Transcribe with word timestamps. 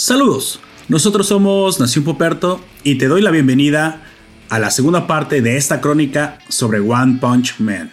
Saludos, 0.00 0.60
nosotros 0.86 1.26
somos 1.26 1.80
Nación 1.80 2.04
Poperto 2.04 2.60
y 2.84 2.98
te 2.98 3.08
doy 3.08 3.20
la 3.20 3.32
bienvenida 3.32 4.04
a 4.48 4.60
la 4.60 4.70
segunda 4.70 5.08
parte 5.08 5.42
de 5.42 5.56
esta 5.56 5.80
crónica 5.80 6.38
sobre 6.48 6.78
One 6.78 7.18
Punch 7.20 7.58
Man. 7.58 7.90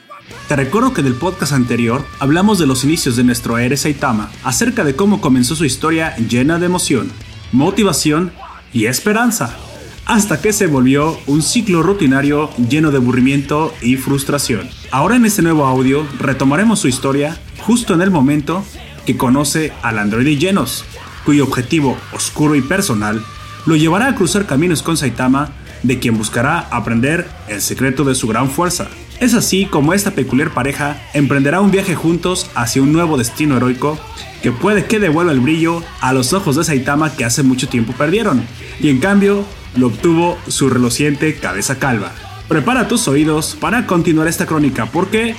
Te 0.48 0.56
recuerdo 0.56 0.94
que 0.94 1.02
en 1.02 1.08
el 1.08 1.16
podcast 1.16 1.54
anterior 1.54 2.06
hablamos 2.20 2.60
de 2.60 2.68
los 2.68 2.84
inicios 2.84 3.16
de 3.16 3.24
nuestro 3.24 3.58
héroe 3.58 3.76
Saitama, 3.76 4.30
acerca 4.44 4.84
de 4.84 4.96
cómo 4.96 5.20
comenzó 5.20 5.56
su 5.56 5.66
historia 5.66 6.16
llena 6.18 6.60
de 6.60 6.68
emoción, 6.68 7.12
motivación 7.52 8.32
y 8.72 8.86
esperanza, 8.86 9.58
hasta 10.06 10.40
que 10.40 10.54
se 10.54 10.68
volvió 10.68 11.18
un 11.26 11.42
ciclo 11.42 11.82
rutinario 11.82 12.52
lleno 12.70 12.92
de 12.92 12.98
aburrimiento 12.98 13.74
y 13.82 13.96
frustración. 13.96 14.70
Ahora 14.92 15.16
en 15.16 15.26
este 15.26 15.42
nuevo 15.42 15.66
audio 15.66 16.06
retomaremos 16.20 16.78
su 16.78 16.88
historia 16.88 17.36
justo 17.66 17.96
en 17.96 18.04
el 18.04 18.12
momento 18.12 18.64
que 19.08 19.18
conoce 19.18 19.74
al 19.82 19.98
androide 19.98 20.38
Genos, 20.38 20.86
cuyo 21.26 21.44
objetivo 21.44 21.98
oscuro 22.14 22.56
y 22.56 22.62
personal 22.62 23.22
lo 23.66 23.76
llevará 23.76 24.08
a 24.08 24.16
cruzar 24.16 24.46
caminos 24.46 24.84
con 24.84 24.96
Saitama, 24.96 25.50
de 25.84 26.00
quien 26.00 26.18
buscará 26.18 26.60
aprender 26.72 27.28
el 27.48 27.62
secreto 27.62 28.04
de 28.04 28.16
su 28.16 28.28
gran 28.28 28.50
fuerza. 28.50 28.88
Es 29.20 29.34
así 29.34 29.66
como 29.66 29.94
esta 29.94 30.12
peculiar 30.12 30.52
pareja 30.52 31.02
emprenderá 31.14 31.62
un 31.62 31.72
viaje 31.72 31.96
juntos 31.96 32.50
hacia 32.54 32.82
un 32.82 32.92
nuevo 32.92 33.18
destino 33.18 33.58
heroico 33.58 33.98
que 34.44 34.52
puede 34.52 34.86
que 34.86 35.00
devuelva 35.00 35.32
el 35.32 35.40
brillo 35.40 35.82
a 36.02 36.14
los 36.14 36.34
ojos 36.34 36.58
de 36.58 36.64
Saitama 36.64 37.16
que 37.16 37.26
hace 37.26 37.42
mucho 37.42 37.68
tiempo 37.68 37.94
perdieron, 37.94 38.46
y 38.80 38.90
en 38.90 39.00
cambio 39.00 39.46
lo 39.76 39.88
obtuvo 39.88 40.38
su 40.48 40.70
reluciente 40.70 41.36
cabeza 41.36 41.80
calva. 41.80 42.12
Prepara 42.48 42.88
tus 42.88 43.08
oídos 43.08 43.58
para 43.60 43.88
continuar 43.88 44.28
esta 44.28 44.46
crónica 44.46 44.86
porque 44.86 45.36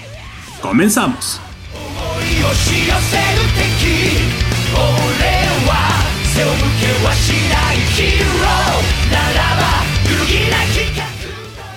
comenzamos. 0.61 1.41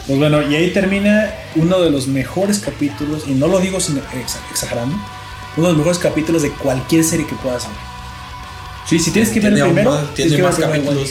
Pues 0.05 0.19
bueno, 0.19 0.41
y 0.41 0.55
ahí 0.55 0.71
termina 0.71 1.33
uno 1.55 1.79
de 1.79 1.89
los 1.91 2.07
mejores 2.07 2.59
capítulos, 2.59 3.23
y 3.27 3.35
no 3.35 3.47
lo 3.47 3.59
digo 3.59 3.79
sin 3.79 4.01
exagerando, 4.51 4.95
uno 5.55 5.67
de 5.67 5.73
los 5.73 5.77
mejores 5.77 5.99
capítulos 5.99 6.41
de 6.41 6.51
cualquier 6.51 7.03
serie 7.03 7.25
que 7.25 7.35
puedas 7.35 7.67
ver. 7.67 7.77
Sí, 8.85 8.99
si 8.99 9.11
tienes 9.11 9.29
que 9.29 9.39
ver 9.39 9.53
el 9.53 9.63
primero, 9.63 9.97
tiene 10.15 10.31
tienes 10.31 10.45
más 10.45 10.55
que 10.55 10.65
ver 10.65 10.83
capítulos. 10.83 11.09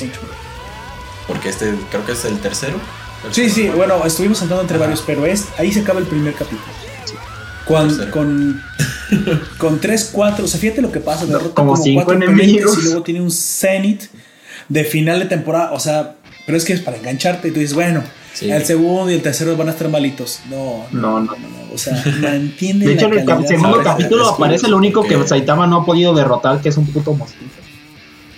Porque 1.27 1.49
este 1.49 1.75
creo 1.91 2.05
que 2.05 2.13
es 2.13 2.25
el 2.25 2.39
tercero. 2.41 2.79
El 3.27 3.35
Sí, 3.35 3.49
sí, 3.49 3.69
bueno, 3.69 4.05
estuvimos 4.05 4.39
saltando 4.39 4.63
entre 4.63 4.77
Ajá. 4.77 4.87
varios, 4.87 5.03
pero 5.07 5.25
es, 5.25 5.47
ahí 5.57 5.73
se 5.73 5.81
acaba 5.81 6.01
el 6.01 6.07
primer 6.07 6.35
capítulo. 6.35 6.88
Con, 7.69 8.11
con, 8.11 8.63
con 9.59 9.79
3, 9.81 10.11
4, 10.13 10.45
o 10.45 10.49
sea, 10.49 10.59
fíjate 10.59 10.81
lo 10.83 10.91
que 10.91 11.01
pasa, 11.01 11.27
derrota 11.27 11.55
como 11.55 11.77
cinco 11.77 12.05
cuatro 12.07 12.15
enemigos. 12.25 12.63
oponentes 12.73 12.79
y 12.79 12.87
luego 12.87 13.03
tiene 13.03 13.21
un 13.21 13.31
Zenith 13.31 14.05
de 14.69 14.85
final 14.85 15.21
de 15.21 15.27
temporada, 15.27 15.73
o 15.73 15.79
sea, 15.81 16.17
pero 16.47 16.57
es 16.59 16.65
que 16.65 16.73
es 16.73 16.81
para 16.81 16.97
engancharte 16.97 17.49
y 17.49 17.51
tú 17.53 17.61
dices, 17.61 17.75
bueno, 17.75 18.03
Sí. 18.35 18.49
el 18.51 18.65
segundo 18.65 19.11
y 19.11 19.15
el 19.15 19.23
tercero 19.23 19.57
van 19.57 19.69
a 19.69 19.73
estar 19.73 19.89
malitos. 19.89 20.41
No, 20.49 20.87
No, 20.93 21.19
no. 21.21 21.35
o 21.75 21.79
sea, 21.79 22.01
mantiene 22.23 22.87
De 22.87 22.93
hecho, 22.95 23.09
la 23.09 23.21
en 23.23 23.29
el 23.31 23.47
segundo 23.49 23.71
¿sabes? 23.83 23.85
capítulo 23.87 24.29
aparece 24.29 24.69
lo 24.69 24.77
único 24.77 25.03
que 25.03 25.17
que- 25.17 25.27
Saitama 25.27 25.67
no 25.67 25.79
ha 25.83 25.85
podido 25.85 26.15
derrotar, 26.15 26.61
que 26.61 26.69
es 26.69 26.77
un 26.77 26.87
puto 26.87 27.13
mosquito. 27.15 27.51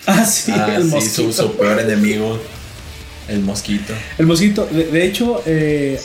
Ah, 0.07 0.25
sí, 0.25 0.53
Ah, 0.55 0.75
el 0.77 0.85
sí, 0.85 0.89
mosquito. 0.91 1.33
su, 1.33 1.43
su 1.43 1.53
peor 1.57 1.79
enemigo. 1.81 2.41
El 3.29 3.41
mosquito. 3.43 3.93
El 4.19 4.27
mosquito, 4.27 4.67
de, 4.73 4.85
de 4.87 5.07
hecho, 5.07 5.43
eh, 5.47 6.01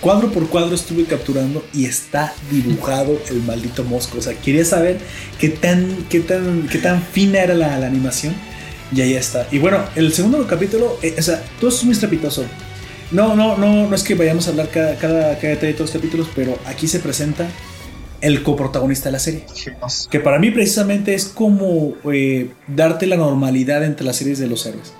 cuadro 0.00 0.30
por 0.30 0.48
cuadro 0.48 0.74
estuve 0.74 1.04
capturando 1.04 1.64
y 1.74 1.86
está 1.86 2.34
dibujado 2.50 3.18
el 3.30 3.42
maldito 3.42 3.84
mosco. 3.84 4.18
O 4.18 4.22
sea, 4.22 4.34
quería 4.34 4.64
saber 4.64 4.98
qué 5.38 5.48
tan, 5.48 6.06
qué 6.08 6.20
tan, 6.20 6.68
qué 6.68 6.78
tan 6.78 7.02
fina 7.02 7.40
era 7.40 7.54
la, 7.54 7.78
la 7.78 7.86
animación. 7.86 8.34
Y 8.94 9.02
ahí 9.02 9.14
está. 9.14 9.46
Y 9.50 9.58
bueno, 9.58 9.84
el 9.96 10.12
segundo 10.12 10.46
capítulo, 10.46 10.98
eh, 11.02 11.14
o 11.18 11.22
sea, 11.22 11.42
todo 11.60 11.70
es 11.70 11.84
muy 11.84 11.92
estrepitoso. 11.92 12.44
No, 13.10 13.34
no, 13.34 13.56
no, 13.56 13.88
no 13.88 13.94
es 13.94 14.02
que 14.02 14.14
vayamos 14.14 14.46
a 14.46 14.50
hablar 14.50 14.68
cada, 14.70 14.96
cada, 14.96 15.38
cada 15.38 15.48
detalle 15.54 15.68
de 15.68 15.72
todos 15.74 15.92
los 15.92 16.00
capítulos, 16.00 16.28
pero 16.34 16.58
aquí 16.66 16.88
se 16.88 17.00
presenta 17.00 17.48
el 18.20 18.42
coprotagonista 18.42 19.08
de 19.08 19.12
la 19.12 19.18
serie. 19.18 19.44
Que 20.10 20.20
para 20.20 20.38
mí 20.38 20.50
precisamente 20.50 21.14
es 21.14 21.26
como 21.26 21.94
eh, 22.12 22.50
darte 22.66 23.06
la 23.06 23.16
normalidad 23.16 23.84
entre 23.84 24.04
las 24.04 24.16
series 24.16 24.38
de 24.38 24.46
los 24.46 24.66
héroes. 24.66 24.92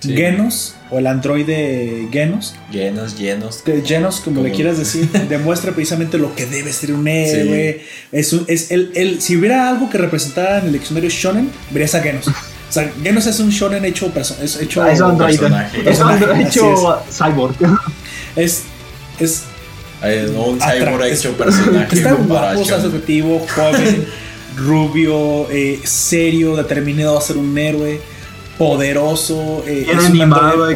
Sí. 0.00 0.14
Genos, 0.14 0.76
o 0.90 0.98
el 1.00 1.06
androide 1.08 2.06
Genos, 2.12 2.54
Llenos, 2.70 3.18
llenos. 3.18 3.56
que 3.58 3.82
Genos, 3.84 4.20
como, 4.20 4.42
le 4.42 4.52
quieras 4.52 4.78
decir, 4.84 5.08
demuestra 5.28 5.72
precisamente 5.72 6.18
lo 6.18 6.34
que 6.36 6.46
debe 6.46 6.72
ser 6.72 6.92
un 6.92 7.08
héroe. 7.08 7.82
Es 8.12 8.32
un- 8.32 8.44
es 8.46 8.70
el, 8.70 8.92
el- 8.94 9.20
si 9.20 9.36
hubiera 9.36 9.68
algo 9.68 9.90
que 9.90 9.98
representara 9.98 10.58
en 10.60 10.66
el 10.66 10.72
diccionario 10.74 11.10
shonen, 11.10 11.50
verías 11.70 11.94
a 11.96 12.00
Genos. 12.00 12.28
O 12.28 12.32
sea, 12.72 12.92
Genos 13.02 13.26
es 13.26 13.40
un 13.40 13.50
shonen 13.50 13.84
hecho, 13.84 14.12
perso- 14.14 14.36
es 14.42 14.60
hecho 14.60 14.82
Ah, 14.82 14.92
es 14.92 15.00
androide. 15.00 15.38
personaje. 15.38 15.90
Es 15.90 16.00
androide 16.00 16.42
hecho 16.42 17.02
cyborg. 17.10 17.56
es, 18.36 18.62
es 19.18 19.42
no, 20.32 20.44
un 20.50 20.60
cyborg 20.60 21.04
hecho 21.06 21.32
personaje. 21.36 21.96
Está 21.96 22.12
guapo, 22.12 22.62
atractivo, 22.62 23.44
joven, 23.54 24.06
rubio, 24.56 25.50
eh, 25.50 25.80
serio, 25.84 26.56
determinado 26.56 27.18
a 27.18 27.20
ser 27.20 27.36
un 27.36 27.56
héroe, 27.58 28.00
poderoso. 28.58 29.64
eh, 29.66 29.84
Bien 29.86 29.98
es 29.98 30.04
animado, 30.06 30.68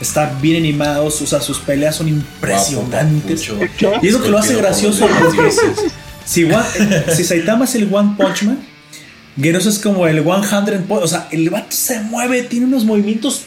Está 0.00 0.36
bien 0.40 0.56
animado, 0.56 1.04
o 1.06 1.10
sea, 1.10 1.40
sus 1.40 1.58
peleas 1.58 1.96
son 1.96 2.08
impresionantes. 2.08 3.48
Guapo. 3.48 4.00
Y 4.02 4.08
es 4.08 4.12
lo 4.12 4.22
que 4.22 4.28
lo 4.28 4.38
hace 4.38 4.56
gracioso 4.56 5.06
porque 5.20 5.50
si, 6.24 6.46
si 7.14 7.24
Saitama 7.24 7.64
es 7.64 7.74
el 7.76 7.92
One 7.92 8.14
Punch 8.16 8.42
Man, 8.42 8.58
Genos 9.40 9.66
es 9.66 9.78
como 9.78 10.06
el 10.06 10.24
100 10.24 10.82
Punch. 10.88 11.02
O 11.02 11.08
sea, 11.08 11.28
el 11.30 11.48
vato 11.50 11.68
se 11.70 12.00
mueve, 12.00 12.42
tiene 12.42 12.66
unos 12.66 12.84
movimientos 12.84 13.42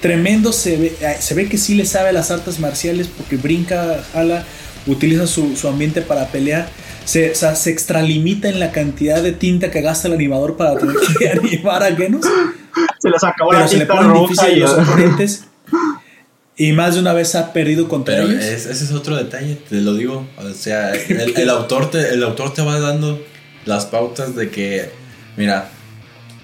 tremendos. 0.00 0.56
Se 0.56 0.76
ve, 0.76 0.96
se 1.18 1.34
ve 1.34 1.48
que 1.48 1.56
sí 1.56 1.74
le 1.74 1.86
sabe 1.86 2.10
a 2.10 2.12
las 2.12 2.30
artes 2.30 2.58
marciales 2.60 3.08
porque 3.08 3.36
brinca, 3.36 4.04
jala, 4.12 4.44
utiliza 4.86 5.26
su, 5.26 5.56
su 5.56 5.66
ambiente 5.66 6.02
para 6.02 6.28
pelear. 6.28 6.68
Se, 7.04 7.30
o 7.32 7.34
sea, 7.34 7.54
se 7.54 7.70
extralimita 7.70 8.48
en 8.48 8.60
la 8.60 8.72
cantidad 8.72 9.22
de 9.22 9.32
tinta 9.32 9.70
que 9.70 9.80
gasta 9.82 10.08
el 10.08 10.14
animador 10.14 10.56
para 10.56 10.78
tener 10.78 10.94
que 11.18 11.28
animar 11.38 11.82
a 11.82 11.94
Genos. 11.94 12.24
Se 13.00 13.10
les 13.10 13.22
acabó 13.22 13.50
Pero 13.50 13.62
la 13.62 13.68
se 13.68 13.76
le 13.78 13.84
tinta 13.86 14.00
ponen 14.00 14.22
difíciles 14.22 14.56
y 14.56 14.60
los 14.60 14.72
oponentes. 14.72 15.44
Y 16.56 16.72
más 16.72 16.94
de 16.94 17.00
una 17.00 17.12
vez 17.12 17.34
ha 17.34 17.52
perdido 17.52 17.88
contra 17.88 18.14
Pero 18.14 18.28
ellos. 18.28 18.42
es- 18.44 18.66
ese 18.66 18.84
es 18.84 18.92
otro 18.92 19.16
detalle, 19.16 19.56
te 19.68 19.76
lo 19.80 19.94
digo. 19.94 20.26
O 20.38 20.50
sea, 20.54 20.92
el, 20.94 21.34
el 21.36 21.50
autor 21.50 21.90
te, 21.90 22.10
el 22.14 22.22
autor 22.22 22.54
te 22.54 22.62
va 22.62 22.78
dando 22.78 23.20
las 23.64 23.86
pautas 23.86 24.36
de 24.36 24.50
que, 24.50 24.90
mira, 25.36 25.68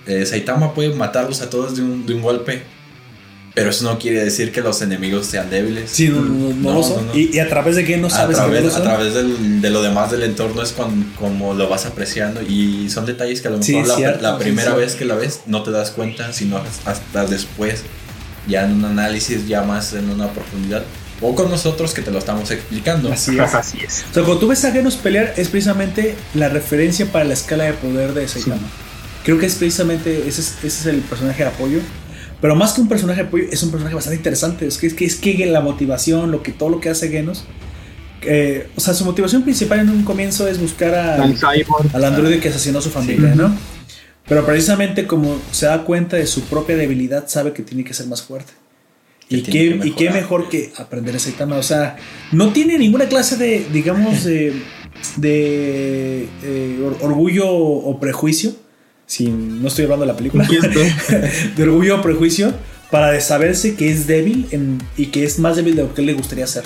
eh, 0.06 0.26
Saitama 0.26 0.74
puede 0.74 0.94
matarlos 0.94 1.40
a 1.42 1.48
todos 1.50 1.76
de 1.76 1.82
un, 1.82 2.06
de 2.06 2.14
un 2.14 2.22
golpe, 2.22 2.62
pero 3.54 3.70
eso 3.70 3.84
no 3.84 3.98
quiere 3.98 4.22
decir 4.24 4.52
que 4.52 4.60
los 4.60 4.80
enemigos 4.82 5.26
sean 5.26 5.50
débiles. 5.50 5.90
Sí, 5.90 6.08
no, 6.08 6.22
no, 6.22 6.48
no 6.50 6.54
No, 6.54 6.72
lo 6.74 6.82
son. 6.82 7.06
no, 7.06 7.12
no. 7.12 7.18
Y, 7.18 7.30
y 7.34 7.38
a 7.40 7.48
través 7.48 7.76
de 7.76 7.84
Genos 7.84 8.12
a 8.14 8.18
sabes 8.18 8.36
no 8.38 8.44
través, 8.44 8.74
a 8.74 8.82
través 8.82 9.14
del- 9.14 9.60
de 9.60 9.70
lo 9.70 9.82
demás 9.82 10.10
del 10.10 10.22
entorno 10.22 10.62
es 10.62 10.72
con, 10.72 11.04
como 11.18 11.54
lo 11.54 11.68
vas 11.68 11.86
apreciando 11.86 12.42
y 12.42 12.88
son 12.90 13.06
detalles 13.06 13.40
que 13.40 13.48
a 13.48 13.50
lo 13.50 13.62
Sí, 13.62 13.72
mejor 13.72 13.88
la, 13.88 13.96
cierto, 13.96 14.22
la 14.22 14.36
sí, 14.38 14.44
primera 14.44 14.70
sí. 14.72 14.76
vez 14.78 14.94
que 14.94 15.04
la 15.04 15.14
ves 15.16 15.40
no 15.46 15.62
te 15.62 15.70
das 15.72 15.90
cuenta, 15.90 16.32
sino 16.32 16.60
hasta 16.86 17.26
después, 17.26 17.82
ya 18.46 18.64
en 18.64 18.72
un 18.72 18.84
análisis, 18.84 19.46
ya 19.48 19.62
más 19.62 19.92
en 19.94 20.08
una 20.10 20.28
profundidad, 20.32 20.84
o 21.20 21.34
con 21.34 21.50
nosotros 21.50 21.92
que 21.92 22.02
te 22.02 22.10
lo 22.10 22.18
estamos 22.18 22.50
explicando. 22.50 23.12
Así 23.12 23.38
es. 23.38 23.54
Así 23.54 23.78
es. 23.84 24.04
O 24.10 24.14
sea, 24.14 24.22
cuando 24.22 24.38
tú 24.38 24.48
ves 24.48 24.64
a 24.64 24.70
Genos 24.72 24.94
pelear, 24.96 25.34
es 25.36 25.48
precisamente 25.48 26.14
la 26.34 26.48
referencia 26.48 27.06
para 27.12 27.24
la 27.24 27.34
escala 27.34 27.64
de 27.64 27.72
poder 27.74 28.14
de 28.14 28.26
Saitama. 28.28 28.62
Creo 29.24 29.38
que 29.38 29.44
es 29.46 29.56
precisamente 29.56 30.26
ese 30.26 30.40
es, 30.40 30.54
ese 30.62 30.66
es 30.66 30.86
el 30.86 31.00
personaje 31.00 31.42
de 31.42 31.48
apoyo. 31.50 31.80
Pero 32.40 32.54
más 32.56 32.72
que 32.72 32.80
un 32.80 32.88
personaje 32.88 33.22
de 33.22 33.28
apoyo, 33.28 33.44
es 33.50 33.62
un 33.62 33.70
personaje 33.70 33.94
bastante 33.94 34.16
interesante. 34.16 34.66
Es 34.66 34.78
que 34.78 34.86
es 34.86 34.94
que, 34.94 35.04
es 35.04 35.16
que 35.16 35.46
la 35.46 35.60
motivación, 35.60 36.30
lo 36.30 36.42
que, 36.42 36.52
todo 36.52 36.68
lo 36.70 36.80
que 36.80 36.88
hace 36.88 37.08
Genos. 37.08 37.44
eh, 38.22 38.68
o 38.76 38.80
sea, 38.80 38.94
su 38.94 39.04
motivación 39.04 39.42
principal 39.42 39.80
en 39.80 39.90
un 39.90 40.04
comienzo 40.04 40.46
es 40.48 40.58
buscar 40.60 40.94
a, 40.94 41.14
Al 41.92 42.04
androide 42.04 42.38
que 42.40 42.48
asesinó 42.48 42.78
a 42.78 42.82
su 42.82 42.90
familia, 42.90 43.32
Sí. 43.32 43.38
¿no? 43.38 43.54
Pero 44.28 44.46
precisamente 44.46 45.06
como 45.06 45.38
se 45.50 45.66
da 45.66 45.82
cuenta 45.84 46.16
de 46.16 46.26
su 46.26 46.42
propia 46.42 46.76
debilidad, 46.76 47.26
sabe 47.28 47.52
que 47.52 47.62
tiene 47.62 47.82
que 47.84 47.92
ser 47.94 48.06
más 48.06 48.22
fuerte. 48.22 48.52
Y 49.28 49.42
qué, 49.42 49.50
que 49.78 49.88
y 49.88 49.92
qué 49.92 50.10
mejor 50.10 50.48
que 50.48 50.72
aprender 50.76 51.16
a 51.16 51.18
Saitama. 51.18 51.56
O 51.56 51.62
sea, 51.62 51.96
no 52.32 52.52
tiene 52.52 52.78
ninguna 52.78 53.06
clase 53.06 53.36
de, 53.36 53.66
digamos, 53.72 54.24
de, 54.24 54.52
de 55.16 56.28
eh, 56.42 56.80
or- 56.84 56.96
orgullo 57.02 57.48
o 57.48 57.98
prejuicio. 58.00 58.52
Si 59.10 59.26
no 59.26 59.66
estoy 59.66 59.84
hablando 59.86 60.06
de 60.06 60.12
la 60.12 60.16
película. 60.16 60.46
de 61.56 61.62
orgullo 61.64 61.96
o 61.98 62.00
prejuicio 62.02 62.52
para 62.92 63.10
de 63.10 63.20
saberse 63.20 63.74
que 63.74 63.90
es 63.90 64.06
débil 64.06 64.46
en- 64.52 64.80
y 64.96 65.06
que 65.06 65.24
es 65.24 65.40
más 65.40 65.56
débil 65.56 65.74
de 65.74 65.82
lo 65.82 65.92
que 65.94 66.00
él 66.02 66.06
le 66.06 66.12
gustaría 66.12 66.46
ser. 66.46 66.62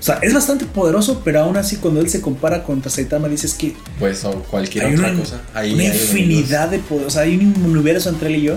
O 0.00 0.02
sea, 0.02 0.18
es 0.20 0.34
bastante 0.34 0.64
poderoso, 0.64 1.22
pero 1.24 1.42
aún 1.42 1.56
así 1.56 1.76
cuando 1.76 2.00
él 2.00 2.08
se 2.08 2.20
compara 2.20 2.64
contra 2.64 2.90
Saitama 2.90 3.28
dices 3.28 3.54
que 3.54 3.76
Pues 4.00 4.24
o 4.24 4.32
cualquier 4.42 4.86
hay 4.86 4.94
otra 4.94 5.10
una, 5.10 5.20
cosa. 5.20 5.42
Ahí 5.54 5.74
una 5.74 5.82
hay 5.84 5.88
infinidad 5.90 6.70
de 6.70 6.80
poder. 6.80 7.06
O 7.06 7.10
sea, 7.10 7.22
hay 7.22 7.36
un 7.36 7.64
universo 7.64 8.08
entre 8.08 8.30
él 8.30 8.36
y 8.36 8.42
yo. 8.42 8.54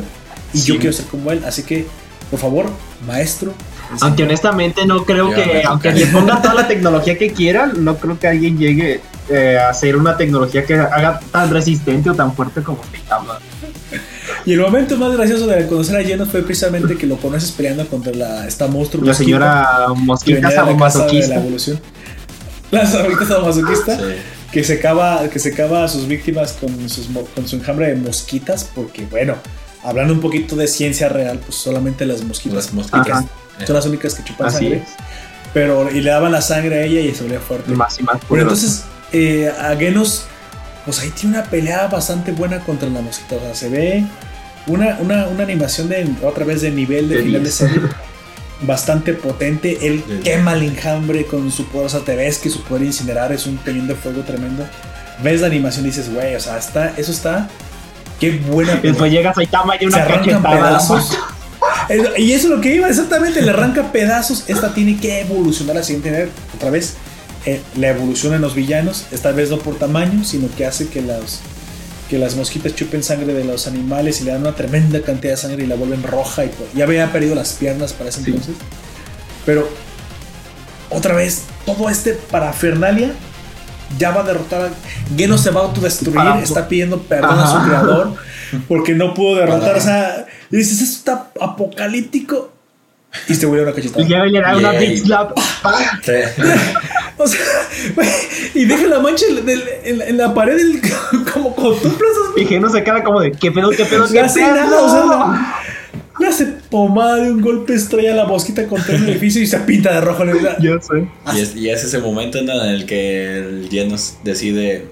Y 0.51 0.57
Sí. 0.57 0.67
yo 0.69 0.77
quiero 0.79 0.93
ser 0.93 1.05
como 1.05 1.31
él. 1.31 1.43
Así 1.45 1.61
que, 1.61 1.85
por 2.31 2.39
favor, 2.39 2.65
maestro. 3.05 3.53
Aunque 4.01 4.23
honestamente 4.23 4.87
no 4.87 5.05
creo 5.05 5.31
que, 5.35 5.61
aunque 5.65 5.91
le 5.91 6.07
pongan 6.07 6.41
toda 6.41 6.55
la 6.55 6.67
tecnología 6.67 7.15
que 7.15 7.31
quieran, 7.31 7.83
no 7.83 7.97
creo 7.97 8.17
que 8.17 8.27
alguien 8.27 8.57
llegue 8.57 9.01
eh, 9.29 9.57
hacer 9.57 9.95
una 9.95 10.17
tecnología 10.17 10.65
que 10.65 10.75
haga 10.75 11.19
tan 11.31 11.49
resistente 11.51 12.09
o 12.09 12.13
tan 12.15 12.33
fuerte 12.35 12.61
como 12.61 12.81
Saitama. 12.91 13.39
Y 14.45 14.53
el 14.53 14.59
momento 14.59 14.97
más 14.97 15.11
gracioso 15.13 15.47
de 15.47 15.67
conocer 15.67 15.97
a 15.97 16.03
Genos 16.03 16.29
fue 16.29 16.41
precisamente 16.43 16.97
que 16.97 17.05
lo 17.07 17.17
conoces 17.17 17.51
peleando 17.51 17.87
contra 17.87 18.13
la, 18.13 18.47
esta 18.47 18.67
monstruo. 18.67 19.05
La 19.05 19.13
señora 19.13 19.87
mosquita 19.95 20.35
de 20.37 20.41
la 20.41 20.49
la 20.49 20.55
sadomasoquista. 20.55 21.35
evolución. 21.35 21.79
La 22.71 22.85
señorita 22.85 23.25
sadomasoquista 23.25 23.97
Sí. 23.97 24.03
que 24.51 24.63
secaba, 24.63 25.27
que 25.29 25.39
secaba 25.39 25.83
a 25.83 25.87
sus 25.87 26.07
víctimas 26.07 26.53
con, 26.53 26.89
sus, 26.89 27.07
con 27.35 27.47
su 27.47 27.55
enjambre 27.55 27.87
de 27.87 27.95
mosquitas, 27.95 28.69
porque 28.75 29.05
bueno, 29.09 29.35
hablando 29.83 30.13
un 30.13 30.19
poquito 30.21 30.55
de 30.55 30.67
ciencia 30.67 31.09
real, 31.09 31.39
pues 31.39 31.55
solamente 31.55 32.05
las 32.05 32.23
mosquitas 32.23 32.55
Las 32.65 32.73
mosquitas. 32.73 33.09
Ajá. 33.09 33.25
son 33.65 33.75
las 33.75 33.85
únicas 33.85 34.13
que 34.15 34.23
chupan 34.23 34.47
Así 34.47 34.57
sangre. 34.59 34.77
es. 34.77 34.89
Pero, 35.53 35.89
y 35.91 36.01
le 36.01 36.09
daban 36.09 36.31
la 36.31 36.41
sangre 36.41 36.79
a 36.79 36.83
ella 36.83 36.99
y 37.01 37.13
se 37.13 37.21
volvía 37.23 37.39
fuerte. 37.39 37.71
Más 37.73 37.99
y 37.99 38.03
más 38.03 38.15
Pero 38.17 38.27
poderoso. 38.27 38.55
entonces, 38.55 38.83
eh, 39.13 39.51
a 39.57 39.75
Genos, 39.75 40.25
pues 40.85 40.99
ahí 40.99 41.09
tiene 41.11 41.37
una 41.37 41.45
pelea 41.45 41.87
bastante 41.87 42.31
buena 42.31 42.59
contra 42.59 42.89
la 42.89 43.01
mosquita. 43.01 43.35
O 43.35 43.39
sea, 43.39 43.55
se 43.55 43.69
ve 43.69 44.03
una, 44.67 44.97
una, 44.99 45.27
una 45.27 45.43
animación 45.43 45.87
de 45.89 46.09
otra 46.23 46.43
vez 46.45 46.61
de 46.61 46.71
nivel 46.71 47.07
de 47.09 47.17
final 47.19 47.33
de 47.33 47.39
10. 47.39 47.53
serie. 47.53 47.79
Bastante 48.61 49.13
potente. 49.13 49.77
Él 49.87 50.03
quema 50.23 50.53
el 50.53 50.63
enjambre 50.63 51.25
con 51.25 51.51
su 51.51 51.65
poder. 51.67 51.87
O 51.87 51.89
sea, 51.89 51.99
te 52.01 52.15
ves 52.15 52.37
que 52.37 52.49
su 52.49 52.63
poder 52.63 52.83
incinerar 52.83 53.31
es 53.31 53.45
un 53.45 53.57
cañón 53.57 53.87
de 53.87 53.95
fuego 53.95 54.21
tremendo. 54.21 54.65
Ves 55.21 55.41
la 55.41 55.47
animación 55.47 55.85
y 55.85 55.89
dices, 55.89 56.13
güey, 56.13 56.35
o 56.35 56.39
sea, 56.39 56.57
está, 56.57 56.93
eso 56.97 57.11
está. 57.11 57.49
Qué 58.19 58.31
buena. 58.31 58.75
Después 58.75 59.11
llega 59.11 59.33
Saitama 59.33 59.75
y 59.75 59.79
se 59.79 59.85
una 59.87 59.97
arrancan 59.97 60.41
cachetada. 60.41 60.49
a 60.49 60.71
la 60.71 60.77
pedazos. 60.77 61.17
Eh, 61.89 62.03
Y 62.17 62.31
eso 62.33 62.47
es 62.47 62.55
lo 62.55 62.61
que 62.61 62.75
iba, 62.75 62.87
exactamente, 62.87 63.41
le 63.41 63.49
arranca 63.49 63.91
pedazos. 63.91 64.45
Esta 64.47 64.73
tiene 64.73 64.97
que 64.97 65.21
evolucionar 65.21 65.77
a 65.77 65.83
siguiente 65.83 66.11
nivel. 66.11 66.29
Otra 66.55 66.69
vez, 66.69 66.95
eh, 67.45 67.61
la 67.77 67.89
evolución 67.89 68.33
en 68.33 68.41
los 68.41 68.55
villanos, 68.55 69.05
esta 69.11 69.31
vez 69.31 69.49
no 69.49 69.57
por 69.59 69.75
tamaño, 69.77 70.23
sino 70.23 70.47
que 70.55 70.65
hace 70.65 70.87
que 70.87 71.01
las, 71.01 71.41
que 72.09 72.17
las 72.17 72.35
mosquitas 72.35 72.73
chupen 72.75 73.03
sangre 73.03 73.33
de 73.33 73.43
los 73.43 73.67
animales 73.67 74.21
y 74.21 74.25
le 74.25 74.31
dan 74.31 74.41
una 74.41 74.55
tremenda 74.55 75.01
cantidad 75.01 75.33
de 75.33 75.37
sangre 75.37 75.63
y 75.63 75.67
la 75.67 75.75
vuelven 75.75 76.03
roja. 76.03 76.45
Y 76.45 76.49
todo. 76.49 76.67
ya 76.73 76.85
había 76.85 77.11
perdido 77.11 77.35
las 77.35 77.53
piernas 77.53 77.93
para 77.93 78.09
ese 78.09 78.19
Sí. 78.23 78.29
entonces. 78.31 78.55
Pero, 79.45 79.67
otra 80.89 81.15
vez, 81.15 81.43
todo 81.65 81.89
este 81.89 82.13
parafernalia 82.13 83.11
ya 83.97 84.11
va 84.11 84.21
a 84.21 84.23
derrotar 84.23 84.61
a. 84.61 84.69
Geno 85.17 85.37
se 85.37 85.49
va 85.51 85.61
a 85.61 85.63
autodestruir, 85.65 86.15
Para- 86.15 86.39
está 86.41 86.67
pidiendo 86.67 87.01
perdón 87.03 87.37
a 87.39 87.47
su 87.47 87.67
creador 87.67 88.15
porque 88.67 88.93
no 88.95 89.13
pudo 89.13 89.35
derrotar. 89.35 89.75
O 89.75 89.81
sea, 89.81 90.25
y 90.49 90.57
dices, 90.57 90.81
esto 90.81 90.95
está 91.11 91.31
apocalíptico. 91.41 92.51
Y 93.27 93.35
se 93.35 93.45
vuelve 93.45 93.65
una 93.65 93.73
cachetada. 93.73 94.03
Y 94.03 94.09
ya 94.09 94.23
le 94.23 94.41
da 94.41 94.57
una 94.57 94.71
big 94.71 94.97
slap. 94.97 95.37
Sí. 97.17 97.19
O 97.23 97.27
sea, 97.27 97.39
güey, 97.95 98.07
y 98.55 98.65
deja 98.65 98.87
la 98.87 98.99
mancha 98.99 99.25
en, 99.29 99.35
la- 99.45 99.51
en 99.83 99.97
la- 99.99 100.05
en 100.07 100.17
la 100.17 100.33
pared 100.33 100.57
del, 100.57 100.81
como 101.31 101.55
con 101.55 101.77
tu 101.79 101.91
Y 102.37 102.45
que 102.45 102.59
no 102.59 102.69
se 102.69 102.83
queda 102.83 103.03
como 103.03 103.19
de, 103.21 103.31
¿qué 103.31 103.51
pedo, 103.51 103.69
qué 103.69 103.85
pedo, 103.85 104.05
No 104.07 104.11
qué 104.11 104.19
hace 104.19 104.39
pedo? 104.41 104.55
nada, 104.55 104.81
o 104.81 104.89
sea, 104.89 105.05
no- 105.05 106.19
Le 106.19 106.27
hace 106.27 106.45
pomada 106.69 107.17
de 107.17 107.31
un 107.31 107.41
golpe, 107.41 107.73
estrella 107.75 108.15
la 108.15 108.25
mosquita 108.25 108.65
contra 108.67 108.95
el 108.95 109.07
edificio 109.09 109.41
y 109.41 109.47
se 109.47 109.57
pinta 109.59 109.93
de 109.93 110.01
rojo. 110.01 110.23
Le 110.25 110.39
da- 110.41 110.57
Yo 110.59 110.79
sé. 110.81 111.07
Y 111.35 111.39
es, 111.39 111.55
y 111.55 111.69
es 111.69 111.83
ese 111.83 111.99
momento 111.99 112.41
¿no? 112.41 112.53
en 112.63 112.69
el 112.69 112.85
que 112.85 113.37
el 113.37 113.67
Genos 113.69 114.15
decide 114.23 114.87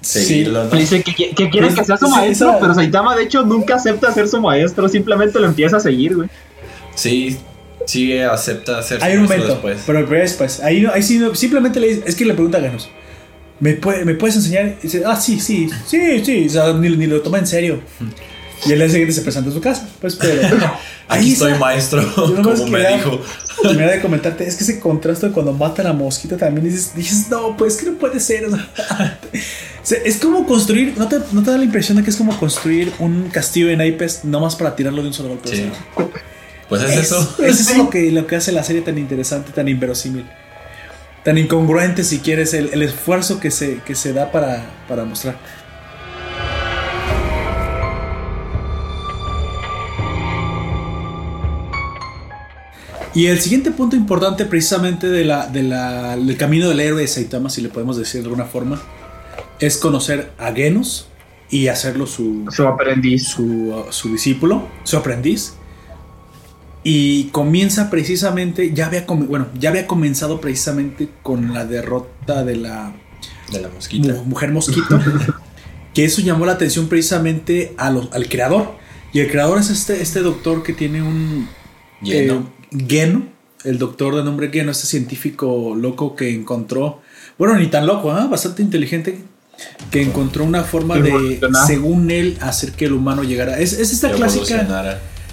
seguirlo, 0.00 0.64
¿no? 0.64 0.70
Le 0.74 0.80
dice 0.80 1.02
que, 1.02 1.12
que 1.14 1.50
quiere 1.50 1.66
Pues, 1.68 1.78
que 1.78 1.84
sea 1.84 1.96
su 1.96 2.06
sí, 2.06 2.12
maestro, 2.12 2.50
esa- 2.50 2.58
pero 2.60 2.74
Saitama 2.74 3.16
de 3.16 3.22
hecho 3.24 3.42
nunca 3.42 3.76
acepta 3.76 4.12
ser 4.12 4.28
su 4.28 4.40
maestro, 4.40 4.88
simplemente 4.88 5.38
lo 5.40 5.46
empieza 5.46 5.76
a 5.78 5.80
seguir, 5.80 6.14
güey. 6.16 6.28
Sí, 6.94 7.38
sí 7.86 8.18
acepta 8.18 8.82
ser 8.82 9.02
Hay 9.02 9.16
un 9.16 9.24
momento, 9.24 9.48
después. 9.48 9.78
pero 9.86 10.06
después. 10.06 10.60
Ahí, 10.60 10.80
no- 10.82 10.92
ahí 10.92 11.02
sí, 11.02 11.18
no- 11.18 11.34
simplemente 11.34 11.80
le 11.80 11.88
dice, 11.88 12.02
es 12.06 12.14
que 12.14 12.24
le 12.24 12.34
pregunta 12.34 12.58
a 12.58 12.60
Ganos, 12.62 12.88
¿me, 13.60 13.74
puede- 13.74 14.04
¿me 14.04 14.14
puedes 14.14 14.36
enseñar? 14.36 14.76
Y 14.80 14.84
dice, 14.84 15.02
ah, 15.06 15.16
sí, 15.20 15.40
sí, 15.40 15.68
sí, 15.86 16.24
sí, 16.24 16.46
o 16.46 16.50
sea, 16.50 16.72
ni, 16.72 16.88
ni 16.96 17.06
lo 17.06 17.20
toma 17.22 17.38
en 17.38 17.46
serio. 17.46 17.80
Y 18.66 18.72
el 18.72 18.78
día 18.78 18.88
siguiente 18.88 19.12
se 19.14 19.20
presenta 19.22 19.48
en 19.50 19.54
su 19.54 19.60
casa, 19.60 19.88
pues, 20.00 20.16
pero... 20.16 20.40
Aquí 21.06 21.26
ahí 21.26 21.32
estoy 21.32 21.52
está. 21.52 21.60
maestro, 21.60 22.00
Yo 22.02 22.42
como 22.42 22.66
me 22.66 22.78
quería- 22.78 22.96
dijo. 22.96 23.20
Terminar 23.62 23.90
de 23.92 24.00
comentarte, 24.00 24.46
es 24.48 24.56
que 24.56 24.64
ese 24.64 24.80
contraste 24.80 25.26
de 25.26 25.32
cuando 25.32 25.52
mata 25.52 25.82
a 25.82 25.84
la 25.84 25.92
mosquita 25.92 26.36
también 26.36 26.64
dices, 26.66 26.92
dices 26.94 27.28
no, 27.30 27.56
pues 27.56 27.76
que 27.76 27.86
no 27.86 27.92
puede 27.98 28.18
ser. 28.20 28.46
o 28.46 28.50
sea, 29.82 29.98
es 30.04 30.16
como 30.16 30.46
construir, 30.46 30.94
¿no 30.96 31.06
te, 31.08 31.18
¿no 31.32 31.42
te 31.42 31.50
da 31.50 31.58
la 31.58 31.64
impresión 31.64 31.96
de 31.98 32.02
que 32.04 32.10
es 32.10 32.16
como 32.16 32.36
construir 32.38 32.90
un 32.98 33.28
castillo 33.30 33.66
de 33.68 33.76
naipes 33.76 34.24
nomás 34.24 34.56
para 34.56 34.74
tirarlo 34.74 35.02
de 35.02 35.08
un 35.08 35.14
solo 35.14 35.28
golpe? 35.30 35.50
Sí. 35.54 35.70
Pues 36.80 36.90
es, 36.90 36.98
eso. 37.04 37.36
Eso 37.42 37.70
es 37.72 37.76
lo 37.78 37.90
que, 37.90 38.10
lo 38.10 38.26
que 38.26 38.36
hace 38.36 38.52
la 38.52 38.62
serie 38.62 38.82
tan 38.82 38.98
interesante, 38.98 39.52
tan 39.52 39.68
inverosímil, 39.68 40.24
tan 41.24 41.38
incongruente 41.38 42.04
si 42.04 42.18
quieres, 42.20 42.54
el, 42.54 42.70
el 42.72 42.82
esfuerzo 42.82 43.40
que 43.40 43.50
se, 43.50 43.80
que 43.86 43.94
se 43.94 44.12
da 44.12 44.30
para, 44.32 44.64
para 44.88 45.04
mostrar. 45.04 45.36
Y 53.14 53.26
el 53.26 53.40
siguiente 53.40 53.70
punto 53.70 53.94
importante 53.94 54.44
precisamente 54.44 55.06
de 55.06 55.24
la, 55.24 55.46
de 55.46 55.62
la- 55.62 56.16
del 56.16 56.36
camino 56.36 56.68
del 56.68 56.80
héroe 56.80 57.00
de 57.02 57.06
Saitama, 57.08 57.48
si 57.48 57.60
le 57.60 57.68
podemos 57.68 57.96
decir 57.96 58.20
de 58.22 58.26
alguna 58.26 58.44
forma, 58.46 58.80
es 59.60 59.76
conocer 59.76 60.32
a 60.38 60.52
Genos 60.52 61.06
y 61.48 61.68
hacerlo 61.68 62.06
su, 62.06 62.44
Su 62.50 62.66
aprendiz. 62.66 63.28
su, 63.28 63.84
su 63.90 64.10
discípulo, 64.12 64.66
su 64.82 64.96
aprendiz. 64.96 65.54
Y 66.86 67.24
comienza 67.32 67.88
precisamente, 67.90 68.72
ya 68.74 68.86
había, 68.86 69.04
bueno, 69.06 69.46
ya 69.58 69.70
había 69.70 69.86
comenzado 69.86 70.40
precisamente 70.40 71.08
con 71.22 71.54
la 71.54 71.64
derrota 71.64 72.44
de 72.44 72.56
la 72.56 72.92
De 73.50 73.60
la 73.60 73.68
mosquita. 73.70 74.12
mu- 74.12 74.24
mujer 74.24 74.52
mosquito. 74.52 75.00
que 75.94 76.04
eso 76.04 76.20
llamó 76.20 76.44
la 76.44 76.52
atención 76.52 76.88
precisamente 76.88 77.72
a 77.78 77.90
los- 77.90 78.12
al 78.12 78.28
creador. 78.28 78.72
Y 79.14 79.20
el 79.20 79.30
creador 79.30 79.58
es 79.60 79.70
este, 79.70 80.02
este 80.02 80.20
doctor 80.20 80.62
que 80.62 80.72
tiene 80.74 81.02
un... 81.02 81.48
Lleno. 82.02 82.50
eh, 82.70 82.84
Geno, 82.88 83.26
el 83.64 83.78
doctor 83.78 84.16
de 84.16 84.24
nombre 84.24 84.50
Geno, 84.52 84.72
este 84.72 84.86
científico 84.86 85.74
loco 85.76 86.14
que 86.16 86.34
encontró, 86.34 87.00
bueno, 87.38 87.56
ni 87.56 87.68
tan 87.68 87.86
loco, 87.86 88.10
¿ah? 88.12 88.26
bastante 88.26 88.60
inteligente, 88.62 89.20
que 89.92 90.02
encontró 90.02 90.44
una 90.44 90.64
forma 90.64 90.96
de, 90.98 91.38
según 91.66 92.10
él, 92.10 92.36
hacer 92.40 92.72
que 92.72 92.86
el 92.86 92.92
humano 92.92 93.22
llegara. 93.22 93.58
Es, 93.60 93.72
es 93.72 93.92
esta 93.92 94.08
clásica. 94.16 94.44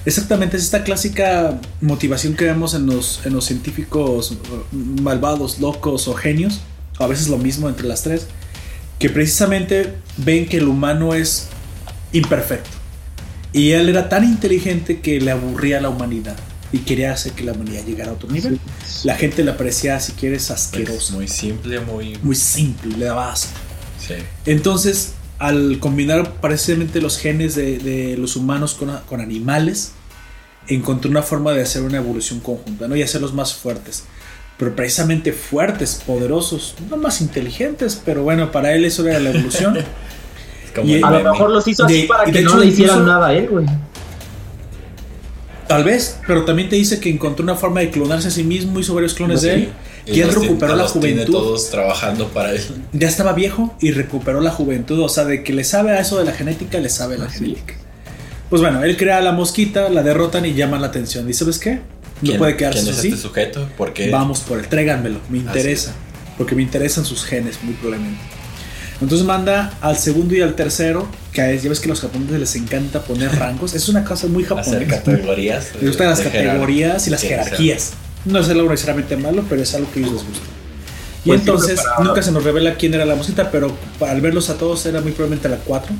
Exactamente, 0.05 0.57
es 0.57 0.63
esta 0.63 0.83
clásica 0.83 1.59
motivación 1.79 2.35
que 2.35 2.45
vemos 2.45 2.73
en 2.73 2.85
los, 2.85 3.21
en 3.25 3.33
los 3.33 3.45
científicos 3.45 4.31
uh, 4.31 4.75
malvados, 5.01 5.59
locos 5.59 6.07
o 6.07 6.13
genios, 6.13 6.61
a 6.99 7.07
veces 7.07 7.27
lo 7.27 7.37
mismo 7.37 7.69
entre 7.69 7.87
las 7.87 8.03
tres, 8.03 8.27
que 8.99 9.09
precisamente 9.09 9.93
ven 10.17 10.47
que 10.47 10.57
el 10.57 10.67
humano 10.67 11.13
es 11.13 11.47
imperfecto. 12.13 12.69
Y 13.53 13.71
él 13.71 13.89
era 13.89 14.09
tan 14.09 14.23
inteligente 14.23 15.01
que 15.01 15.19
le 15.19 15.31
aburría 15.31 15.79
a 15.79 15.81
la 15.81 15.89
humanidad 15.89 16.37
y 16.71 16.79
quería 16.79 17.11
hacer 17.11 17.33
que 17.33 17.43
la 17.43 17.51
humanidad 17.51 17.83
llegara 17.85 18.11
a 18.11 18.13
otro 18.13 18.29
nivel. 18.29 18.59
La 19.03 19.15
gente 19.15 19.43
le 19.43 19.51
parecía, 19.53 19.99
si 19.99 20.13
quieres, 20.13 20.43
Es 20.43 20.51
asqueroso, 20.51 21.13
muy 21.15 21.27
simple, 21.27 21.79
muy. 21.81 22.17
muy 22.21 22.35
simple, 22.35 22.97
le 22.97 23.05
daba 23.05 23.31
asco. 23.31 23.51
Sí. 23.99 24.13
Entonces, 24.45 25.13
al 25.41 25.79
combinar 25.79 26.33
precisamente 26.39 27.01
los 27.01 27.17
genes 27.17 27.55
de, 27.55 27.77
de 27.79 28.15
los 28.17 28.35
humanos 28.35 28.73
con, 28.75 28.95
con 29.09 29.21
animales, 29.21 29.91
encontró 30.67 31.09
una 31.09 31.23
forma 31.23 31.51
de 31.51 31.61
hacer 31.63 31.81
una 31.81 31.97
evolución 31.97 32.39
conjunta, 32.39 32.87
¿no? 32.87 32.95
Y 32.95 33.01
hacerlos 33.01 33.33
más 33.33 33.53
fuertes. 33.53 34.03
Pero 34.57 34.75
precisamente 34.75 35.33
fuertes, 35.33 36.03
poderosos, 36.05 36.75
no 36.89 36.95
más 36.97 37.19
inteligentes, 37.21 37.99
pero 38.05 38.21
bueno, 38.23 38.51
para 38.51 38.73
él 38.73 38.85
eso 38.85 39.05
era 39.07 39.19
la 39.19 39.31
evolución. 39.31 39.77
Y- 40.85 41.01
A 41.03 41.11
lo 41.11 41.33
mejor 41.33 41.49
los 41.49 41.67
hizo 41.67 41.83
así 41.83 42.03
De- 42.03 42.07
para 42.07 42.23
y 42.29 42.31
que 42.31 42.37
de 42.37 42.43
no 42.45 42.51
hecho 42.51 42.59
le 42.59 42.65
hicieran 42.67 42.99
incluso- 42.99 43.11
nada 43.13 43.27
a 43.27 43.33
él, 43.33 43.49
güey. 43.49 43.65
Tal 45.67 45.83
vez, 45.83 46.19
pero 46.27 46.43
también 46.45 46.69
te 46.69 46.75
dice 46.75 46.99
que 46.99 47.09
encontró 47.09 47.43
una 47.43 47.55
forma 47.55 47.79
de 47.81 47.89
clonarse 47.89 48.27
a 48.27 48.31
sí 48.31 48.43
mismo, 48.43 48.79
hizo 48.79 48.93
varios 48.93 49.13
clones 49.13 49.41
de 49.41 49.49
Sí. 49.55 49.61
él, 49.63 49.69
Él 50.05 50.19
los 50.19 50.29
tiene- 50.29 50.41
recuperó 50.47 50.75
la 50.75 50.83
los 50.83 50.93
tiene 50.93 51.11
juventud. 51.13 51.33
todos 51.33 51.69
trabajando 51.69 52.27
para 52.29 52.51
él. 52.51 52.61
ya 52.93 53.07
estaba 53.07 53.33
viejo 53.33 53.75
y 53.81 53.91
recuperó 53.91 54.41
la 54.41 54.51
juventud. 54.51 54.99
O 55.01 55.09
sea, 55.09 55.25
de 55.25 55.43
que 55.43 55.53
le 55.53 55.63
sabe 55.63 55.91
a 55.91 55.99
eso 55.99 56.17
de 56.17 56.25
la 56.25 56.31
genética, 56.33 56.79
le 56.79 56.89
sabe 56.89 57.15
a 57.15 57.19
la 57.19 57.25
Así 57.25 57.39
genética. 57.39 57.75
Pues 58.49 58.61
bueno, 58.61 58.83
él 58.83 58.97
crea 58.97 59.17
a 59.17 59.21
la 59.21 59.31
mosquita, 59.31 59.89
la 59.89 60.03
derrotan 60.03 60.45
y 60.45 60.53
llaman 60.53 60.81
la 60.81 60.87
atención. 60.87 61.29
¿Y 61.29 61.33
sabes 61.33 61.57
qué? 61.59 61.75
No 61.75 61.81
¿Quién- 62.23 62.37
puede 62.37 62.57
quedarse 62.57 62.79
¿Quién 62.81 62.91
es 62.93 62.99
así. 62.99 63.07
este 63.09 63.21
sujeto? 63.21 63.69
Porque 63.77 64.09
Vamos 64.09 64.41
por 64.41 64.59
él, 64.59 64.67
tráiganmelo, 64.67 65.19
me 65.29 65.37
interesa. 65.37 65.93
Porque 66.37 66.55
me 66.55 66.61
interesan 66.63 67.05
sus 67.05 67.23
genes, 67.23 67.59
muy 67.63 67.73
probablemente. 67.75 68.19
Entonces 69.01 69.25
manda 69.25 69.73
al 69.81 69.97
segundo 69.97 70.35
y 70.35 70.41
al 70.41 70.53
tercero, 70.55 71.07
que 71.33 71.41
a- 71.41 71.53
ya 71.55 71.69
ves 71.69 71.79
que 71.79 71.85
a 71.87 71.89
los 71.89 72.01
japoneses 72.01 72.39
les 72.39 72.55
encanta 72.55 73.01
poner 73.03 73.33
rangos. 73.35 73.73
Es 73.73 73.89
una 73.89 74.03
cosa 74.03 74.27
muy 74.27 74.43
hacer 74.43 74.57
japonesa. 74.85 74.85
categorías. 75.03 75.69
Les 75.79 75.85
gustan 75.87 76.09
las 76.09 76.19
categorías 76.21 77.07
y 77.07 77.09
las 77.09 77.21
Sí, 77.21 77.27
jerarquías. 77.29 77.91
No 78.25 78.39
es 78.39 78.49
algo 78.49 78.69
necesariamente 78.69 79.17
malo, 79.17 79.43
pero 79.49 79.61
es 79.61 79.73
algo 79.73 79.91
que 79.91 79.99
a 79.99 80.01
ellos 80.03 80.13
les 80.13 80.25
gusta. 80.25 80.45
Y 81.23 81.27
Pues 81.29 81.39
entonces 81.41 81.79
nunca 82.03 82.21
se 82.23 82.31
nos 82.31 82.43
revela 82.43 82.75
quién 82.75 82.93
era 82.93 83.05
la 83.05 83.15
mosquita, 83.15 83.51
pero 83.51 83.71
al 84.01 84.21
verlos 84.21 84.49
a 84.49 84.57
todos 84.57 84.85
era 84.85 85.01
muy 85.01 85.11
probablemente 85.11 85.49
la 85.49 85.57
4. 85.57 85.93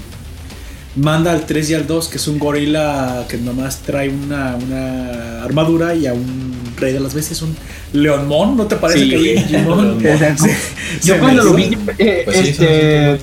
Manda 0.95 1.31
al 1.31 1.45
3 1.45 1.69
y 1.69 1.73
al 1.75 1.87
2, 1.87 2.07
que 2.09 2.17
es 2.17 2.27
un 2.27 2.37
gorila 2.37 3.25
que 3.29 3.37
nomás 3.37 3.79
trae 3.79 4.09
una, 4.09 4.55
una 4.55 5.43
armadura 5.43 5.95
y 5.95 6.05
a 6.05 6.13
un 6.13 6.51
rey 6.77 6.91
de 6.91 6.99
las 6.99 7.13
bestias, 7.13 7.41
un 7.43 7.55
leonmón, 7.93 8.57
¿no 8.57 8.65
te 8.65 8.75
parece 8.75 8.99
Sí, 8.99 9.09
que 9.09 9.15
hay 9.15 9.35
Digimon? 9.43 9.99
Yo 11.03 11.13
Se 11.13 11.17
cuando 11.19 11.43
lo 11.43 11.53
vi, 11.53 11.77
eh, 11.97 12.23
Pues 12.25 12.37
sí, 12.37 12.47
este, 12.49 13.19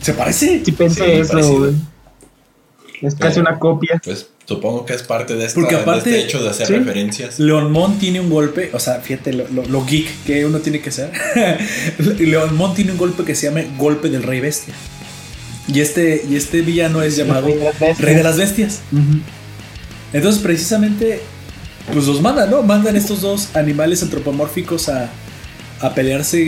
¿Se 0.00 0.14
parece? 0.14 0.62
sí 0.64 0.72
pensé 0.72 1.04
Sí, 1.04 1.10
eso, 1.20 1.32
parecido. 1.32 1.58
güey. 1.58 1.72
Es 3.02 3.14
casi 3.14 3.40
una 3.40 3.58
copia. 3.58 4.00
Pues 4.04 4.26
supongo 4.46 4.84
que 4.84 4.94
es 4.94 5.02
parte 5.02 5.34
de, 5.36 5.46
esta, 5.46 5.60
Porque 5.60 5.76
de 5.76 5.96
este 5.98 6.20
hecho 6.20 6.42
de 6.42 6.50
hacer 6.50 6.66
sí. 6.66 6.72
referencias. 6.74 7.38
Leon 7.38 7.72
Mon 7.72 7.98
tiene 7.98 8.20
un 8.20 8.28
golpe, 8.30 8.70
o 8.74 8.78
sea, 8.80 9.00
fíjate 9.00 9.32
lo, 9.32 9.48
lo- 9.48 9.64
lo 9.64 9.86
geek 9.86 10.24
que 10.24 10.44
uno 10.44 10.58
tiene 10.58 10.80
que 10.80 10.90
ser. 10.90 11.10
Leon 12.18 12.54
Mon 12.56 12.74
tiene 12.74 12.92
un 12.92 12.98
golpe 12.98 13.24
que 13.24 13.34
se 13.34 13.46
llama 13.46 13.62
Golpe 13.78 14.08
del 14.10 14.22
Rey 14.22 14.40
Bestia. 14.40 14.74
Y 15.68 15.80
este, 15.80 16.24
y 16.28 16.36
este 16.36 16.62
villano 16.62 17.00
es 17.02 17.16
llamado 17.16 17.46
Rey 17.46 17.54
de 17.56 17.64
las 17.64 17.78
Bestias. 17.78 17.98
Rey 18.00 18.14
de 18.16 18.22
las 18.22 18.36
Bestias. 18.38 18.80
Ujú. 18.92 19.20
Entonces, 20.12 20.42
precisamente, 20.42 21.20
pues 21.92 22.06
los 22.06 22.20
mandan, 22.20 22.50
¿no? 22.50 22.62
Mandan 22.62 22.96
estos 22.96 23.20
dos 23.20 23.48
animales 23.54 24.02
antropomórficos 24.02 24.88
a, 24.88 25.08
a 25.80 25.94
pelearse, 25.94 26.42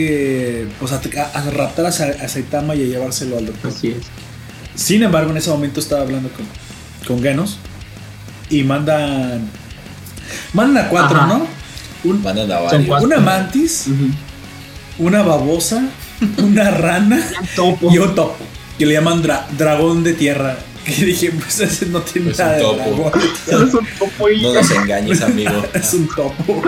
eh, 0.63 0.67
pues 0.79 0.91
a, 0.91 1.01
a- 1.17 1.39
a 1.39 1.49
raptar 1.51 1.85
a 1.85 1.91
Saitama 1.91 2.75
y 2.75 2.83
a 2.83 2.85
llevárselo 2.85 3.37
al 3.37 3.45
doctor. 3.45 3.71
Así 3.71 3.89
es. 3.89 3.97
Sin 4.75 5.03
embargo, 5.03 5.31
en 5.31 5.37
ese 5.37 5.49
momento 5.49 5.79
estaba 5.79 6.01
hablando 6.01 6.29
con, 6.29 6.45
con 7.07 7.21
Genos 7.23 7.57
y 8.49 8.63
mandan. 8.63 9.47
Mandan 10.53 10.85
a 10.85 10.89
cuatro, 10.89 11.17
Ajá. 11.17 11.27
¿no? 11.27 11.47
Un- 12.03 12.21
Van 12.23 12.37
a 12.39 12.69
Son 12.69 12.83
cuatro. 12.85 13.07
una 13.07 13.19
mantis, 13.19 13.85
una 14.97 15.21
babosa, 15.23 15.83
una 16.37 16.71
rana 16.71 17.21
Topo. 17.55 17.91
y 17.93 17.97
un 17.97 18.13
topo. 18.15 18.37
Que 18.77 18.85
le 18.85 18.93
llaman 18.95 19.21
dra- 19.23 19.45
dragón 19.57 20.03
de 20.03 20.13
tierra. 20.13 20.57
Que 20.83 20.91
dije, 21.05 21.31
pues 21.31 21.61
ese 21.61 21.85
no 21.85 22.01
tiene 22.01 22.31
nada 22.31 22.51
un 22.55 22.77
de 22.77 22.83
topo. 22.83 23.09
dragón. 23.09 23.21
Es 23.47 23.73
un 23.73 23.87
topo 23.97 24.29
y- 24.29 24.41
No 24.41 24.53
nos 24.53 24.69
engañes, 24.71 25.21
amigo. 25.21 25.63
es 25.73 25.93
un 25.93 26.07
topo. 26.09 26.61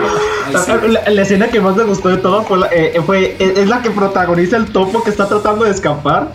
Ay. 0.46 0.88
La, 0.90 1.10
la 1.10 1.22
escena 1.22 1.48
que 1.48 1.60
más 1.60 1.76
me 1.76 1.84
gustó 1.84 2.08
de 2.08 2.16
todo 2.18 2.42
fue, 2.44 2.56
la, 2.58 2.68
eh, 2.68 2.98
fue 3.04 3.36
es, 3.38 3.58
es 3.58 3.68
la 3.68 3.82
que 3.82 3.90
protagoniza 3.90 4.56
el 4.56 4.66
topo 4.66 5.04
que 5.04 5.10
está 5.10 5.28
tratando 5.28 5.64
de 5.66 5.72
escapar 5.72 6.32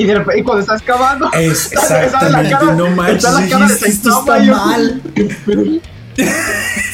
y, 0.00 0.04
de 0.06 0.14
y 0.36 0.42
cuando 0.42 0.60
está 0.60 0.74
excavando 0.76 1.30
Es 1.32 1.66
está- 1.72 1.80
está 2.04 2.28
la 2.28 2.42
exactamente, 2.42 2.50
cara- 2.58 2.74
no 2.74 2.90
manches, 2.90 3.16
está 3.24 3.30
la 3.40 3.48
cara 3.48 3.66
de 3.66 3.74
dijiste, 3.74 3.88
esto 3.88 4.10
Saitama 4.10 4.36
está 4.36 4.44
yo- 4.44 4.56
mal. 4.56 5.02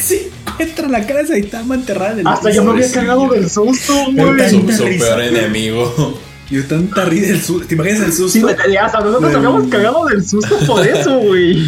Sí, 0.01 0.31
encuentra 0.47 0.89
la 0.89 1.07
cara 1.07 1.21
de 1.23 1.27
Saitama 1.29 1.75
enterrada 1.77 2.13
en 2.13 2.19
el 2.21 2.27
hasta 2.27 2.51
yo 2.51 2.63
me 2.65 2.73
había 2.73 2.93
cagado 2.93 3.29
del 3.29 3.49
susto, 3.49 3.95
güey. 4.13 4.51
Su, 4.51 4.67
peor 4.99 5.21
enemigo. 5.23 6.19
Y 6.51 6.61
tanta 6.63 7.07
risa 7.07 7.29
del 7.29 7.43
susto. 7.43 7.67
¿Te 7.67 7.75
imaginas 7.75 8.01
el 8.01 8.13
susto? 8.13 8.29
Sí, 8.39 8.45
me 8.45 8.53
tenía, 8.55 8.85
hasta 8.85 9.01
nosotros 9.01 9.35
habíamos 9.35 9.67
cagado 9.69 10.05
del 10.07 10.23
susto 10.25 10.59
por 10.67 10.87
eso, 10.87 11.19
güey. 11.21 11.65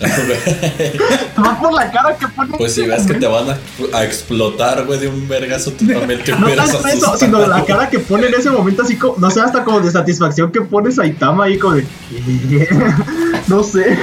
Más 1.36 1.58
por 1.58 1.72
la 1.72 1.90
cara 1.90 2.16
que 2.16 2.26
pone. 2.28 2.56
Pues 2.56 2.74
si 2.74 2.86
ves 2.86 3.06
que 3.06 3.14
te 3.14 3.26
van 3.26 3.50
a, 3.50 3.58
a 3.96 4.04
explotar, 4.04 4.84
güey, 4.84 4.98
de 4.98 5.08
un 5.08 5.28
vergazo, 5.28 5.72
tú 5.72 5.86
también 5.86 6.22
te 6.24 6.32
No 6.32 6.48
tanto 6.48 6.86
eso, 6.86 7.16
sino 7.16 7.46
la 7.46 7.64
cara 7.64 7.88
que 7.88 7.98
pone 7.98 8.26
en 8.26 8.34
ese 8.34 8.50
momento, 8.50 8.82
así 8.82 8.96
como, 8.96 9.16
no 9.18 9.30
sé, 9.30 9.40
hasta 9.40 9.64
como 9.64 9.80
de 9.80 9.90
satisfacción 9.90 10.50
que 10.50 10.62
pone 10.62 10.90
Saitama 10.90 11.44
ahí, 11.44 11.58
como 11.58 11.74
de. 11.76 11.86
No 13.48 13.62
sé. 13.62 13.98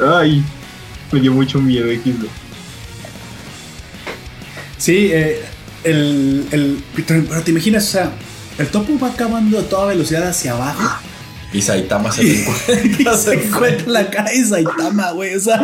Ay, 0.00 0.42
me 1.12 1.20
dio 1.20 1.32
mucho 1.32 1.60
miedo, 1.60 1.90
X. 1.90 2.14
Sí, 4.78 5.10
eh, 5.12 5.42
el, 5.84 6.46
el. 6.50 6.84
Pero 7.06 7.24
pero 7.28 7.42
te 7.42 7.50
imaginas, 7.50 7.84
o 7.84 7.90
sea, 7.90 8.10
el 8.58 8.68
topo 8.68 8.98
va 8.98 9.08
acabando 9.08 9.58
a 9.58 9.62
toda 9.62 9.86
velocidad 9.86 10.28
hacia 10.28 10.52
abajo. 10.52 11.00
Y 11.54 11.62
Saitama 11.62 12.12
se 12.12 12.22
Y, 12.24 12.32
te 12.34 12.40
encuentra. 12.42 13.16
se 13.16 13.32
encuentra 13.46 13.86
la 13.90 14.10
cara 14.10 14.30
de 14.30 14.44
Saitama, 14.44 15.12
güey. 15.12 15.34
O 15.36 15.40
sea, 15.40 15.62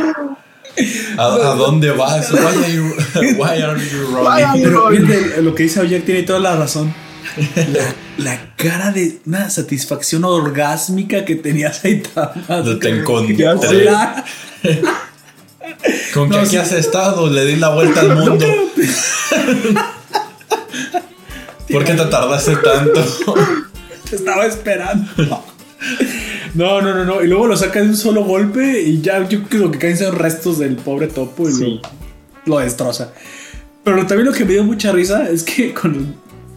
¿A, 1.18 1.22
a 1.24 1.54
dónde 1.56 1.90
vas? 1.90 2.30
Why 2.32 2.38
are 2.64 2.72
you, 2.72 2.84
why 3.36 3.60
are 3.60 3.78
you 3.80 4.16
Why 4.22 4.42
are 4.42 4.44
running? 4.44 4.62
you- 4.62 4.68
pero 4.70 4.88
fíjate, 4.88 5.42
lo 5.42 5.54
que 5.54 5.64
dice 5.64 5.80
Oyak 5.80 6.04
tiene 6.04 6.22
toda 6.22 6.38
la 6.38 6.56
razón. 6.56 6.94
La, 7.54 7.94
la 8.24 8.40
cara 8.56 8.90
de 8.92 9.20
una 9.26 9.50
satisfacción 9.50 10.24
orgásmica 10.24 11.24
que 11.24 11.34
tenía 11.36 11.72
Saitama. 11.72 12.32
Te- 12.64 12.74
te 12.76 12.88
encontré. 13.00 13.46
Hola. 13.48 14.24
¿Con 16.14 16.28
qué 16.30 16.36
No, 16.36 16.42
aquí 16.42 16.50
sí. 16.50 16.56
has 16.56 16.72
estado? 16.72 17.28
Le 17.28 17.44
di 17.46 17.56
la 17.56 17.70
vuelta 17.70 18.00
al 18.00 18.14
mundo. 18.14 18.46
¿Por 21.70 21.84
qué 21.84 21.94
te 21.94 22.04
tardaste 22.06 22.56
tanto? 22.56 23.04
Te 24.08 24.16
estaba 24.16 24.46
esperando. 24.46 25.44
No, 26.54 26.80
no, 26.80 26.94
no, 26.94 27.04
no. 27.04 27.22
Y 27.22 27.26
luego 27.28 27.46
lo 27.46 27.56
saca 27.56 27.80
de 27.80 27.88
un 27.88 27.96
solo 27.96 28.24
golpe 28.24 28.82
y 28.82 29.00
ya 29.00 29.26
yo 29.28 29.42
creo 29.44 29.70
que 29.70 29.78
caen 29.78 29.96
son 29.96 30.16
restos 30.16 30.58
del 30.58 30.76
pobre 30.76 31.06
topo 31.06 31.48
y 31.48 31.52
Sí. 31.52 31.80
lo, 32.46 32.56
lo 32.56 32.58
destroza. 32.58 33.12
Pero 33.84 34.06
también 34.06 34.26
lo 34.26 34.32
que 34.32 34.44
me 34.44 34.52
dio 34.52 34.64
mucha 34.64 34.92
risa 34.92 35.28
es 35.30 35.42
que 35.42 35.72
cuando, 35.72 36.00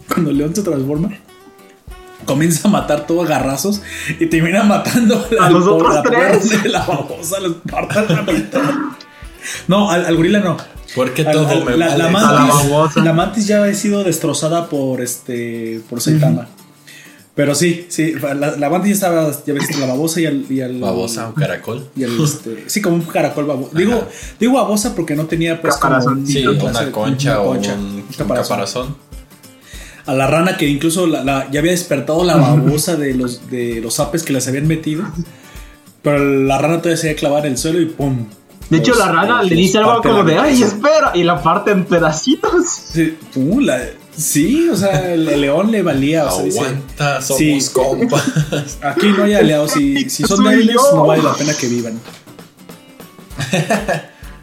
cuando 0.08 0.32
León 0.32 0.54
se 0.54 0.62
transforma, 0.62 1.10
comienza 2.26 2.68
a 2.68 2.70
matar 2.70 3.06
todo 3.06 3.22
a 3.22 3.26
garrazos 3.26 3.82
y 4.18 4.26
termina 4.26 4.62
matando 4.64 5.26
A 5.40 5.50
los 5.50 5.66
otros 5.66 6.02
tres. 6.04 6.62
de 6.62 6.68
la 6.68 6.84
babosa, 6.84 7.40
los 7.40 7.54
parta 7.70 8.00
a 8.00 8.12
la 8.12 8.22
mitad. 8.22 8.62
No, 9.68 9.90
al, 9.90 10.04
al 10.06 10.16
gorila 10.16 10.40
no. 10.40 10.56
¿Por 10.94 11.12
qué 11.12 11.22
Al- 11.22 11.32
todo 11.32 11.48
al- 11.48 11.64
me 11.64 11.76
la, 11.76 11.96
la 11.96 12.06
vale? 12.08 12.18
A 12.18 12.32
la 12.32 12.38
mantis, 12.40 12.70
babosa. 12.70 13.00
la 13.04 13.12
mantis 13.12 13.46
ya 13.46 13.64
ha 13.64 13.74
sido 13.74 14.04
destrozada 14.04 14.68
por 14.68 15.00
este 15.00 15.80
por 15.88 16.00
Saitama. 16.00 16.48
Pero 17.34 17.54
sí, 17.56 17.86
sí, 17.88 18.12
la, 18.12 18.56
la 18.56 18.70
mantis 18.70 18.90
ya 18.90 18.94
estaba, 19.08 19.32
ya 19.44 19.54
ves, 19.54 19.76
la 19.80 19.86
babosa 19.86 20.20
y 20.20 20.26
al, 20.26 20.44
y 20.48 20.60
al 20.60 20.78
Babosa, 20.78 21.26
un 21.28 21.34
caracol. 21.34 21.88
y 21.96 22.04
al, 22.04 22.20
este, 22.22 22.62
sí, 22.68 22.80
como 22.80 22.94
un 22.96 23.02
caracol 23.02 23.44
babosa. 23.46 23.76
Digo, 23.76 24.06
digo 24.38 24.52
babosa 24.54 24.94
porque 24.94 25.16
no 25.16 25.26
tenía 25.26 25.60
pues 25.60 25.74
como 25.76 25.94
Caparazón. 25.94 26.24
Sí, 26.26 26.46
una 26.46 26.58
concha 26.92 27.40
una 27.40 27.40
o 27.40 27.46
concha, 27.50 27.74
un, 27.74 27.80
un 27.80 27.94
un 27.96 28.02
caparazón. 28.16 28.48
caparazón. 28.48 28.96
A 30.06 30.14
la 30.14 30.26
rana 30.28 30.56
que 30.56 30.68
incluso 30.68 31.06
la, 31.08 31.24
la- 31.24 31.50
ya 31.50 31.58
había 31.60 31.72
despertado 31.72 32.22
la 32.24 32.36
babosa 32.36 32.94
de 32.96 33.14
los 33.14 33.50
de 33.50 33.80
los 33.80 33.98
apes 33.98 34.22
que 34.22 34.32
les 34.32 34.46
habían 34.46 34.68
metido. 34.68 35.02
Pero 36.02 36.18
la 36.18 36.58
rana 36.58 36.78
todavía 36.78 36.98
se 36.98 37.08
había 37.08 37.18
clavado 37.18 37.46
en 37.46 37.52
el 37.52 37.58
suelo 37.58 37.80
y 37.80 37.86
¡pum! 37.86 38.26
De 38.70 38.78
hecho, 38.78 38.94
la 38.94 39.12
rana 39.12 39.42
le 39.42 39.54
dice 39.54 39.78
algo 39.78 40.00
como 40.02 40.22
la 40.22 40.24
de, 40.24 40.38
ay, 40.38 40.62
espera, 40.62 41.12
y 41.14 41.22
la 41.22 41.42
parte 41.42 41.70
en 41.70 41.84
pedacitos. 41.84 42.64
Sí, 42.92 43.16
la- 43.60 43.82
sí, 44.16 44.68
o 44.70 44.76
sea, 44.76 45.12
el, 45.12 45.28
el 45.28 45.40
león 45.42 45.70
le 45.70 45.82
valía. 45.82 46.24
O 46.26 46.30
sea, 46.36 46.44
dice, 46.44 46.58
Aguanta, 46.60 47.20
somos 47.22 47.38
Sí. 47.38 47.60
compas. 47.72 48.24
Aquí 48.82 49.08
no 49.16 49.24
hay 49.24 49.34
aliados. 49.34 49.72
Si, 49.72 50.08
si 50.08 50.22
son 50.24 50.42
débiles, 50.44 50.76
no 50.94 51.06
vale 51.06 51.22
la 51.22 51.34
pena 51.34 51.52
que 51.54 51.68
vivan. 51.68 52.00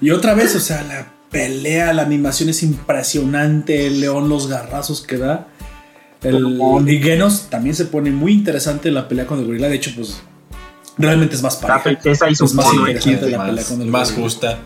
y 0.02 0.12
otra 0.12 0.34
vez, 0.34 0.56
o 0.56 0.60
sea, 0.60 0.84
la 0.84 1.14
pelea, 1.30 1.94
la 1.94 2.04
animación 2.04 2.50
es 2.50 2.64
impresionante. 2.64 3.88
El 3.88 4.02
león, 4.02 4.30
los 4.30 4.48
garrazos 4.48 5.02
que 5.02 5.18
da. 5.18 5.48
El, 6.24 6.60
y 6.88 7.00
Genos 7.02 7.48
también 7.50 7.76
se 7.76 7.86
pone 7.86 8.12
muy 8.12 8.34
interesante 8.34 8.92
la 8.92 9.08
pelea 9.08 9.26
con 9.26 9.40
el 9.40 9.46
gorila. 9.46 9.68
De 9.70 9.76
hecho, 9.76 9.92
pues 9.96 10.22
realmente 11.02 11.36
es 11.36 11.42
más 11.42 11.62
La 11.62 11.82
pareja. 11.84 12.30
y 12.30 12.36
su 12.36 12.46
Es 12.46 12.54
más 12.54 12.66
interesante 12.74 13.30
la 13.30 13.38
pelea 13.46 13.54
más, 13.56 13.66
con 13.66 13.82
el 13.82 13.88
más 13.90 14.12
justa. 14.12 14.60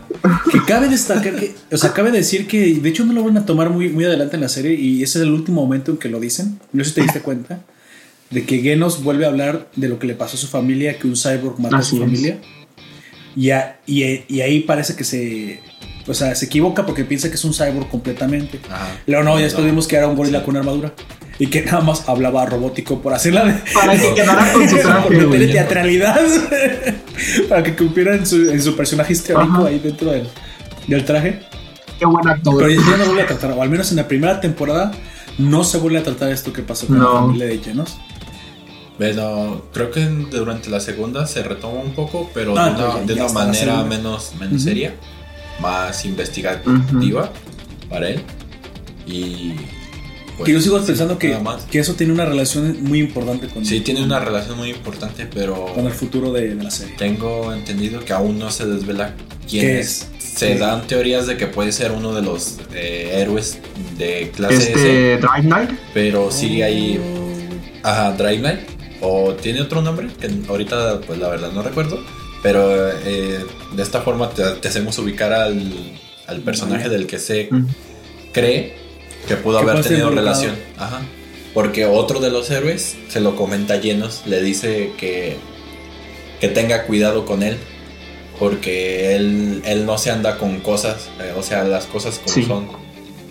Que 0.52 0.62
cabe 0.64 0.88
destacar 0.88 1.36
que, 1.36 1.54
o 1.72 1.76
sea, 1.76 1.92
cabe 1.92 2.10
decir 2.10 2.46
que 2.46 2.74
de 2.74 2.88
hecho 2.88 3.04
no 3.04 3.12
lo 3.12 3.24
van 3.24 3.36
a 3.38 3.46
tomar 3.46 3.70
muy, 3.70 3.88
muy 3.88 4.04
adelante 4.04 4.36
en 4.36 4.42
la 4.42 4.48
serie 4.48 4.74
y 4.74 5.02
ese 5.02 5.18
es 5.18 5.24
el 5.24 5.32
último 5.32 5.62
momento 5.62 5.90
en 5.92 5.96
que 5.98 6.08
lo 6.08 6.20
dicen. 6.20 6.58
No 6.72 6.82
sé 6.84 6.90
si 6.90 6.94
te 6.96 7.02
diste 7.02 7.20
cuenta 7.20 7.60
de 8.30 8.44
que 8.44 8.58
Genos 8.60 9.02
vuelve 9.02 9.24
a 9.24 9.28
hablar 9.28 9.68
de 9.76 9.88
lo 9.88 9.98
que 9.98 10.06
le 10.06 10.14
pasó 10.14 10.36
a 10.36 10.40
su 10.40 10.46
familia, 10.48 10.98
que 10.98 11.06
un 11.06 11.16
cyborg 11.16 11.58
mató 11.60 11.76
a 11.76 11.82
su 11.82 11.96
es. 11.96 12.02
familia. 12.02 12.38
Y, 13.36 13.50
a- 13.50 13.78
y, 13.86 14.02
y 14.28 14.40
ahí 14.40 14.60
parece 14.60 14.96
que 14.96 15.04
se, 15.04 15.60
o 16.06 16.14
sea, 16.14 16.34
se 16.34 16.46
equivoca 16.46 16.86
porque 16.86 17.04
piensa 17.04 17.28
que 17.28 17.34
es 17.34 17.44
un 17.44 17.52
cyborg 17.52 17.88
completamente. 17.88 18.58
Ajá. 18.70 18.98
Luego 19.06 19.22
no, 19.24 19.36
ya 19.38 19.44
después 19.44 19.64
vimos 19.66 19.86
que 19.86 19.96
era 19.96 20.08
un 20.08 20.16
gorila 20.16 20.42
con 20.42 20.56
armadura 20.56 20.92
y 21.38 21.48
que 21.48 21.62
nada 21.62 21.80
más 21.80 22.08
hablaba 22.08 22.46
robótico 22.46 23.00
por 23.02 23.12
hacerla 23.12 23.44
de, 23.44 23.54
Para 23.74 23.92
que 23.98 24.14
quedara 24.14 24.52
con 24.52 24.68
su 24.68 24.76
traje, 24.80 25.46
teatralidad 25.48 26.20
para 27.48 27.62
que 27.62 27.76
cumpliera 27.76 28.14
en 28.14 28.26
su, 28.26 28.50
en 28.50 28.62
su 28.62 28.74
personaje 28.76 29.12
histórico 29.12 29.66
ahí 29.66 29.78
dentro 29.78 30.10
del, 30.12 30.28
del 30.86 31.04
traje. 31.04 31.40
Qué 31.98 32.06
buen 32.06 32.26
actor. 32.28 32.56
Pero 32.58 32.70
ya 32.70 32.96
no 32.98 33.04
vuelve 33.06 33.22
a 33.22 33.26
tratar, 33.26 33.52
o 33.52 33.62
al 33.62 33.70
menos 33.70 33.90
en 33.90 33.96
la 33.98 34.06
primera 34.08 34.40
temporada, 34.40 34.92
no 35.38 35.64
se 35.64 35.78
vuelve 35.78 35.98
a 35.98 36.02
tratar 36.02 36.30
esto 36.30 36.52
que 36.52 36.62
pasó 36.62 36.86
con 36.86 36.98
No. 36.98 37.12
la 37.14 37.20
familia 37.20 37.46
de 37.46 37.58
Genos. 37.58 37.96
Bueno, 38.98 39.62
creo 39.74 39.90
que 39.90 40.00
durante 40.06 40.70
la 40.70 40.80
segunda 40.80 41.26
se 41.26 41.42
retoma 41.42 41.80
un 41.80 41.92
poco, 41.94 42.30
pero 42.32 42.56
Ah, 42.58 42.70
de 42.70 42.74
una, 42.82 42.94
ya- 42.94 43.00
de 43.04 43.14
ya 43.14 43.24
una 43.24 43.32
manera 43.34 43.82
menos, 43.84 44.32
menos 44.40 44.54
Ujú. 44.54 44.62
seria, 44.62 44.94
más 45.60 46.04
investigativa 46.06 47.30
para 47.90 48.08
él. 48.08 48.22
Y. 49.06 49.54
pues, 50.36 50.46
que 50.46 50.52
yo 50.52 50.60
sigo 50.60 50.80
pensando 50.84 51.18
que, 51.18 51.36
que 51.70 51.78
eso 51.78 51.94
tiene 51.94 52.12
una 52.12 52.24
relación 52.24 52.82
muy 52.84 53.00
importante 53.00 53.48
con, 53.48 53.64
Sí, 53.64 53.80
tiene 53.80 54.02
una 54.02 54.18
relación 54.20 54.56
muy 54.56 54.70
importante, 54.70 55.26
pero 55.32 55.66
con 55.74 55.86
el 55.86 55.92
futuro 55.92 56.32
de, 56.32 56.54
de 56.54 56.62
la 56.62 56.70
serie. 56.70 56.94
tengo 56.98 57.52
entendido 57.52 58.00
que 58.04 58.12
aún 58.12 58.38
no 58.38 58.50
se 58.50 58.66
desvela 58.66 59.14
quién 59.48 59.62
¿Qué 59.66 59.80
es. 59.80 60.08
Se 60.18 60.52
Sí. 60.52 60.58
dan 60.58 60.86
teorías 60.86 61.26
de 61.26 61.38
que 61.38 61.46
puede 61.46 61.72
ser 61.72 61.92
uno 61.92 62.12
de 62.14 62.20
los 62.20 62.56
eh, 62.74 63.10
héroes 63.14 63.58
de 63.96 64.30
clase 64.36 64.56
S, 64.56 64.72
Este, 64.72 65.16
Drive 65.16 65.42
Night. 65.48 65.70
pero 65.94 66.30
sí 66.30 66.60
hay. 66.60 67.00
Oh. 67.02 67.88
Ajá, 67.88 68.12
Drive 68.12 68.38
Night. 68.42 68.60
O 69.00 69.32
tiene 69.34 69.60
otro 69.62 69.80
nombre 69.80 70.08
que 70.20 70.28
ahorita, 70.48 71.00
pues 71.06 71.18
la 71.18 71.28
verdad 71.28 71.52
no 71.52 71.62
recuerdo. 71.62 71.98
Pero 72.42 72.88
eh, 72.90 73.38
de 73.74 73.82
esta 73.82 74.02
forma 74.02 74.28
te, 74.30 74.42
te 74.60 74.68
hacemos 74.68 74.98
ubicar 74.98 75.32
al, 75.32 75.72
al 76.26 76.40
personaje 76.40 76.88
del 76.90 77.06
que 77.06 77.18
se 77.18 77.48
cree 78.32 78.74
que 79.26 79.36
pudo 79.36 79.58
haber 79.58 79.82
tenido 79.82 80.08
involucrado. 80.08 80.40
relación. 80.42 80.54
Ajá. 80.78 81.00
Porque 81.54 81.86
otro 81.86 82.20
de 82.20 82.30
los 82.30 82.50
héroes 82.50 82.96
se 83.08 83.20
lo 83.20 83.34
comenta 83.36 83.74
a 83.74 83.76
Llenos, 83.78 84.22
le 84.26 84.42
dice 84.42 84.92
que, 84.98 85.36
que 86.40 86.48
tenga 86.48 86.84
cuidado 86.84 87.24
con 87.24 87.42
él. 87.42 87.56
Porque 88.38 89.16
él, 89.16 89.62
él 89.64 89.86
no 89.86 89.96
se 89.96 90.10
anda 90.10 90.36
con 90.36 90.60
cosas, 90.60 91.08
eh, 91.20 91.32
o 91.38 91.42
sea, 91.42 91.64
las 91.64 91.86
cosas 91.86 92.18
como 92.18 92.34
Sí. 92.34 92.44
son. 92.44 92.68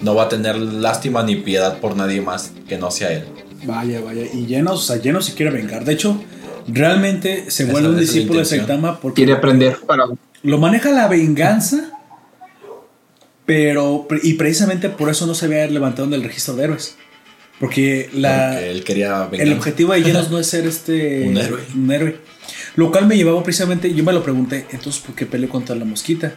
No 0.01 0.15
va 0.15 0.23
a 0.23 0.29
tener 0.29 0.55
lástima 0.57 1.21
ni 1.23 1.35
piedad 1.35 1.77
por 1.79 1.95
nadie 1.95 2.21
más 2.21 2.51
que 2.67 2.77
no 2.79 2.89
sea 2.89 3.11
él. 3.11 3.23
Vaya, 3.65 4.01
vaya. 4.01 4.23
Y 4.33 4.47
Llenos, 4.47 4.79
o 4.79 4.81
sea, 4.93 5.01
Llenos 5.01 5.25
se 5.25 5.35
quiere 5.35 5.51
vengar. 5.51 5.85
De 5.85 5.93
hecho, 5.93 6.19
realmente 6.67 7.49
se 7.51 7.63
Esa- 7.63 7.71
vuelve 7.71 7.89
un 7.89 7.99
discípulo 7.99 8.39
de. 8.39 8.45
Saitama 8.45 8.99
porque 8.99 9.17
Quiere 9.23 9.33
aprender 9.33 9.77
para. 9.85 10.05
lo 10.41 10.57
maneja 10.57 10.89
la 10.91 11.07
venganza, 11.07 11.91
pero 13.45 14.07
y 14.23 14.33
precisamente 14.33 14.89
por 14.89 15.09
eso 15.09 15.25
no 15.27 15.35
se 15.35 15.45
había 15.45 15.65
levantado 15.67 16.07
en 16.07 16.13
el 16.13 16.23
registro 16.23 16.55
de 16.55 16.63
héroes. 16.65 16.95
Porque 17.59 18.09
la, 18.13 18.49
Porque 18.53 18.71
él 18.71 18.83
quería 18.83 19.29
el 19.31 19.53
objetivo 19.53 19.93
de 19.93 20.01
Llenos 20.03 20.29
no 20.29 20.39
es 20.39 20.47
ser 20.47 20.67
este 20.67 21.21
Un 21.27 21.37
héroe. 21.37 21.61
un 21.73 21.89
héroe. 21.91 22.17
Lo 22.75 22.91
cual 22.91 23.07
me 23.07 23.15
llevaba 23.15 23.41
precisamente, 23.43 23.93
yo 23.93 24.03
me 24.03 24.11
lo 24.11 24.21
pregunté, 24.23 24.65
entonces 24.71 25.01
¿por 25.01 25.15
qué 25.15 25.25
peleó 25.25 25.47
contra 25.49 25.75
la 25.75 25.85
mosquita? 25.85 26.33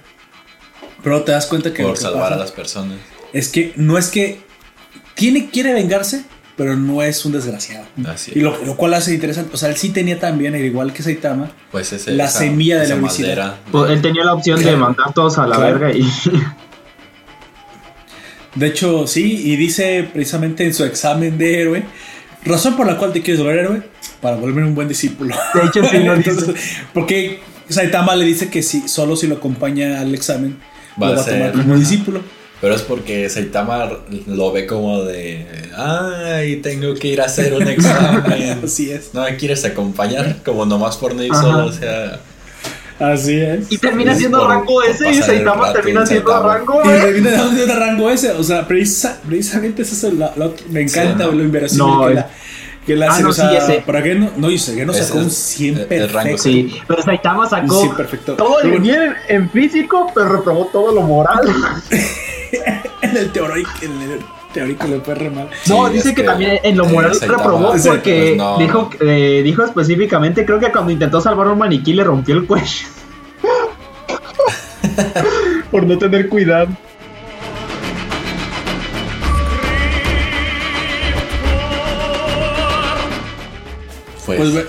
Pero 1.03 1.23
te 1.23 1.33
das 1.33 1.47
cuenta 1.47 1.73
que 1.73 1.83
por 1.83 1.95
que 1.95 2.01
salvar 2.01 2.33
a 2.33 2.37
las 2.37 2.53
personas. 2.53 2.99
es 3.33 3.49
que 3.49 3.73
no 3.77 3.99
es 3.99 4.09
que 4.09 4.41
tiene 5.15 5.51
quiere 5.51 5.73
vengarse, 5.73 6.23
pero 6.57 6.77
no 6.77 7.03
es 7.03 7.25
un 7.25 7.33
desgraciado. 7.33 7.87
Así 8.07 8.33
Y 8.35 8.41
lo, 8.41 8.57
lo 8.65 8.77
cual 8.77 8.95
hace 8.95 9.13
interesante, 9.15 9.51
o 9.53 9.57
sea, 9.57 9.69
él 9.71 9.77
sí 9.77 9.89
tenía 9.91 10.19
también, 10.21 10.55
al 10.55 10.65
igual 10.65 10.93
que 10.93 11.03
Saitama, 11.03 11.51
Pues 11.73 11.93
ese, 11.93 12.13
La 12.13 12.27
esa- 12.27 12.39
semilla 12.41 12.79
de 12.81 12.89
la 12.89 12.97
madera 12.97 13.59
Pues, 13.73 13.91
él 13.91 14.01
tenía 14.03 14.25
la 14.25 14.35
opción 14.35 14.63
de 14.63 14.77
mandar 14.77 15.13
todos 15.15 15.39
a 15.39 15.47
la 15.49 15.57
Claro. 15.57 15.79
verga 15.81 15.97
y. 15.97 16.09
De 18.55 18.67
hecho, 18.67 19.07
sí, 19.07 19.43
y 19.45 19.57
dice 19.57 20.09
precisamente 20.13 20.65
en 20.65 20.75
su 20.75 20.85
examen 20.85 21.39
de 21.39 21.61
héroe, 21.61 21.83
razón 22.45 22.77
por 22.77 22.87
la 22.87 22.97
cual 22.97 23.13
te 23.13 23.23
quieres 23.23 23.43
volver 23.43 23.59
héroe, 23.59 23.83
para 24.21 24.37
volverme 24.37 24.69
un 24.69 24.75
buen 24.75 24.89
discípulo. 24.89 25.35
De 25.55 25.67
hecho, 25.67 25.85
sí 25.89 25.99
lo. 25.99 26.15
Entonces, 26.15 26.55
porque 26.93 27.41
Saitama 27.69 28.17
le 28.17 28.25
dice 28.25 28.49
que 28.49 28.63
si, 28.63 28.89
solo 28.89 29.17
si 29.17 29.27
lo 29.27 29.37
acompaña 29.37 30.01
al 30.01 30.15
examen, 30.15 30.59
Va 31.01 31.09
lo 31.09 31.13
a 31.13 31.17
va 31.17 31.23
a 31.23 31.27
tomar 31.27 31.53
como 31.53 31.77
discípulo. 31.77 32.21
Pero 32.61 32.75
es 32.75 32.83
porque 32.83 33.29
Saitama 33.29 33.89
lo 34.27 34.53
ve 34.53 34.67
como 34.67 35.03
de. 35.05 35.47
Ay, 35.77 36.57
tengo 36.57 36.95
que 36.95 37.09
ir 37.09 37.21
a 37.21 37.27
hacer 37.27 37.55
un 37.55 37.69
examen. 37.69 38.61
Así 38.65 38.91
es. 38.91 39.15
¿No 39.15 39.23
me 39.23 39.37
quieres 39.37 39.65
acompañar? 39.65 40.39
Como 40.45 40.67
nomás 40.67 40.97
por 40.97 41.15
no 41.15 41.23
ir 41.23 41.31
Ajá. 41.33 41.43
solo, 41.43 41.67
o 41.67 41.73
sea. 41.73 42.21
Así 43.01 43.39
es. 43.41 43.71
Y 43.71 43.79
termina 43.79 44.13
Es 44.13 44.19
siendo 44.19 44.47
rango 44.49 44.83
ese 44.83 45.11
y 45.11 45.15
Saitama 45.23 45.73
termina 45.73 46.01
en 46.01 46.07
siendo 46.07 46.43
rango. 46.43 46.83
Y 46.85 46.89
eh. 46.89 47.01
termina 47.01 47.31
de 47.67 47.75
rango 47.75 48.11
ese, 48.11 48.33
o 48.33 48.43
sea, 48.43 48.67
precisa- 48.67 49.19
precisamente 49.27 49.83
eso 49.83 50.09
es 50.09 50.15
la, 50.15 50.33
la- 50.37 50.51
me 50.71 50.81
encanta 50.83 51.25
Sí, 51.27 51.37
lo 51.37 51.43
inverosímil 51.45 51.87
No, 51.87 52.05
que 52.07 52.09
es- 52.11 52.15
la 52.17 52.31
que 52.87 52.97
la 52.97 53.07
Ah, 53.07 53.11
hace, 53.11 53.23
no, 53.23 53.29
o 53.29 53.33
sea, 53.35 53.51
sí, 53.51 53.57
ese. 53.73 53.83
para 53.85 54.03
que 54.03 54.15
no, 54.15 54.31
no 54.39 54.49
que 54.75 54.87
no 54.87 54.93
Ese 54.93 55.05
sacó 55.05 55.19
un 55.19 55.31
100 55.31 55.77
el- 55.79 55.93
el 55.93 56.09
rango, 56.09 56.31
perfecto. 56.31 56.43
Sí, 56.43 56.81
pero 56.89 57.03
Saitama 57.03 57.49
sacó 57.49 57.83
Sí, 57.83 57.89
perfecto. 57.97 58.35
todo 58.35 58.61
el 58.63 58.81
bien 58.81 59.15
en 59.29 59.51
físico, 59.51 60.11
pero 60.15 60.29
reprobó 60.37 60.67
todo 60.73 60.95
lo 60.95 61.03
moral. 61.03 61.41
En 63.03 63.17
el 63.17 63.31
teórico, 63.31 63.71
en 63.83 63.93
el 64.03 64.19
teórico 64.59 64.87
le 64.89 65.01
fue 65.01 65.15
re 65.15 65.31
mal. 65.31 65.49
No, 65.67 65.87
Sí, 65.87 65.93
dice 65.95 66.09
es 66.11 66.15
que 66.15 66.23
que, 66.23 66.29
también 66.29 66.59
en 66.63 66.77
lo 66.77 66.87
moral 66.87 67.13
reprobó 67.21 67.73
porque 67.85 68.13
pues, 68.13 68.37
no. 68.37 68.59
dijo, 68.59 68.91
eh, 69.01 69.43
dijo 69.45 69.65
específicamente, 69.65 70.45
creo 70.45 70.59
que 70.59 70.71
cuando 70.73 70.91
intentó 70.91 71.21
salvar 71.21 71.47
a 71.49 71.53
un 71.53 71.59
maniquí 71.59 71.93
le 71.93 72.05
rompió 72.05 72.35
el 72.37 72.47
cuello. 72.47 72.87
Por 75.71 75.87
no 75.87 75.99
tener 75.99 76.29
cuidado. 76.29 76.69
Pues, 84.27 84.39
Pues, 84.51 84.67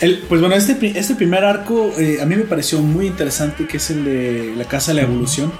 el- 0.00 0.18
pues 0.28 0.40
bueno, 0.40 0.56
este, 0.56 0.98
este 0.98 1.14
primer 1.14 1.44
arco 1.44 1.92
eh, 1.98 2.18
a 2.22 2.26
mí 2.26 2.36
me 2.36 2.44
pareció 2.44 2.80
muy 2.80 3.06
interesante, 3.06 3.66
que 3.66 3.76
es 3.76 3.90
el 3.90 4.04
de 4.04 4.54
la 4.56 4.64
Casa 4.64 4.92
de 4.92 4.96
la 4.96 5.02
Evolución. 5.02 5.52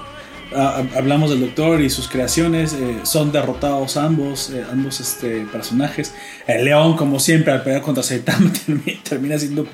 Hab- 0.55 0.95
hablamos 0.97 1.29
del 1.29 1.41
Doctor 1.41 1.81
y 1.81 1.89
sus 1.89 2.07
creaciones, 2.07 2.73
eh, 2.73 2.97
son 3.03 3.31
derrotados 3.31 3.97
ambos, 3.97 4.49
eh, 4.51 4.63
ambos 4.71 4.99
este, 4.99 5.41
personajes. 5.51 6.13
El 6.47 6.65
León, 6.65 6.95
como 6.95 7.19
siempre, 7.19 7.51
al 7.53 7.61
pelear 7.63 7.81
contra 7.81 8.01
Saitama, 8.03 8.51
termina, 8.65 8.99
termina 9.07 9.37
siendo 9.39 9.67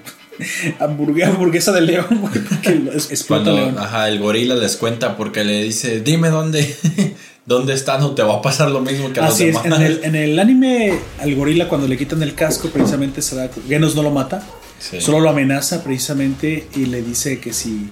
hamburguesa, 0.79 1.29
hamburguesa 1.29 1.71
de 1.71 1.81
León, 1.81 2.07
güey, 2.21 2.33
porque 2.43 2.75
lo- 2.75 2.91
es- 2.93 3.11
explota 3.11 3.51
León. 3.51 3.75
ajá, 3.77 4.09
el 4.09 4.19
gorila 4.19 4.55
les 4.55 4.77
cuenta 4.77 5.15
porque 5.17 5.43
le 5.43 5.63
dice, 5.63 6.01
dime 6.01 6.29
dónde, 6.29 6.75
dónde 7.45 7.73
están 7.73 8.01
o 8.03 8.11
te 8.11 8.23
va 8.23 8.35
a 8.35 8.41
pasar 8.41 8.71
lo 8.71 8.81
mismo 8.81 9.11
que 9.13 9.19
a 9.19 9.23
los 9.25 9.33
Así 9.35 9.45
es, 9.49 9.61
demás. 9.63 9.79
en 9.79 9.85
el, 9.85 9.99
en 10.03 10.15
el 10.15 10.39
anime 10.39 10.93
al 11.19 11.35
gorila 11.35 11.67
cuando 11.67 11.87
le 11.87 11.97
quitan 11.97 12.21
el 12.23 12.33
casco, 12.33 12.69
precisamente 12.69 13.21
se 13.21 13.35
da, 13.35 13.49
Genos 13.67 13.95
no 13.95 14.03
lo 14.03 14.11
mata, 14.11 14.43
Sí. 14.79 14.99
Solo 14.99 15.19
lo 15.19 15.29
amenaza 15.29 15.83
precisamente 15.83 16.67
y 16.75 16.87
le 16.87 17.03
dice 17.03 17.39
que 17.39 17.53
si, 17.53 17.91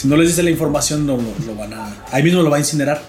si 0.00 0.08
no 0.08 0.16
les 0.16 0.28
dice 0.28 0.42
la 0.42 0.50
información 0.50 1.06
no 1.06 1.16
lo, 1.16 1.22
lo 1.46 1.54
van 1.54 1.72
a... 1.74 2.04
Ahí 2.12 2.22
mismo 2.22 2.42
lo 2.42 2.50
va 2.50 2.56
a 2.56 2.60
incinerar. 2.60 3.00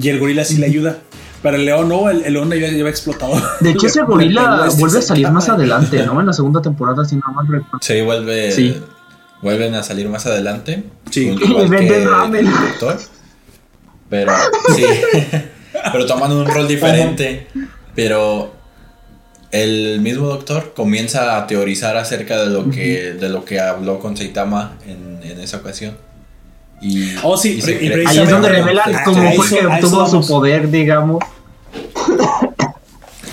Y 0.00 0.08
el 0.08 0.18
gorila 0.18 0.44
sí 0.44 0.56
le 0.56 0.66
ayuda. 0.66 0.98
Pero 1.42 1.56
el 1.56 1.64
león 1.64 1.88
no, 1.88 2.10
el, 2.10 2.24
el 2.24 2.32
león 2.34 2.50
ya 2.50 2.68
lleva 2.68 2.90
explotado. 2.90 3.32
De 3.60 3.70
hecho, 3.70 3.86
ese 3.88 4.02
gorila 4.02 4.64
este 4.68 4.80
vuelve 4.80 4.98
a 4.98 5.02
salir 5.02 5.30
más 5.30 5.48
adelante, 5.48 6.04
¿no? 6.06 6.20
En 6.20 6.26
la 6.26 6.32
segunda 6.32 6.60
temporada, 6.62 7.04
si 7.04 7.16
no 7.16 7.22
mal 7.34 7.46
recuerdo. 7.46 7.78
Sí, 7.80 8.00
vuelve, 8.02 8.52
Sí. 8.52 8.76
vuelven 9.42 9.74
a 9.74 9.82
salir 9.82 10.08
más 10.08 10.26
adelante. 10.26 10.84
Sí. 11.10 11.28
Y 11.40 11.54
venden 11.68 11.92
el 12.02 12.10
ramen. 12.10 12.44
doctor. 12.50 12.98
Pero 14.08 14.32
sí, 14.74 14.84
pero 15.92 16.04
tomando 16.06 16.40
un 16.40 16.46
rol 16.46 16.66
diferente. 16.66 17.46
Pero 17.94 18.52
el 19.52 20.00
mismo 20.00 20.26
doctor 20.28 20.72
comienza 20.74 21.36
a 21.36 21.46
teorizar 21.46 21.96
acerca 21.96 22.38
de 22.42 22.50
lo 22.50 22.70
que, 22.70 23.12
de 23.14 23.28
lo 23.28 23.44
que 23.44 23.60
habló 23.60 23.98
con 24.00 24.16
Saitama 24.16 24.72
en, 24.86 25.20
en 25.22 25.40
esa 25.40 25.58
ocasión. 25.58 25.96
Y, 26.80 27.14
Oh, 27.22 27.36
sí, 27.36 27.60
y 27.64 27.88
Ahí 28.06 28.18
es 28.18 28.30
donde 28.30 28.48
revelan 28.48 28.92
cómo 29.04 29.32
fue 29.32 29.48
que 29.58 29.66
obtuvo 29.66 30.06
su 30.08 30.26
poder, 30.26 30.70
digamos. 30.70 31.22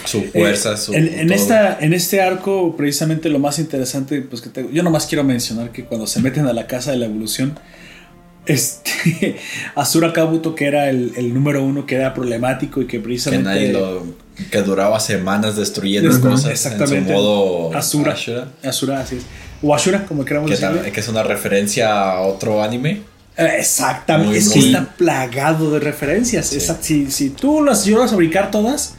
su 0.05 0.21
fuerza, 0.23 0.77
su 0.77 0.93
En, 0.93 1.31
esta, 1.31 1.77
en 1.79 1.93
este 1.93 2.21
arco, 2.21 2.75
precisamente 2.77 3.29
lo 3.29 3.39
más 3.39 3.59
interesante, 3.59 4.21
pues 4.21 4.41
que 4.41 4.49
te- 4.49 4.67
yo 4.71 4.83
nomás 4.83 5.05
quiero 5.05 5.23
mencionar 5.23 5.71
que 5.71 5.83
cuando 5.85 6.07
se 6.07 6.21
meten 6.21 6.47
a 6.47 6.53
la 6.53 6.65
casa 6.67 6.91
de 6.91 6.97
la 6.97 7.05
evolución, 7.05 7.59
este, 8.45 9.35
Asura 9.75 10.13
Kabuto, 10.13 10.55
que 10.55 10.65
era 10.65 10.89
el, 10.89 11.11
el 11.17 11.33
número 11.33 11.63
uno, 11.63 11.85
que 11.85 11.95
era 11.95 12.13
problemático 12.13 12.81
y 12.81 12.85
que 12.85 12.97
que 12.97 12.99
precisamente... 13.03 13.49
nadie 13.49 13.73
lo 13.73 14.05
que 14.51 14.61
duraba 14.61 14.99
semanas 14.99 15.55
destruyendo 15.57 16.09
cosas 16.21 16.51
exactamente. 16.51 16.97
en 16.97 17.05
su 17.07 17.11
modo 17.11 17.75
Asura. 17.75 18.13
Ashura, 18.13 18.47
Asura, 18.63 18.99
así 19.01 19.17
es. 19.17 19.23
O 19.61 19.73
Ashura, 19.75 20.05
como 20.05 20.23
queramos 20.23 20.49
que, 20.51 20.91
que 20.91 20.99
es 20.99 21.07
una 21.09 21.23
referencia 21.23 21.91
a 22.11 22.21
otro 22.21 22.61
anime 22.63 22.91
Eh, 22.91 23.01
Exactamente, 23.37 24.29
Muy, 24.31 24.37
es 24.39 24.49
que 24.49 24.59
muy- 24.59 24.67
está 24.73 24.85
plagado 24.95 25.71
de 25.71 25.79
referencias. 25.79 26.47
Sí. 26.47 26.59
Si, 26.81 27.11
si 27.11 27.29
tú 27.29 27.63
las 27.63 27.85
llevas 27.85 28.07
a 28.07 28.09
fabricar 28.11 28.49
todas, 28.51 28.95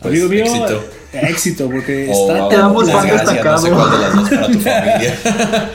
Pues, 0.00 0.12
amigo 0.14 0.28
mío, 0.30 0.44
éxito. 0.44 0.84
éxito, 1.12 1.68
porque 1.70 2.08
o 2.10 2.30
está 2.32 2.48
Te 2.48 2.56
damos 2.56 2.86
tan 2.86 3.02
desgracia, 3.02 3.42
no 3.44 3.58
sé 3.58 3.70
destacado. 3.70 3.76
cuál 3.76 3.90
de 3.90 3.98
las 3.98 4.14
dos 4.16 4.28
para 4.30 4.46
tu 4.46 4.52
familia 4.60 5.70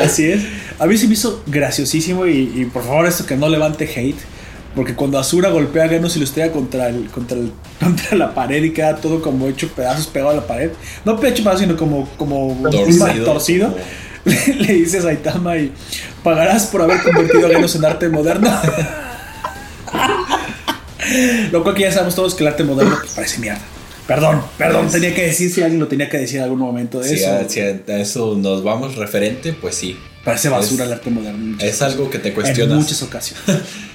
Así 0.00 0.30
es. 0.30 0.42
A 0.78 0.86
mí 0.86 0.96
se 0.96 1.06
me 1.08 1.14
hizo 1.14 1.42
graciosísimo 1.46 2.26
y, 2.26 2.52
y 2.54 2.64
por 2.66 2.84
favor 2.84 3.06
esto 3.06 3.26
que 3.26 3.36
no 3.36 3.48
levante 3.48 3.84
hate. 3.84 4.18
Porque 4.76 4.94
cuando 4.96 5.20
Asura 5.20 5.50
golpea 5.50 5.84
a 5.84 5.88
Genos 5.88 6.16
y 6.16 6.18
lo 6.18 6.24
estrella 6.24 6.50
contra, 6.52 6.88
el, 6.88 7.06
contra, 7.08 7.36
el, 7.38 7.52
contra 7.80 8.16
la 8.16 8.34
pared 8.34 8.62
y 8.62 8.72
queda 8.72 8.96
todo 8.96 9.22
como 9.22 9.46
hecho 9.48 9.68
pedazos 9.68 10.06
pegado 10.08 10.30
a 10.32 10.34
la 10.34 10.46
pared. 10.46 10.70
No 11.04 11.12
hecho 11.24 11.42
pedazos, 11.44 11.60
sino 11.60 11.76
como, 11.76 12.08
como 12.16 12.56
Torcido, 12.70 13.24
torcido. 13.24 13.68
como- 13.72 13.84
Le, 14.48 14.54
le 14.54 14.72
dice 14.72 14.98
a 14.98 15.02
Saitama 15.02 15.56
y 15.58 15.70
pagarás 16.22 16.66
por 16.66 16.80
haber 16.82 17.02
convertido 17.02 17.46
a 17.46 17.50
Genos 17.50 17.74
en 17.76 17.84
arte 17.84 18.08
moderno. 18.08 18.50
Lo 21.52 21.62
cual 21.62 21.74
que 21.74 21.82
ya 21.82 21.92
sabemos 21.92 22.14
todos 22.14 22.34
que 22.34 22.42
el 22.44 22.48
arte 22.48 22.64
moderno 22.64 22.96
pues, 23.00 23.12
parece 23.12 23.38
mierda. 23.38 23.60
Perdón, 24.06 24.42
perdón, 24.58 24.88
tenía 24.90 25.14
que 25.14 25.22
decir 25.26 25.50
si 25.50 25.62
alguien 25.62 25.80
lo 25.80 25.88
tenía 25.88 26.08
que 26.10 26.18
decir 26.18 26.36
en 26.38 26.44
algún 26.44 26.58
momento 26.58 27.00
de 27.00 27.08
si, 27.08 27.14
eso. 27.16 27.30
a, 27.32 27.48
si 27.48 27.60
a 27.60 27.70
eso 27.98 28.34
nos 28.36 28.62
vamos 28.62 28.96
referente 28.96 29.54
pues 29.54 29.74
sí 29.76 29.98
Parece 30.24 30.50
basura 30.50 30.84
es- 30.84 30.88
el 30.90 30.94
arte 30.98 31.08
moderno. 31.10 31.56
es 31.60 31.80
algo 31.82 32.10
que 32.10 32.18
te 32.18 32.28
En 32.28 32.34
cuestionas 32.34 32.76
muchas 32.78 33.02
ocasiones. 33.02 33.44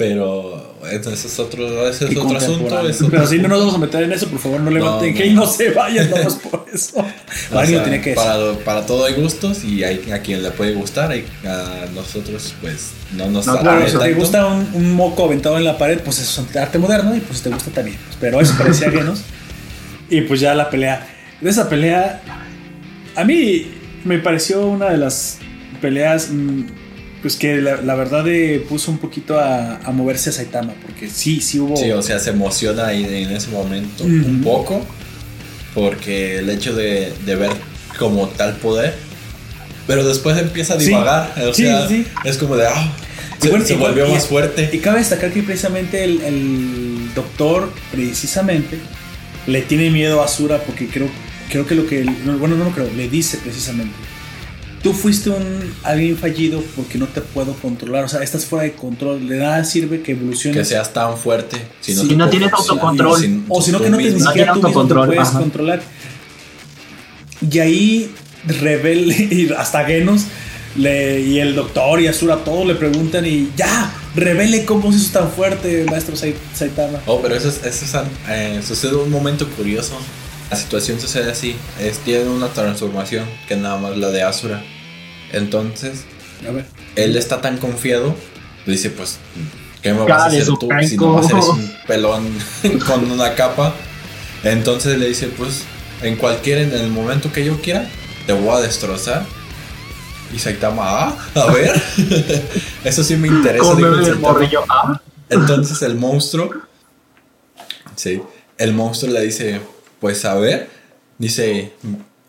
pero 0.00 0.78
ese 0.90 1.12
es 1.12 1.38
otro 1.38 1.86
ese 1.86 2.06
es 2.06 2.16
otro 2.16 2.34
asunto 2.34 2.52
contemporáneo. 2.52 2.90
es 2.90 3.02
otro 3.02 3.10
Pero 3.10 3.26
si 3.26 3.36
no 3.36 3.48
nos 3.48 3.58
vamos 3.58 3.74
a 3.74 3.78
meter 3.78 4.02
en 4.04 4.12
eso, 4.12 4.28
por 4.28 4.38
favor, 4.38 4.60
no 4.60 4.70
levanten 4.70 5.12
No, 5.12 5.18
que 5.18 5.30
no. 5.30 5.42
no 5.42 5.46
se 5.46 5.72
vayan, 5.72 6.10
vamos 6.10 6.36
por 6.36 6.64
eso. 6.72 7.04
Sea, 7.50 8.00
que 8.00 8.14
para, 8.14 8.54
para 8.64 8.86
todo 8.86 9.04
hay 9.04 9.12
gustos 9.12 9.62
y 9.62 9.84
hay 9.84 10.10
a 10.10 10.22
quien 10.22 10.42
le 10.42 10.52
puede 10.52 10.72
gustar 10.72 11.10
hay, 11.10 11.26
a 11.44 11.84
nosotros 11.94 12.54
pues 12.62 12.92
no 13.14 13.28
nos 13.28 13.46
No, 13.46 13.58
Claro, 13.60 13.86
si 13.86 13.98
te 13.98 14.14
gusta 14.14 14.46
un, 14.46 14.70
un 14.72 14.94
moco 14.94 15.26
aventado 15.26 15.58
en 15.58 15.64
la 15.64 15.76
pared, 15.76 16.00
pues 16.02 16.18
eso 16.18 16.46
es 16.48 16.56
arte 16.56 16.78
moderno 16.78 17.14
y 17.14 17.20
pues 17.20 17.42
te 17.42 17.50
gusta 17.50 17.70
también. 17.70 17.98
Pero 18.18 18.40
eso 18.40 18.54
parecía 18.56 18.90
Genos. 18.90 19.20
Y 20.08 20.22
pues 20.22 20.40
ya 20.40 20.54
la 20.54 20.70
pelea. 20.70 21.06
De 21.42 21.50
esa 21.50 21.68
pelea, 21.68 22.22
a 23.16 23.24
mí 23.24 23.70
me 24.04 24.18
pareció 24.18 24.66
una 24.66 24.88
de 24.88 24.96
las 24.96 25.36
peleas, 25.82 26.30
mm, 26.30 26.62
pues 27.22 27.36
que 27.36 27.56
la, 27.56 27.80
la 27.82 27.94
verdad 27.94 28.26
eh, 28.28 28.64
puso 28.68 28.90
un 28.90 28.98
poquito 28.98 29.38
a, 29.38 29.76
a 29.76 29.90
moverse 29.92 30.30
a 30.30 30.32
Saitama, 30.32 30.72
porque 30.82 31.08
sí, 31.10 31.40
sí 31.40 31.58
hubo... 31.60 31.76
Sí, 31.76 31.90
o 31.90 32.02
sea, 32.02 32.18
se 32.18 32.30
emociona 32.30 32.86
ahí 32.88 33.04
en 33.04 33.30
ese 33.30 33.48
momento 33.50 34.04
un 34.04 34.40
poco, 34.42 34.84
porque 35.74 36.38
el 36.38 36.50
hecho 36.50 36.74
de, 36.74 37.12
de 37.26 37.36
ver 37.36 37.50
como 37.98 38.28
tal 38.28 38.56
poder, 38.56 38.94
pero 39.86 40.06
después 40.06 40.36
empieza 40.38 40.74
a 40.74 40.80
Sí. 40.80 40.86
divagar, 40.86 41.34
o 41.48 41.52
Sí, 41.54 41.64
sea, 41.64 41.88
sí. 41.88 42.06
es 42.24 42.36
como 42.38 42.56
de, 42.56 42.66
ah, 42.66 42.92
se, 43.40 43.48
bueno, 43.50 43.64
se 43.64 43.74
y- 43.74 43.76
volvió 43.76 44.08
y- 44.08 44.12
más 44.12 44.26
fuerte. 44.26 44.70
Y 44.72 44.78
cabe 44.78 44.98
destacar 45.00 45.32
que 45.32 45.42
precisamente 45.42 46.04
el, 46.04 46.20
el 46.22 47.10
doctor, 47.14 47.72
precisamente, 47.90 48.78
le 49.46 49.62
tiene 49.62 49.90
miedo 49.90 50.22
a 50.22 50.26
Asura 50.26 50.58
porque 50.62 50.86
creo, 50.86 51.08
creo 51.50 51.66
que 51.66 51.74
lo 51.74 51.86
que. 51.86 52.04
bueno, 52.38 52.56
no 52.56 52.64
lo 52.64 52.70
creo, 52.70 52.88
le 52.96 53.08
dice 53.08 53.38
precisamente. 53.42 53.92
Tú 54.82 54.94
fuiste 54.94 55.28
un 55.28 55.74
alguien 55.82 56.16
fallido 56.16 56.62
porque 56.74 56.96
no 56.96 57.06
te 57.06 57.20
puedo 57.20 57.52
controlar. 57.54 58.04
O 58.04 58.08
sea, 58.08 58.22
estás 58.22 58.46
fuera 58.46 58.64
de 58.64 58.72
control. 58.72 59.28
De 59.28 59.36
nada 59.36 59.62
sirve 59.64 60.00
que 60.00 60.12
evoluciones. 60.12 60.56
que 60.58 60.64
seas 60.64 60.92
tan 60.92 61.18
fuerte 61.18 61.58
si 61.82 61.94
no, 61.94 62.06
te 62.08 62.16
no 62.16 62.28
tienes 62.30 62.50
autocontrol. 62.52 63.20
sin- 63.20 63.44
o 63.48 63.60
si 63.60 63.72
no, 63.72 63.80
que 63.80 63.90
no 63.90 63.98
mismo. 63.98 64.18
No 64.20 64.26
siquiera 64.26 64.54
tú 64.54 64.62
mismo 64.62 64.86
te 64.86 64.94
puedes 64.94 65.20
ajá. 65.28 65.38
controlar. 65.38 65.82
Y 67.50 67.58
ahí, 67.58 68.10
Rebel 68.46 69.10
y 69.32 69.52
hasta 69.56 69.84
Genos 69.84 70.22
le, 70.76 71.20
y 71.20 71.38
el 71.40 71.54
doctor 71.54 72.00
y 72.00 72.06
Asura, 72.06 72.36
todos 72.44 72.66
le 72.66 72.74
preguntan 72.74 73.26
y 73.26 73.50
ya, 73.56 73.92
revele 74.14 74.64
cómo 74.64 74.92
se 74.92 74.98
hizo 74.98 75.18
tan 75.18 75.30
fuerte, 75.30 75.84
maestro 75.90 76.16
Sai- 76.16 76.34
Saitama. 76.54 77.00
Oh, 77.06 77.20
pero 77.20 77.34
eso 77.34 77.48
es, 77.48 77.64
eso 77.64 77.84
es, 77.84 77.94
eh, 78.28 78.60
sucede 78.66 78.94
un 78.96 79.10
momento 79.10 79.46
curioso. 79.50 79.94
La 80.50 80.56
situación 80.56 81.00
sucede 81.00 81.30
así. 81.30 81.56
Es, 81.78 81.98
tiene 81.98 82.28
una 82.28 82.48
transformación 82.48 83.24
que 83.48 83.56
nada 83.56 83.78
más 83.78 83.96
la 83.96 84.10
de 84.10 84.22
Asura. 84.22 84.62
Entonces, 85.32 86.04
A 86.46 86.50
ver. 86.50 86.66
él 86.96 87.16
está 87.16 87.40
tan 87.40 87.58
confiado, 87.58 88.14
le 88.66 88.72
dice, 88.72 88.90
pues, 88.90 89.18
¿qué 89.80 89.92
me 89.92 90.00
vas 90.00 90.08
Cara 90.08 90.24
a 90.24 90.26
hacer 90.26 90.44
tú 90.46 90.58
si 90.82 90.88
penco. 90.88 91.06
nomás 91.06 91.30
eres 91.30 91.44
un 91.46 91.72
pelón 91.86 92.28
con 92.86 93.10
una 93.10 93.34
capa? 93.34 93.74
Entonces 94.42 94.98
le 94.98 95.06
dice, 95.08 95.28
pues, 95.28 95.62
en 96.02 96.16
cualquier, 96.16 96.58
en 96.58 96.72
el 96.72 96.90
momento 96.90 97.32
que 97.32 97.44
yo 97.44 97.60
quiera, 97.60 97.88
te 98.26 98.32
voy 98.32 98.48
a 98.56 98.60
destrozar. 98.60 99.24
Y 100.34 100.38
Saitama, 100.38 100.82
ah, 100.84 101.18
a 101.34 101.46
ver. 101.52 101.80
Eso 102.84 103.04
sí 103.04 103.16
me 103.16 103.28
interesa. 103.28 103.72
El 103.72 104.18
morrillo. 104.18 104.64
Ah, 104.68 105.00
Entonces 105.28 105.82
el 105.82 105.96
monstruo, 105.96 106.50
sí, 107.96 108.22
el 108.58 108.72
monstruo 108.72 109.12
le 109.12 109.22
dice, 109.22 109.60
pues 110.00 110.24
a 110.24 110.34
ver, 110.34 110.68
dice 111.18 111.72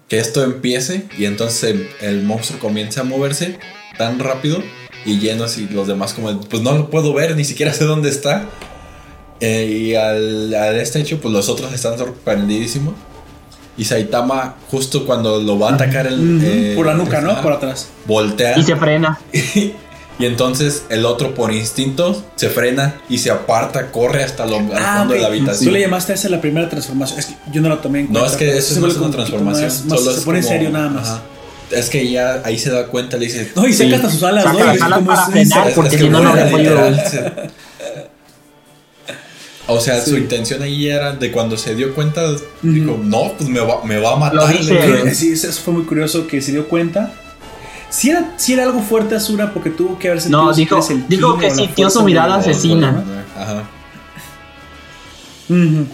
que 0.07 0.19
esto 0.19 0.43
empiece 0.43 1.05
y 1.17 1.25
entonces 1.25 1.75
el, 2.01 2.23
monstruo 2.23 2.59
comienza 2.59 3.01
a 3.01 3.03
moverse 3.03 3.57
tan 3.97 4.19
rápido 4.19 4.61
y 5.05 5.19
llenos 5.19 5.57
y 5.57 5.67
los 5.67 5.87
demás 5.87 6.13
como, 6.13 6.39
pues 6.41 6.61
no 6.61 6.73
lo 6.73 6.89
puedo 6.89 7.13
ver, 7.13 7.35
ni 7.35 7.45
siquiera 7.45 7.73
sé 7.73 7.85
dónde 7.85 8.09
está. 8.09 8.49
Eh, 9.39 9.65
y 9.65 9.95
al, 9.95 10.53
al 10.53 10.75
este 10.75 10.99
hecho, 10.99 11.19
pues 11.19 11.33
los 11.33 11.49
otros 11.49 11.73
están 11.73 11.97
sorprendidísimos. 11.97 12.93
Y 13.77 13.85
Saitama, 13.85 14.57
justo 14.69 15.05
cuando 15.05 15.41
lo 15.41 15.57
va 15.57 15.69
a 15.69 15.73
atacar 15.73 16.05
el... 16.05 16.39
Eh, 16.43 16.73
Por 16.75 16.85
la 16.85 16.93
nuca, 16.93 17.21
¿no? 17.21 17.41
Por 17.41 17.53
atrás. 17.53 17.87
Voltea. 18.05 18.59
y 18.59 18.63
se 18.63 18.75
frena. 18.75 19.19
Y 20.21 20.25
entonces 20.25 20.83
el 20.89 21.05
otro 21.05 21.33
por 21.33 21.51
instinto 21.51 22.23
se 22.35 22.49
frena 22.49 22.95
y 23.09 23.17
se 23.17 23.31
aparta, 23.31 23.91
corre 23.91 24.23
hasta 24.23 24.45
lo, 24.45 24.57
al 24.57 24.67
fondo 24.67 25.13
de 25.15 25.19
la 25.19 25.25
Ah, 25.25 25.29
habitación. 25.29 25.65
Tú 25.65 25.71
le 25.71 25.79
llamaste 25.81 26.11
a 26.11 26.15
esa 26.15 26.29
la 26.29 26.39
primera 26.39 26.69
transformación. 26.69 27.19
Es 27.19 27.25
que 27.25 27.35
yo 27.51 27.61
no 27.61 27.69
la 27.69 27.81
tomé 27.81 28.01
en 28.01 28.07
cuenta. 28.07 28.19
No, 28.21 28.31
es 28.31 28.37
que 28.37 28.57
eso 28.57 28.73
es 28.73 28.79
vuelve 28.79 28.99
una 28.99 29.11
transformación. 29.11 29.65
más- 29.65 29.85
más- 29.85 29.99
solo 29.99 30.11
se 30.11 30.19
es 30.19 30.25
pone 30.25 30.39
en 30.39 30.43
serio 30.45 30.69
nada 30.69 30.89
más. 30.89 31.07
ajá. 31.07 31.21
Es 31.71 31.89
que 31.89 32.11
ya 32.11 32.41
ahí 32.43 32.59
se 32.59 32.69
da 32.69 32.85
cuenta, 32.87 33.15
le 33.17 33.25
dice. 33.25 33.51
No, 33.55 33.65
y 33.65 33.73
saca 33.73 33.89
Sí. 33.89 33.95
hasta 33.95 34.09
sus 34.09 34.23
alas, 34.23 34.45
¿no? 34.45 34.59
las 34.59 34.73
Y 34.73 34.77
es 34.77 34.81
alas 34.83 34.97
como 34.99 35.07
para 35.07 35.21
es- 35.23 35.29
frenar, 35.31 35.67
Es- 35.69 35.73
porque 35.73 35.87
es 35.89 35.95
que 35.95 36.03
si 36.03 36.09
no, 36.09 36.19
no 36.21 36.29
vuela, 36.31 36.45
habría 36.47 36.51
podido. 36.75 36.89
literal, 36.89 37.09
se- 37.09 37.51
O 39.67 39.79
sea, 39.79 40.01
su 40.03 40.17
intención 40.17 40.61
ahí 40.63 40.87
era 40.89 41.13
de 41.13 41.31
cuando 41.31 41.55
se 41.57 41.75
dio 41.75 41.95
cuenta, 41.95 42.23
dijo, 42.61 42.99
no, 43.01 43.31
pues 43.37 43.49
me 43.49 43.61
va, 43.61 43.83
me 43.85 43.99
va 43.99 44.13
a 44.13 44.15
matar. 44.17 44.35
Lo 44.35 44.47
dice. 44.47 45.15
Sí, 45.15 45.31
eso 45.31 45.49
fue 45.53 45.73
muy 45.73 45.83
curioso 45.83 46.27
que 46.27 46.41
se 46.41 46.51
dio 46.51 46.67
cuenta. 46.67 47.13
Si 47.91 48.09
era, 48.09 48.63
algo 48.63 48.81
fuerte 48.81 49.13
Asura 49.15 49.53
porque 49.53 49.69
tuvo 49.69 49.99
que 49.99 50.07
haber 50.07 50.21
sentido 50.21 50.43
No, 50.45 50.53
dijo- 50.53 50.79
el 50.89 51.07
dijo 51.07 51.37
que 51.37 51.51
sintió 51.51 51.89
su 51.89 52.01
mirada 52.03 52.35
asesina. 52.37 53.03
Ajá. 53.37 53.63
Ujú. 55.49 55.85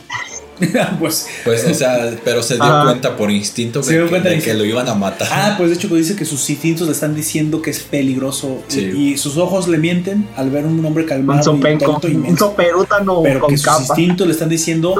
pues, 0.99 1.27
Pues, 1.43 1.65
o 1.65 1.73
sea, 1.73 2.11
pero 2.23 2.41
se 2.41 2.55
dio 2.55 2.63
Ajá. 2.63 2.83
cuenta 2.85 3.15
por 3.15 3.29
instinto 3.29 3.83
Se 3.83 3.91
de, 3.91 3.97
dio 3.97 4.05
que, 4.05 4.09
cuenta 4.09 4.29
de 4.29 4.35
de 4.35 4.41
que 4.41 4.51
que- 4.51 4.53
lo 4.57 4.65
iban 4.65 4.87
a 4.89 4.95
matar. 4.95 5.27
ah, 5.31 5.53
pues 5.57 5.69
de 5.69 5.75
hecho 5.75 5.87
dice 5.95 6.15
que 6.15 6.25
sus 6.25 6.47
instintos 6.49 6.87
le 6.87 6.93
están 6.93 7.13
diciendo 7.15 7.61
que 7.61 7.69
es 7.71 7.79
peligroso 7.79 8.63
y- 8.69 8.71
Sí. 8.71 8.79
y, 8.95 9.17
sus 9.17 9.37
ojos 9.37 9.67
le 9.67 9.77
mienten 9.77 10.27
al 10.35 10.49
ver 10.49 10.65
un 10.65 10.83
hombre 10.85 11.03
Un 11.03 11.09
calmado 11.09 11.39
y 11.41 11.43
sopenco. 11.43 11.85
tonto 11.93 12.07
y 12.07 12.15
Un 12.15 12.37
soperútano 12.37 13.21
pero 13.23 13.39
con 13.41 13.49
que 13.51 13.57
sus 13.57 13.65
capa. 13.65 13.81
instintos 13.81 14.25
le 14.27 14.33
están 14.33 14.49
diciendo 14.49 14.95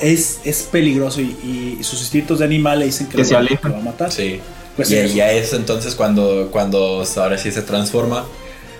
es, 0.00 0.40
es 0.44 0.62
peligroso 0.62 1.20
y, 1.20 1.76
y 1.80 1.84
sus 1.84 2.00
instintos 2.00 2.38
de 2.38 2.44
animal 2.46 2.78
le 2.78 2.86
dicen 2.86 3.06
que, 3.08 3.12
Que 3.16 3.18
lo, 3.22 3.24
se 3.28 3.34
va- 3.34 3.42
lo 3.42 3.72
va 3.72 3.78
a 3.78 3.82
matar. 3.82 4.10
Sí. 4.12 4.40
Pues 4.78 4.90
y 4.90 4.96
eso. 4.96 5.14
ya 5.14 5.30
es 5.32 5.52
entonces 5.52 5.94
cuando, 5.94 6.48
cuando 6.50 7.04
ahora 7.16 7.36
sí 7.36 7.50
se 7.52 7.60
transforma. 7.62 8.24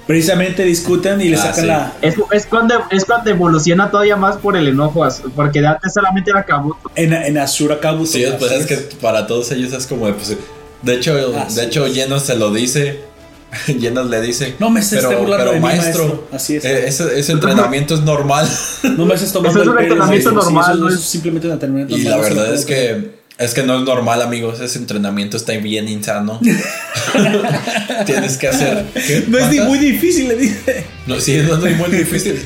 Precisamente 0.06 0.64
discuten 0.64 1.20
y 1.20 1.28
le 1.28 1.36
Ah, 1.36 1.40
sacan 1.42 1.60
sí. 1.60 1.66
la... 1.66 1.92
Es, 2.00 2.14
es 2.32 2.46
cuando, 2.46 2.74
es 2.90 3.04
cuando 3.04 3.28
evoluciona 3.28 3.90
todavía 3.90 4.16
más 4.16 4.38
por 4.38 4.56
el 4.56 4.66
enojo, 4.68 5.06
porque 5.36 5.60
de 5.60 5.66
antes 5.66 5.92
solamente 5.92 6.30
era 6.30 6.44
Kabuto. 6.44 6.90
En, 6.94 7.12
en 7.12 7.36
Asura 7.36 7.78
Kabuto. 7.78 8.10
Sí, 8.12 8.24
pues 8.38 8.50
es 8.52 8.64
que 8.64 8.76
para 9.02 9.26
todos 9.26 9.50
ellos 9.52 9.70
es 9.74 9.86
como, 9.86 10.06
de, 10.06 10.14
pues, 10.14 10.34
de 10.80 10.94
hecho, 10.94 11.14
Así 11.36 11.56
de 11.56 11.64
hecho, 11.66 11.84
es. 11.84 11.94
Llenos 11.94 12.22
se 12.22 12.36
lo 12.36 12.50
dice. 12.54 13.00
Llenos 13.66 14.08
le 14.08 14.22
dice. 14.22 14.54
No 14.58 14.70
me 14.70 14.80
estés 14.80 15.04
pero, 15.04 15.18
burlando 15.20 15.36
pero 15.44 15.50
de 15.52 15.60
mí, 15.60 15.66
maestro, 15.66 16.04
maestro. 16.06 16.28
Así 16.32 16.56
es. 16.56 16.64
eh, 16.64 16.88
ese, 16.88 17.18
ese 17.18 17.32
entrenamiento 17.32 17.94
es 17.94 18.00
normal. 18.00 18.48
No 18.96 19.04
me 19.04 19.12
haces 19.14 19.30
tomando 19.32 19.58
es 19.58 19.62
el 19.64 19.68
un 19.70 19.76
pelo, 19.76 19.88
entrenamiento 19.88 20.32
maestro. 20.32 20.48
Sí, 20.48 20.54
normal, 20.54 20.76
eso- 20.76 20.84
¿no? 20.84 20.94
es 20.94 21.00
simplemente 21.02 21.46
un 21.48 21.52
entrenamiento 21.52 21.96
y 21.98 22.02
la 22.04 22.10
normal, 22.16 22.34
verdad 22.34 22.54
es 22.54 22.64
que 22.64 23.17
es 23.38 23.54
que 23.54 23.62
no 23.62 23.78
es 23.78 23.84
normal, 23.84 24.20
amigos. 24.22 24.60
Ese 24.60 24.78
entrenamiento 24.78 25.36
está 25.36 25.52
bien 25.54 25.88
insano. 25.88 26.40
Tienes 28.06 28.36
que 28.36 28.48
hacer. 28.48 28.84
¿qué? 28.94 29.24
No 29.28 29.38
es 29.38 29.48
ni 29.50 29.60
muy 29.60 29.78
difícil, 29.78 30.28
le 30.28 30.36
dije. 30.36 30.84
No, 31.06 31.20
sí, 31.20 31.36
no 31.46 31.64
es 31.66 31.76
muy 31.78 31.90
difícil. 31.90 32.38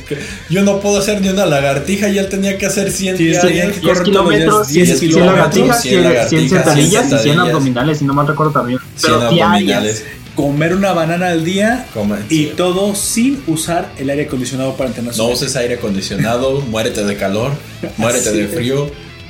Yo 0.51 0.63
no 0.63 0.81
puedo 0.81 0.99
hacer 0.99 1.21
ni 1.21 1.29
una 1.29 1.47
lagartija 1.47 2.09
y 2.09 2.19
él 2.19 2.29
tenía 2.29 2.59
que 2.59 2.67
hacer 2.67 2.91
100 2.91 3.17
Sí, 3.17 3.25
diarias. 3.25 3.43
sí, 3.53 3.61
hay 3.61 3.71
que 3.73 3.81
10 3.81 3.99
correr 3.99 4.13
todos 4.13 4.25
los 4.25 4.29
días, 4.33 4.39
kilómetros, 4.39 4.69
10 4.69 4.89
100 4.89 5.01
kilómetros, 5.01 5.35
lagartijas, 5.37 5.83
100 5.83 5.93
100 5.93 6.05
lagartijas, 6.05 6.51
sentadillas 6.51 6.87
y 6.87 6.91
100 6.91 7.09
sentadillas. 7.09 7.39
abdominales, 7.47 7.99
si 7.99 8.05
no 8.05 8.15
mal 8.15 8.27
recuerdo 8.27 8.53
también. 8.53 8.79
100 8.97 9.13
Pero 9.13 9.19
diarias. 9.31 9.43
abdominales. 9.49 10.05
Comer 10.35 10.75
una 10.75 10.93
banana 10.95 11.29
al 11.29 11.45
día 11.45 11.87
Come- 11.93 12.17
y 12.31 12.37
sí. 12.47 12.53
todo 12.57 12.95
sin 12.95 13.43
usar 13.47 13.93
el 13.99 14.09
aire 14.09 14.23
acondicionado 14.25 14.75
para 14.79 14.89
entrenar 14.89 15.15
No 15.15 15.27
uses 15.29 15.55
aire 15.57 15.75
acondicionado, 15.75 16.63
muérete 16.63 17.05
de 17.05 17.17
calor, 17.19 17.53
muérete 17.99 18.31
Así 18.31 18.39
de 18.39 18.45
es. 18.45 18.51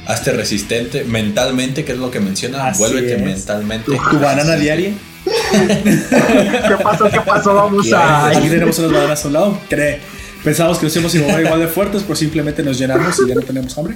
Hazte 0.07 0.33
resistente 0.33 1.05
mentalmente, 1.05 1.85
que 1.85 1.93
es 1.93 1.99
lo 1.99 2.11
que 2.11 2.21
menciona, 2.21 2.69
Así 2.69 2.79
vuélvete 2.81 3.15
es. 3.17 3.23
mentalmente. 3.23 3.93
Tu 4.11 4.19
banana 4.19 4.57
diaria. 4.57 4.93
¿Qué 5.53 6.77
pasó? 6.83 7.09
¿Qué 7.11 7.21
pasó? 7.21 7.55
Vamos 7.55 7.93
a. 7.93 8.29
Aquí 8.29 8.49
tenemos 8.49 8.79
unas 8.79 8.93
bananas 8.93 9.25
a 9.25 9.29
un 9.29 9.33
lado. 9.35 9.61
Cre- 9.71 9.99
Pensamos 10.43 10.79
que 10.79 10.87
nos 10.87 10.97
íbamos 10.97 11.15
a 11.15 11.19
mover 11.21 11.45
igual 11.47 11.61
de 11.61 11.69
fuertes, 11.69 12.03
pero 12.03 12.17
simplemente 12.17 12.65
nos 12.65 12.77
llenamos 12.77 13.15
y 13.25 13.29
ya 13.29 13.35
no 13.37 13.43
tenemos 13.43 13.79
hambre. 13.79 13.95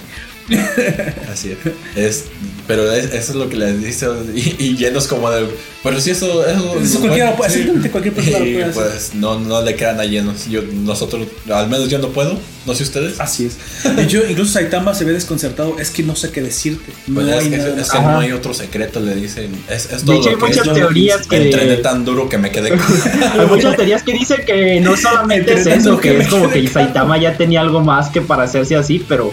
Así 1.33 1.51
es. 1.51 1.59
Es- 1.97 2.25
pero 2.69 2.93
es- 2.93 3.07
eso 3.07 3.33
es 3.33 3.35
lo 3.35 3.49
que 3.49 3.57
les 3.57 3.83
dice 3.83 4.07
y, 4.33 4.55
y 4.65 4.77
llenos 4.77 5.09
como 5.09 5.29
de... 5.31 5.49
Pero 5.87 6.01
si 6.01 6.11
eso... 6.11 6.47
Eso, 6.47 6.81
Eso 6.81 7.01
cualquiera 7.01 7.31
lo 7.31 7.37
puede, 7.37 7.51
sí. 7.51 7.89
cualquier 7.91 8.15
persona 8.15 8.39
lo 8.41 8.47
Y, 8.47 8.53
puede 8.55 8.65
hacer. 8.67 8.75
pues 8.75 9.15
no, 9.15 9.39
no 9.39 9.63
le 9.63 9.77
crean 9.77 10.01
a 10.01 10.05
llenos. 10.05 10.47
Yo, 10.49 10.63
nosotros, 10.63 11.27
al 11.53 11.69
menos 11.69 11.89
yo 11.89 11.99
no 11.99 12.09
puedo. 12.09 12.39
No 12.67 12.75
sé 12.75 12.83
ustedes. 12.83 13.21
Así 13.21 13.47
es. 13.47 13.57
De 13.97 14.03
hecho, 14.03 14.23
incluso 14.29 14.53
Saitama 14.53 14.93
se 14.95 15.05
ve 15.05 15.13
desconcertado. 15.13 15.79
Es 15.79 15.91
que 15.91 16.03
no 16.03 16.17
sé 16.17 16.31
qué 16.33 16.43
decirte. 16.43 16.91
No 17.07 17.21
Pues 17.21 17.29
es, 17.29 17.35
hay 17.45 17.51
que, 17.51 17.57
nada 17.59 17.81
es 17.81 17.91
que 17.91 17.99
Ajá. 17.99 18.13
no 18.13 18.19
hay 18.21 18.33
otro 18.33 18.53
secreto, 18.53 18.99
le 18.99 19.15
dicen. 19.15 19.53
Es, 19.71 19.85
es 19.87 20.01
De 20.01 20.07
todo 20.07 20.17
hecho, 20.17 20.29
hay 20.31 20.35
lo 20.35 20.41
que 20.41 20.47
muchas 20.49 20.67
es. 20.67 20.73
teorías 20.75 21.27
que. 21.29 21.37
Entrené 21.37 21.77
tan 21.77 22.05
duro 22.05 22.29
que 22.29 22.39
me 22.39 22.51
quedé. 22.51 22.73
Hay 23.39 23.47
muchas 23.49 23.77
teorías 23.77 24.03
que 24.03 24.13
dicen 24.15 24.39
que 24.45 24.81
no 24.81 24.97
solamente 24.97 25.53
es 25.55 25.67
eso, 25.67 26.01
que 26.01 26.11
que 26.11 26.19
es 26.23 26.29
como 26.29 26.51
que. 26.51 26.67
Saitama 26.67 27.17
ya 27.19 27.37
tenía 27.37 27.61
algo 27.61 27.81
más 27.81 28.09
que 28.09 28.21
para 28.21 28.43
hacerse 28.43 28.75
así, 28.75 29.05
pero 29.09 29.33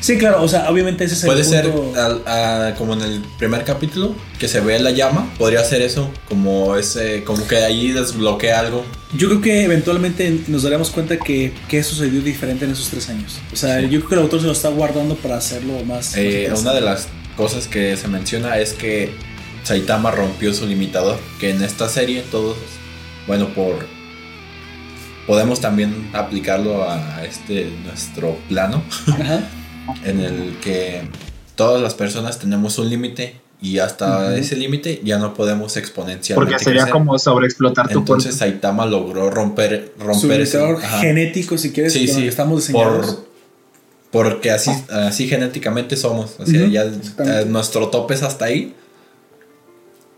Sí, 0.00 0.16
claro. 0.16 0.42
O 0.42 0.48
sea, 0.48 0.70
obviamente 0.70 1.04
ese 1.04 1.14
es 1.14 1.24
Puede 1.24 1.40
el 1.40 1.46
ser 1.46 1.70
punto. 1.70 2.00
al- 2.00 2.22
a- 2.26 2.74
como 2.76 2.94
en 2.94 3.02
el 3.02 3.20
primer 3.38 3.64
capítulo 3.64 4.14
que 4.38 4.48
se 4.48 4.60
ve 4.60 4.78
la 4.78 4.90
llama, 4.92 5.30
podría 5.38 5.62
ser 5.62 5.82
eso, 5.82 6.10
como 6.28 6.76
ese, 6.76 7.22
como 7.24 7.46
que 7.46 7.56
ahí 7.58 7.92
desbloquea 7.92 8.60
algo. 8.60 8.84
Yo 9.14 9.28
creo 9.28 9.40
que 9.42 9.62
eventualmente 9.64 10.40
nos 10.48 10.62
daremos 10.62 10.90
cuenta 10.90 11.18
que, 11.18 11.52
que 11.68 11.82
sucedió 11.82 12.22
diferente 12.22 12.64
en 12.64 12.70
esos 12.72 12.88
tres 12.88 13.08
años. 13.10 13.38
O 13.52 13.56
sea, 13.56 13.80
yo 13.80 13.88
creo 14.00 14.08
que 14.08 14.14
el 14.14 14.20
autor 14.22 14.40
se 14.40 14.46
lo 14.46 14.52
está 14.52 14.70
guardando 14.70 15.16
para 15.16 15.36
hacerlo 15.36 15.84
más. 15.84 16.16
Eh, 16.16 16.50
una 16.58 16.72
de 16.72 16.80
las 16.80 17.08
cosas 17.36 17.66
que 17.68 17.96
se 17.96 18.08
menciona 18.08 18.56
es 18.58 18.72
que 18.72 19.10
Saitama 19.64 20.10
rompió 20.10 20.54
su 20.54 20.66
limitador, 20.66 21.18
que 21.38 21.50
en 21.50 21.62
esta 21.62 21.88
serie 21.90 22.22
todos, 22.30 22.56
bueno, 23.26 23.48
por 23.54 23.86
podemos 25.26 25.60
también 25.60 26.08
aplicarlo 26.12 26.88
a 26.90 27.24
este 27.24 27.70
nuestro 27.84 28.36
plano 28.48 28.82
Ajá. 29.06 29.40
en 30.04 30.20
el 30.20 30.56
que 30.60 31.02
todas 31.56 31.80
las 31.82 31.94
personas 31.94 32.38
tenemos 32.38 32.78
un 32.78 32.88
límite 32.90 33.40
y 33.62 33.78
hasta 33.78 34.36
ese 34.36 34.56
límite 34.56 35.00
ya 35.04 35.18
no 35.18 35.34
podemos 35.34 35.76
exponencialmente 35.76 36.50
porque 36.52 36.64
sería 36.64 36.82
crecer. 36.82 36.92
como 36.92 37.18
sobreexplotar 37.18 37.88
tu 37.88 37.92
cuerpo. 37.92 38.14
Entonces 38.14 38.36
Saitama 38.36 38.86
logró 38.86 39.28
romper 39.30 39.92
Su 39.98 40.04
romper 40.04 40.40
ese 40.40 40.56
limitador 40.58 40.84
ajá. 40.84 41.00
genético, 41.00 41.58
si 41.58 41.70
quieres, 41.72 41.92
Sí, 41.92 42.06
con 42.06 42.14
sí, 42.16 42.22
que 42.22 42.28
estamos 42.28 42.66
diseñados. 42.66 43.06
por 43.06 43.30
Porque 44.10 44.50
así, 44.50 44.70
así 44.90 45.28
genéticamente 45.28 45.96
somos. 45.96 46.36
O 46.38 46.46
sea, 46.46 46.66
ya 46.68 46.84
eh, 46.84 47.44
nuestro 47.46 47.88
tope 47.88 48.14
es 48.14 48.22
hasta 48.22 48.46
ahí. 48.46 48.74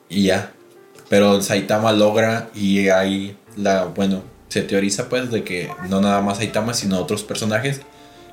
Y 0.09 0.25
ya. 0.25 0.53
Pero 1.09 1.43
Saitama 1.43 1.93
logra 1.93 2.49
y 2.55 2.89
hay 2.89 3.37
la, 3.57 3.85
bueno, 3.87 4.23
se 4.49 4.63
teoriza 4.63 5.09
pues 5.09 5.31
de 5.31 5.43
que 5.45 5.69
no 5.89 6.01
nada 6.01 6.21
más 6.23 6.39
Saitama, 6.39 6.75
sino 6.75 6.99
otros 6.99 7.23
personajes. 7.23 7.81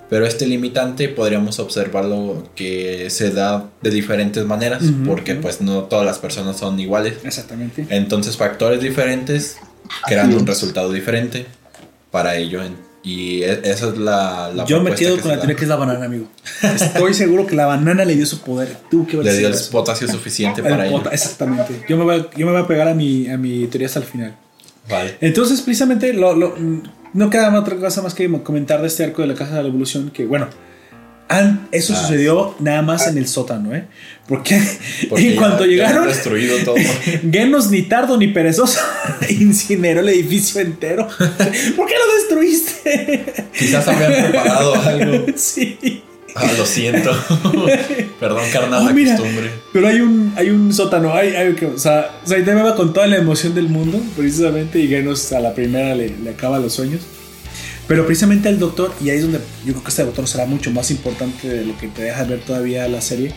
Pero 0.10 0.26
este 0.26 0.48
limitante 0.48 1.08
podríamos 1.10 1.60
observarlo 1.60 2.50
que 2.56 3.10
se 3.12 3.30
da 3.32 3.70
de 3.82 3.92
diferentes 3.92 4.44
maneras, 4.46 4.82
Ujú, 4.84 5.04
porque 5.06 5.34
ujú. 5.34 5.42
pues 5.42 5.62
no 5.62 5.84
todas 5.84 6.06
las 6.06 6.18
personas 6.18 6.58
son 6.58 6.80
iguales. 6.80 7.16
Exactamente. 7.24 7.86
Entonces 7.90 8.36
factores 8.36 8.82
diferentes 8.82 9.58
crean 10.08 10.34
un 10.34 10.48
resultado 10.48 10.92
diferente 10.92 11.46
para 12.12 12.36
ello. 12.38 12.62
Y 13.04 13.44
e- 13.44 13.62
esa 13.64 13.90
es 13.90 13.98
la... 13.98 14.52
la 14.54 14.66
Yo 14.66 14.82
me 14.82 14.94
quedo 14.94 15.16
que 15.16 15.22
con 15.22 15.32
la 15.32 15.38
teoría 15.38 15.56
que 15.56 15.64
es 15.64 15.70
la 15.70 15.76
banana, 15.78 16.06
amigo. 16.06 16.26
Estoy 16.64 17.14
seguro 17.14 17.46
que 17.48 17.56
la 17.56 17.66
banana 17.68 18.04
le 18.04 18.16
dio 18.16 18.26
su 18.26 18.40
poder. 18.42 18.78
Tú 18.92 19.08
a 19.14 19.24
Le 19.24 19.38
dio 19.38 19.48
el 19.48 19.54
eso? 19.54 19.72
potasio 19.72 20.08
suficiente 20.08 20.62
El 20.62 20.68
para 20.68 20.88
ello. 20.88 21.04
Exactamente. 21.12 21.86
Yo 21.88 21.98
me, 21.98 22.04
voy 22.04 22.16
a, 22.16 22.30
yo 22.36 22.46
me 22.46 22.52
voy 22.52 22.62
a 22.62 22.68
pegar 22.68 22.88
a 22.88 22.94
mi, 22.94 23.30
a 23.30 23.38
mi 23.38 23.68
teoría 23.68 23.88
hasta 23.88 24.00
el 24.00 24.06
final. 24.06 24.36
Vale. 24.90 25.18
Entonces, 25.22 25.62
precisamente, 25.62 26.12
lo, 26.14 26.36
lo- 26.36 26.56
no 27.14 27.30
queda 27.30 27.58
otra 27.58 27.76
cosa 27.78 28.02
más 28.02 28.14
que 28.14 28.30
comentar 28.44 28.82
de 28.82 28.88
este 28.88 29.04
arco 29.04 29.22
de 29.22 29.28
la 29.30 29.36
Casa 29.36 29.56
de 29.56 29.64
la 29.64 29.70
Evolución. 29.70 30.12
Que 30.12 30.26
bueno, 30.26 30.48
eso 31.72 31.94
Ah, 31.94 32.02
sucedió 32.02 32.56
nada 32.60 32.82
más 32.82 33.08
en 33.08 33.18
el 33.18 33.28
sótano, 33.28 33.76
¿eh? 33.76 33.86
Porque, 34.28 34.60
Porque 35.10 35.32
en 35.32 35.36
cuanto 35.36 35.64
ya 35.66 35.72
llegaron, 35.72 36.08
destruido 36.08 36.58
todo. 36.66 36.76
Genos 37.32 37.70
ni 37.70 37.84
tardo 37.84 38.18
ni 38.18 38.30
perezoso 38.30 38.80
incineró 39.30 40.00
el 40.00 40.10
edificio 40.10 40.60
entero. 40.60 41.08
¿Por 41.18 41.88
qué 41.88 41.94
lo 41.94 42.16
destruiste? 42.18 43.24
Quizás 43.58 43.88
habían 43.88 44.32
preparado 44.32 44.74
algo. 44.76 45.26
sí. 45.36 46.04
Ah, 46.36 46.52
lo 46.58 46.66
siento. 46.66 47.12
Perdón, 48.20 48.44
carnal, 48.52 48.88
Oh, 48.88 48.94
mira. 48.94 49.16
costumbre. 49.16 49.50
Pero 49.74 49.88
hay 49.88 50.02
un, 50.02 50.34
hay 50.36 50.50
un 50.50 50.74
sótano, 50.74 51.14
hay, 51.14 51.36
hay 51.36 51.56
o 51.66 51.78
sea, 51.78 52.20
Saitama 52.26 52.64
va 52.64 52.76
con 52.76 52.94
toda 52.94 53.08
la 53.08 53.18
emoción 53.18 53.54
del 53.56 53.70
mundo, 53.70 54.00
precisamente, 54.16 54.80
y 54.80 54.88
Genos 54.88 55.32
a 55.32 55.40
la 55.40 55.54
primera 55.54 55.96
le, 55.96 56.10
le 56.18 56.30
acaba 56.32 56.60
los 56.60 56.74
sueños. 56.74 57.02
Pero 57.88 58.06
precisamente 58.06 58.50
el 58.50 58.60
doctor, 58.60 58.94
y 59.04 59.10
ahí 59.10 59.18
es 59.18 59.24
donde 59.24 59.40
yo 59.66 59.74
creo 59.74 59.84
que 59.84 59.90
este 59.90 60.04
doctor 60.04 60.28
será 60.28 60.46
mucho 60.46 60.70
más 60.72 60.92
importante 60.92 61.48
de 61.50 61.66
lo 61.66 61.76
que 61.78 61.88
te 61.88 62.04
deja 62.04 62.24
ver 62.24 62.40
todavía 62.42 62.88
la 62.88 63.02
serie, 63.02 63.34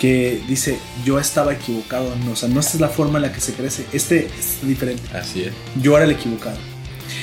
que 0.00 0.40
dice, 0.48 0.78
yo 1.04 1.20
estaba 1.20 1.52
equivocado, 1.54 2.12
no, 2.24 2.32
o 2.32 2.36
sea, 2.36 2.48
no 2.48 2.58
esta 2.58 2.72
es 2.74 2.80
la 2.80 2.88
forma 2.88 3.18
en 3.18 3.22
la 3.22 3.32
que 3.32 3.40
se 3.40 3.52
crece, 3.52 3.84
este 3.92 4.26
es 4.26 4.66
diferente, 4.66 5.02
Así 5.16 5.44
es. 5.44 5.52
yo 5.80 5.94
era 5.96 6.04
el 6.06 6.10
equivocado. 6.10 6.56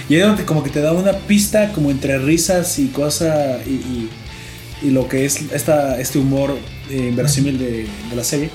Y 0.08 0.16
ahí 0.16 0.22
es 0.22 0.28
donde 0.28 0.46
como 0.46 0.64
que 0.64 0.70
te 0.70 0.80
da 0.80 0.94
una 0.94 1.12
pista 1.12 1.74
como 1.74 1.92
entre 1.92 2.18
risas 2.20 2.80
y 2.80 2.88
cosa 2.88 3.58
y, 3.68 3.72
y- 3.72 4.10
y 4.82 4.90
lo 4.90 5.08
que 5.08 5.26
es 5.26 5.40
esta, 5.54 6.00
este 6.00 6.20
humor 6.20 6.58
eh, 6.90 7.08
inverosímil 7.10 7.58
de, 7.58 7.88
de 8.10 8.16
la 8.16 8.24
serie. 8.24 8.50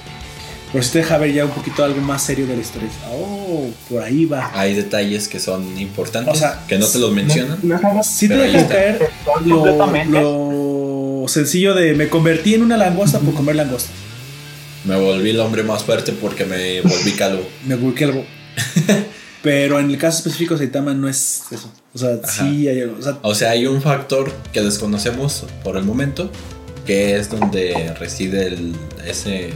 Pero 0.73 0.83
si 0.85 0.91
te 0.93 0.99
deja 0.99 1.17
ver 1.19 1.33
ya 1.33 1.45
un 1.45 1.53
poquito 1.53 1.85
algo 1.85 2.01
más 2.01 2.23
serio 2.23 2.47
de 2.47 2.57
la 2.57 2.61
historia. 2.61 2.89
Oh, 3.11 3.71
por 3.89 4.03
ahí 4.03 4.25
va. 4.27 4.51
Hay 4.53 4.75
detalles 4.75 5.29
que 5.29 5.39
son 5.39 5.79
importantes, 5.79 6.35
O 6.35 6.37
sea, 6.37 6.65
que 6.67 6.77
no 6.77 6.87
te 6.87 6.99
los 6.99 7.13
mencionan. 7.13 7.59
No, 7.63 7.79
no, 7.81 7.95
no, 7.95 8.03
Si 8.03 8.27
te 8.29 8.37
deja 8.37 8.67
caer 8.67 9.09
lo, 9.45 9.57
completamente. 9.57 10.21
lo 10.21 11.25
sencillo 11.29 11.75
de 11.75 11.95
me 11.95 12.09
convertí 12.09 12.55
en 12.55 12.63
una 12.63 12.77
langosta 12.77 13.21
por 13.21 13.33
comer 13.35 13.57
langosta. 13.57 13.91
Me 14.85 14.97
volví 14.97 15.31
el 15.31 15.41
hombre 15.41 15.63
más 15.63 15.85
fuerte 15.85 16.13
porque 16.13 16.45
me 16.45 16.81
volví 16.81 17.13
calvo. 17.13 17.47
Me 17.67 17.77
busqué 17.77 18.05
algo. 18.05 18.25
Pero 19.47 19.79
en 19.79 19.89
el 19.93 19.97
caso 19.97 20.19
específico 20.19 20.55
de 20.55 20.59
Saitama 20.59 20.93
no 20.93 21.09
es 21.09 21.45
eso. 21.53 21.71
O 21.95 21.99
sea, 21.99 22.19
sí 22.27 22.67
hay 22.67 22.81
algo. 22.81 22.97
O 22.99 23.03
sea, 23.03 23.19
O 23.23 23.33
sea, 23.33 23.51
hay 23.53 23.69
un 23.69 23.81
factor 23.81 24.33
que 24.53 24.61
desconocemos 24.61 25.47
por 25.63 25.77
el 25.77 25.85
momento, 25.85 26.33
que 26.85 27.15
es 27.15 27.31
donde 27.31 27.95
reside 27.97 28.49
el, 28.49 28.75
ese... 29.07 29.51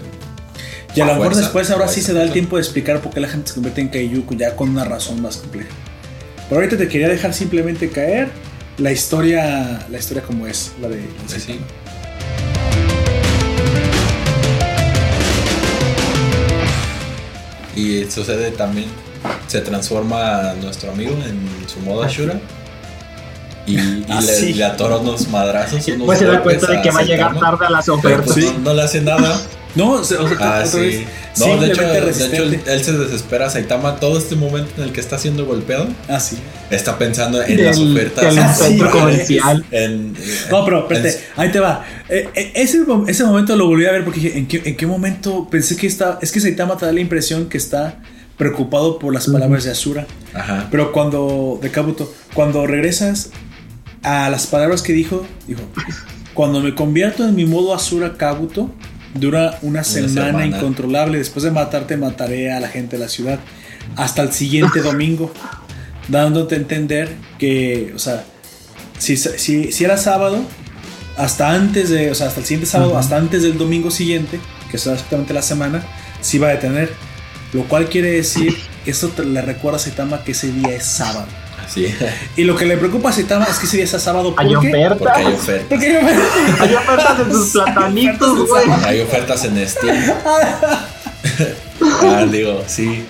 Y 0.94 1.00
a 1.00 1.06
lo 1.06 1.14
mejor 1.14 1.34
después 1.34 1.72
ahora 1.72 1.88
sí 1.88 2.02
se 2.02 2.12
da 2.12 2.22
el 2.22 2.30
tiempo 2.30 2.54
de 2.54 2.62
explicar 2.62 3.00
por 3.00 3.12
qué 3.12 3.18
la 3.18 3.26
gente 3.26 3.48
se 3.48 3.54
convierte 3.54 3.80
en 3.80 3.88
Kaiju 3.88 4.24
ya 4.36 4.54
con 4.54 4.68
una 4.68 4.84
razón 4.84 5.20
más 5.20 5.38
compleja. 5.38 5.70
Pero 6.48 6.60
ahorita 6.60 6.78
te 6.78 6.86
quería 6.86 7.08
dejar 7.08 7.34
simplemente 7.34 7.88
caer 7.88 8.28
la 8.78 8.92
historia, 8.92 9.88
la 9.90 9.98
historia 9.98 10.22
como 10.22 10.46
es, 10.46 10.70
la 10.80 10.86
de 10.86 10.98
la 10.98 11.02
de 11.02 11.08
Pues 11.26 11.42
sí. 11.42 11.58
Y 17.74 18.08
sucede 18.08 18.52
también, 18.52 18.86
se 19.46 19.60
transforma 19.60 20.54
nuestro 20.62 20.92
amigo 20.92 21.12
en 21.12 21.68
su 21.68 21.80
modo 21.80 22.02
Ashura. 22.02 22.34
Y, 23.66 23.76
y 23.78 24.04
Ah, 24.08 24.20
le, 24.20 24.26
sí. 24.34 24.52
le 24.54 24.64
atora 24.64 24.96
unos 24.96 25.28
madrazos. 25.28 25.86
Unos 25.88 26.06
Pues 26.06 26.18
se 26.18 26.24
da 26.26 26.42
cuenta 26.42 26.66
de 26.70 26.82
que 26.82 26.90
va 26.90 27.00
a 27.00 27.04
llegar 27.04 27.38
tarde 27.38 27.66
a 27.66 27.70
las 27.70 27.84
Pero 27.84 27.96
ofertas. 27.98 28.32
pues 28.32 28.44
no, 28.54 28.58
no 28.60 28.74
le 28.74 28.82
hace 28.82 29.00
nada. 29.00 29.40
No, 29.76 29.92
o 29.92 30.02
sea, 30.02 30.18
Ah, 30.40 30.64
sí. 30.66 31.06
No, 31.38 31.56
de 31.60 31.68
hecho, 31.68 31.80
de 31.82 31.98
él 31.98 32.82
se 32.82 32.92
desespera. 32.92 33.48
Saitama, 33.48 34.00
todo 34.00 34.18
este 34.18 34.34
momento 34.34 34.72
en 34.78 34.82
el 34.88 34.92
que 34.92 34.98
está 35.00 35.16
siendo 35.16 35.46
golpeado, 35.46 35.86
Ah, 36.08 36.18
sí. 36.18 36.36
está 36.72 36.98
pensando 36.98 37.40
en 37.40 37.56
Del- 37.56 37.66
las 37.66 37.78
ofertas. 37.78 38.34
del 38.34 38.38
Ah, 38.42 38.52
sí, 38.52 38.64
centro 38.64 38.90
comercial. 38.90 39.64
En, 39.70 40.12
No, 40.50 40.64
pero 40.64 40.80
espérate, 40.80 41.20
ahí 41.36 41.52
te 41.52 41.60
va. 41.60 41.84
Eh, 42.08 42.28
eh, 42.34 42.50
ese, 42.56 42.78
ese 43.06 43.24
momento 43.24 43.54
lo 43.54 43.68
volví 43.68 43.86
a 43.86 43.92
ver 43.92 44.02
porque 44.04 44.18
dije, 44.18 44.38
¿en 44.38 44.48
qué, 44.48 44.60
en 44.64 44.76
qué 44.76 44.86
momento 44.88 45.46
pensé 45.48 45.76
que 45.76 45.86
está... 45.86 46.18
Es 46.20 46.32
que 46.32 46.40
Saitama 46.40 46.76
te 46.76 46.86
da 46.86 46.92
la 46.92 46.98
impresión 47.00 47.48
que 47.48 47.58
está 47.58 47.94
preocupado 48.40 48.98
por 48.98 49.12
las 49.12 49.26
palabras 49.26 49.64
de 49.64 49.70
Asura. 49.70 50.06
Ajá. 50.32 50.68
Pero 50.70 50.92
cuando, 50.92 51.58
de 51.60 51.70
Kabuto, 51.70 52.10
cuando 52.32 52.66
regresas 52.66 53.32
a 54.02 54.30
las 54.30 54.46
palabras 54.46 54.80
que 54.80 54.94
dijo, 54.94 55.26
dijo, 55.46 55.60
cuando 56.32 56.60
me 56.60 56.74
convierto 56.74 57.28
en 57.28 57.34
mi 57.34 57.44
modo 57.44 57.74
Asura 57.74 58.14
Kabuto, 58.16 58.70
dura 59.12 59.58
una 59.60 59.84
semana, 59.84 60.28
semana. 60.28 60.46
incontrolable. 60.46 61.18
Después 61.18 61.42
de 61.42 61.50
matarte, 61.50 61.98
mataré 61.98 62.50
a 62.50 62.60
la 62.60 62.68
gente 62.68 62.96
de 62.96 63.02
la 63.02 63.10
ciudad. 63.10 63.40
Hasta 63.96 64.22
el 64.22 64.32
siguiente 64.32 64.80
domingo. 64.82 65.30
Dándote 66.08 66.54
a 66.54 66.58
entender 66.58 67.14
que, 67.38 67.92
o 67.94 67.98
sea, 67.98 68.24
si, 68.96 69.18
si, 69.18 69.70
si 69.70 69.84
era 69.84 69.98
sábado, 69.98 70.42
hasta 71.18 71.50
antes 71.50 71.90
de, 71.90 72.10
o 72.10 72.14
sea, 72.14 72.28
hasta 72.28 72.40
el 72.40 72.46
siguiente 72.46 72.70
sábado, 72.70 72.96
hasta 72.96 73.18
antes 73.18 73.42
del 73.42 73.58
domingo 73.58 73.90
siguiente, 73.90 74.40
que 74.70 74.78
es 74.78 74.86
exactamente 74.86 75.34
la 75.34 75.42
semana, 75.42 75.84
se 76.22 76.38
iba 76.38 76.48
a 76.48 76.52
detener. 76.52 76.90
Lo 77.52 77.64
cual 77.64 77.88
quiere 77.88 78.10
decir 78.12 78.56
que 78.84 78.90
esto 78.92 79.08
te- 79.08 79.24
le 79.24 79.42
recuerda 79.42 79.76
a 79.76 79.80
Saitama 79.80 80.22
que 80.24 80.32
ese 80.32 80.52
día 80.52 80.70
es 80.74 80.84
sábado. 80.84 81.26
Así. 81.64 81.92
Y 82.36 82.44
lo 82.44 82.56
que 82.56 82.64
le 82.64 82.76
preocupa 82.76 83.10
a 83.10 83.12
Saitama 83.12 83.44
es 83.44 83.58
que 83.58 83.66
ese 83.66 83.76
día 83.76 83.84
es 83.84 83.90
sábado. 83.90 84.34
¿por 84.34 84.40
Hay 84.44 84.48
qué? 84.60 84.86
Porque 84.98 85.10
hay 85.14 85.24
ofertas. 85.26 85.34
ofertas. 85.34 85.66
Porque 85.68 85.86
hay 85.86 85.96
ofertas. 85.96 86.60
Hay 86.60 86.74
ofertas 86.74 87.18
de 87.28 87.32
sus 87.34 87.50
platanitos, 87.52 88.48
güey. 88.48 88.64
Hay 88.84 89.00
ofertas 89.00 89.44
en 89.44 89.68
Steam. 89.68 89.96
ah, 92.02 92.26
digo, 92.30 92.62
sí. 92.66 93.04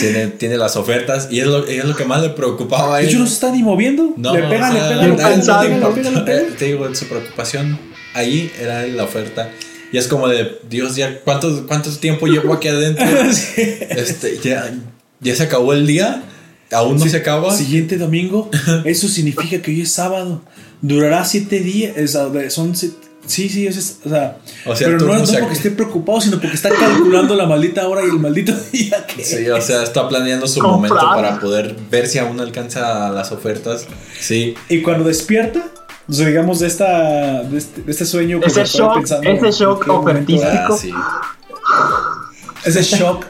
Tiene, 0.00 0.28
tiene 0.28 0.56
las 0.56 0.76
ofertas 0.76 1.28
y 1.30 1.40
es 1.40 1.46
lo, 1.46 1.66
es 1.66 1.84
lo 1.84 1.94
que 1.94 2.06
más 2.06 2.22
le 2.22 2.30
preocupaba 2.30 2.96
a 2.96 3.00
él. 3.00 3.08
hecho, 3.08 3.18
no 3.18 3.26
se 3.26 3.34
está 3.34 3.50
ni 3.50 3.62
moviendo. 3.62 4.14
No, 4.16 4.34
le 4.34 4.42
pega, 4.44 4.70
o 4.70 4.72
le 4.72 4.78
sea, 4.80 4.88
le 4.96 5.04
él 5.04 5.10
pega, 5.16 5.22
no 5.24 5.28
le 5.28 5.34
pensaba. 5.34 5.62
le 5.64 5.68
pega, 5.68 5.80
le 5.80 5.86
importa. 5.88 6.02
pega, 6.02 6.10
le 6.20 6.24
pega. 6.24 6.38
Eh, 6.48 6.54
Te 6.58 6.64
digo, 6.64 6.94
su 6.94 7.06
preocupación 7.06 7.78
ahí 8.14 8.50
era 8.58 8.86
la 8.86 9.04
oferta. 9.04 9.50
Y 9.94 9.98
es 9.98 10.08
como 10.08 10.26
de, 10.26 10.58
Dios, 10.68 10.96
ya, 10.96 11.20
¿cuánto, 11.20 11.68
cuánto 11.68 11.88
tiempo 11.90 12.26
llevo 12.26 12.52
aquí 12.54 12.66
adentro? 12.66 13.04
Este, 13.56 14.40
ya, 14.42 14.74
ya 15.20 15.36
se 15.36 15.44
acabó 15.44 15.72
el 15.72 15.86
día, 15.86 16.24
aún 16.72 16.98
no 16.98 17.06
se 17.06 17.16
acaba. 17.18 17.56
Siguiente 17.56 17.96
domingo, 17.96 18.50
eso 18.84 19.06
significa 19.06 19.62
que 19.62 19.70
hoy 19.70 19.82
es 19.82 19.92
sábado. 19.92 20.42
Durará 20.82 21.24
siete 21.24 21.60
días. 21.60 21.94
son 22.48 22.74
siete- 22.74 22.96
Sí, 23.26 23.48
sí, 23.48 23.68
es, 23.68 23.76
es- 23.76 23.98
o 24.04 24.08
sea, 24.10 24.36
O 24.66 24.74
sea, 24.74 24.88
pero 24.88 24.98
no, 24.98 25.14
no 25.16 25.24
porque 25.24 25.52
esté 25.54 25.70
preocupado, 25.70 26.20
sino 26.20 26.40
porque 26.40 26.56
está 26.56 26.70
calculando 26.70 27.36
la 27.36 27.46
maldita 27.46 27.86
hora 27.88 28.02
y 28.04 28.06
el 28.10 28.18
maldito 28.18 28.52
día 28.72 29.06
que 29.06 29.24
Sí, 29.24 29.48
o 29.48 29.60
sea, 29.62 29.84
está 29.84 30.08
planeando 30.08 30.48
su 30.48 30.60
momento 30.60 30.96
para 30.96 31.38
poder 31.38 31.76
ver 31.88 32.08
si 32.08 32.18
aún 32.18 32.40
alcanza 32.40 33.10
las 33.10 33.30
ofertas. 33.30 33.86
Sí, 34.20 34.54
Y 34.68 34.82
cuando 34.82 35.04
despierta, 35.04 35.70
o 36.08 36.12
sea, 36.12 36.26
digamos 36.28 36.60
de 36.60 36.66
esta 36.66 37.42
de 37.42 37.58
este, 37.58 37.82
de 37.82 37.90
este 37.92 38.04
sueño 38.04 38.40
que 38.40 38.46
Ese 38.46 38.64
shock, 38.64 38.94
pensando 38.94 39.28
ese 39.30 39.46
en 39.46 39.52
shock 39.52 39.88
ofertístico. 39.88 40.52
ah, 40.74 40.76
sí. 40.80 40.92
ese 42.64 42.82
shock 42.82 43.26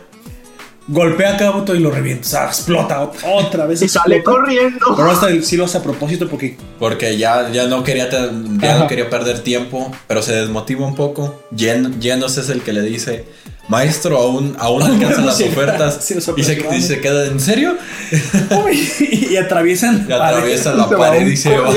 golpea 0.86 1.34
a 1.34 1.36
Kabuto 1.38 1.74
y 1.74 1.78
lo 1.78 1.90
revienta, 1.90 2.26
o 2.26 2.30
sea, 2.30 2.46
explota 2.46 3.02
ot- 3.02 3.14
otra 3.24 3.64
vez 3.64 3.80
Y 3.80 3.88
sale 3.88 4.22
corriendo. 4.22 4.94
Pero 4.94 5.10
hasta 5.10 5.28
el- 5.28 5.42
sí 5.44 5.56
lo 5.56 5.64
hace 5.64 5.78
a 5.78 5.82
propósito 5.82 6.28
porque 6.28 6.58
Porque 6.78 7.16
ya, 7.16 7.50
ya 7.50 7.66
no 7.66 7.82
quería 7.82 8.10
ya 8.10 8.78
no 8.78 8.86
quería 8.86 9.08
perder 9.08 9.40
tiempo, 9.40 9.90
pero 10.06 10.20
se 10.20 10.32
desmotiva 10.34 10.86
un 10.86 10.94
poco. 10.94 11.42
Yen, 11.52 12.02
Jenos 12.02 12.36
es 12.36 12.50
el 12.50 12.60
que 12.60 12.74
le 12.74 12.82
dice, 12.82 13.24
maestro, 13.68 14.18
aún, 14.18 14.56
aún 14.58 14.82
alcanzan 14.90 15.24
las 15.24 15.38
Sí, 15.38 15.44
ofertas. 15.44 16.00
sí, 16.04 16.16
y, 16.36 16.42
se, 16.44 16.66
y 16.76 16.82
se 16.82 17.00
queda, 17.00 17.26
¿en 17.28 17.40
serio? 17.40 17.76
y, 19.00 19.32
y 19.32 19.36
atraviesan 19.38 20.06
Y 20.06 20.12
atraviesa 20.12 20.72
pared, 20.72 20.78
la 20.82 20.88
se 20.88 20.94
va 20.94 20.98
pared 20.98 21.26
y 21.26 21.36
se 21.38 21.56
va. 21.58 21.70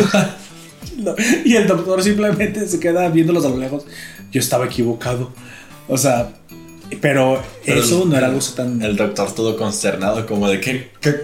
No, 0.98 1.16
Y 1.46 1.56
el 1.56 1.68
doctor 1.68 2.02
simplemente 2.04 2.68
se 2.68 2.80
queda 2.80 3.08
viéndolos 3.10 3.46
a 3.46 3.50
lo 3.50 3.58
lejos. 3.58 3.86
Yo 4.32 4.40
estaba 4.40 4.66
equivocado. 4.66 5.32
O 5.88 5.98
sea, 5.98 6.32
pero, 7.02 7.42
Pero 7.66 7.82
eso 7.82 8.04
el- 8.04 8.10
no 8.10 8.18
era 8.18 8.28
algo 8.28 8.40
tan. 8.56 8.82
El 8.82 8.96
doctor 8.96 9.34
todo 9.34 9.56
consternado, 9.58 10.26
como 10.26 10.50
de, 10.50 10.60
¿qué, 10.60 10.90
qué, 11.00 11.16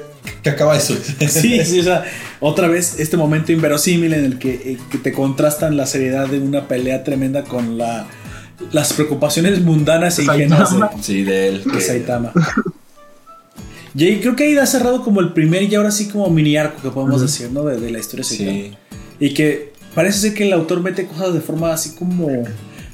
¿Qué 0.42 0.50
acaba 0.50 0.74
de 0.76 0.82
suceder? 0.82 1.30
Sí, 1.30 1.64
sí, 1.66 1.80
o 1.80 1.84
sea, 1.84 2.06
otra 2.40 2.68
vez 2.68 3.00
este 3.00 3.18
momento 3.18 3.52
inverosímil 3.52 4.14
en 4.14 4.24
el 4.26 4.40
que, 4.40 4.54
eh, 4.54 4.78
que 4.92 4.98
te 4.98 5.12
contrastan 5.12 5.76
la 5.76 5.86
seriedad 5.86 6.28
de 6.28 6.40
una 6.40 6.68
pelea 6.68 7.04
tremenda 7.04 7.44
con 7.44 7.78
la, 7.78 8.08
las 8.72 8.94
preocupaciones 8.94 9.62
mundanas 9.62 10.20
e 10.20 10.24
ingenuas 10.24 10.72
de, 10.74 10.80
Saitama. 10.80 11.02
Sí, 11.04 11.24
de 11.24 11.48
él. 11.50 11.64
de 11.66 11.72
que- 11.72 11.82
Saitama. 11.82 12.32
Y 13.96 14.18
creo 14.22 14.36
que 14.36 14.46
ahí 14.46 14.58
ha 14.58 14.66
cerrado 14.66 15.04
como 15.04 15.20
el 15.22 15.34
primer 15.34 15.64
y 15.64 15.76
ahora 15.76 15.92
sí 15.92 16.08
como 16.08 16.28
mini 16.30 16.58
arco 16.58 16.82
que 16.82 16.90
podemos 16.90 17.22
decir, 17.22 17.52
¿no? 17.52 17.64
De, 17.64 17.80
de 17.80 17.92
la 17.92 18.00
historia 18.00 18.26
de 18.28 18.36
Saitama. 18.36 18.52
Sí. 18.58 18.78
Y 19.20 19.34
que 19.34 19.72
parece 19.96 20.20
ser 20.20 20.34
que 20.34 20.44
el 20.44 20.54
autor 20.54 20.82
mete 20.82 21.06
cosas 21.06 21.34
de 21.34 21.42
forma 21.42 21.74
así 21.74 21.96
como 21.96 22.28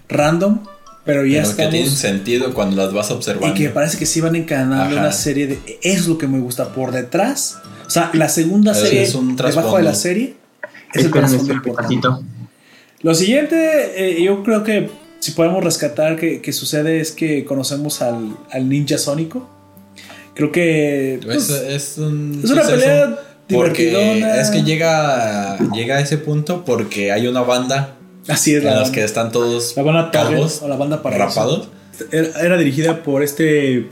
random, 0.08 0.60
pero 1.06 1.26
ya 1.26 1.44
Pero 1.44 1.56
que 1.56 1.68
tienen 1.68 1.90
sentido 1.92 2.54
cuando 2.54 2.76
las 2.76 2.94
vas 2.94 3.10
Y 3.10 3.14
observando. 3.14 3.56
que 3.56 3.70
parece 3.70 3.98
que 3.98 4.06
sí 4.06 4.22
van 4.22 4.36
encadenando 4.36 4.98
una 4.98 5.12
serie 5.12 5.48
de... 5.48 5.80
Es 5.82 6.08
lo 6.08 6.18
que 6.18 6.28
me 6.28 6.40
gusta 6.40 6.74
por 6.74 6.92
detrás. 6.92 7.58
O 7.88 7.90
sea, 7.90 8.12
la 8.14 8.30
segunda 8.30 8.74
Es 8.74 8.80
serie 8.80 9.18
un 9.18 9.36
debajo 9.36 9.78
de 9.78 9.84
la 9.84 9.96
serie 9.96 10.36
es 10.94 11.06
el 11.06 11.12
trasfondo 11.12 11.54
importante. 11.54 12.08
Lo 13.02 13.16
siguiente, 13.16 13.94
eh, 13.96 14.24
yo 14.24 14.44
creo 14.44 14.64
que 14.64 14.90
si 15.20 15.32
podemos 15.32 15.64
rescatar 15.64 16.16
que, 16.18 16.42
que 16.42 16.54
sucede 16.54 17.00
es 17.00 17.12
que 17.12 17.46
conocemos 17.46 18.02
al, 18.02 18.36
al 18.52 18.68
ninja 18.70 18.98
sónico. 18.98 19.50
Creo 20.36 20.52
que... 20.52 21.20
pues, 21.24 21.50
Es, 21.50 21.94
es 21.94 21.98
un 21.98 22.42
es 22.44 22.52
una 22.52 22.64
pelea 22.64 23.18
Porque 23.50 24.20
es 24.40 24.50
que 24.52 24.64
llega, 24.64 25.58
llega 25.74 25.96
a 25.98 26.00
ese 26.02 26.18
punto 26.18 26.64
porque 26.66 27.12
hay 27.12 27.28
una 27.28 27.42
banda 27.42 27.96
así 28.28 28.54
es 28.54 28.60
en 28.64 28.66
la, 28.70 28.82
las 28.82 28.92
que 28.92 29.04
están 29.04 29.32
todos 29.32 29.76
la 29.76 29.84
banda 29.84 30.12
calvos, 30.12 30.62
o 30.62 30.68
la 30.68 30.76
banda 30.76 31.02
para 31.02 31.18
rapados. 31.18 31.70
Era, 32.12 32.30
era 32.42 32.58
dirigida 32.58 33.02
por 33.04 33.24
este, 33.24 33.90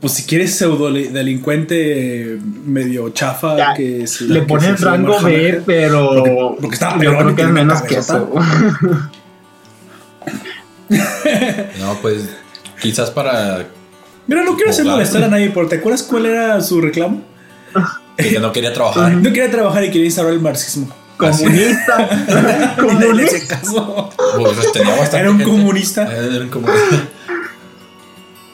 pues 0.00 0.12
si 0.12 0.24
quieres 0.24 0.54
pseudo 0.54 0.92
delincuente 0.92 2.38
medio 2.66 3.08
chafa 3.10 3.56
Ya, 3.56 3.74
que 3.74 4.06
se- 4.06 4.24
Le 4.24 4.42
ponen 4.42 4.76
rango 4.76 5.20
B, 5.20 5.62
pero. 5.64 6.08
Porque- 6.08 6.56
porque 6.60 6.74
estaba 6.74 6.98
peor 6.98 7.16
creo 7.18 7.34
que 7.36 7.42
es 7.42 7.48
menos 7.48 7.82
que 7.82 7.94
eso. 7.96 8.30
No, 11.80 11.94
pues 12.02 12.28
quizás 12.82 13.10
para 13.10 13.64
Mira, 14.26 14.42
no 14.44 14.54
quiero 14.56 14.70
hacer 14.70 14.84
molestar 14.84 15.22
a 15.24 15.28
nadie, 15.28 15.50
pero 15.54 15.68
¿te 15.68 15.76
acuerdas 15.76 16.02
cuál 16.02 16.26
era 16.26 16.60
su 16.60 16.80
reclamo? 16.80 17.22
que 18.28 18.38
no 18.40 18.52
quería 18.52 18.72
trabajar. 18.72 19.12
No 19.12 19.22
quería 19.32 19.50
trabajar 19.50 19.84
y 19.84 19.90
quería 19.90 20.06
instaurar 20.06 20.34
el 20.34 20.40
marxismo. 20.40 20.88
Comunista. 21.16 22.76
Comunista. 22.78 23.48
caso. 23.60 24.10
Pues, 24.36 24.72
tenía 24.72 24.90
bastante 24.96 25.18
Era 25.18 25.30
un 25.30 25.38
gente. 25.38 25.52
comunista. 25.52 26.02
Era 26.12 26.40
un 26.44 26.48
comunista. 26.48 27.08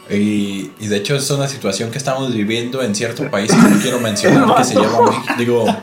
Y, 0.09 0.70
y 0.79 0.87
de 0.87 0.96
hecho 0.98 1.16
es 1.16 1.29
una 1.31 1.48
situación 1.48 1.90
que 1.90 1.98
estamos 1.98 2.33
viviendo 2.33 2.83
en 2.83 2.94
cierto 2.94 3.29
país 3.31 3.50
que 3.50 3.57
no 3.70 3.81
quiero 3.81 3.98
mencionar 4.00 4.55
que 4.57 4.64
se 4.64 4.74
llama 4.81 5.00
México. 5.02 5.35
Digo, 5.38 5.76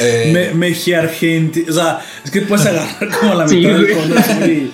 eh, 0.00 0.30
Me, 0.32 0.54
Mejía 0.54 1.00
Argentina. 1.00 1.66
O 1.68 1.72
sea, 1.74 2.00
es 2.24 2.30
que 2.30 2.42
puedes 2.42 2.64
agarrar 2.66 3.08
como 3.20 3.34
la 3.34 3.48
Sí, 3.48 3.56
mitad 3.56 3.70
del 3.74 3.94
güey. 3.94 4.70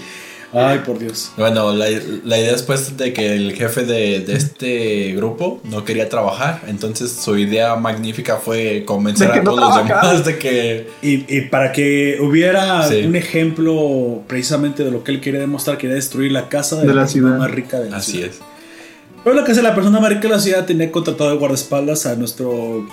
Ay, 0.53 0.81
por 0.85 0.99
Dios. 0.99 1.31
Bueno, 1.37 1.73
la, 1.73 1.87
la 2.25 2.39
idea 2.39 2.53
es 2.55 2.63
pues 2.63 2.97
de 2.97 3.13
que 3.13 3.35
el 3.37 3.53
jefe 3.53 3.85
de, 3.85 4.19
de 4.21 4.35
este 4.35 5.13
grupo 5.15 5.61
no 5.63 5.85
quería 5.85 6.09
trabajar, 6.09 6.63
entonces 6.67 7.13
su 7.13 7.39
idea 7.39 7.77
magnífica 7.77 8.37
fue 8.37 8.85
convencer 8.85 9.31
a 9.31 9.37
no 9.37 9.45
todos 9.45 9.61
los 9.61 9.77
demás 9.87 10.25
de 10.25 10.39
que... 10.39 10.89
Y, 11.03 11.25
y 11.37 11.43
para 11.43 11.71
que 11.71 12.19
hubiera 12.21 12.89
Sí. 12.89 13.03
un 13.05 13.15
ejemplo 13.17 14.23
precisamente 14.27 14.83
de 14.85 14.91
lo 14.91 15.05
que 15.05 15.13
él 15.13 15.21
quería 15.21 15.39
demostrar, 15.41 15.79
quería 15.79 15.95
destruir 15.95 16.33
la 16.33 16.49
casa 16.49 16.81
de, 16.81 16.89
De 16.89 16.95
la, 16.95 17.07
ciudad. 17.07 17.39
más 17.39 17.51
rica 17.51 17.79
de 17.79 17.91
la 17.91 17.99
Así 17.99 18.13
ciudad. 18.13 18.31
es. 18.31 18.39
Pero 19.23 19.37
lo 19.37 19.45
que 19.45 19.53
hace 19.53 19.63
la 19.63 19.75
persona 19.75 20.01
más 20.01 20.09
rica 20.11 20.23
de 20.23 20.31
la 20.31 20.41
ciudad 20.41 20.65
tenía 20.67 20.91
contratado 20.91 21.31
de 21.31 21.37
guardaespaldas 21.37 22.07
a 22.07 22.17
nuestro 22.17 22.89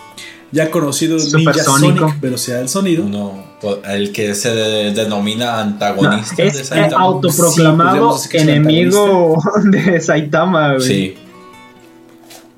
ya 0.51 0.71
conocido 0.71 1.17
Ninja. 1.17 1.53
Sonic, 1.63 2.19
velocidad 2.21 2.57
del 2.59 2.69
sonido. 2.69 3.03
Uno, 3.03 3.43
el 3.85 4.11
que 4.11 4.33
se 4.35 4.53
de- 4.53 4.91
denomina 4.93 5.59
antagonista 5.61 6.35
de 6.37 6.47
es 6.47 6.57
el 6.59 6.65
Saitama. 6.65 6.89
Pues, 7.19 7.39
autoproclamado 7.39 7.93
digamos 7.93 8.19
así 8.21 8.29
que 8.29 8.37
es 8.37 8.43
el 8.43 8.49
enemigo 8.49 9.43
de 9.65 9.99
Saitama, 10.01 10.75
güey. 10.75 10.87
Sí, 10.87 11.15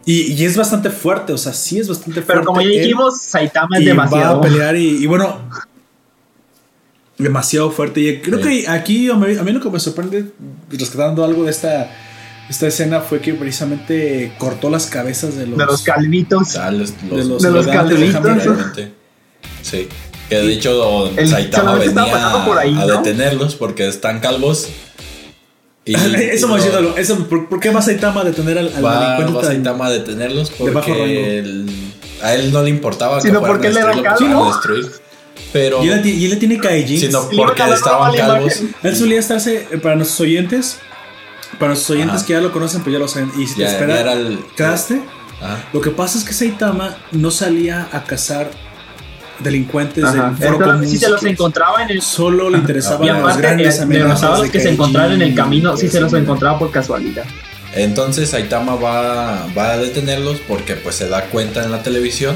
Y, 0.06 0.34
y 0.34 0.46
es 0.46 0.56
bastante 0.58 0.90
fuerte, 0.90 1.34
o 1.34 1.38
sea, 1.38 1.54
sí 1.54 1.80
es 1.80 1.88
bastante 1.88 2.22
fuerte. 2.22 2.34
Pero 2.34 2.46
como 2.46 2.62
ya 2.62 2.68
dijimos, 2.70 3.22
Saitama 3.22 3.78
es 3.78 3.84
y 3.84 3.86
va 3.86 3.90
demasiado. 3.92 4.38
a 4.38 4.42
pelear 4.42 4.76
y, 4.76 5.04
y 5.04 5.06
bueno 5.08 5.38
demasiado 7.18 7.70
fuerte 7.72 8.00
y 8.02 8.22
creo 8.22 8.38
Sí. 8.42 8.64
que 8.64 8.70
aquí 8.70 9.10
a 9.10 9.16
mí, 9.16 9.36
a 9.38 9.44
mí 9.44 9.52
lo 9.52 9.60
que 9.60 9.70
me 9.70 9.80
sorprende 9.80 10.32
rescatando 10.70 11.24
algo 11.24 11.44
de 11.44 11.52
esta 11.52 11.92
esta 12.50 12.68
escena 12.68 13.02
fue 13.02 13.20
que 13.22 13.34
precisamente 13.34 14.34
cortó 14.38 14.70
las 14.70 14.88
cabezas 14.88 15.36
de 15.36 15.46
los, 15.46 15.58
De 15.58 15.66
los 15.66 15.82
calvitos. 15.84 16.56
Ah, 16.56 16.72
los, 16.72 16.94
de 17.10 17.24
los, 17.24 17.42
de 17.42 17.52
los 17.52 17.68
ayudantes 17.68 18.00
de 18.00 18.12
calvitos. 18.12 18.46
Realmente. 18.46 18.92
Sí. 19.62 19.88
Que 20.30 20.36
de 20.36 20.54
hecho 20.54 21.10
El- 21.18 21.28
Saitama 21.28 21.76
venía 21.76 22.46
por 22.46 22.58
ahí, 22.58 22.74
a 22.74 22.86
¿no? 22.86 22.98
detenerlos 23.02 23.56
porque 23.56 23.88
están 23.88 24.20
calvos. 24.20 24.68
Y, 25.86 25.94
eso 26.32 26.50
y 26.50 26.56
diciendo 26.62 26.94
eso 26.98 27.28
¿por, 27.28 27.50
por 27.50 27.60
qué 27.60 27.70
va 27.72 27.82
Saitama 27.82 28.22
a 28.22 28.24
detener 28.26 28.58
al, 28.60 28.72
al 28.76 28.86
va, 28.86 29.00
delincuente 29.16 29.34
va 29.34 29.44
Saitama 29.44 29.86
a 29.88 29.92
detenerlos 29.92 30.52
porque 30.52 31.44
a 32.22 32.34
él 32.36 32.52
no 32.52 32.62
le 32.62 32.70
importaba 32.70 33.22
Sino 33.22 33.40
que 33.42 33.48
fueran 33.48 33.56
porque 33.56 33.68
a 33.68 33.70
él 33.72 33.78
era 33.78 33.88
destruirlo, 34.10 34.40
calvo. 34.40 34.52
destruir. 34.54 34.92
Pero 35.54 35.84
y 35.84 35.90
él, 35.90 36.06
y 36.06 36.24
él 36.26 36.30
le 36.32 36.36
tiene 36.36 36.60
Kaijins 36.60 37.02
sino 37.02 37.28
porque 37.36 37.64
estaban 37.64 38.16
calvos. 38.16 38.62
él 38.84 38.96
solía 38.96 39.20
estarse 39.20 39.66
eh, 39.72 39.78
para 39.78 39.96
nuestros 39.96 40.20
oyentes 40.20 40.78
para 41.60 41.70
nuestros 41.74 41.92
oyentes 41.92 42.18
Ajá. 42.18 42.26
que 42.26 42.34
ya 42.34 42.42
lo 42.42 42.52
conocen 42.52 42.82
pues 42.82 42.94
ya 42.94 43.00
lo 43.00 43.08
saben 43.08 43.32
y 43.38 43.46
si 43.48 43.56
te 43.56 43.62
Ya, 43.62 43.72
espera 43.72 43.96
ya 43.96 44.02
era 44.02 44.14
el. 44.14 44.40
quedaste 44.56 45.02
Ajá. 45.42 45.64
Lo 45.74 45.82
que 45.82 45.90
pasa 45.92 46.18
es 46.18 46.24
que 46.24 46.34
Saitama 46.34 46.98
no 47.12 47.30
salía 47.32 47.88
a 47.92 48.04
cazar 48.04 48.50
delincuentes 49.40 50.04
Ajá. 50.04 50.30
del 50.30 50.36
foro 50.36 50.50
Entonces, 50.56 50.74
común. 50.74 50.88
si 50.90 50.98
se 50.98 51.10
los 51.10 51.24
encontraba 51.24 51.84
en 51.84 51.90
el. 51.92 52.02
Solo 52.02 52.50
le 52.50 52.58
interesaban 52.58 53.04
Y 53.04 53.08
las 53.08 53.18
aparte, 53.20 53.38
a 53.46 54.30
los 54.32 54.42
de 54.44 54.50
que 54.52 54.60
se 54.60 54.70
encontraban 54.70 55.14
en 55.14 55.22
el 55.22 55.36
camino, 55.36 55.78
si 55.78 55.88
se 55.88 56.02
los 56.02 56.14
encontraba 56.14 56.60
por 56.60 56.72
casualidad. 56.72 57.24
Entonces 57.74 58.30
Saitama 58.32 58.76
va, 58.76 59.46
va 59.58 59.72
a 59.74 59.78
detenerlos 59.78 60.40
porque 60.48 60.74
pues 60.74 60.96
se 60.96 61.08
da 61.08 61.26
cuenta 61.26 61.64
en 61.64 61.72
la 61.72 61.84
televisión 61.84 62.36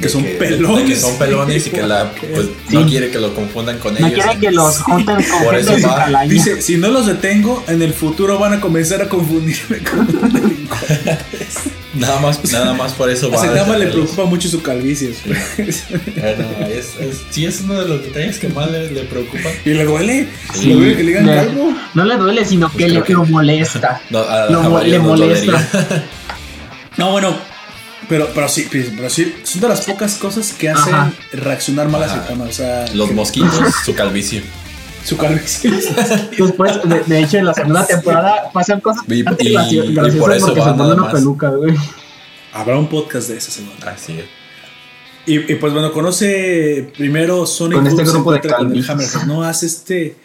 Que 0.00 0.08
son 0.08 0.22
pelones. 0.24 0.84
que 0.88 0.96
son 0.96 1.16
pelones 1.18 1.66
y 1.66 1.70
que 1.70 1.82
la, 1.82 2.10
pues, 2.34 2.46
Sí. 2.68 2.74
no 2.74 2.86
quiere 2.86 3.10
que 3.10 3.18
lo 3.20 3.34
confundan 3.34 3.78
con 3.78 3.94
No 3.94 4.06
ellos. 4.06 4.12
quieren 4.20 4.40
que 4.40 4.50
los 4.50 4.78
junten 4.80 5.16
con 5.30 5.44
Por 5.44 5.54
eso 5.56 5.72
va. 5.86 6.24
Dice, 6.26 6.60
si 6.62 6.76
no 6.76 6.88
los 6.88 7.06
detengo, 7.06 7.62
en 7.68 7.80
el 7.82 7.92
futuro 7.92 8.38
van 8.38 8.54
a 8.54 8.60
comenzar 8.60 9.02
a 9.02 9.08
confundirme 9.08 9.78
con 9.78 10.00
un 10.00 10.32
delincuente. 10.32 11.18
Nada 11.94 12.18
más, 12.18 12.40
nada 12.50 12.74
más 12.74 12.92
por 12.94 13.08
eso 13.08 13.30
va 13.30 13.36
a 13.36 13.40
Saitama 13.40 13.74
le 13.78 13.84
detenerlos. 13.84 13.92
preocupa 14.10 14.24
mucho 14.28 14.48
su 14.48 14.60
calvicie. 14.62 15.14
Bueno, 15.56 16.44
es, 16.68 16.96
es- 16.98 17.22
sí 17.30 17.46
es 17.46 17.60
uno 17.60 17.74
de 17.80 17.88
los 17.88 18.02
detalles 18.02 18.38
que 18.40 18.48
más 18.48 18.68
le, 18.68 18.90
le 18.90 19.02
preocupa. 19.02 19.48
y 19.64 19.70
le 19.70 19.84
duele. 19.84 20.26
Sí. 20.54 20.66
Le 20.70 20.74
duele 20.74 20.96
que 20.96 21.02
le 21.04 21.08
digan 21.10 21.26
Le- 21.26 21.36
calvo. 21.36 21.72
No 21.94 22.04
le 22.04 22.16
duele, 22.16 22.44
sino 22.44 22.66
Pues 22.68 22.78
que 22.84 22.90
creo 22.90 23.00
le, 23.00 23.06
que- 23.06 23.12
lo 23.12 23.24
molesta. 23.26 24.00
No, 24.10 24.18
a, 24.20 24.46
Lo 24.50 24.82
le 24.82 24.98
molesta. 24.98 25.52
dolería. 25.52 26.04
No, 26.96 27.10
bueno. 27.12 27.36
Pero, 28.08 28.28
pero 28.34 28.48
sí, 28.48 28.66
pero 28.70 29.08
sí, 29.10 29.34
son 29.44 29.60
de 29.62 29.68
las 29.68 29.82
pocas 29.82 30.14
cosas 30.16 30.52
que 30.52 30.68
hacen 30.70 30.94
Ajá. 30.94 31.12
reaccionar 31.32 31.88
mal 31.88 32.02
a. 32.02 32.26
O 32.42 32.52
sea, 32.52 32.86
Los 32.94 33.08
que- 33.08 33.14
mosquitos, 33.14 33.52
su 33.84 33.94
calvicie. 33.94 34.42
su 35.04 35.16
calvicie. 35.16 35.70
Después, 36.38 36.72
de, 36.84 37.00
de 37.06 37.20
hecho, 37.20 37.38
en 37.38 37.46
la 37.46 37.54
segunda 37.54 37.86
temporada 37.86 38.50
pasan 38.52 38.80
cosas 38.80 39.04
Y- 39.08 39.20
y- 39.20 39.22
por 39.22 40.32
eso 40.34 40.48
porque 40.48 40.60
va 40.60 40.66
se 40.66 40.72
pone 40.72 40.76
nada 40.76 40.94
una 40.94 41.02
más. 41.04 41.12
peluca, 41.14 41.50
güey. 41.50 41.74
Habrá 42.52 42.78
un 42.78 42.88
podcast 42.88 43.28
de 43.28 43.36
esa 43.38 43.50
segunda. 43.50 43.90
Así 43.90 44.18
es. 44.18 44.24
Y, 45.26 45.52
y, 45.52 45.54
pues 45.56 45.72
bueno, 45.72 45.90
conoce 45.92 46.90
primero 46.96 47.46
Sonic 47.46 47.78
Con 47.78 47.86
este 47.86 48.02
Boom, 48.02 48.06
se 48.06 48.12
grupo 48.12 48.30
de 48.32 48.36
encuentra 48.38 48.58
con. 48.58 48.66
Hammerhead, 48.90 49.22
No 49.26 49.42
hace 49.42 49.66
este. 49.66 50.16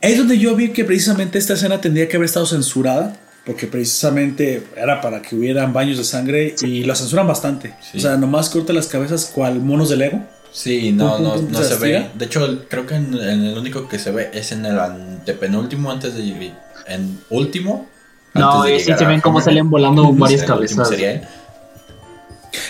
Es 0.00 0.18
donde 0.18 0.38
yo 0.38 0.54
vi 0.54 0.68
que 0.68 0.84
precisamente 0.84 1.38
esta 1.38 1.54
escena 1.54 1.80
tendría 1.80 2.06
que 2.08 2.16
haber 2.16 2.26
estado 2.26 2.44
censurada. 2.46 3.18
Porque 3.48 3.66
precisamente 3.66 4.62
era 4.76 5.00
para 5.00 5.22
que 5.22 5.34
hubieran 5.34 5.72
baños 5.72 5.96
de 5.96 6.04
sangre 6.04 6.54
y 6.60 6.84
la 6.84 6.94
censuran 6.94 7.26
bastante. 7.26 7.74
Sí. 7.80 7.96
O 7.96 8.00
sea, 8.02 8.16
nomás 8.18 8.50
corta 8.50 8.74
las 8.74 8.88
cabezas 8.88 9.24
cual 9.34 9.58
monos 9.60 9.88
de 9.88 9.96
Lego. 9.96 10.20
Sí, 10.52 10.92
no, 10.92 11.16
Pum, 11.16 11.24
no, 11.24 11.32
pum, 11.34 11.42
pum, 11.44 11.52
no 11.52 11.58
se 11.62 11.68
se 11.70 11.74
ve. 11.76 12.10
De 12.14 12.24
hecho, 12.26 12.44
el- 12.44 12.66
creo 12.68 12.86
que 12.86 12.96
en, 12.96 13.14
en 13.14 13.44
el 13.46 13.56
único 13.56 13.88
que 13.88 13.98
se 13.98 14.10
ve 14.10 14.30
es 14.34 14.52
en 14.52 14.66
el 14.66 14.78
antepenúltimo 14.78 15.90
antes 15.90 16.14
de 16.14 16.52
en 16.88 17.18
último. 17.30 17.88
No, 18.34 18.62
de 18.64 18.78
sí 18.78 18.84
llegar 18.84 18.98
se 18.98 19.04
ven 19.06 19.20
cómo 19.22 19.40
salen 19.40 19.70
volando 19.70 20.12
varias 20.12 20.42
el 20.42 20.50
último 20.52 20.56
cabezas. 20.82 20.88
sería 20.90 21.12
él. 21.12 21.22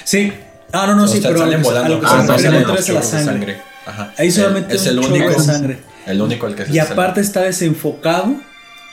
Sí. 0.05 0.33
Ah, 0.73 0.87
no, 0.87 0.95
no, 0.97 1.05
O 1.05 1.09
sí, 1.09 1.19
pero 1.23 1.35
lo 1.35 1.41
salen 1.41 1.63
volando. 1.63 1.95
lo 1.95 2.01
que 2.01 2.07
Ah, 2.07 2.11
se 2.11 2.17
no, 2.19 2.39
salen 2.39 2.63
los 2.63 2.89
a 2.89 2.93
la 2.93 3.01
de 3.01 3.07
sangre. 3.07 3.57
Ajá. 3.87 4.13
Ahí 4.17 4.31
solamente 4.31 4.77
es 4.77 4.83
un 4.83 4.89
el 4.89 4.99
único, 5.01 5.29
de 5.31 5.41
sangre. 5.41 5.79
el 6.07 6.21
único 6.23 6.47
al 6.47 6.55
que 6.55 6.67
se 6.67 6.73
Y 6.73 6.77
sale. 6.77 6.93
aparte 6.93 7.21
está 7.21 7.41
desenfocado 7.43 8.37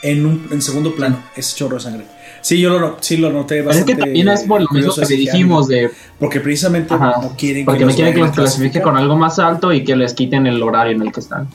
en 0.02 0.26
un 0.26 0.48
en 0.52 0.62
segundo 0.62 0.96
plano, 0.96 1.24
ese 1.36 1.56
chorro 1.56 1.76
de 1.78 1.84
sangre. 1.84 2.06
Sí, 2.42 2.60
yo 2.60 2.78
lo, 2.78 2.98
sí 3.02 3.18
lo 3.18 3.32
noté 3.32 3.56
Pero 3.56 3.72
es 3.72 3.78
bastante. 3.78 3.94
que 3.96 4.00
también 4.00 4.28
es 4.30 4.44
por 4.44 4.62
lo 4.62 4.68
mismo 4.70 4.94
que 4.94 5.16
dijimos 5.16 5.68
de 5.68 5.90
Porque 6.20 6.40
precisamente 6.40 6.94
Ajá. 6.94 7.16
no 7.20 7.36
quieren 7.36 7.66
porque 7.66 7.86
no 7.86 7.92
quieren 7.92 8.14
que 8.14 8.20
los 8.20 8.32
clasifique 8.32 8.84
con 8.84 8.96
algo 8.98 9.18
más 9.18 9.40
alto 9.40 9.74
y 9.74 9.84
que 9.84 9.96
les 9.96 10.14
quiten 10.14 10.46
el 10.46 10.62
horario 10.62 10.96
en 10.96 11.02
el 11.02 11.12
que 11.12 11.22
están. 11.22 11.48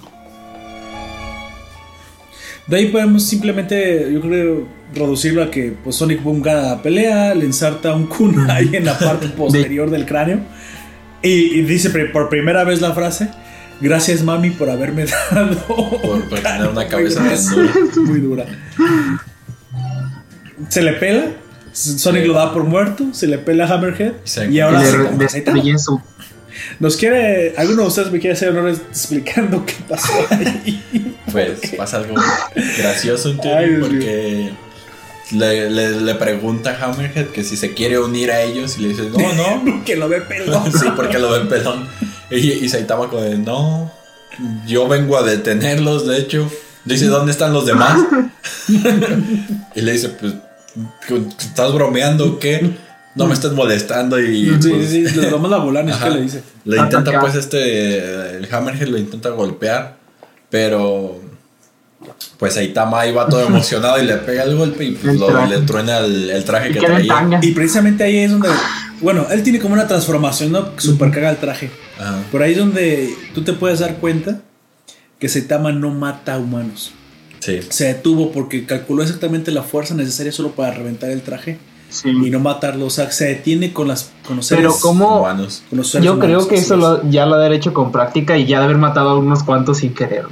De 2.66 2.76
ahí 2.76 2.86
podemos 2.86 3.24
simplemente, 3.24 4.10
yo 4.12 4.20
creo, 4.20 4.66
reducirlo 4.94 5.42
a 5.42 5.50
que 5.50 5.72
pues, 5.82 5.96
Sonic 5.96 6.22
Boom 6.22 6.42
gana 6.42 6.62
la 6.62 6.82
pelea, 6.82 7.34
le 7.34 7.44
ensarta 7.44 7.94
un 7.94 8.06
kunai 8.06 8.74
en 8.74 8.84
la 8.84 8.98
parte 8.98 9.28
posterior 9.36 9.90
del 9.90 10.06
cráneo 10.06 10.40
y, 11.22 11.28
y 11.28 11.62
dice 11.62 11.90
por 12.12 12.28
primera 12.28 12.64
vez 12.64 12.80
la 12.80 12.92
frase, 12.92 13.30
gracias 13.80 14.22
mami 14.22 14.50
por 14.50 14.70
haberme 14.70 15.06
dado 15.30 15.56
Por, 15.66 16.40
tener 16.40 16.68
una 16.68 16.72
muy 16.72 16.86
cabeza 16.86 17.22
grueso". 17.22 17.56
tan 17.56 17.66
dura. 17.66 17.96
muy 17.96 18.20
dura. 18.20 18.46
Se 20.68 20.82
le 20.82 20.92
pela, 20.94 21.26
Sonic 21.72 22.26
lo 22.26 22.34
da 22.34 22.52
por 22.52 22.64
muerto, 22.64 23.08
se 23.12 23.26
le 23.26 23.38
pela 23.38 23.64
a 23.64 23.74
Hammerhead 23.74 24.12
y 24.50 24.60
ahora 24.60 24.82
se 24.84 25.78
su. 25.78 26.00
nos 26.78 26.96
quiere, 26.96 27.54
alguno 27.56 27.82
de 27.82 27.88
ustedes 27.88 28.12
me 28.12 28.18
quiere 28.18 28.34
hacer 28.34 28.50
honores 28.50 28.80
explicando 28.90 29.64
qué 29.64 29.74
pasó 29.88 30.12
ahí. 30.30 31.16
Pues 31.30 31.60
pasa 31.76 31.98
algo 31.98 32.16
gracioso 32.76 33.30
en 33.30 33.40
Ay, 33.56 33.76
porque 33.78 34.50
le, 35.30 35.70
le, 35.70 36.00
le 36.00 36.14
pregunta 36.16 36.70
a 36.70 36.84
Hammerhead 36.84 37.26
que 37.26 37.44
si 37.44 37.56
se 37.56 37.72
quiere 37.72 38.00
unir 38.00 38.32
a 38.32 38.42
ellos 38.42 38.78
y 38.78 38.82
le 38.82 38.88
dice, 38.88 39.02
no, 39.16 39.62
no. 39.62 39.84
que 39.84 39.94
lo 39.94 40.08
ve 40.08 40.22
pelón. 40.22 40.72
sí, 40.72 40.86
porque 40.96 41.20
lo 41.20 41.30
ven 41.30 41.48
pelón. 41.48 41.88
Y, 42.30 42.36
y 42.36 42.68
Saitama 42.68 43.08
con 43.08 43.24
el, 43.24 43.44
no, 43.44 43.90
yo 44.66 44.86
vengo 44.88 45.16
a 45.16 45.22
detenerlos, 45.22 46.06
de 46.06 46.18
hecho. 46.18 46.50
Dice, 46.84 47.06
¿dónde 47.06 47.32
están 47.32 47.52
los 47.52 47.66
demás? 47.66 47.98
y 49.74 49.80
le 49.80 49.92
dice, 49.92 50.10
pues, 50.10 50.34
¿estás 51.38 51.72
bromeando 51.72 52.26
o 52.26 52.38
qué? 52.38 52.70
No 53.14 53.26
me 53.26 53.34
estés 53.34 53.52
molestando 53.52 54.18
y... 54.20 54.46
Sí, 54.62 54.70
pues, 54.70 54.88
sí, 54.90 55.06
sí, 55.08 55.16
lo 55.20 55.30
vamos 55.40 55.52
a 55.52 55.58
volar, 55.58 55.88
es 55.88 55.96
que 55.96 56.10
le 56.10 56.22
dice. 56.22 56.42
Le 56.64 56.76
intenta 56.78 56.98
Atacar. 57.00 57.20
pues 57.20 57.34
este, 57.34 58.36
el 58.36 58.48
Hammerhead 58.50 58.88
lo 58.88 58.98
intenta 58.98 59.30
golpear, 59.30 59.96
pero 60.48 61.20
pues 62.38 62.54
Saitama 62.54 63.00
ahí 63.00 63.12
va 63.12 63.28
todo 63.28 63.42
emocionado 63.44 64.00
y 64.02 64.06
le 64.06 64.16
pega 64.16 64.44
el 64.44 64.56
golpe 64.56 64.84
y 64.84 64.92
pues 64.92 65.16
lo- 65.18 65.46
le 65.46 65.58
truena 65.62 65.98
el, 65.98 66.30
el 66.30 66.44
traje 66.44 66.70
Y 66.70 66.72
que 66.74 66.80
traía. 66.80 67.38
Y 67.42 67.50
precisamente 67.52 68.04
ahí 68.04 68.18
es 68.20 68.30
donde, 68.30 68.48
bueno, 69.00 69.26
él 69.30 69.42
tiene 69.42 69.58
como 69.58 69.74
una 69.74 69.86
transformación, 69.86 70.52
¿no? 70.52 70.68
Super 70.78 71.10
caga 71.10 71.30
el 71.30 71.36
traje. 71.38 71.70
Ajá. 71.98 72.18
Por 72.30 72.42
ahí 72.42 72.52
es 72.52 72.58
donde 72.58 73.14
tú 73.34 73.42
te 73.42 73.52
puedes 73.52 73.80
dar 73.80 73.96
cuenta 73.96 74.40
que 75.18 75.28
Saitama 75.28 75.72
no 75.72 75.90
mata 75.90 76.34
a 76.34 76.38
humanos. 76.38 76.92
Sí. 77.40 77.60
Se 77.68 77.86
detuvo 77.86 78.32
porque 78.32 78.66
calculó 78.66 79.02
exactamente 79.02 79.50
la 79.50 79.62
fuerza 79.62 79.94
necesaria 79.94 80.30
solo 80.32 80.50
para 80.52 80.72
reventar 80.74 81.10
el 81.10 81.22
traje 81.22 81.58
Sí. 81.88 82.08
y 82.10 82.30
no 82.30 82.38
matarlo. 82.38 82.86
O 82.86 82.90
sea, 82.90 83.10
se 83.10 83.24
detiene 83.26 83.72
con, 83.72 83.88
las, 83.88 84.12
con 84.26 84.36
los 84.36 84.46
seres 84.46 84.62
Pero 84.64 84.76
¿cómo? 84.80 85.20
Humanos. 85.20 85.62
con 85.68 85.78
los 85.78 85.88
seres 85.90 86.04
Yo 86.04 86.18
creo 86.20 86.46
que 86.46 86.54
eso 86.56 86.74
es. 86.74 86.80
lo- 86.80 87.10
ya 87.10 87.26
lo 87.26 87.34
ha 87.34 87.38
de 87.38 87.46
haber 87.46 87.56
hecho 87.58 87.72
con 87.74 87.90
práctica 87.90 88.36
y 88.38 88.46
ya 88.46 88.58
de 88.60 88.64
haber 88.66 88.78
matado 88.78 89.10
a 89.10 89.18
unos 89.18 89.42
cuantos 89.42 89.78
sin 89.78 89.92
querer. 89.94 90.26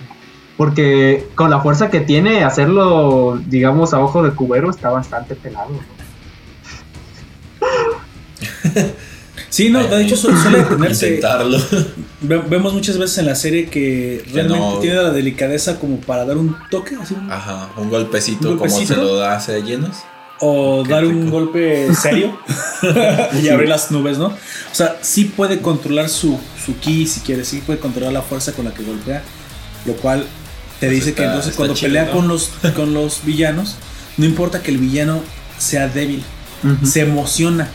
Porque 0.57 1.27
con 1.35 1.51
la 1.51 1.61
fuerza 1.61 1.89
que 1.91 2.01
tiene, 2.01 2.45
hacerlo, 2.45 3.41
digamos, 3.47 3.95
a 3.95 4.01
ojo 4.01 4.23
de 4.23 4.31
cubero 4.33 4.71
está 4.71 4.91
bastante 4.91 5.35
pelado. 5.35 5.71
Sí, 9.51 9.71
no, 9.71 9.83
de 9.87 10.03
hecho 10.03 10.17
suele, 10.17 10.37
suele 10.43 10.59
detenerse. 10.59 11.07
Intentarlo. 11.15 11.59
Ve- 12.21 12.43
Vemos 12.51 12.75
muchas 12.75 12.99
veces 12.99 13.19
en 13.19 13.27
la 13.27 13.37
serie 13.37 13.71
que 13.71 14.25
realmente 14.33 14.59
no- 14.61 14.79
tiene 14.81 14.97
la 14.97 15.11
delicadeza 15.11 15.79
como 15.79 15.99
para 16.01 16.25
dar 16.25 16.37
un 16.37 16.57
toque, 16.73 16.97
así, 17.01 17.15
Ajá, 17.31 17.71
un 17.77 17.89
golpecito, 17.89 18.51
¿Un 18.51 18.59
como 18.59 18.69
se 18.85 18.97
lo 18.97 19.15
da 19.17 19.37
hace 19.37 19.63
llenos. 19.63 19.97
o 20.41 20.83
Qué 20.85 20.91
dar 20.93 21.05
un 21.07 21.31
golpe 21.31 21.89
serio 21.95 22.37
y 23.43 23.49
abrir 23.49 23.69
las 23.69 23.91
nubes, 23.93 24.19
¿no? 24.19 24.27
O 24.27 24.35
sea, 24.75 24.97
sí 25.03 25.25
puede 25.27 25.61
controlar 25.61 26.09
su, 26.09 26.37
su 26.65 26.77
ki 26.79 27.07
si 27.07 27.21
quiere, 27.21 27.45
sí 27.45 27.63
puede 27.65 27.79
controlar 27.79 28.13
la 28.13 28.23
fuerza 28.23 28.53
con 28.53 28.65
la 28.65 28.75
que 28.75 28.83
golpea, 28.83 29.23
lo 29.87 29.95
cual 29.95 30.25
te 30.81 30.89
Pues 30.89 30.91
dice 30.99 31.11
está- 31.11 31.23
que 31.23 31.27
entonces 31.29 31.55
cuando 31.55 31.75
chido, 31.75 31.89
pelea 31.89 32.05
¿no? 32.07 32.11
con, 32.11 32.29
los, 32.29 32.51
con 32.75 32.93
los 32.93 33.25
villanos, 33.25 33.77
no 34.17 34.27
importa 34.27 34.63
que 34.63 34.73
el 34.73 34.79
villano 34.79 35.21
sea 35.59 35.87
débil, 35.89 36.23
se 36.85 37.01
emociona. 37.03 37.69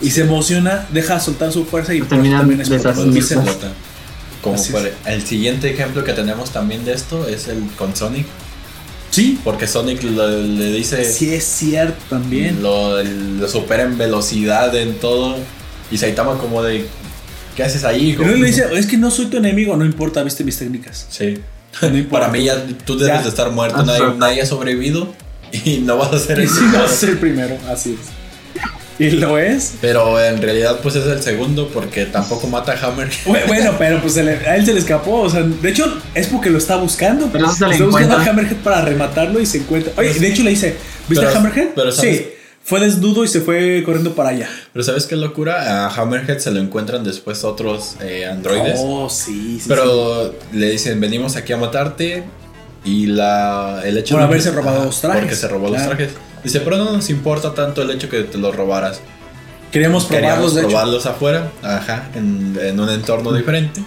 Y 0.00 0.10
se 0.10 0.22
emociona, 0.22 0.86
deja 0.92 1.14
de 1.14 1.20
soltar 1.20 1.52
su 1.52 1.64
fuerza 1.66 1.92
y 1.94 2.00
también 2.02 2.34
explota. 2.34 2.88
deshaciendo. 2.90 3.12
Dice, 3.14 3.34
Explota. 3.34 3.72
Como 4.42 4.56
por- 4.56 4.86
es. 4.86 4.92
el 5.06 5.26
siguiente 5.26 5.70
ejemplo 5.70 6.02
que 6.04 6.12
tenemos 6.14 6.50
también 6.50 6.84
de 6.86 6.94
esto 6.94 7.28
es 7.28 7.48
el 7.48 7.62
con 7.76 7.94
Sonic. 7.94 8.26
Sí, 9.10 9.38
Porque 9.44 9.66
Sonic 9.66 10.02
lo- 10.04 10.28
le 10.28 10.72
dice. 10.72 11.04
sí 11.04 11.34
es 11.34 11.44
cierto 11.44 11.98
también. 12.08 12.62
Lo, 12.62 13.02
lo 13.02 13.48
supera 13.48 13.82
en 13.82 13.98
velocidad, 13.98 14.74
en 14.76 14.94
todo. 14.94 15.36
Y 15.90 15.98
Saitama 15.98 16.38
como 16.38 16.62
de... 16.62 16.86
¿Qué 17.56 17.64
haces 17.64 17.82
ahí, 17.84 18.10
hijo? 18.10 18.22
Pero 18.22 18.34
él 18.36 18.40
le 18.40 18.46
dice, 18.46 18.64
es 18.72 18.86
que 18.86 18.96
no 18.96 19.10
soy 19.10 19.26
tu 19.26 19.36
enemigo, 19.36 19.76
no 19.76 19.84
importa, 19.84 20.22
viste 20.22 20.44
mis 20.44 20.56
técnicas. 20.56 21.06
Sí. 21.10 21.38
No 21.82 21.88
importa. 21.96 22.26
Para 22.26 22.32
mí 22.32 22.44
ya 22.44 22.64
tú 22.86 22.96
debes 22.98 23.16
Ya. 23.18 23.22
de 23.22 23.28
estar 23.28 23.50
muerto. 23.52 23.82
Nadie, 23.84 24.14
nadie 24.16 24.42
ha 24.42 24.46
sobrevivido. 24.46 25.12
Y 25.64 25.78
no 25.78 25.96
vas 25.98 26.12
a 26.12 26.18
ser 26.18 26.38
Y 26.40 26.42
el 26.42 26.48
sí, 26.48 26.54
primero. 26.58 26.78
va 26.78 26.84
a 26.84 26.88
ser 26.88 27.08
el 27.10 27.18
primero, 27.18 27.58
así 27.70 27.90
es. 28.00 28.19
Y 29.00 29.10
lo 29.12 29.38
es. 29.38 29.74
Pero 29.80 30.22
en 30.22 30.40
realidad 30.42 30.78
pues 30.82 30.94
es 30.94 31.06
el 31.06 31.22
segundo 31.22 31.68
porque 31.68 32.04
tampoco 32.06 32.46
mata 32.46 32.72
a 32.72 32.86
Hammer. 32.86 33.08
Bu- 33.24 33.46
Bueno, 33.46 33.74
pero 33.78 34.00
pues 34.00 34.12
se 34.14 34.22
le- 34.22 34.36
a 34.46 34.56
él 34.56 34.64
se 34.66 34.72
le 34.74 34.80
escapó. 34.80 35.22
O 35.22 35.30
sea, 35.30 35.42
de 35.42 35.68
hecho, 35.70 36.00
es 36.14 36.26
porque 36.28 36.50
lo 36.50 36.58
está 36.58 36.76
buscando. 36.76 37.28
Pero 37.32 37.50
se 37.52 37.66
le 37.66 37.72
está 37.72 37.84
buscando 37.86 38.16
a 38.18 38.22
Hammerhead 38.24 38.56
para 38.58 38.82
rematarlo 38.82 39.40
y 39.40 39.46
se 39.46 39.58
encuentra. 39.58 39.92
Oye, 39.96 40.12
de 40.12 40.28
hecho 40.28 40.42
le 40.42 40.50
dice, 40.50 40.76
¿viste 41.08 41.24
Pero- 41.24 41.36
a 41.36 41.40
Hammerhead? 41.40 41.68
pero 41.74 41.90
¿sabes? 41.90 42.16
sí. 42.18 42.26
Fue 42.62 42.78
desnudo 42.78 43.24
y 43.24 43.28
se 43.28 43.40
fue 43.40 43.82
corriendo 43.86 44.14
para 44.14 44.28
allá. 44.28 44.48
Pero 44.74 44.84
¿sabes 44.84 45.06
qué 45.06 45.16
locura? 45.16 45.86
A 45.86 45.94
Hammerhead 45.94 46.38
se 46.38 46.50
lo 46.50 46.60
encuentran 46.60 47.02
después 47.02 47.42
otros 47.42 47.96
eh, 48.02 48.26
androides. 48.26 48.78
Oh, 48.78 49.08
sí, 49.08 49.32
sí. 49.54 49.60
sí. 49.60 49.64
Pero 49.66 50.34
le 50.52 50.70
dicen, 50.70 51.00
venimos 51.00 51.36
aquí 51.36 51.52
a 51.54 51.56
matarte. 51.56 52.22
Y 52.84 53.06
la, 53.06 53.82
el 53.84 53.98
hecho 53.98 54.14
Por 54.14 54.20
de 54.22 54.26
haberse 54.26 54.50
robado 54.52 54.84
los 54.84 55.00
trajes. 55.00 55.20
Porque 55.20 55.36
se 55.36 55.48
robó 55.48 55.68
Claro. 55.68 55.84
los 55.88 55.96
trajes. 55.96 56.14
Dice, 56.44 56.60
pero 56.60 56.76
no 56.78 56.84
nos 56.92 57.10
importa 57.10 57.54
tanto 57.54 57.82
el 57.82 57.90
hecho 57.90 58.08
que 58.08 58.22
te 58.22 58.38
los 58.38 58.54
robaras. 58.56 59.00
Queríamos 59.70 60.06
probarlos, 60.06 60.54
Queríamos 60.54 60.92
de 60.92 60.98
hecho. 60.98 61.10
afuera, 61.10 61.50
ajá, 61.62 62.08
en, 62.14 62.58
en 62.60 62.80
un 62.80 62.88
entorno 62.90 63.32
diferente. 63.32 63.82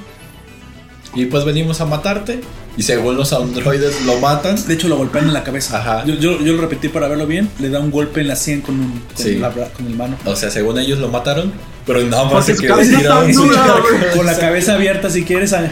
Y 1.16 1.26
pues 1.26 1.44
venimos 1.46 1.82
a 1.82 1.86
matarte. 1.86 2.42
Y 2.76 2.82
según 2.82 3.16
los 3.18 3.32
androides 3.34 4.04
lo 4.04 4.18
matan. 4.20 4.56
De 4.68 4.74
hecho, 4.74 4.88
lo 4.88 4.98
golpean 4.98 5.26
en 5.28 5.34
la 5.34 5.44
cabeza. 5.44 5.78
Ajá. 5.78 6.04
Yo, 6.06 6.16
yo, 6.16 6.40
yo 6.42 6.54
lo 6.54 6.62
repetí 6.62 6.88
para 6.90 7.08
verlo 7.08 7.28
bien. 7.28 7.48
Le 7.60 7.70
da 7.70 7.80
un 7.80 7.92
golpe 7.92 8.22
en 8.22 8.28
la 8.28 8.36
sien 8.36 8.62
con, 8.62 8.80
un, 8.80 9.00
con, 9.16 9.24
Sí. 9.24 9.36
la, 9.36 9.52
con 9.52 9.86
el 9.86 9.96
mano. 9.96 10.18
O 10.26 10.36
sea, 10.36 10.50
según 10.50 10.80
ellos 10.80 10.98
lo 10.98 11.10
mataron. 11.10 11.54
Pero 11.86 12.02
nada 12.02 12.24
más 12.24 12.34
Porque 12.46 12.56
se 12.56 12.62
quedó 12.64 12.78
tirado. 12.80 13.28
Con 14.16 14.26
la 14.26 14.36
cabeza 14.40 14.74
abierta, 14.74 15.12
si 15.12 15.24
quieres. 15.24 15.54
a- 15.54 15.72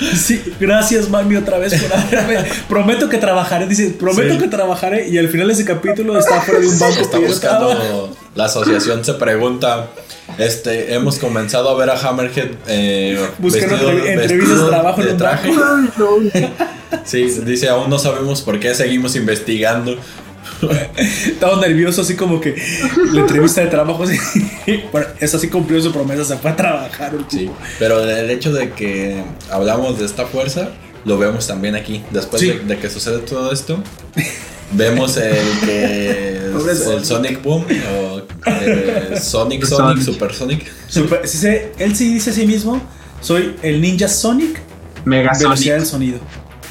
Sí, 0.16 0.42
gracias, 0.60 1.08
mami, 1.08 1.36
otra 1.36 1.58
vez 1.58 1.74
por 1.82 1.92
haberme. 1.98 2.48
Prometo 2.68 3.08
que 3.08 3.18
trabajaré. 3.18 3.66
Dice, 3.66 3.90
prometo 3.90 4.34
Sí. 4.34 4.38
que 4.40 4.48
trabajaré. 4.48 5.08
Y 5.08 5.18
al 5.18 5.28
final 5.28 5.48
de 5.48 5.54
ese 5.54 5.64
capítulo 5.64 6.18
está 6.18 6.40
fuera 6.40 6.60
de 6.60 6.68
un 6.68 6.78
banco. 6.78 7.00
Está 7.00 7.18
buscando. 7.18 8.16
La 8.34 8.44
asociación 8.44 9.04
se 9.04 9.14
pregunta. 9.14 9.88
Este, 10.36 10.94
hemos 10.94 11.18
comenzado 11.18 11.70
a 11.70 11.74
ver 11.74 11.90
a 11.90 11.98
Hammerhead 11.98 12.50
eh, 12.68 13.18
Buscando 13.38 13.90
entrevistas 13.90 14.62
de 14.62 14.68
trabajo 14.68 15.02
de 15.02 15.14
traje. 15.14 15.50
Sí, 17.04 17.24
dice, 17.44 17.68
aún 17.68 17.90
no 17.90 17.98
sabemos 17.98 18.40
por 18.40 18.58
qué 18.58 18.74
seguimos 18.74 19.14
investigando. 19.14 19.96
Estaba 21.26 21.60
nervioso, 21.60 22.02
así 22.02 22.14
como 22.16 22.40
que 22.40 22.56
la 23.12 23.20
entrevista 23.20 23.60
de 23.60 23.68
trabajo. 23.68 24.04
así. 24.04 24.16
Bueno, 24.92 25.06
es 25.20 25.34
así 25.34 25.48
cumplió 25.48 25.80
su 25.80 25.92
promesa. 25.92 26.24
Se 26.24 26.36
fue 26.36 26.50
a 26.50 26.56
trabajar. 26.56 27.14
el 27.14 27.24
Sí, 27.28 27.50
pero 27.78 28.02
el 28.04 28.30
hecho 28.30 28.52
de 28.52 28.70
que 28.72 29.22
hablamos 29.50 29.98
de 29.98 30.04
esta 30.06 30.26
fuerza, 30.26 30.70
lo 31.04 31.16
vemos 31.18 31.46
también 31.46 31.74
aquí. 31.74 32.02
Después 32.10 32.42
Sí. 32.42 32.48
de, 32.48 32.58
de 32.60 32.78
que 32.78 32.90
sucede 32.90 33.18
todo 33.20 33.52
esto, 33.52 33.82
vemos 34.72 35.16
el 35.16 35.36
que 35.64 36.30
el 36.94 37.04
Sonic. 37.04 37.42
Boom 37.42 37.64
o 37.94 38.22
eh, 38.46 39.18
Sonic 39.20 39.64
Sonic 39.64 39.64
Sonic. 39.64 40.02
Super 40.04 40.34
Sonic. 40.34 40.66
Super- 40.88 41.26
sí 41.28 41.38
se- 41.38 41.72
él 41.78 41.94
sí 41.96 42.12
dice 42.12 42.30
a 42.30 42.32
sí 42.32 42.46
mismo: 42.46 42.80
Soy 43.20 43.56
el 43.62 43.80
ninja 43.80 44.08
Sonic, 44.08 44.60
Mega 45.04 45.32
velocidad 45.38 45.76
Sonic. 45.76 45.80
del 45.80 45.86
sonido. 45.86 46.18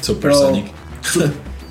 Super 0.00 0.30
Pero- 0.32 0.38
Sonic. 0.40 0.66
Su, 1.02 1.24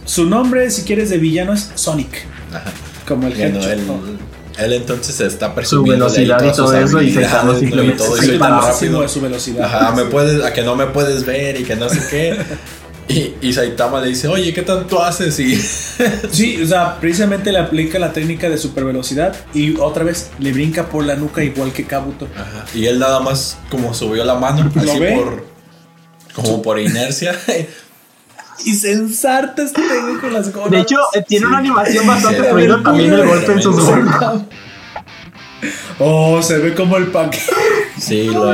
su 0.08 0.26
nombre, 0.26 0.72
si 0.72 0.82
quieres, 0.82 1.10
de 1.12 1.20
villano 1.20 1.54
es 1.54 1.70
Sonic. 1.76 2.26
Ajá. 2.52 2.72
Como 3.08 3.28
el 3.28 3.36
Bueno, 3.36 3.60
Hedgehog, 3.62 4.04
él, 4.08 4.18
él 4.66 4.74
entonces 4.74 5.20
está 5.22 5.54
presumiendo 5.54 6.08
ahí 6.08 6.26
velocidad 6.26 6.44
y 6.52 6.56
todo 6.56 6.76
eso, 6.76 7.02
y 7.02 7.12
Saitama 7.14 7.54
¿no? 7.54 7.60
simplemente 7.60 8.04
y 8.04 8.08
todo, 8.08 8.18
se 8.18 8.26
El 8.26 8.40
tan 8.40 8.62
rápido. 8.62 9.02
de 9.02 9.10
su 9.10 9.22
velocidad. 9.22 9.66
Ajá, 9.66 9.92
me 9.96 10.06
puedes, 10.06 10.44
a 10.44 10.52
que 10.54 10.64
no 10.64 10.76
me 10.76 10.88
puedes 10.88 11.26
ver 11.26 11.62
y 11.62 11.64
que 11.64 11.76
no 11.76 11.88
sé 11.90 12.02
qué. 12.10 12.38
Y, 13.10 13.36
y 13.42 13.54
Saitama 13.54 14.02
le 14.02 14.10
dice, 14.10 14.28
oye, 14.28 14.54
¿qué 14.54 14.64
tanto 14.64 15.02
haces? 15.02 15.40
Y 15.40 15.56
Sí, 16.30 16.62
o 16.62 16.68
sea, 16.68 17.00
precisamente 17.00 17.54
le 17.54 17.60
aplica 17.60 18.00
la 18.00 18.12
técnica 18.12 18.50
de 18.50 18.58
super 18.58 18.84
velocidad 18.84 19.34
y 19.54 19.78
otra 19.80 20.04
vez 20.04 20.30
le 20.40 20.52
brinca 20.52 20.90
por 20.90 21.06
la 21.06 21.16
nuca 21.16 21.42
igual 21.42 21.72
que 21.72 21.86
Kabuto. 21.86 22.28
Ajá. 22.36 22.66
Y 22.76 22.86
él 22.88 23.00
nada 23.00 23.22
más 23.22 23.60
como 23.72 23.94
subió 23.94 24.26
la 24.26 24.36
mano, 24.36 24.70
¿Lo 24.76 24.92
así 24.92 25.00
ve? 25.00 25.14
por. 25.16 25.46
Como 26.34 26.62
por 26.62 26.80
inercia. 26.82 27.34
Y 28.66 28.74
se 28.74 28.92
ensarta 28.94 29.64
este 29.64 29.82
güey 29.82 30.16
con 30.20 30.34
las 30.34 30.52
golas. 30.52 30.72
De 30.72 30.80
hecho, 30.80 30.98
eh, 31.14 31.24
tiene 31.28 31.46
Sí. 31.46 31.50
una 31.50 31.58
animación 31.60 32.08
bastante 32.08 32.44
fluida 32.44 32.82
también 32.84 33.14
el 33.14 33.26
golpe 33.28 33.52
en 33.54 33.62
sus 33.62 33.80
golpes. 33.84 34.14
Oh, 36.00 36.42
se 36.42 36.58
ve 36.60 36.74
como 36.76 36.98
el 36.98 37.08
paquete. 37.08 37.44
Sí, 38.00 38.26
lo. 38.26 38.54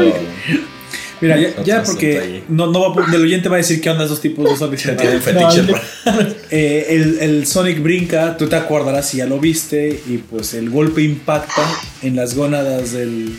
Mira, 1.21 1.37
ya, 1.63 1.83
porque 1.83 2.43
no, 2.49 2.67
no 2.67 2.93
va, 2.93 3.01
a- 3.05 3.15
el 3.15 3.21
oyente 3.21 3.47
va 3.47 3.55
a 3.55 3.57
decir 3.59 3.79
qué 3.79 3.89
onda 3.89 4.03
esos 4.03 4.19
tipos 4.19 4.49
de 4.49 4.57
Sonic. 4.57 4.97
Tienen 4.97 5.21
fetiche. 5.21 5.65
eh, 6.51 6.87
el, 6.89 7.17
el 7.21 7.47
Sonic 7.47 7.81
brinca, 7.81 8.35
tú 8.35 8.47
te 8.47 8.57
acordarás 8.57 9.07
si 9.07 9.17
ya 9.17 9.25
lo 9.25 9.39
viste, 9.39 10.01
y 10.07 10.17
pues 10.17 10.53
el 10.53 10.69
golpe 10.69 11.01
impacta 11.01 11.61
en 12.01 12.17
las 12.17 12.35
gónadas 12.35 12.91
del, 12.91 13.37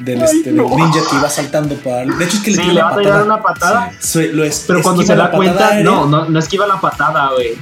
del, 0.00 0.18
Ay, 0.22 0.24
este, 0.38 0.50
del 0.50 0.56
no. 0.56 0.68
ninja 0.76 1.00
que 1.08 1.16
iba 1.16 1.30
saltando 1.30 1.74
para. 1.76 2.04
De 2.04 2.24
hecho, 2.24 2.36
es 2.36 2.42
que 2.42 2.50
le 2.50 2.56
Sí, 2.56 2.66
le 2.68 2.74
la 2.74 2.84
va 2.84 2.90
a 2.90 2.96
pegar 2.96 3.12
patada. 3.12 3.24
una 3.24 3.42
patada. 3.42 3.92
Se- 4.00 4.32
lo 4.32 4.44
es- 4.44 4.64
Pero 4.66 4.82
cuando 4.82 5.02
se 5.02 5.08
da 5.14 5.24
la 5.24 5.30
cuenta, 5.30 5.68
aérea. 5.68 5.84
no, 5.84 6.06
no, 6.06 6.28
no 6.28 6.38
esquiva 6.38 6.66
la 6.66 6.80
patada, 6.80 7.30
güey. 7.34 7.52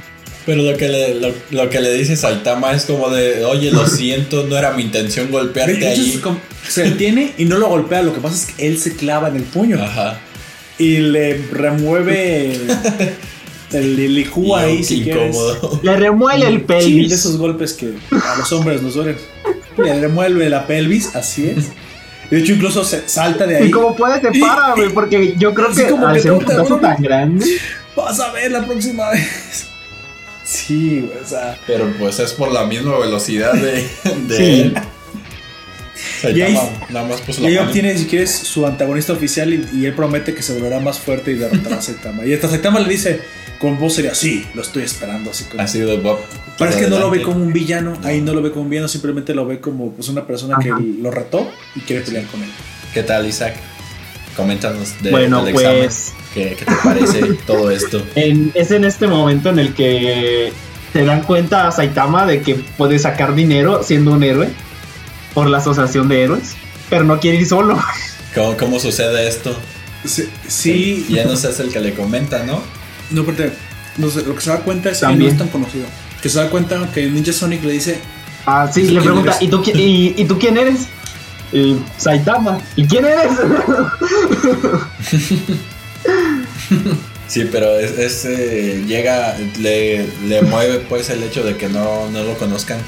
Pero 0.45 0.63
lo 0.63 0.75
que, 0.77 0.87
le, 0.89 1.15
lo, 1.15 1.27
lo 1.51 1.69
que 1.69 1.79
le 1.79 1.93
dice 1.93 2.15
Saitama 2.15 2.71
es 2.71 2.85
como 2.85 3.09
de, 3.09 3.45
oye, 3.45 3.71
lo 3.71 3.85
siento, 3.87 4.45
no 4.47 4.57
era 4.57 4.71
mi 4.71 4.81
intención 4.83 5.29
golpearte 5.31 5.87
ahí. 5.87 6.19
se 6.67 6.83
detiene 6.83 7.33
y 7.37 7.45
no 7.45 7.57
lo 7.57 7.67
golpea. 7.67 8.01
Lo 8.01 8.13
que 8.13 8.19
pasa 8.21 8.35
es 8.35 8.45
que 8.55 8.67
él 8.67 8.79
se 8.79 8.95
clava 8.95 9.27
en 9.27 9.35
el 9.35 9.43
puño 9.43 9.79
Ajá. 9.83 10.17
y 10.79 10.97
le 10.97 11.37
remueve 11.51 12.57
el 13.73 14.15
lijú 14.15 14.55
ahí, 14.55 14.83
si 14.83 14.99
qué 15.03 15.11
quieres. 15.11 15.35
incómodo. 15.35 15.79
Le 15.83 15.95
remuele 15.97 16.47
el 16.47 16.53
Sí, 16.55 16.59
de 16.59 16.65
pelvis. 16.65 17.11
esos 17.11 17.37
golpes 17.37 17.73
que 17.73 17.93
a 18.11 18.35
los 18.37 18.51
hombres 18.51 18.81
nos 18.81 18.95
duelen. 18.95 19.17
Le 19.77 19.99
remueve 20.01 20.49
la 20.49 20.65
pelvis, 20.65 21.15
así 21.15 21.49
es. 21.49 21.65
De 22.29 22.39
hecho, 22.39 22.53
incluso 22.53 22.83
se 22.83 23.07
salta 23.09 23.45
de 23.47 23.57
ahí. 23.57 23.67
Y 23.67 23.71
como 23.71 23.95
puede 23.95 24.21
se 24.21 24.39
para, 24.39 24.73
güey, 24.75 24.89
porque 24.89 25.35
yo 25.37 25.53
creo 25.53 25.73
Sí, 25.73 25.83
que 25.83 25.89
como 25.89 26.07
al 26.07 26.13
que 26.15 26.21
ser 26.21 26.31
un 26.33 26.39
te 26.39 26.45
putazo 26.45 26.77
tan 26.77 27.01
grande. 27.01 27.45
Vas 27.95 28.19
a 28.19 28.31
ver 28.31 28.51
la 28.51 28.65
próxima 28.65 29.09
vez. 29.09 29.65
Sí, 30.43 31.01
güey, 31.01 31.23
o 31.23 31.27
sea. 31.27 31.57
Pero 31.67 31.93
pues 31.99 32.17
es 32.19 32.33
por 32.33 32.51
la 32.51 32.65
misma 32.65 32.97
velocidad 32.97 33.53
de, 33.53 33.87
de 34.27 34.35
Sí. 34.37 34.43
él. 34.61 34.75
Y 36.23 36.41
ahí- 36.41 36.55
Saitama 36.55 36.87
nada 36.89 37.07
más 37.07 37.21
puso 37.21 37.41
Y 37.41 37.45
ahí 37.47 37.53
la 37.53 37.59
mano. 37.61 37.69
obtiene, 37.69 37.97
si 37.97 38.05
quieres, 38.05 38.31
su 38.31 38.65
antagonista 38.65 39.13
oficial 39.13 39.53
y, 39.53 39.67
y 39.73 39.85
él 39.85 39.93
promete 39.93 40.33
que 40.33 40.41
se 40.43 40.53
volverá 40.53 40.79
más 40.79 40.99
fuerte 40.99 41.31
y 41.31 41.35
derrotará 41.35 41.77
a 41.77 41.81
Saitama. 41.81 42.25
Y 42.25 42.33
hasta 42.33 42.49
Saitama 42.49 42.79
le 42.79 42.89
dice 42.89 43.21
con 43.59 43.77
voz 43.77 43.93
seria, 43.95 44.15
sí, 44.15 44.45
lo 44.53 44.61
estoy 44.61 44.83
esperando, 44.83 45.31
así 45.31 45.43
como... 45.45 45.61
Así 45.61 45.79
de 45.79 45.97
Bob. 45.97 46.17
Pero 46.57 46.69
es 46.71 46.77
que 46.77 46.87
no 46.87 46.97
lo 46.99 47.09
ve 47.09 47.21
como 47.21 47.43
un 47.43 47.51
villano, 47.53 47.97
ahí 48.03 48.21
no 48.21 48.33
lo 48.33 48.41
ve 48.41 48.51
como 48.51 48.63
un 48.63 48.69
villano, 48.69 48.87
simplemente 48.87 49.33
lo 49.33 49.45
ve 49.45 49.59
como 49.59 49.91
pues, 49.91 50.07
una 50.09 50.25
persona 50.25 50.57
que 50.61 50.69
lo 50.69 51.11
retó 51.11 51.49
y 51.75 51.81
quiere 51.81 52.03
pelear 52.03 52.25
con 52.27 52.41
él. 52.41 52.49
¿Qué 52.93 53.03
tal, 53.03 53.25
Isaac? 53.27 53.55
Coméntanos 54.35 55.01
de, 55.01 55.11
Bueno, 55.11 55.43
del 55.43 55.53
pues- 55.53 55.65
examen. 55.65 56.19
¿Qué, 56.33 56.55
qué 56.57 56.65
te 56.65 56.71
parece 56.83 57.21
todo 57.47 57.71
esto? 57.71 58.01
En- 58.15 58.51
es 58.53 58.71
en 58.71 58.85
este 58.85 59.07
momento 59.07 59.49
en 59.49 59.59
el 59.59 59.73
que 59.73 60.53
te 60.93 61.03
dan 61.03 61.23
cuenta 61.23 61.67
a 61.67 61.71
Saitama 61.71 62.25
de 62.25 62.41
que 62.41 62.55
puede 62.77 62.99
sacar 62.99 63.35
dinero 63.35 63.81
siendo 63.83 64.11
un 64.13 64.23
héroe 64.23 64.49
por 65.33 65.49
la 65.49 65.57
asociación 65.59 66.07
de 66.07 66.23
héroes, 66.23 66.55
pero 66.89 67.03
no 67.03 67.19
quiere 67.19 67.37
ir 67.37 67.47
solo. 67.47 67.79
¿Cómo, 68.35 68.55
cómo 68.57 68.79
sucede 68.79 69.27
esto? 69.27 69.55
Sí, 70.05 70.29
sí 70.47 71.05
Ya 71.09 71.25
no 71.25 71.33
es 71.33 71.43
el 71.59 71.71
que 71.71 71.79
le 71.79 71.93
comenta, 71.93 72.43
¿no? 72.43 72.61
no, 73.11 73.25
pero 73.25 73.51
no 73.97 74.09
sé, 74.09 74.21
lo 74.23 74.35
que 74.35 74.41
se 74.41 74.49
da 74.51 74.59
cuenta 74.59 74.89
es 74.91 74.99
que 74.99 75.05
También. 75.07 75.29
no 75.29 75.33
es 75.33 75.37
tan 75.37 75.47
conocido. 75.49 75.85
Que 76.21 76.29
se 76.29 76.37
da 76.39 76.49
cuenta 76.49 76.89
que 76.93 77.07
Ninja 77.07 77.33
Sonic 77.33 77.63
le 77.63 77.73
dice, 77.73 77.99
Ah, 78.45 78.69
sí, 78.73 78.81
¿Y 78.83 78.87
tú 78.87 78.93
le 78.93 79.01
pregunta? 79.01 79.37
¿y 79.41 79.47
tú, 79.47 79.61
qui- 79.63 79.75
y, 79.75 80.15
y 80.21 80.25
tú 80.25 80.37
quién 80.39 80.57
eres? 80.57 80.81
Y, 81.51 81.77
Saitama. 81.97 82.59
¿Y 82.75 82.85
quién 82.87 83.05
eres? 83.05 83.31
Sí, 87.27 87.47
pero 87.51 87.77
es, 87.77 87.91
es, 87.99 88.25
eh, 88.25 88.83
llega, 88.87 89.37
le, 89.59 90.07
le 90.27 90.41
mueve 90.41 90.79
pues 90.89 91.11
el 91.11 91.21
hecho 91.23 91.43
de 91.43 91.55
que 91.57 91.69
no, 91.69 92.09
no 92.09 92.23
lo 92.23 92.33
conozcan. 92.39 92.79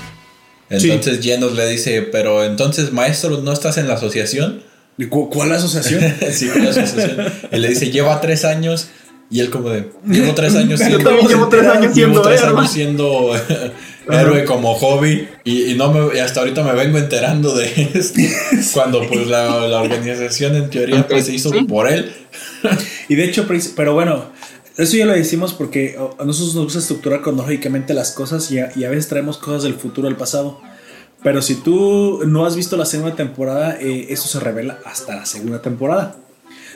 Entonces 0.72 1.19
Genos 1.24 1.53
le 1.53 1.67
dice, 1.69 2.01
pero 2.01 2.43
entonces 2.43 2.91
maestro, 2.93 3.39
¿no 3.41 3.51
estás 3.53 3.78
en 3.78 3.88
la 3.88 3.95
asociación? 3.95 4.63
"¿Cu- 5.09 5.30
¿cuál 5.30 5.51
asociación? 5.51 6.01
sí, 6.32 6.49
asociación. 6.49 7.26
Y 7.51 7.57
le 7.57 7.69
dice, 7.69 7.91
lleva 7.91 8.22
tres 8.22 8.45
años. 8.45 8.88
Y 9.30 9.39
él 9.39 9.49
como 9.49 9.69
de, 9.69 9.89
llevo 10.05 10.34
tres 10.36 10.55
años 10.55 10.80
Yo 10.82 10.86
siendo... 10.88 11.03
también 11.09 11.28
llevo 11.30 11.47
tres 11.47 11.65
años 11.65 11.95
llevo 11.95 11.95
siendo 11.95 12.22
tres 12.22 12.41
héroe. 12.41 12.57
años 12.59 12.72
siendo 12.72 13.32
héroe 14.11 14.43
como 14.45 14.76
hobby 14.76 15.28
y, 15.45 15.72
y 15.72 15.76
no 15.76 15.93
me, 15.93 16.17
y 16.17 16.19
hasta 16.19 16.41
ahorita 16.41 16.63
me 16.63 16.74
vengo 16.74 16.97
enterando 16.97 17.55
de 17.55 17.89
esto 17.93 18.19
cuando 18.74 19.07
pues 19.07 19.28
la, 19.28 19.67
la 19.67 19.82
organización 19.82 20.55
en 20.57 20.69
teoría 20.69 21.07
pues 21.07 21.28
se 21.28 21.34
hizo 21.34 21.49
Sí. 21.49 21.63
por 21.63 21.89
él 21.89 22.11
Y 23.07 23.15
de 23.15 23.24
hecho, 23.24 23.47
pero 23.76 23.93
bueno, 23.93 24.26
eso 24.84 24.97
ya 24.97 25.05
lo 25.05 25.13
decimos 25.13 25.53
porque 25.53 25.97
a 26.19 26.23
nosotros 26.25 26.55
nos 26.55 26.65
gusta 26.65 26.79
estructurar 26.79 27.21
cronológicamente 27.21 27.93
las 27.93 28.11
cosas 28.11 28.49
y 28.51 28.59
a, 28.59 28.71
y 28.75 28.84
a 28.84 28.89
veces 28.89 29.07
traemos 29.07 29.38
cosas 29.38 29.63
del 29.63 29.73
futuro 29.75 30.07
al 30.07 30.15
pasado. 30.17 30.59
Pero 31.23 31.41
si 31.41 31.55
tú 31.55 32.21
no 32.25 32.45
has 32.45 32.55
visto 32.55 32.77
la 32.77 32.86
segunda 32.86 33.15
temporada, 33.15 33.77
eh, 33.79 34.07
eso 34.09 34.27
se 34.27 34.39
revela 34.39 34.79
hasta 34.86 35.15
la 35.15 35.25
segunda 35.25 35.61
temporada. 35.61 36.15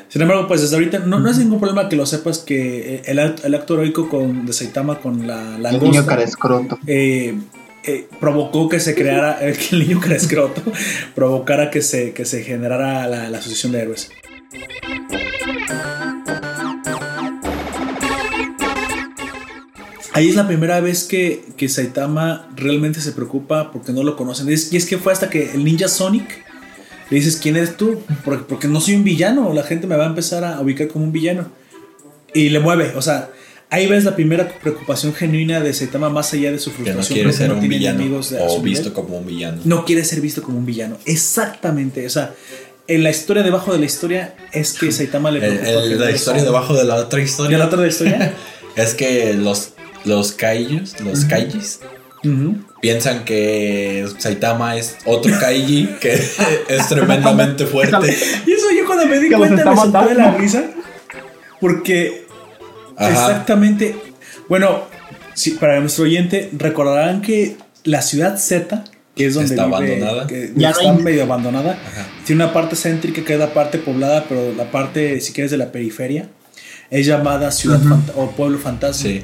Sin 0.07 0.21
embargo, 0.21 0.47
pues 0.47 0.61
desde 0.61 0.75
ahorita 0.75 0.99
no, 0.99 1.19
no 1.19 1.29
es 1.29 1.37
ningún 1.39 1.59
problema 1.59 1.89
que 1.89 1.95
lo 1.95 2.05
sepas 2.05 2.39
que 2.39 2.95
eh, 2.95 3.01
el, 3.05 3.17
el 3.17 3.55
acto 3.55 3.73
heroico 3.73 4.07
con, 4.07 4.45
de 4.45 4.53
Saitama 4.53 4.99
con 4.99 5.25
la 5.25 5.57
El 5.71 5.81
niño 5.81 6.05
carescroto. 6.05 6.77
eh, 6.85 7.33
eh, 7.87 8.07
provocó 8.19 8.69
que 8.69 8.79
se 8.79 8.93
creara, 8.93 9.39
que 9.39 9.67
el 9.75 9.79
niño 9.87 9.99
carescroto 9.99 10.61
provocara 11.15 11.71
que 11.71 11.81
se, 11.81 12.13
que 12.13 12.25
se 12.25 12.43
generara 12.43 13.07
la, 13.07 13.29
la 13.29 13.37
asociación 13.39 13.71
de 13.71 13.81
héroes. 13.81 14.09
Ahí 20.15 20.29
es 20.29 20.35
la 20.35 20.47
primera 20.47 20.79
vez 20.79 21.03
que, 21.03 21.43
que 21.57 21.67
Saitama 21.67 22.49
realmente 22.55 23.01
se 23.01 23.11
preocupa 23.11 23.71
porque 23.71 23.91
no 23.91 24.01
lo 24.03 24.15
conocen. 24.15 24.49
Y 24.49 24.53
es, 24.53 24.71
y 24.71 24.77
es 24.77 24.85
que 24.85 24.97
fue 24.97 25.11
hasta 25.11 25.29
que 25.29 25.51
el 25.51 25.63
ninja 25.65 25.87
Sonic 25.89 26.25
le 27.09 27.17
dices, 27.17 27.35
¿quién 27.35 27.57
eres 27.57 27.75
tú? 27.75 28.01
Porque, 28.23 28.45
porque 28.47 28.67
no 28.69 28.79
soy 28.79 28.95
un 28.95 29.03
villano, 29.03 29.51
la 29.53 29.63
gente 29.63 29.87
me 29.87 29.95
va 29.97 30.05
a 30.05 30.07
empezar 30.07 30.43
a 30.45 30.59
ubicar 30.61 30.87
como 30.87 31.03
un 31.05 31.11
villano. 31.11 31.47
Y 32.33 32.49
le 32.49 32.59
mueve, 32.59 32.93
o 32.95 33.01
sea, 33.01 33.29
ahí 33.69 33.87
ves 33.87 34.05
la 34.05 34.15
primera 34.15 34.47
preocupación 34.47 35.13
genuina 35.13 35.59
de 35.59 35.73
Saitama 35.73 36.09
más 36.09 36.33
allá 36.33 36.51
de 36.51 36.59
su 36.59 36.71
que 36.71 36.77
no 36.79 36.83
frustración. 36.85 37.15
quiere 37.15 37.33
ser 37.33 37.49
no 37.49 37.55
un 37.55 37.59
tiene 37.59 37.77
villano 37.77 37.99
enemigos 37.99 38.29
de 38.29 38.39
a 38.39 38.43
o 38.43 38.61
visto 38.61 38.93
como 38.93 39.17
un 39.17 39.25
villano 39.27 39.61
No 39.65 39.83
quiere 39.85 40.03
ser 40.05 40.21
visto 40.21 40.41
como 40.41 40.57
un 40.57 40.65
villano. 40.65 40.97
Exactamente, 41.05 42.05
o 42.05 42.09
sea, 42.09 42.33
en 42.87 43.03
la 43.03 43.09
historia 43.09 43.43
debajo 43.43 43.73
de 43.73 43.79
la 43.79 43.85
historia 43.85 44.35
es 44.53 44.73
que 44.73 44.91
Saitama 44.91 45.29
le 45.31 45.39
preocupa 45.41 45.69
el- 45.83 45.99
la 45.99 46.11
historia 46.11 46.43
debajo 46.43 46.73
de 46.73 46.85
la 46.85 46.95
otra 46.95 47.19
¿De 47.19 47.25
historia 47.25 47.57
la 47.57 47.65
otra 47.65 47.77
de 47.79 47.83
la 47.87 47.91
historia? 47.91 48.33
es 48.77 48.93
que 48.93 49.33
los 49.33 49.71
los 50.05 50.31
kaijus 50.31 50.99
los 51.01 51.25
kaijis 51.25 51.79
Ujú. 52.23 52.55
piensan 52.81 53.23
que 53.25 54.07
Saitama 54.17 54.75
es 54.77 54.97
otro 55.05 55.31
kaiji 55.39 55.87
que 56.01 56.13
es 56.69 56.87
tremendamente 56.89 57.65
fuerte 57.65 58.07
Y 58.47 58.51
eso 58.51 58.65
yo 58.75 58.85
cuando 58.85 59.05
me 59.05 59.19
di 59.19 59.29
cuenta 59.29 59.69
me 59.69 59.75
solté 59.77 60.05
de 60.09 60.15
la 60.15 60.31
risa. 60.31 60.63
Porque 61.61 62.25
Ajá. 62.97 63.09
exactamente. 63.11 63.95
Bueno, 64.49 64.83
si, 65.33 65.51
para 65.51 65.79
nuestro 65.79 66.03
oyente, 66.05 66.49
recordarán 66.57 67.21
que 67.21 67.57
la 67.83 68.01
ciudad 68.01 68.37
Z, 68.37 68.83
que 69.15 69.27
es 69.27 69.33
donde 69.35 69.49
Está 69.55 69.65
vive, 69.65 69.75
abandonada. 70.03 70.27
que 70.27 70.51
Ya 70.55 70.71
está 70.71 70.83
no 70.83 70.97
hay- 70.97 71.03
medio 71.03 71.23
abandonada, 71.23 71.71
Ajá. 71.73 72.07
tiene 72.25 72.43
una 72.43 72.53
parte 72.53 72.75
céntrica 72.75 73.23
que 73.23 73.33
es 73.33 73.39
la 73.39 73.53
parte 73.53 73.77
poblada, 73.77 74.25
pero 74.27 74.53
la 74.55 74.71
parte, 74.71 75.19
si 75.21 75.33
quieres, 75.33 75.51
de 75.51 75.57
la 75.57 75.71
periferia, 75.71 76.29
es 76.89 77.05
llamada 77.05 77.51
ciudad 77.51 77.81
o 78.15 78.31
pueblo 78.31 78.57
fantasma. 78.59 79.01
sí 79.09 79.23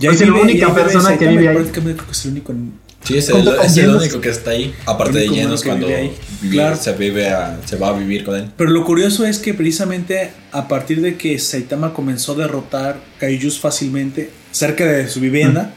Y 0.00 0.06
ahí 0.06 0.14
Es 0.14 0.20
la 0.26 0.34
única 0.34 0.74
persona 0.74 1.16
que 1.18 1.26
vive 1.28 1.48
ahí. 1.48 1.54
Prácticamente 1.54 1.96
creo 1.98 2.06
que 2.06 2.12
es 2.12 2.24
el 2.24 2.30
único 2.32 2.52
en- 2.52 2.72
Sí, 3.02 3.16
es 3.16 3.28
el, 3.30 3.48
es 3.48 3.76
único 3.78 4.20
que 4.20 4.28
está 4.28 4.50
ahí. 4.50 4.74
Aparte 4.84 5.18
de 5.20 5.28
que 5.28 5.46
cuando 5.64 5.86
vive 5.86 6.12
Claro. 6.50 6.76
se, 6.76 6.92
vive 6.92 7.30
a- 7.30 7.58
se 7.64 7.76
va 7.76 7.88
a 7.88 7.92
vivir 7.98 8.24
con 8.24 8.36
él. 8.36 8.50
Pero 8.56 8.70
lo 8.70 8.84
curioso 8.84 9.24
es 9.24 9.38
que 9.38 9.54
precisamente 9.54 10.32
a 10.52 10.68
partir 10.68 11.00
de 11.00 11.16
que 11.16 11.38
Saitama 11.38 11.94
comenzó 11.94 12.32
a 12.32 12.36
derrotar 12.36 12.98
kaijus 13.18 13.58
fácilmente 13.58 14.30
cerca 14.50 14.84
de 14.84 15.08
su 15.08 15.20
vivienda, 15.20 15.72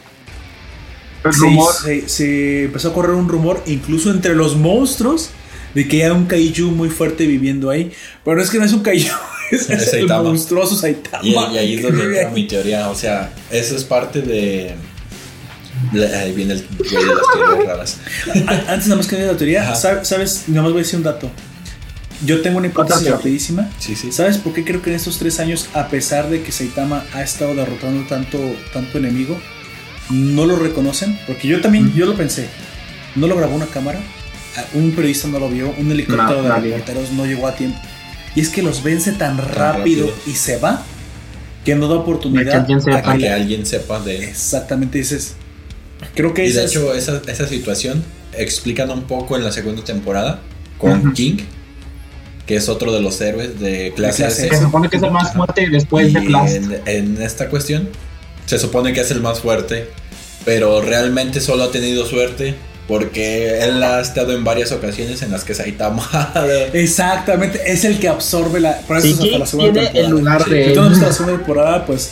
El 1.23 1.31
se, 1.33 1.39
rumor. 1.39 1.73
se- 1.73 2.09
se 2.09 2.63
empezó 2.65 2.89
a 2.89 2.93
correr 2.93 3.11
un 3.15 3.29
rumor 3.29 3.61
incluso 3.67 4.11
entre 4.11 4.35
los 4.35 4.57
monstruos 4.57 5.29
de 5.73 5.87
que 5.87 6.03
hay 6.03 6.11
un 6.11 6.25
kaiju 6.25 6.71
muy 6.71 6.89
fuerte 6.89 7.25
viviendo 7.25 7.69
ahí. 7.69 7.91
Pero 8.25 8.41
es 8.41 8.49
que 8.49 8.59
no 8.59 8.65
es 8.65 8.73
un 8.73 8.83
kaiju, 8.83 9.13
es, 9.55 9.61
Es 9.69 9.81
el 9.93 9.99
Saitama. 9.99 10.23
monstruoso 10.23 10.75
Saitama. 10.75 11.23
Y, 11.23 11.31
y 11.33 11.57
ahí 11.57 11.73
es 11.75 11.83
donde 11.83 12.03
entra 12.05 12.29
mi 12.31 12.45
teoría. 12.47 12.89
O 12.89 12.95
sea, 12.95 13.31
eso 13.51 13.75
es 13.75 13.83
parte 13.83 14.21
de. 14.21 14.73
Ahí 15.93 16.31
viene 16.33 16.53
el 16.53 16.65
güey 16.77 17.05
de 17.05 17.15
las 17.15 17.23
teorías 17.33 17.67
raras. 17.67 17.97
Antes 18.67 18.87
nada 18.87 18.95
más 18.97 19.07
que 19.07 19.15
de 19.17 19.27
la 19.27 19.37
teoría, 19.37 19.63
Ajá. 19.63 20.03
¿sabes? 20.03 20.43
Nada 20.47 20.63
más 20.63 20.71
voy 20.71 20.81
a 20.81 20.83
decir 20.83 20.97
un 20.97 21.03
dato. 21.03 21.29
Yo 22.25 22.41
tengo 22.41 22.59
una 22.59 22.67
hipótesis 22.67 23.09
rapidísima. 23.09 23.69
Sí, 23.79 23.95
sí. 23.95 24.11
¿Sabes 24.11 24.37
por 24.37 24.53
qué 24.53 24.63
creo 24.63 24.81
que 24.81 24.89
en 24.91 24.95
estos 24.95 25.17
tres 25.19 25.39
años, 25.39 25.67
a 25.73 25.89
pesar 25.89 26.29
de 26.29 26.41
que 26.41 26.51
Saitama 26.53 27.03
ha 27.13 27.21
estado 27.21 27.53
derrotando 27.53 28.07
tanto, 28.07 28.39
tanto 28.71 28.97
enemigo, 28.97 29.37
no 30.09 30.45
lo 30.45 30.55
reconocen? 30.55 31.19
Porque 31.27 31.49
yo 31.49 31.59
también, 31.59 31.93
yo 31.93 32.05
lo 32.05 32.15
pensé. 32.15 32.47
No 33.15 33.27
lo 33.27 33.35
grabó 33.35 33.55
una 33.55 33.65
cámara, 33.67 33.99
a- 34.55 34.77
un 34.77 34.91
periodista 34.91 35.27
no 35.27 35.37
lo 35.39 35.49
vio, 35.49 35.73
un 35.77 35.91
helicóptero 35.91 36.41
No, 36.43 36.49
de 36.61 36.61
reporteros 36.61 37.11
no 37.11 37.25
llegó 37.25 37.45
a 37.47 37.55
tiempo. 37.55 37.77
Y 38.35 38.41
es 38.41 38.49
que 38.49 38.61
los 38.63 38.83
vence 38.83 39.11
tan 39.13 39.37
rápido, 39.37 40.07
rápido. 40.07 40.13
y 40.27 40.31
se 40.31 40.57
va 40.57 40.83
que 41.65 41.75
no 41.75 41.87
da 41.87 41.95
oportunidad 41.95 42.65
que 42.65 42.73
alguien 42.73 42.81
sepa. 42.81 42.97
a 43.11 43.13
que 43.13 43.19
que 43.19 43.29
alguien 43.29 43.65
sepa 43.65 43.99
de 43.99 44.17
él. 44.17 44.23
Exactamente, 44.23 44.97
dices. 44.97 45.33
Creo 46.15 46.33
que 46.33 46.45
Y 46.45 46.51
de 46.51 46.65
es- 46.65 46.71
hecho, 46.71 46.93
esa, 46.93 47.21
esa 47.27 47.47
situación 47.47 48.03
explican 48.37 48.89
un 48.89 49.03
poco 49.03 49.37
en 49.37 49.43
la 49.43 49.51
segunda 49.51 49.83
temporada 49.83 50.41
con. 50.77 51.13
King. 51.13 51.37
que 52.45 52.57
es 52.57 52.67
otro 52.67 52.91
de 52.91 52.99
los 53.01 53.21
héroes 53.21 53.57
de 53.61 53.93
clase 53.95 54.23
clase 54.23 54.41
S. 54.41 54.49
Que 54.49 54.57
se 54.57 54.63
supone 54.63 54.89
que 54.89 54.97
es 54.97 55.03
el 55.03 55.11
más 55.11 55.31
fuerte 55.33 55.69
después 55.69 56.11
de 56.11 56.81
en 56.87 57.21
esta 57.21 57.47
cuestión, 57.49 57.87
se 58.45 58.59
supone 58.59 58.91
que 58.91 58.99
es 58.99 59.11
el 59.11 59.21
más 59.21 59.39
fuerte, 59.39 59.87
pero 60.43 60.81
realmente 60.81 61.39
solo 61.39 61.63
ha 61.63 61.71
tenido 61.71 62.05
suerte 62.05 62.55
porque 62.87 63.59
él 63.63 63.81
ha 63.81 64.01
estado 64.01 64.33
en 64.33 64.43
varias 64.43 64.71
ocasiones 64.71 65.21
en 65.21 65.31
las 65.31 65.43
que 65.43 65.53
Saitama. 65.53 66.07
Exactamente, 66.73 67.61
es 67.65 67.85
el 67.85 67.99
que 67.99 68.07
absorbe 68.09 68.59
la. 68.59 68.77
Por 68.81 68.97
eso 68.97 69.07
Sí, 69.07 69.13
es 69.13 69.19
hasta 69.19 69.27
¿quién 69.29 69.39
la 69.39 69.45
segunda 69.45 69.71
tiene 69.73 69.87
el 69.87 69.93
temporada. 69.93 70.09
lugar 70.37 70.43
Sí, 70.43 70.49
de 70.51 70.75
no 70.75 70.83
él? 70.83 70.89
visto 70.89 71.05
la 71.05 71.13
segunda 71.13 71.37
temporada, 71.37 71.85
pues 71.85 72.11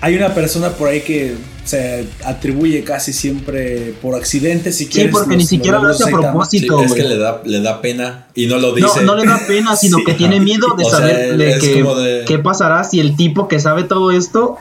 hay 0.00 0.16
una 0.16 0.34
persona 0.34 0.70
por 0.70 0.88
ahí 0.88 1.00
que 1.00 1.34
se 1.64 2.06
atribuye 2.26 2.84
casi 2.84 3.14
siempre 3.14 3.94
por 4.02 4.14
accidente, 4.14 4.70
si 4.70 4.84
Sí, 4.84 4.90
quieres. 4.90 5.12
porque 5.12 5.30
los- 5.30 5.38
ni 5.38 5.46
siquiera 5.46 5.78
lo 5.78 5.88
hace 5.88 6.02
a. 6.04 6.06
Sí, 6.06 6.12
propósito, 6.12 6.82
es 6.82 6.92
que 6.92 7.02
le 7.04 7.16
da, 7.16 7.40
le 7.44 7.60
da 7.62 7.80
pena 7.80 8.26
y 8.34 8.46
no 8.46 8.56
lo 8.58 8.68
No, 8.68 8.74
dice. 8.74 9.02
no 9.02 9.14
le 9.14 9.24
da 9.26 9.40
pena, 9.46 9.74
sino 9.76 9.98
Sí, 9.98 10.04
que 10.04 10.14
tiene 10.14 10.40
miedo 10.40 10.66
de 10.76 10.84
O 10.84 10.90
sea, 10.90 10.98
saber 11.00 11.36
de 11.38 11.50
es 11.52 11.58
que 11.62 11.82
de- 11.82 12.24
qué 12.26 12.38
pasará 12.38 12.84
si 12.84 13.00
el 13.00 13.16
tipo 13.16 13.48
que 13.48 13.58
sabe 13.60 13.84
todo 13.84 14.10
esto, 14.10 14.58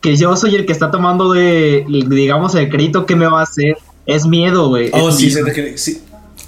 que 0.00 0.16
yo 0.16 0.34
soy 0.36 0.54
el 0.54 0.64
que 0.66 0.72
está 0.72 0.90
tomando 0.90 1.32
de, 1.32 1.84
digamos, 2.08 2.54
el 2.54 2.68
crédito 2.70 3.04
que 3.06 3.16
me 3.16 3.26
va 3.26 3.40
a 3.40 3.44
hacer, 3.44 3.76
es 4.06 4.26
miedo, 4.26 4.68
güey. 4.68 4.90
Oh, 4.92 5.08
es 5.08 5.16
sí, 5.16 5.26
miedo. 5.26 5.46
se 5.46 5.78
sí. 5.78 6.02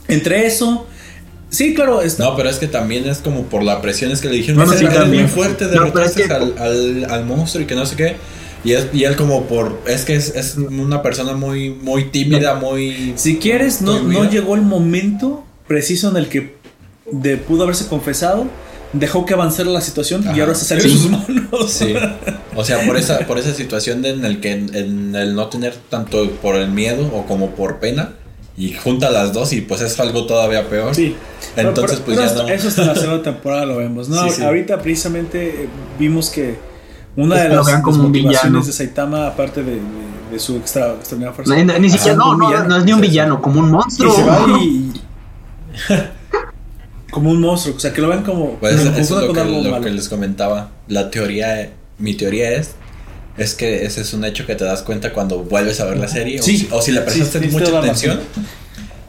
Entre 0.09 0.47
eso. 0.47 0.87
Sí, 1.49 1.75
claro, 1.75 2.03
está. 2.03 2.25
No, 2.25 2.37
pero 2.37 2.51
es 2.51 2.57
que 2.59 2.67
también 2.67 3.09
es 3.09 3.19
como 3.19 3.45
por 3.45 3.63
la 3.63 3.81
presión, 3.81 4.11
es 4.13 4.21
que 4.21 4.29
le 4.29 4.37
dijeron, 4.37 4.63
"Eres 4.63 4.79
sí, 4.79 4.85
muy 4.85 4.95
también. 4.95 5.29
fuerte, 5.29 5.67
No, 5.67 5.93
pero 5.93 6.05
es 6.05 6.13
que- 6.13 6.25
al, 6.25 6.55
al, 6.59 7.07
al 7.09 7.25
monstruo 7.25 7.63
y 7.65 7.67
que 7.67 7.75
no 7.75 7.87
sé 7.87 7.97
qué. 7.97 8.17
Y, 8.65 8.73
es, 8.73 8.89
y 8.93 9.05
él 9.05 9.15
como 9.17 9.45
por, 9.45 9.81
es 9.87 10.05
que 10.05 10.17
es, 10.17 10.35
es 10.35 10.57
una 10.57 11.01
persona 11.03 11.35
muy, 11.35 11.71
muy 11.71 12.05
tímida, 12.11 12.57
muy... 12.57 13.13
Si 13.17 13.37
quieres, 13.37 13.81
no, 13.81 14.03
no 14.03 14.29
llegó 14.29 14.57
el 14.57 14.63
momento 14.63 15.45
preciso 15.69 16.11
en 16.11 16.17
el 16.17 16.29
que 16.29 16.57
de, 17.13 17.37
pudo 17.37 17.63
haberse 17.63 17.87
confesado, 17.87 18.49
dejó 18.93 19.25
que 19.25 19.35
avanzara 19.35 19.71
la 19.71 19.81
situación 19.81 20.25
y 20.25 20.29
Ajá. 20.31 20.41
ahora 20.41 20.55
se 20.57 20.65
salió 20.65 20.83
Sí. 20.83 20.89
de 20.91 20.97
sus 20.97 21.11
manos. 21.11 21.71
Sí. 21.71 21.95
O 22.57 22.65
sea, 22.65 22.85
por 22.87 22.97
esa, 22.97 23.19
por 23.21 23.39
esa 23.39 23.53
situación 23.55 24.03
de 24.03 24.11
en 24.11 24.25
el 24.25 24.41
que 24.41 24.53
en 24.53 25.15
el 25.15 25.35
no 25.35 25.49
tener 25.49 25.75
tanto 25.91 26.29
por 26.43 26.57
el 26.57 26.71
miedo 26.71 27.07
o 27.15 27.27
como 27.27 27.51
por 27.51 27.79
pena 27.79 28.13
y 28.57 28.73
junta 28.73 29.11
las 29.11 29.33
dos 29.35 29.53
y 29.53 29.61
pues 29.61 29.83
es 29.83 30.01
algo 30.01 30.25
todavía 30.27 30.69
peor. 30.69 30.95
Sí. 30.95 31.15
Entonces, 31.57 32.01
Pero- 32.01 32.05
pues 32.07 32.19
pero 32.19 32.35
ya 32.37 32.43
no. 32.43 32.49
Eso 32.49 32.69
hasta 32.69 32.85
la 32.87 32.95
segunda 32.95 33.23
temporada 33.23 33.67
lo 33.67 33.77
vemos. 33.77 34.09
No, 34.09 34.25
Sí, 34.25 34.31
sí. 34.37 34.43
ahorita 34.45 34.81
precisamente 34.81 35.65
eh, 35.65 35.69
vimos 35.99 36.31
que 36.31 36.57
una 37.17 37.37
Es 37.37 37.43
de 37.51 37.57
las, 37.57 37.67
vean 37.67 37.83
como 37.83 37.97
un 38.01 38.07
motivaciones 38.09 38.67
de 38.67 38.73
Saitama, 38.73 39.27
aparte 39.27 39.63
de, 39.63 39.73
de- 39.77 39.81
de 40.33 40.39
su 40.41 40.57
extra, 40.57 40.93
extraordinaria 40.95 41.33
fuerza, 41.35 41.55
Ni, 41.55 41.79
ni 41.81 41.89
siquiera, 41.91 42.17
no, 42.17 42.35
no, 42.37 42.65
no 42.65 42.77
es 42.79 42.85
ni 42.85 42.93
un 42.93 43.01
villano, 43.01 43.41
como 43.41 43.61
un 43.61 43.67
que 43.67 43.73
monstruo. 43.73 44.13
se 44.15 44.25
va 44.25 44.45
y. 44.61 44.93
como 47.11 47.31
un 47.31 47.41
monstruo, 47.41 47.77
o 47.77 47.81
sea, 47.81 47.93
que 47.93 48.01
lo 48.01 48.09
ven 48.09 48.23
como. 48.23 48.55
Pues 48.59 48.75
eso 48.75 48.91
es 48.97 49.11
lo, 49.11 49.33
que, 49.33 49.45
lo 49.45 49.81
que 49.81 49.91
les 49.91 50.09
comentaba. 50.09 50.71
La 50.89 51.11
teoría, 51.11 51.71
mi 51.99 52.15
teoría 52.15 52.53
es, 52.53 52.71
es 53.37 53.55
que 53.55 53.85
ese 53.85 54.01
es 54.03 54.13
un 54.15 54.25
hecho 54.25 54.47
que 54.47 54.55
te 54.55 54.65
das 54.65 54.83
cuenta 54.83 55.13
cuando 55.13 55.41
vuelves 55.45 55.81
a 55.81 55.85
ver 55.87 55.99
la 55.99 56.09
serie 56.09 56.41
Sí. 56.43 56.67
o, 56.67 56.69
si, 56.69 56.75
o 56.77 56.83
si 56.83 56.93
le 56.93 57.01
prestaste 57.03 57.41
Sí, 57.41 57.49
mucha 57.49 57.79
atención. 57.79 58.21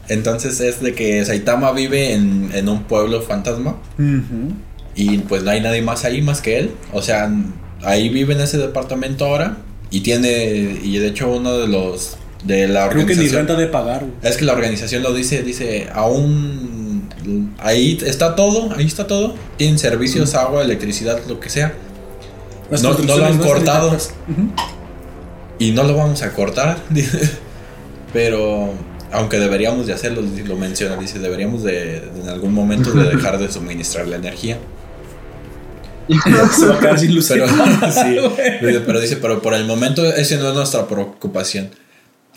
Entonces 0.08 0.60
es 0.60 0.80
de 0.80 0.94
que 0.94 1.24
Saitama 1.24 1.72
vive 1.72 2.14
en, 2.14 2.50
en 2.54 2.68
un 2.68 2.84
pueblo 2.84 3.20
fantasma 3.22 3.76
y 4.94 5.18
pues 5.18 5.42
no 5.42 5.50
hay 5.50 5.60
nadie 5.60 5.82
más 5.82 6.04
ahí 6.04 6.22
más 6.22 6.40
que 6.40 6.58
él. 6.58 6.70
O 6.92 7.02
sea, 7.02 7.30
ahí 7.82 8.08
vive 8.08 8.34
en 8.34 8.40
ese 8.40 8.56
departamento 8.58 9.26
ahora 9.26 9.58
y 9.90 10.00
tiene, 10.00 10.78
y 10.82 10.98
de 10.98 11.08
hecho 11.08 11.30
uno 11.30 11.58
de 11.58 11.68
los, 11.68 12.16
de 12.44 12.68
la 12.68 12.88
Creo 12.88 13.04
que 13.06 13.14
ni 13.14 13.20
organización... 13.20 13.46
renta 13.46 13.60
de 13.60 13.66
pagar, 13.68 14.00
güey. 14.00 14.12
Es 14.22 14.36
que 14.38 14.44
la 14.46 14.54
organización 14.54 15.02
lo 15.02 15.12
dice, 15.12 15.42
dice, 15.42 15.88
aún 15.92 17.08
ahí 17.58 17.98
está 18.04 18.34
todo, 18.34 18.72
ahí 18.74 18.86
está 18.86 19.06
todo. 19.06 19.34
Tienen 19.58 19.78
servicios, 19.78 20.34
agua, 20.34 20.62
electricidad, 20.62 21.20
lo 21.28 21.38
que 21.38 21.50
sea. 21.50 21.74
Las 22.70 22.82
No- 22.82 22.92
no 22.98 23.16
lo 23.16 23.24
han 23.26 23.38
cortado. 23.38 23.88
Ujú. 23.92 24.52
Y 25.58 25.72
no 25.72 25.84
lo 25.84 25.96
vamos 25.96 26.22
a 26.22 26.32
cortar. 26.32 26.78
Pero 28.12 28.72
aunque 29.12 29.38
deberíamos 29.38 29.86
de 29.86 29.92
hacerlo, 29.94 30.22
lo 30.46 30.56
menciona, 30.56 30.96
dice, 30.96 31.18
deberíamos 31.18 31.62
de, 31.62 32.00
de 32.00 32.20
en 32.22 32.28
algún 32.28 32.52
momento 32.52 32.92
de 32.92 33.04
dejar 33.04 33.38
de 33.38 33.50
suministrar 33.50 34.06
la 34.06 34.16
energía. 34.16 34.58
Se 36.56 36.66
va 36.66 36.76
a 36.76 36.78
quedar 36.78 36.98
sin 36.98 37.14
luz. 37.14 37.26
Sí, 37.28 38.16
pero 38.86 39.00
dice, 39.00 39.16
pero 39.16 39.42
por 39.42 39.54
el 39.54 39.64
momento 39.66 40.04
esa 40.04 40.36
no 40.36 40.48
es 40.48 40.54
nuestra 40.54 40.86
preocupación. 40.86 41.70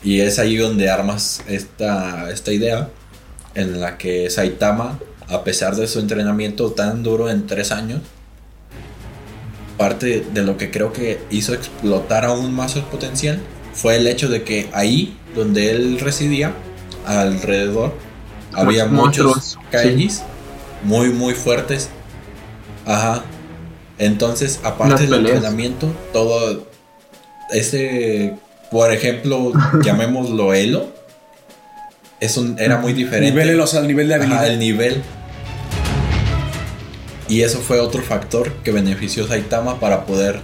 Y 0.03 0.19
es 0.21 0.39
ahí 0.39 0.57
donde 0.57 0.89
armas 0.89 1.41
esta, 1.47 2.31
esta 2.31 2.51
idea 2.51 2.89
en 3.53 3.79
la 3.79 3.97
que 3.97 4.29
Saitama, 4.29 4.99
a 5.27 5.43
pesar 5.43 5.75
de 5.75 5.87
su 5.87 5.99
entrenamiento 5.99 6.71
tan 6.71 7.03
duro 7.03 7.29
en 7.29 7.47
tres 7.47 7.71
años, 7.71 7.99
parte 9.81 10.23
de 10.31 10.43
lo 10.43 10.57
que 10.57 10.69
creo 10.69 10.93
que 10.93 11.19
hizo 11.31 11.55
explotar 11.55 12.23
aún 12.23 12.53
más 12.53 12.73
su 12.73 12.83
potencial 12.83 13.39
fue 13.73 13.95
el 13.95 14.05
hecho 14.05 14.29
de 14.29 14.43
que 14.43 14.69
ahí 14.73 15.17
donde 15.35 15.71
él 15.71 15.99
residía, 15.99 16.53
alrededor, 17.07 17.91
había 18.53 18.85
muchos 18.85 19.57
kaijis 19.71 20.21
muy, 20.83 21.09
muy 21.09 21.33
fuertes. 21.33 21.89
Ajá. 22.85 23.23
Entonces, 23.97 24.59
aparte 24.63 24.91
Las 24.91 25.01
del 25.01 25.09
peleas. 25.09 25.35
entrenamiento, 25.37 25.87
todo 26.13 26.67
ese, 27.51 28.35
por 28.69 28.93
ejemplo, 28.93 29.51
llamémoslo 29.83 30.53
Elo, 30.53 30.89
es 32.19 32.37
un, 32.37 32.59
era 32.59 32.77
muy 32.77 32.93
diferente. 32.93 33.31
Nivel, 33.31 33.59
o 33.59 33.65
sea, 33.65 33.79
el 33.79 33.87
nivel 33.87 34.09
de 34.09 34.13
habilidad. 34.13 34.43
Ajá, 34.43 34.47
el 34.47 34.59
nivel. 34.59 35.01
Y 37.31 37.41
eso 37.43 37.59
fue 37.59 37.79
otro 37.79 38.01
factor 38.03 38.51
que 38.63 38.71
benefició 38.71 39.23
a 39.25 39.29
Saitama 39.29 39.79
para 39.79 40.05
poder 40.05 40.39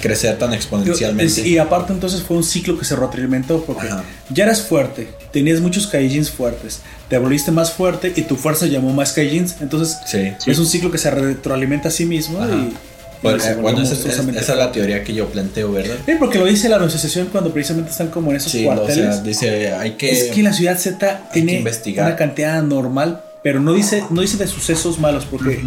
crecer 0.00 0.38
tan 0.38 0.52
exponencialmente. 0.54 1.46
Y 1.48 1.58
aparte 1.58 1.92
entonces 1.92 2.22
fue 2.22 2.36
un 2.36 2.44
ciclo 2.44 2.78
que 2.78 2.84
se 2.84 2.94
retroalimentó 2.94 3.64
porque 3.64 3.88
Ajá. 3.88 4.04
ya 4.30 4.44
eras 4.44 4.62
fuerte, 4.62 5.08
tenías 5.32 5.60
muchos 5.60 5.86
kaijins 5.88 6.30
fuertes, 6.30 6.80
te 7.08 7.18
volviste 7.18 7.50
más 7.50 7.72
fuerte 7.72 8.12
y 8.14 8.22
tu 8.22 8.36
fuerza 8.36 8.66
llamó 8.66 8.92
más 8.92 9.12
kaijins, 9.12 9.56
entonces 9.60 9.96
Sí. 10.06 10.32
es 10.46 10.58
un 10.58 10.66
ciclo 10.66 10.90
que 10.92 10.98
se 10.98 11.10
retroalimenta 11.10 11.88
a 11.88 11.90
sí 11.90 12.04
mismo 12.04 12.40
Ajá. 12.40 12.54
y, 12.54 12.74
Bueno, 13.22 13.42
eh, 13.42 13.54
bueno, 13.60 13.78
esa, 13.82 13.94
es- 13.94 13.98
monstruosamente 13.98 14.40
esa 14.40 14.52
es 14.52 14.58
la 14.58 14.70
teoría 14.70 15.02
que 15.02 15.12
yo 15.12 15.26
planteo, 15.26 15.72
¿verdad? 15.72 15.96
Sí, 16.06 16.12
porque 16.16 16.38
lo 16.38 16.44
dice 16.44 16.68
la 16.68 16.76
asociación 16.76 17.26
cuando 17.32 17.52
precisamente 17.52 17.90
están 17.90 18.08
como 18.08 18.30
en 18.30 18.36
esos 18.36 18.52
Sí, 18.52 18.64
o 18.64 18.66
cuarteles. 18.72 19.14
sea, 19.16 19.22
dice, 19.24 19.72
hay 19.74 19.92
que... 19.92 20.12
es 20.12 20.24
que 20.32 20.42
la 20.44 20.52
ciudad 20.52 20.78
Z 20.78 21.28
tiene 21.32 21.64
una 21.96 22.14
cantidad 22.14 22.62
normal, 22.62 23.22
pero 23.42 23.60
no 23.60 23.72
dice, 23.72 24.04
no 24.10 24.20
dice 24.20 24.36
de 24.36 24.46
sucesos 24.46 24.98
malos, 24.98 25.24
porque 25.24 25.64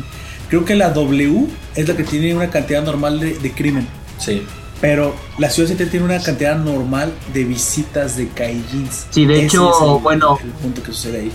creo 0.49 0.65
que 0.65 0.76
la 0.76 0.89
W 0.91 1.47
es 1.76 1.88
la 1.88 1.95
que 1.95 2.03
tiene 2.03 2.34
una 2.36 2.49
cantidad 2.49 2.84
normal 2.84 3.19
de, 3.19 3.38
de 3.38 3.51
crimen. 3.51 3.88
Sí, 4.19 4.43
Pero 4.82 5.15
la 5.39 5.49
ciudad 5.49 5.74
tiene 5.76 6.05
una 6.05 6.19
cantidad 6.22 6.55
normal 6.57 7.11
de 7.34 7.43
visitas 7.43 8.17
de 8.17 8.28
kaijins. 8.30 9.05
Sí, 9.09 9.26
de 9.26 9.36
Ese 9.38 9.45
hecho, 9.45 9.72
es 9.72 9.82
el- 9.95 10.01
bueno. 10.03 10.38
El 10.43 10.49
punto 10.51 10.84
que 10.84 10.91
sucede 10.91 11.19
ahí. 11.22 11.32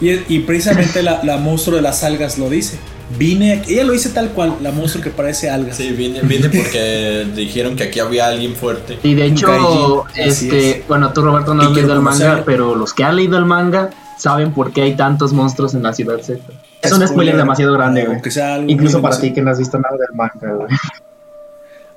Y, 0.00 0.34
y 0.34 0.38
precisamente 0.40 1.02
la, 1.02 1.22
la 1.24 1.38
monstruo 1.38 1.76
de 1.76 1.82
las 1.82 2.02
algas 2.04 2.36
lo 2.38 2.50
dice. 2.50 2.78
Vine 3.18 3.62
ella 3.68 3.84
lo 3.84 3.92
dice 3.92 4.08
tal 4.08 4.30
cual, 4.30 4.56
la 4.60 4.72
monstruo 4.72 5.02
que 5.02 5.10
parece 5.10 5.48
algas. 5.48 5.76
sí, 5.76 5.90
vine, 5.92 6.20
vine 6.22 6.48
porque 6.50 7.24
dijeron 7.36 7.76
que 7.76 7.84
aquí 7.84 8.00
había 8.00 8.26
alguien 8.26 8.54
fuerte. 8.56 8.98
Y 9.04 9.14
de 9.14 9.26
hecho, 9.26 9.46
kaijin, 9.46 10.26
este, 10.28 10.70
es. 10.80 10.88
bueno, 10.88 11.12
tú 11.12 11.22
Roberto 11.22 11.54
no 11.54 11.62
has 11.62 11.70
leído 11.72 11.92
el 11.94 12.00
manga, 12.00 12.42
pero 12.44 12.74
los 12.74 12.92
que 12.92 13.04
han 13.04 13.14
leído 13.16 13.38
el 13.38 13.44
manga 13.46 13.90
saben 14.16 14.52
por 14.52 14.72
qué 14.72 14.82
hay 14.82 14.94
tantos 14.94 15.32
monstruos 15.32 15.74
en 15.74 15.82
la 15.82 15.92
ciudad 15.92 16.18
Z. 16.20 16.40
Es 16.82 16.92
un 16.92 17.06
spoiler 17.06 17.36
demasiado 17.36 17.72
grande, 17.74 18.02
güey. 18.02 18.14
Aunque 18.14 18.30
sea 18.30 18.54
algo 18.54 18.70
Incluso 18.70 19.00
para 19.02 19.18
ti 19.20 19.32
que 19.32 19.42
no 19.42 19.50
has 19.50 19.58
visto 19.58 19.78
nada 19.78 19.96
del 19.96 20.14
manga, 20.16 20.52
güey. 20.56 20.68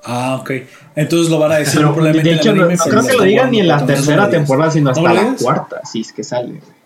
Ah, 0.06 0.38
ok. 0.40 0.52
Entonces 0.96 1.30
lo 1.30 1.40
van 1.40 1.52
a 1.52 1.56
decir 1.58 1.76
Pero 1.82 1.94
probablemente 1.94 2.30
de 2.30 2.36
hecho, 2.38 2.54
no, 2.56 2.66
no 2.66 2.84
creo 2.86 3.06
que 3.06 3.14
lo 3.18 3.24
digan 3.24 3.52
ni 3.52 3.60
en 3.60 3.68
la 3.68 3.86
tercera 3.86 4.30
temporada, 4.30 4.72
sino 4.72 4.90
hasta 4.92 5.02
¿No 5.02 5.08
lo 5.10 5.14
la 5.14 5.36
cuarta, 5.38 5.82
si 5.84 6.02
es 6.02 6.14
que 6.14 6.24
sale, 6.24 6.48
güey. 6.60 6.80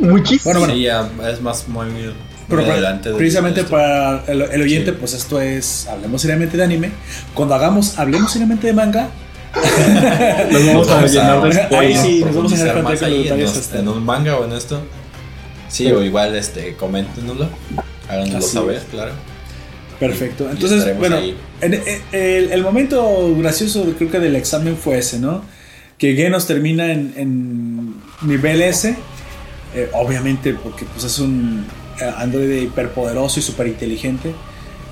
Muchísimo. 0.00 0.44
Bueno, 0.44 0.60
bueno. 0.60 0.74
Sí, 0.74 0.82
ya 0.82 1.08
es 1.30 1.40
más 1.42 1.68
muy, 1.68 1.86
muy 1.90 2.12
Pero 2.48 2.62
para- 2.62 2.72
adelante. 2.74 3.10
de 3.10 3.14
precisamente 3.16 3.60
esto. 3.60 3.70
para 3.72 4.24
el, 4.26 4.42
el 4.42 4.62
oyente, 4.62 4.90
Sí. 4.92 4.96
pues 4.98 5.12
esto 5.14 5.40
es 5.40 5.86
Hablemos 5.88 6.22
seriamente 6.22 6.56
de 6.56 6.64
anime. 6.64 6.90
Cuando 7.34 7.54
hagamos 7.54 7.98
Hablemos 7.98 8.32
seriamente 8.32 8.66
de 8.66 8.72
manga, 8.72 9.08
Nos 9.54 10.66
vamos 10.66 10.88
a 10.88 10.94
Vamos 10.94 11.10
a- 11.10 11.14
llenar 11.14 11.42
de 11.42 11.60
Ahí 11.60 11.66
spoilers. 11.66 12.00
sí, 12.02 12.20
nos 12.24 12.34
vamos 12.36 12.52
a 12.52 12.82
más 12.82 12.98
con 13.00 13.08
ahí 13.08 13.28
en, 13.28 13.78
en 13.80 13.88
un 13.88 14.04
manga 14.04 14.36
o 14.36 14.44
en 14.44 14.52
esto. 14.52 14.80
Sí, 15.68 15.90
o 15.90 16.02
igual 16.02 16.34
este, 16.36 16.74
coméntenoslo. 16.74 17.48
Háganoslo 18.08 18.38
Así 18.38 18.48
saber, 18.48 18.76
es. 18.76 18.82
claro. 18.90 19.12
perfecto. 19.98 20.46
Y 20.48 20.52
Entonces, 20.52 20.98
bueno, 20.98 21.16
ahí. 21.16 21.36
en- 21.60 21.74
en- 21.74 21.82
el, 22.12 22.52
el 22.52 22.62
momento 22.62 23.34
gracioso 23.36 23.84
creo 23.96 24.10
que 24.10 24.18
del 24.18 24.36
examen 24.36 24.76
fue 24.76 24.98
ese, 24.98 25.18
¿no? 25.18 25.42
Que 25.98 26.14
Genos 26.14 26.46
termina 26.46 26.90
en, 26.92 27.12
en 27.16 27.94
nivel 28.22 28.62
S, 28.62 28.96
eh, 29.74 29.90
obviamente 29.92 30.54
porque 30.54 30.84
pues 30.86 31.04
es 31.04 31.18
un 31.18 31.66
eh, 32.00 32.10
androide 32.16 32.62
hiperpoderoso 32.62 33.38
y 33.40 33.42
súper 33.42 33.66
inteligente. 33.66 34.32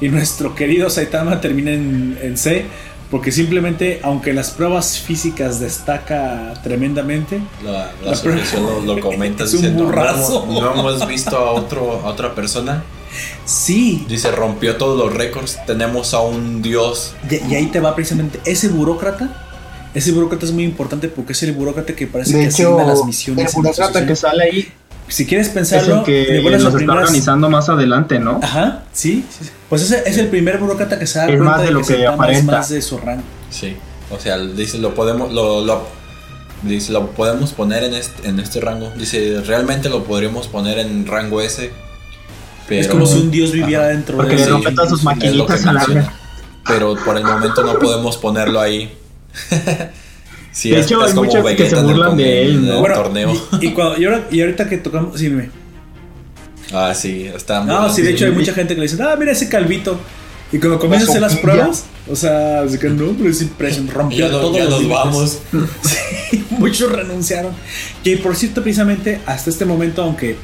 Y 0.00 0.08
nuestro 0.10 0.54
querido 0.54 0.90
Saitama 0.90 1.40
termina 1.40 1.72
en, 1.72 2.18
en 2.22 2.36
C 2.36 2.64
Porque 3.10 3.32
simplemente, 3.32 4.00
aunque 4.02 4.34
las 4.34 4.50
pruebas 4.50 4.98
físicas 4.98 5.60
destaca 5.60 6.52
tremendamente, 6.62 7.40
La, 7.64 7.90
la 8.04 8.10
La 8.14 8.60
lo, 8.60 8.80
lo 8.94 9.00
comenta 9.00 9.44
Es 9.44 9.54
un 9.54 9.60
diciendo, 9.62 9.84
no, 9.84 9.88
burrazo. 9.88 10.44
hemos- 10.44 10.60
no 10.62 10.72
hemos 10.90 11.06
visto 11.08 11.36
a, 11.36 11.52
otro, 11.52 12.02
a 12.04 12.08
otra 12.08 12.34
persona. 12.34 12.84
sí. 13.46 14.04
Dice, 14.08 14.30
rompió 14.30 14.76
todos 14.76 14.98
los 14.98 15.14
récords. 15.14 15.58
Tenemos 15.66 16.12
a 16.12 16.20
un 16.20 16.60
dios. 16.60 17.14
Y, 17.30 17.36
y 17.50 17.54
ahí 17.54 17.66
te 17.66 17.80
va 17.80 17.94
precisamente 17.94 18.40
ese 18.44 18.68
burócrata. 18.68 19.44
Ese 19.94 20.12
burócrata 20.12 20.44
es 20.44 20.52
muy 20.52 20.64
importante 20.64 21.08
porque 21.08 21.32
es 21.32 21.42
el 21.44 21.52
burócrata 21.52 21.94
que 21.96 22.06
parece 22.06 22.34
De 22.36 22.42
que 22.42 22.48
hecho, 22.50 22.74
asigna 22.74 22.84
las 22.92 23.04
misiones. 23.06 23.46
el 23.48 23.62
burócrata 23.62 24.06
que 24.06 24.14
sale 24.16 24.44
ahí 24.44 24.72
Si 25.08 25.26
quieres 25.26 25.48
es 25.48 25.52
pensarlo, 25.54 25.98
el 26.00 26.04
que 26.04 26.40
nos 26.42 26.52
las 26.52 26.62
está 26.64 26.76
primeras- 26.76 27.02
organizando 27.04 27.48
más 27.50 27.68
adelante, 27.68 28.18
¿no? 28.18 28.40
Ajá, 28.42 28.84
sí, 28.92 29.24
sí, 29.30 29.44
sí. 29.46 29.50
Pues 29.68 29.82
ese 29.82 30.02
es 30.06 30.18
el 30.18 30.28
primer 30.28 30.58
burócrata 30.58 30.98
que 30.98 31.06
se 31.06 31.18
da 31.18 31.24
Es 31.26 31.30
cuenta 31.36 31.44
más 31.56 31.62
de 31.62 31.70
lo 31.70 31.82
que 31.82 32.02
es 32.02 32.08
aparenta. 32.08 32.52
más 32.58 32.68
de 32.68 32.82
su 32.82 32.98
rango. 32.98 33.22
Sí. 33.50 33.76
O 34.10 34.18
sea, 34.18 34.38
dice, 34.38 34.78
lo 34.78 34.94
podemos, 34.94 35.32
lo, 35.32 35.64
lo- 35.64 35.86
dice, 36.62 36.92
lo 36.92 37.10
podemos 37.12 37.52
poner 37.52 37.84
en 37.84 37.94
este, 37.94 38.28
en 38.28 38.38
este 38.40 38.60
rango. 38.60 38.90
Dice, 38.96 39.40
realmente 39.46 39.88
lo 39.88 40.04
podríamos 40.04 40.46
poner 40.48 40.78
en 40.78 41.06
rango 41.06 41.40
S. 41.40 41.70
Pero, 42.68 42.80
es 42.82 42.88
como 42.88 43.06
si 43.06 43.18
un 43.18 43.30
dios 43.30 43.52
viviera 43.52 43.84
Ajá. 43.84 43.92
dentro 43.92 44.16
Porque 44.16 44.32
de 44.32 44.38
le 44.40 44.44
Sí, 44.44 44.50
rompe 44.50 44.72
todas 44.72 44.90
sus 44.90 44.98
es 45.00 45.06
que 45.08 45.14
maquinitas 45.14 45.66
a 45.66 45.72
la. 45.72 46.12
Pero 46.66 46.96
por 47.02 47.16
el 47.16 47.24
momento 47.24 47.62
no 47.62 47.78
podemos 47.78 48.18
ponerlo 48.18 48.60
ahí. 48.60 48.94
Sí, 50.58 50.70
De 50.70 50.80
hecho, 50.80 51.00
hay 51.00 51.12
muchos 51.14 51.44
que 51.52 51.70
se 51.70 51.76
burlan 51.80 52.16
de 52.16 52.42
él, 52.42 52.50
en 52.56 52.66
¿no? 52.66 52.72
el 52.74 52.80
Bueno, 52.80 52.94
torneo. 52.96 53.32
Y, 53.60 53.66
y 53.66 53.72
cuando, 53.72 53.96
y, 54.00 54.04
ahora- 54.06 54.26
y 54.28 54.40
ahorita 54.40 54.68
que 54.68 54.78
tocamos. 54.78 55.16
Sí, 55.16 55.26
dime. 55.28 55.50
Ah, 56.72 56.92
sí, 56.96 57.30
está 57.32 57.60
muy 57.60 57.72
No, 57.72 57.88
sí, 57.92 58.02
de 58.02 58.08
sí. 58.08 58.14
hecho 58.14 58.24
hay 58.26 58.32
mucha 58.32 58.52
gente 58.52 58.74
que 58.74 58.80
le 58.80 58.88
dice, 58.88 59.00
ah, 59.02 59.14
mira 59.16 59.30
ese 59.30 59.48
calvito. 59.48 60.00
Y 60.50 60.58
cuando 60.58 60.80
comienzan 60.80 61.08
a 61.08 61.10
hacer 61.12 61.22
las 61.22 61.36
pruebas, 61.36 61.84
o 62.10 62.16
sea, 62.16 62.62
así 62.62 62.76
que 62.78 62.88
no, 62.88 63.12
pero 63.16 63.30
es 63.30 63.40
impresionante, 63.40 63.92
rompió 63.94 64.18
Ya, 64.26 64.30
todos 64.32 64.56
ya 64.56 64.64
los 64.64 64.82
nos 64.82 64.90
vamos. 64.90 65.38
Sí, 66.30 66.44
muchos 66.50 66.90
renunciaron. 66.90 67.52
Que 68.02 68.16
por 68.16 68.34
cierto, 68.34 68.62
precisamente 68.62 69.20
hasta 69.26 69.50
este 69.50 69.64
momento, 69.64 70.02
aunque 70.02 70.34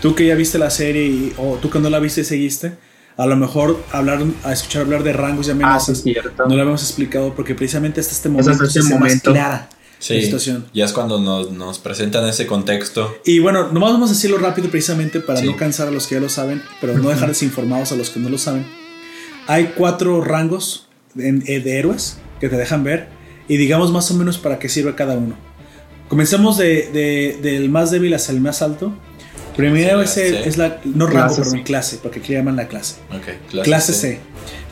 tú 0.00 0.14
que 0.16 0.26
ya 0.26 0.34
viste 0.34 0.58
la 0.58 0.70
serie 0.70 1.04
y- 1.06 1.32
o 1.38 1.56
tú 1.62 1.70
que 1.70 1.78
no 1.78 1.88
la 1.88 2.00
viste 2.00 2.22
y 2.22 2.24
seguiste, 2.24 2.72
a 3.16 3.26
lo 3.26 3.36
mejor 3.36 3.82
hablar, 3.92 4.22
a 4.44 4.52
escuchar 4.52 4.82
hablar 4.82 5.02
de 5.02 5.12
rangos 5.12 5.46
y 5.46 5.50
Ah, 5.50 5.54
sí, 5.54 5.62
amenazas, 5.62 5.88
es 5.98 6.02
cierto. 6.02 6.44
no 6.46 6.54
lo 6.54 6.60
habíamos 6.62 6.82
explicado 6.82 7.34
porque 7.34 7.54
precisamente 7.54 8.00
hasta 8.00 8.12
este 8.12 8.28
Es 8.28 8.32
momento 8.32 8.50
hasta 8.52 8.64
este 8.66 8.82
se 8.82 8.88
más 8.90 8.98
momento. 9.00 9.32
clara 9.32 9.68
la 9.70 9.78
Sí, 9.98 10.20
situación. 10.22 10.66
ya 10.74 10.84
es 10.84 10.92
cuando 10.92 11.20
nos, 11.20 11.52
nos 11.52 11.78
presentan 11.78 12.26
ese 12.26 12.46
contexto. 12.46 13.14
Y 13.24 13.38
bueno, 13.38 13.70
nomás 13.72 13.92
vamos 13.92 14.10
a 14.10 14.14
decirlo 14.14 14.38
rápido 14.38 14.68
precisamente 14.68 15.20
para 15.20 15.40
Sí. 15.40 15.46
no 15.46 15.56
cansar 15.56 15.86
a 15.88 15.90
los 15.92 16.06
que 16.08 16.16
ya 16.16 16.20
lo 16.20 16.28
saben, 16.28 16.60
pero 16.80 16.96
no 16.98 17.08
dejar 17.10 17.28
desinformados 17.28 17.92
a 17.92 17.96
los 17.96 18.10
que 18.10 18.18
no 18.18 18.28
lo 18.28 18.38
saben. 18.38 18.66
Hay 19.46 19.74
cuatro 19.76 20.20
rangos 20.22 20.88
de, 21.14 21.28
eh, 21.46 21.60
de 21.60 21.78
héroes 21.78 22.18
que 22.40 22.48
te 22.48 22.56
dejan 22.56 22.82
ver 22.84 23.08
y 23.48 23.56
digamos 23.58 23.92
más 23.92 24.10
o 24.10 24.14
menos 24.14 24.38
para 24.38 24.58
qué 24.58 24.68
sirve 24.68 24.94
cada 24.94 25.14
uno. 25.14 25.36
Comencemos 26.08 26.58
de, 26.58 26.90
de- 26.92 27.38
del 27.42 27.68
más 27.70 27.90
débil 27.90 28.12
hacia 28.14 28.32
el 28.34 28.40
más 28.40 28.60
alto. 28.62 28.92
Primero 29.56 30.00
es, 30.02 30.16
el- 30.16 30.34
es 30.36 30.56
la, 30.56 30.78
no 30.84 31.06
rango, 31.06 31.36
perdón, 31.36 31.52
C. 31.58 31.62
clase, 31.62 31.98
porque 32.02 32.20
aquí 32.20 32.32
llaman 32.32 32.56
la 32.56 32.68
clase. 32.68 32.96
Clase, 33.62 33.92
C. 33.92 34.20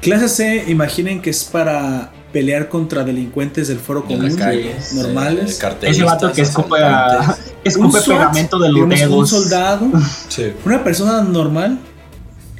Clase 0.00 0.28
C, 0.28 0.64
imaginen 0.68 1.20
que 1.20 1.30
es 1.30 1.44
para 1.44 2.12
pelear 2.32 2.68
contra 2.68 3.02
delincuentes 3.04 3.68
del 3.68 3.78
foro 3.78 4.02
De 4.02 4.14
común, 4.16 4.36
calle. 4.36 4.74
normales. 4.94 5.60
eh, 5.62 5.76
Ese 5.82 6.04
vato 6.04 6.32
que 6.32 6.42
escupe, 6.42 6.78
a, 6.82 7.36
escupe 7.64 8.00
SWAT, 8.00 8.18
pegamento 8.18 8.58
de 8.58 8.68
los 8.72 8.88
digamos, 8.88 9.02
un 9.02 9.10
dedos. 9.10 9.30
soldado, 9.30 9.90
Sí. 10.28 10.52
una 10.64 10.82
persona 10.84 11.22
normal, 11.22 11.78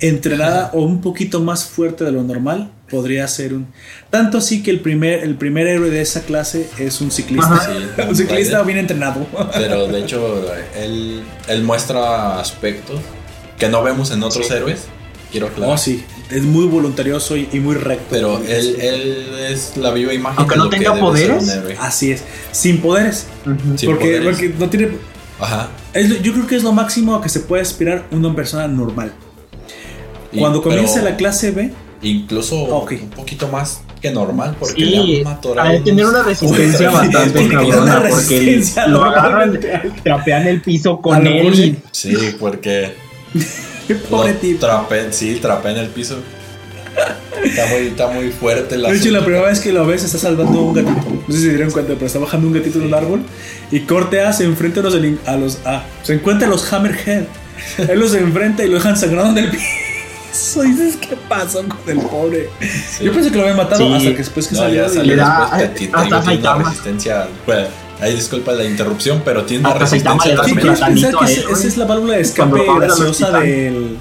entrenada 0.01 0.71
o 0.73 0.83
un 0.83 1.01
poquito 1.01 1.41
más 1.41 1.65
fuerte 1.65 2.05
de 2.05 2.13
lo 2.13 2.23
normal, 2.23 2.71
podría 2.91 3.27
ser 3.29 3.55
un. 3.55 3.67
Tanto 4.11 4.39
así 4.39 4.63
que 4.63 4.71
el 4.71 4.81
primer, 4.81 5.21
el 5.23 5.37
primer 5.37 5.67
héroe 5.67 5.91
de 5.91 6.01
esa 6.01 6.23
clase 6.23 6.69
es 6.79 7.01
un 7.01 7.11
ciclista. 7.11 7.61
Sí, 7.65 8.03
un 8.09 8.17
ciclista 8.17 8.55
Ryder. 8.59 8.67
bien 8.67 8.79
entrenado. 8.79 9.27
Pero 9.55 9.87
de 9.87 10.01
hecho, 10.05 10.45
él, 10.77 11.23
él 11.49 11.63
muestra 11.65 12.39
aspectos 12.41 13.01
que 13.59 13.69
no 13.69 13.83
vemos 13.83 14.11
en 14.11 14.23
otros 14.23 14.47
Sí. 14.47 14.53
héroes. 14.55 14.85
Quiero 15.31 15.47
aclarar. 15.47 15.75
Oh, 15.75 15.79
sí, 15.79 16.05
es 16.31 16.43
muy 16.43 16.67
voluntarioso 16.67 17.37
y, 17.37 17.49
y 17.53 17.61
muy 17.61 17.77
recto. 17.77 18.07
Pero 18.11 18.39
él, 18.49 18.77
él 18.81 19.27
es 19.49 19.77
la 19.77 19.93
viva 19.93 20.13
imagen 20.13 20.41
Aunque 20.41 20.57
de 20.57 20.59
no 20.59 20.69
tenga 20.69 20.95
poderes. 20.99 21.49
Así 21.79 22.11
es, 22.11 22.25
sin 22.51 22.81
poderes. 22.81 23.27
Ujú. 23.47 23.79
Sin 23.79 23.91
porque, 23.91 24.07
poderes. 24.19 24.25
porque 24.39 24.55
no 24.59 24.69
tiene. 24.69 24.89
Ajá. 25.39 25.69
es 25.95 26.21
yo 26.21 26.33
creo 26.33 26.47
que 26.49 26.57
es 26.57 26.65
lo 26.65 26.73
máximo 26.73 27.15
a 27.15 27.23
que 27.23 27.29
se 27.29 27.41
puede 27.41 27.63
aspirar 27.63 28.07
una 28.11 28.35
persona 28.35 28.67
normal. 28.67 29.13
Y- 30.33 30.39
Cuando 30.41 30.63
comience 30.63 30.95
pero 30.99 31.11
la 31.11 31.17
clase 31.17 31.53
B, 31.53 31.71
Incluso 32.03 32.57
Ok. 32.63 32.93
un 33.03 33.11
poquito 33.11 33.49
más 33.49 33.81
que 34.01 34.11
normal. 34.11 34.57
Porque 34.59 34.75
Sí, 34.75 34.91
le 34.91 35.21
han 35.21 35.27
atorado 35.35 35.69
ha 35.69 35.73
de 35.73 35.81
tener 35.81 36.05
unos- 36.07 36.15
una 36.21 36.25
resistencia 36.29 36.89
Uy, 36.89 36.95
bastante 36.95 37.49
cabrona 37.51 38.03
porque 38.09 38.65
lo 38.89 39.05
agarran, 39.05 39.61
trapean 40.03 40.47
el 40.47 40.63
piso 40.63 40.95
A 40.95 41.03
con 41.03 41.27
él 41.27 41.55
y 41.61 41.77
Sí, 41.93 42.15
porque. 42.39 42.95
pobre 44.11 44.35
tipo. 44.35 44.67
trape- 44.67 45.11
sí, 45.13 45.39
trapea 45.43 45.73
en 45.73 45.79
el 45.79 45.89
piso. 45.89 46.17
Está 47.45 47.67
muy, 47.67 47.87
está 47.87 48.09
muy 48.09 48.31
fuerte 48.31 48.77
la 48.77 48.91
De 48.91 48.97
hecho, 48.99 49.11
la 49.11 49.25
primera 49.25 49.45
vez 49.47 49.61
que 49.61 49.73
lo 49.73 49.87
ves 49.87 50.05
está 50.05 50.19
salvando 50.19 50.59
a 50.59 50.63
un 50.63 50.75
gatito. 50.75 51.07
No 51.27 51.35
sé 51.35 51.41
si 51.41 51.45
se 51.47 51.49
dieron 51.51 51.71
cuenta, 51.71 51.95
pero 51.95 52.07
está 52.07 52.19
bajando 52.19 52.47
un 52.49 52.53
gatito 52.53 52.79
en 52.79 52.87
un 52.87 52.95
árbol. 52.95 53.23
Y 53.71 53.81
corte 53.81 54.21
A 54.21 54.33
se 54.33 54.45
enfrenta 54.45 54.81
a 54.81 54.83
los, 54.85 54.95
a 55.27 55.37
los 55.37 55.59
A. 55.67 55.85
Se 56.03 56.15
encuentra 56.15 56.47
a 56.49 56.51
los 56.51 56.71
Hammerhead. 56.73 57.25
Él 57.89 57.99
los 58.01 58.15
enfrenta 58.15 58.65
y 58.65 58.69
lo 58.69 58.75
dejan 58.75 58.97
sangrando 58.97 59.39
en 59.39 59.47
el 59.47 59.51
Y 60.65 60.69
dices, 60.71 60.97
¿qué 60.97 61.17
pasó 61.29 61.63
con 61.67 61.79
el 61.89 61.99
pobre? 62.07 62.49
Yo 63.03 63.13
pensé 63.13 63.31
que 63.31 63.37
lo 63.37 63.43
habían 63.43 63.57
matado 63.57 63.87
Sí. 63.87 63.93
hasta 63.95 64.11
que 64.11 64.17
después 64.19 64.49
que 64.49 64.55
No, 64.55 64.61
salió. 64.63 64.83
ya 64.83 64.89
de- 64.89 64.95
salió 64.97 65.17
después. 65.17 65.51
te- 65.75 65.85
hasta 65.93 66.05
digo, 66.05 66.21
tiene 66.23 66.39
una 66.39 66.55
resistencia. 66.65 67.29
Bueno, 67.47 67.67
ahí 68.01 68.15
disculpa 68.15 68.53
la 68.53 68.65
interrupción, 68.65 69.23
pero 69.25 69.45
tiene 69.45 69.65
una 69.69 69.75
resistencia 69.79 70.31
le 70.31 70.37
da 70.37 70.43
¿Qué 70.45 70.49
su 70.51 70.55
también. 70.55 70.75
quieres 70.77 70.81
pensar 71.11 71.27
que 71.27 71.35
él, 71.35 71.47
esa 71.59 71.69
es 71.69 71.77
la 71.77 71.85
válvula 71.87 72.15
de 72.15 72.21
escape 72.21 72.61
graciosa 72.79 73.31
del 73.41 73.97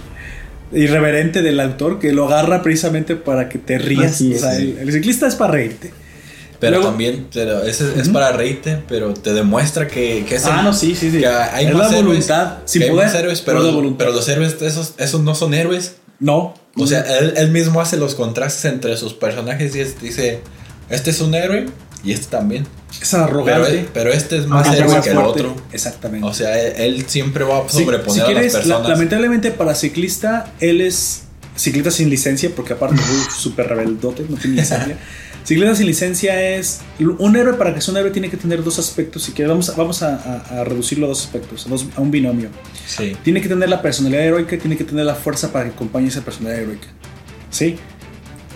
irreverente 0.71 1.41
del 1.41 1.59
autor 1.59 1.99
que 1.99 2.11
lo 2.13 2.27
agarra 2.27 2.61
precisamente 2.61 3.15
para 3.15 3.49
que 3.49 3.57
te 3.57 3.77
rías. 3.79 4.13
Así 4.13 4.35
O 4.35 4.39
sea, 4.39 4.53
es. 4.53 4.59
el, 4.59 4.77
el 4.79 4.91
ciclista 4.93 5.27
es 5.27 5.35
para 5.35 5.53
reírte. 5.53 5.91
Pero 6.59 6.73
Luego- 6.73 6.89
también, 6.89 7.27
pero 7.33 7.63
ese 7.63 7.85
es 7.99 8.09
para 8.09 8.33
reírte, 8.33 8.83
pero 8.87 9.13
te 9.13 9.33
demuestra 9.33 9.87
que, 9.87 10.25
que 10.27 10.35
es 10.35 10.45
Ah, 10.45 10.59
el- 10.59 10.65
no, 10.65 10.73
sí, 10.73 10.93
sí, 10.93 11.09
sí. 11.09 11.19
que 11.19 11.27
hay 11.27 11.67
Es 11.67 11.73
más 11.73 11.89
la 11.91 11.97
héroes, 11.99 12.05
voluntad, 12.05 12.57
sin 12.65 12.81
poder, 12.81 13.05
más 13.05 13.15
héroes, 13.15 13.41
pero 13.41 13.57
pero, 13.59 13.59
es 13.59 13.65
la 13.65 13.71
voluntad. 13.75 13.97
pero 14.05 14.11
los 14.11 14.27
héroes, 14.27 14.61
esos, 14.61 14.93
esos 14.97 15.21
no 15.21 15.33
son 15.35 15.53
héroes. 15.53 15.95
No. 16.19 16.53
O 16.75 16.87
sea, 16.87 17.01
él, 17.19 17.33
él 17.37 17.51
mismo 17.51 17.81
hace 17.81 17.97
los 17.97 18.15
contrastes 18.15 18.65
entre 18.65 18.95
sus 18.97 19.13
personajes 19.13 19.75
y 19.75 19.81
es- 19.81 19.99
dice, 20.01 20.41
este 20.89 21.09
es 21.11 21.21
un 21.21 21.33
héroe 21.35 21.65
y 22.03 22.11
este 22.13 22.27
también. 22.27 22.65
es 23.01 23.09
Pero, 23.11 23.23
arrogante. 23.23 23.71
él- 23.71 23.89
pero 23.93 24.11
este 24.11 24.37
es 24.37 24.47
más 24.47 24.67
héroe 24.73 25.01
que 25.01 25.09
el 25.11 25.17
otro. 25.17 25.55
Exactamente. 25.71 26.25
O 26.25 26.33
sea, 26.33 26.57
él, 26.59 26.73
él 26.77 27.05
siempre 27.07 27.43
va 27.43 27.59
a 27.65 27.69
sobreponer 27.69 28.11
si 28.13 28.19
a 28.21 28.25
quieres, 28.25 28.53
las 28.53 28.65
la- 28.65 28.75
personas. 28.77 28.89
lamentablemente 28.89 29.51
para 29.51 29.75
ciclista, 29.75 30.51
él 30.59 30.81
es 30.81 31.23
ciclista 31.55 31.91
sin 31.91 32.09
licencia, 32.09 32.49
porque 32.55 32.73
aparte 32.73 32.95
es 32.95 33.33
súper 33.35 33.67
rebeldote, 33.67 34.25
no 34.29 34.37
tiene 34.37 34.61
licencia. 34.61 34.97
ciclista 35.43 35.75
sin 35.75 35.87
licencia 35.87 36.55
es. 36.55 36.81
Un 36.99 37.35
héroe, 37.35 37.53
para 37.53 37.73
que 37.73 37.81
sea 37.81 37.91
un 37.93 37.97
héroe, 37.97 38.11
tiene 38.11 38.29
que 38.29 38.37
tener 38.37 38.63
dos 38.63 38.77
aspectos. 38.79 39.23
Si 39.23 39.31
quieres, 39.31 39.49
vamos, 39.49 39.69
a, 39.69 39.73
vamos 39.75 40.03
a, 40.03 40.15
a- 40.15 40.61
a 40.61 40.63
reducirlo 40.63 41.05
a 41.05 41.09
dos 41.09 41.21
aspectos, 41.25 41.65
a, 41.65 41.69
dos- 41.69 41.85
a 41.95 42.01
un 42.01 42.11
binomio. 42.11 42.49
Sí. 42.85 43.15
Tiene 43.23 43.41
que 43.41 43.49
tener 43.49 43.69
la 43.69 43.81
personalidad 43.81 44.23
heroica, 44.23 44.57
tiene 44.57 44.77
que 44.77 44.83
tener 44.83 45.05
la 45.05 45.15
fuerza 45.15 45.51
para 45.51 45.65
que 45.65 45.71
acompañe 45.71 46.07
esa 46.07 46.21
personalidad 46.21 46.63
heroica. 46.63 46.87
¿Sí? 47.49 47.77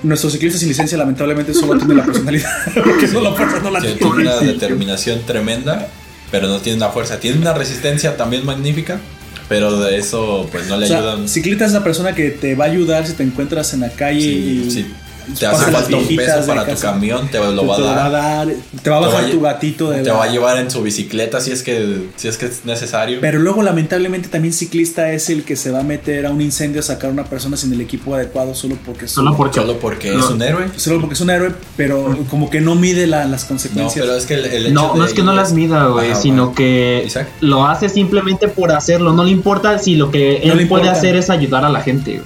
Nuestro 0.03 0.29
ciclista 0.29 0.59
sin 0.59 0.67
licencia, 0.67 0.97
lamentablemente, 0.97 1.53
solo 1.53 1.77
tiene 1.77 1.95
la 1.95 2.03
personalidad, 2.05 2.49
porque 2.75 3.07
no 3.07 3.21
la 3.21 3.31
fuerza 3.33 3.59
no 3.61 3.71
la 3.71 3.79
Tiene, 3.79 3.95
tiene. 3.95 4.13
tiene 4.15 4.29
una 4.29 4.39
determinación 4.41 5.21
tremenda, 5.25 5.87
pero 6.29 6.47
no 6.47 6.59
tiene 6.59 6.77
una 6.77 6.89
fuerza. 6.89 7.19
Tiene 7.19 7.37
una 7.39 7.53
resistencia 7.53 8.17
también 8.17 8.45
magnífica, 8.45 8.99
pero 9.47 9.79
de 9.79 9.97
eso 9.97 10.47
pues 10.51 10.67
no 10.67 10.75
le 10.77 10.85
O 10.85 10.87
sea, 10.89 10.97
ayudan. 10.97 11.29
ciclista 11.29 11.65
es 11.65 11.71
la 11.71 11.83
persona 11.85 12.13
que 12.13 12.31
te 12.31 12.53
va 12.55 12.65
a 12.65 12.67
ayudar 12.67 13.07
si 13.07 13.13
te 13.13 13.23
encuentras 13.23 13.73
en 13.73 13.79
la 13.79 13.89
calle 13.91 14.19
Sí, 14.19 14.63
y 14.67 14.71
sí. 14.71 14.93
Te 15.39 15.45
hace 15.45 15.71
falta 15.71 15.97
un 15.97 16.07
peso 16.07 16.45
para 16.45 16.65
tu 16.65 16.79
camión, 16.81 17.27
te 17.29 17.37
lo 17.39 17.61
te, 17.61 17.67
va 17.67 17.75
te 17.77 17.81
a 17.83 17.85
dar. 17.85 18.11
dar, 18.11 18.47
te 18.81 18.89
va 18.89 18.97
a 18.97 18.99
bajar 18.99 19.23
va 19.23 19.27
a 19.27 19.31
tu 19.31 19.39
gatito 19.41 19.89
de 19.89 20.01
Te 20.01 20.09
la- 20.09 20.15
va 20.15 20.23
a 20.25 20.27
llevar 20.29 20.57
en 20.57 20.69
su 20.69 20.81
bicicleta 20.81 21.39
si 21.39 21.51
es 21.51 21.63
que, 21.63 22.09
si 22.15 22.27
es, 22.27 22.37
que 22.37 22.45
es 22.47 22.65
necesario. 22.65 23.19
Pero 23.21 23.39
luego 23.39 23.63
lamentablemente 23.63 24.27
también 24.29 24.53
ciclista 24.53 25.11
es 25.11 25.29
el 25.29 25.43
que 25.43 25.55
se 25.55 25.71
va 25.71 25.79
a 25.79 25.83
meter 25.83 26.25
a 26.25 26.31
un 26.31 26.41
incendio 26.41 26.81
a 26.81 26.83
sacar 26.83 27.09
a 27.09 27.13
una 27.13 27.25
persona 27.25 27.55
sin 27.57 27.71
el 27.73 27.81
equipo 27.81 28.15
adecuado 28.15 28.53
solo 28.55 28.77
porque 28.85 29.05
es 29.05 29.11
Solo 29.11 29.35
porque 29.37 29.59
Solo 29.59 29.77
porque 29.79 30.11
No. 30.11 30.19
es 30.19 30.29
un 30.31 30.41
héroe. 30.41 30.65
solo 30.75 30.99
porque 30.99 31.13
es 31.13 31.21
un 31.21 31.29
héroe, 31.29 31.51
pero 31.77 32.17
como 32.29 32.49
que 32.49 32.59
no 32.61 32.75
mide 32.75 33.07
la- 33.07 33.25
las 33.25 33.43
No, 33.43 33.47
consecuencias. 33.49 34.05
pero 34.05 34.17
es 34.17 34.25
que 34.25 34.33
el, 34.35 34.45
el 34.45 34.65
hecho 34.67 34.73
No, 34.73 34.93
de 34.93 34.99
no 34.99 35.05
es 35.05 35.13
que 35.13 35.23
no 35.23 35.33
las 35.33 35.53
mida, 35.53 35.87
güey, 35.87 36.15
sino 36.15 36.43
bueno. 36.47 36.55
que 36.55 37.03
Isaac. 37.05 37.27
lo 37.41 37.65
hace 37.65 37.89
simplemente 37.89 38.47
por 38.47 38.71
hacerlo. 38.71 39.13
No 39.13 39.23
le 39.23 39.31
importa 39.31 39.79
si 39.79 39.95
lo 39.95 40.11
que 40.11 40.41
No 40.45 40.51
él 40.53 40.57
le 40.57 40.65
puede 40.65 40.89
hacer 40.89 41.15
es 41.15 41.29
ayudar 41.29 41.63
a 41.65 41.69
la 41.69 41.81
gente. 41.81 42.11
güey. 42.13 42.23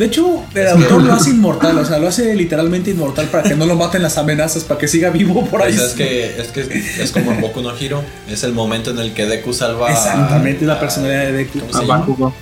De 0.00 0.06
hecho, 0.06 0.42
el 0.54 0.66
Es 0.66 0.72
autor 0.72 1.02
que- 1.02 1.08
lo 1.08 1.12
hace 1.12 1.30
inmortal, 1.30 1.76
o 1.78 1.84
sea, 1.84 1.98
lo 1.98 2.08
hace 2.08 2.34
literalmente 2.34 2.90
inmortal 2.90 3.26
para 3.26 3.42
que 3.46 3.54
no 3.54 3.66
lo 3.66 3.76
maten 3.76 4.02
las 4.02 4.16
amenazas, 4.16 4.64
para 4.64 4.80
que 4.80 4.88
siga 4.88 5.10
vivo 5.10 5.44
por 5.44 5.60
ahí. 5.62 5.74
Pues 5.74 5.88
es 5.88 5.92
que 5.94 6.40
es 6.40 6.48
que 6.48 7.02
es 7.02 7.10
como 7.12 7.32
en 7.32 7.40
Boku 7.42 7.60
no 7.60 7.76
Hero, 7.76 8.02
es 8.26 8.42
el 8.42 8.54
momento 8.54 8.92
en 8.92 8.98
el 8.98 9.12
que 9.12 9.26
Deku 9.26 9.52
salva 9.52 9.90
Exactamente, 9.92 10.64
a- 10.64 10.68
la 10.68 10.80
personalidad 10.80 11.24
de 11.24 11.32
Deku. 11.32 11.58
¿cómo 11.60 11.72
se 11.72 11.78
A 11.78 11.82
llama? 11.82 11.98
Bakugo. 11.98 12.34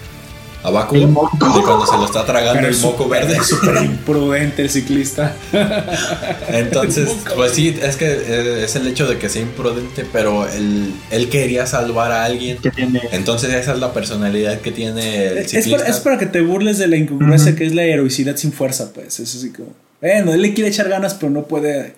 A 0.77 0.89
El 0.93 1.09
moco. 1.09 1.37
de 1.37 1.63
cuando 1.63 1.87
se 1.87 1.97
lo 1.97 2.05
está 2.07 2.25
tragando 2.25 2.55
Pero 2.55 2.67
el 2.69 2.75
es 2.75 2.83
moco 2.83 3.05
súper- 3.05 3.21
verde. 3.27 3.37
Es 3.39 3.47
súper 3.47 3.77
imprudente 3.85 4.63
el 4.63 4.71
ciclista. 4.71 5.35
Entonces, 6.49 7.11
pues 7.35 7.53
sí, 7.53 7.77
es 7.83 7.97
que 7.97 8.07
eh, 8.07 8.65
es 8.65 8.77
el 8.77 8.87
hecho 8.87 9.07
de 9.07 9.19
que 9.19 9.29
sea 9.29 9.43
imprudente, 9.43 10.05
pero 10.13 10.47
él, 10.49 10.93
él 11.11 11.29
quería 11.29 11.67
salvar 11.67 12.13
a 12.13 12.25
alguien. 12.25 12.59
Que 12.59 12.71
tiene. 12.71 13.01
Entonces 13.13 13.53
esa 13.55 13.73
es 13.73 13.79
la 13.79 13.93
personalidad 13.93 14.61
que 14.61 14.71
tiene 14.73 15.27
el 15.29 15.39
Es 15.39 15.51
ciclista. 15.51 15.79
para, 15.79 15.91
es 15.91 15.97
para 15.99 16.19
que 16.19 16.27
te 16.27 16.41
burles 16.43 16.79
de 16.79 16.87
la 16.89 16.97
incongruencia 16.97 17.55
que 17.55 17.67
es 17.67 17.75
la 17.75 17.83
heroicidad 17.85 18.37
sin 18.37 18.53
fuerza, 18.53 18.93
pues. 18.95 19.21
Es 19.21 19.35
así 19.35 19.51
como. 19.53 19.69
Bueno, 20.01 20.33
él 20.33 20.43
le 20.43 20.55
quiere 20.55 20.71
echar 20.71 20.89
ganas, 20.89 21.15
pero 21.15 21.31
no 21.31 21.45
puede. 21.45 21.95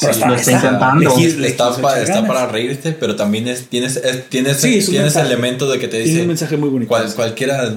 Pero 0.00 0.12
Sí, 0.12 0.18
está, 0.18 0.28
lo 0.28 0.34
está 0.34 0.50
está- 0.52 0.66
intentando. 0.66 1.16
le 1.16 1.28
Le 1.38 1.46
está, 1.48 1.70
pa- 1.76 2.26
para 2.26 2.46
reírte, 2.46 2.92
pero 2.98 3.14
también 3.14 3.46
es, 3.46 3.68
tienes, 3.68 3.96
es- 3.96 4.28
tienes, 4.28 4.56
Sí, 4.56 4.78
es 4.78 4.90
tienes 4.90 5.14
elemento 5.14 5.70
de 5.70 5.78
que 5.78 5.86
te 5.86 5.98
Tiene 5.98 6.04
dice 6.10 6.22
un 6.22 6.28
mensaje 6.28 6.56
muy 6.56 6.68
bonito. 6.68 6.88
cual- 6.88 7.14
cualquiera, 7.14 7.72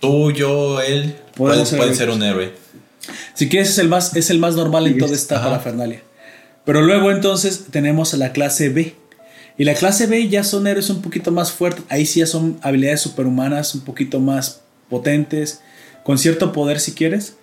tú, 0.00 0.30
yo, 0.32 0.80
él, 0.80 1.16
pueden, 1.34 1.66
ser 1.66 1.78
pueden 1.78 1.94
héroes. 1.94 1.98
ser 1.98 2.10
un 2.10 2.22
héroe. 2.22 2.52
Si 3.34 3.48
quieres, 3.48 3.70
es 3.70 3.78
el 3.78 3.88
más, 3.88 4.14
es 4.16 4.30
el 4.30 4.38
más 4.38 4.54
normal 4.56 4.86
en 4.86 4.98
toda 4.98 5.14
esta 5.14 5.36
ajá. 5.36 5.44
parafernalia. 5.46 6.02
Pero 6.64 6.82
luego 6.82 7.10
entonces 7.10 7.66
tenemos 7.70 8.12
a 8.14 8.16
la 8.18 8.32
clase 8.32 8.68
B. 8.68 8.94
Y 9.56 9.64
la 9.64 9.74
clase 9.74 10.06
B 10.06 10.28
ya 10.28 10.44
son 10.44 10.66
héroes 10.66 10.90
un 10.90 11.02
poquito 11.02 11.30
más 11.32 11.50
fuertes. 11.52 11.84
Ahí 11.88 12.04
sí 12.06 12.20
ya 12.20 12.26
son 12.26 12.58
habilidades 12.62 13.00
superhumanas, 13.00 13.74
un 13.74 13.80
poquito 13.80 14.20
más 14.20 14.60
potentes, 14.90 15.60
con 16.04 16.18
cierto 16.18 16.52
poder 16.52 16.78
si 16.80 16.92
quieres. 16.92 17.34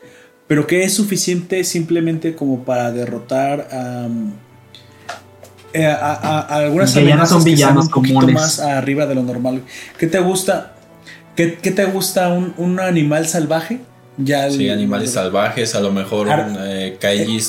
Pero 0.47 0.67
que 0.67 0.83
es 0.83 0.93
suficiente 0.93 1.63
simplemente 1.63 2.35
como 2.35 2.63
para 2.63 2.91
derrotar 2.91 3.67
am, 3.71 4.33
eh, 5.73 5.85
a, 5.87 5.95
a- 6.13 6.39
a 6.41 6.55
algunas 6.59 6.93
Que 6.93 7.05
ya 7.05 7.15
no 7.15 7.25
son 7.25 7.43
que 7.43 7.49
villanos 7.49 7.85
un 7.85 7.91
poquito 7.91 8.13
comunes. 8.15 8.35
más 8.35 8.59
arriba 8.59 9.05
de 9.07 9.15
lo 9.15 9.23
normal. 9.23 9.63
¿Qué 9.97 10.07
te 10.07 10.19
gusta? 10.19 10.74
¿Qué, 11.35 11.55
qué 11.61 11.71
te 11.71 11.85
gusta 11.85 12.29
un, 12.29 12.53
un 12.57 12.79
animal 12.79 13.27
salvaje? 13.27 13.79
Ya 14.17 14.49
Sí, 14.49 14.67
el- 14.67 14.71
animales 14.73 15.11
salvajes, 15.11 15.75
a 15.75 15.81
lo 15.81 15.91
mejor 15.91 16.29
eh, 16.59 16.97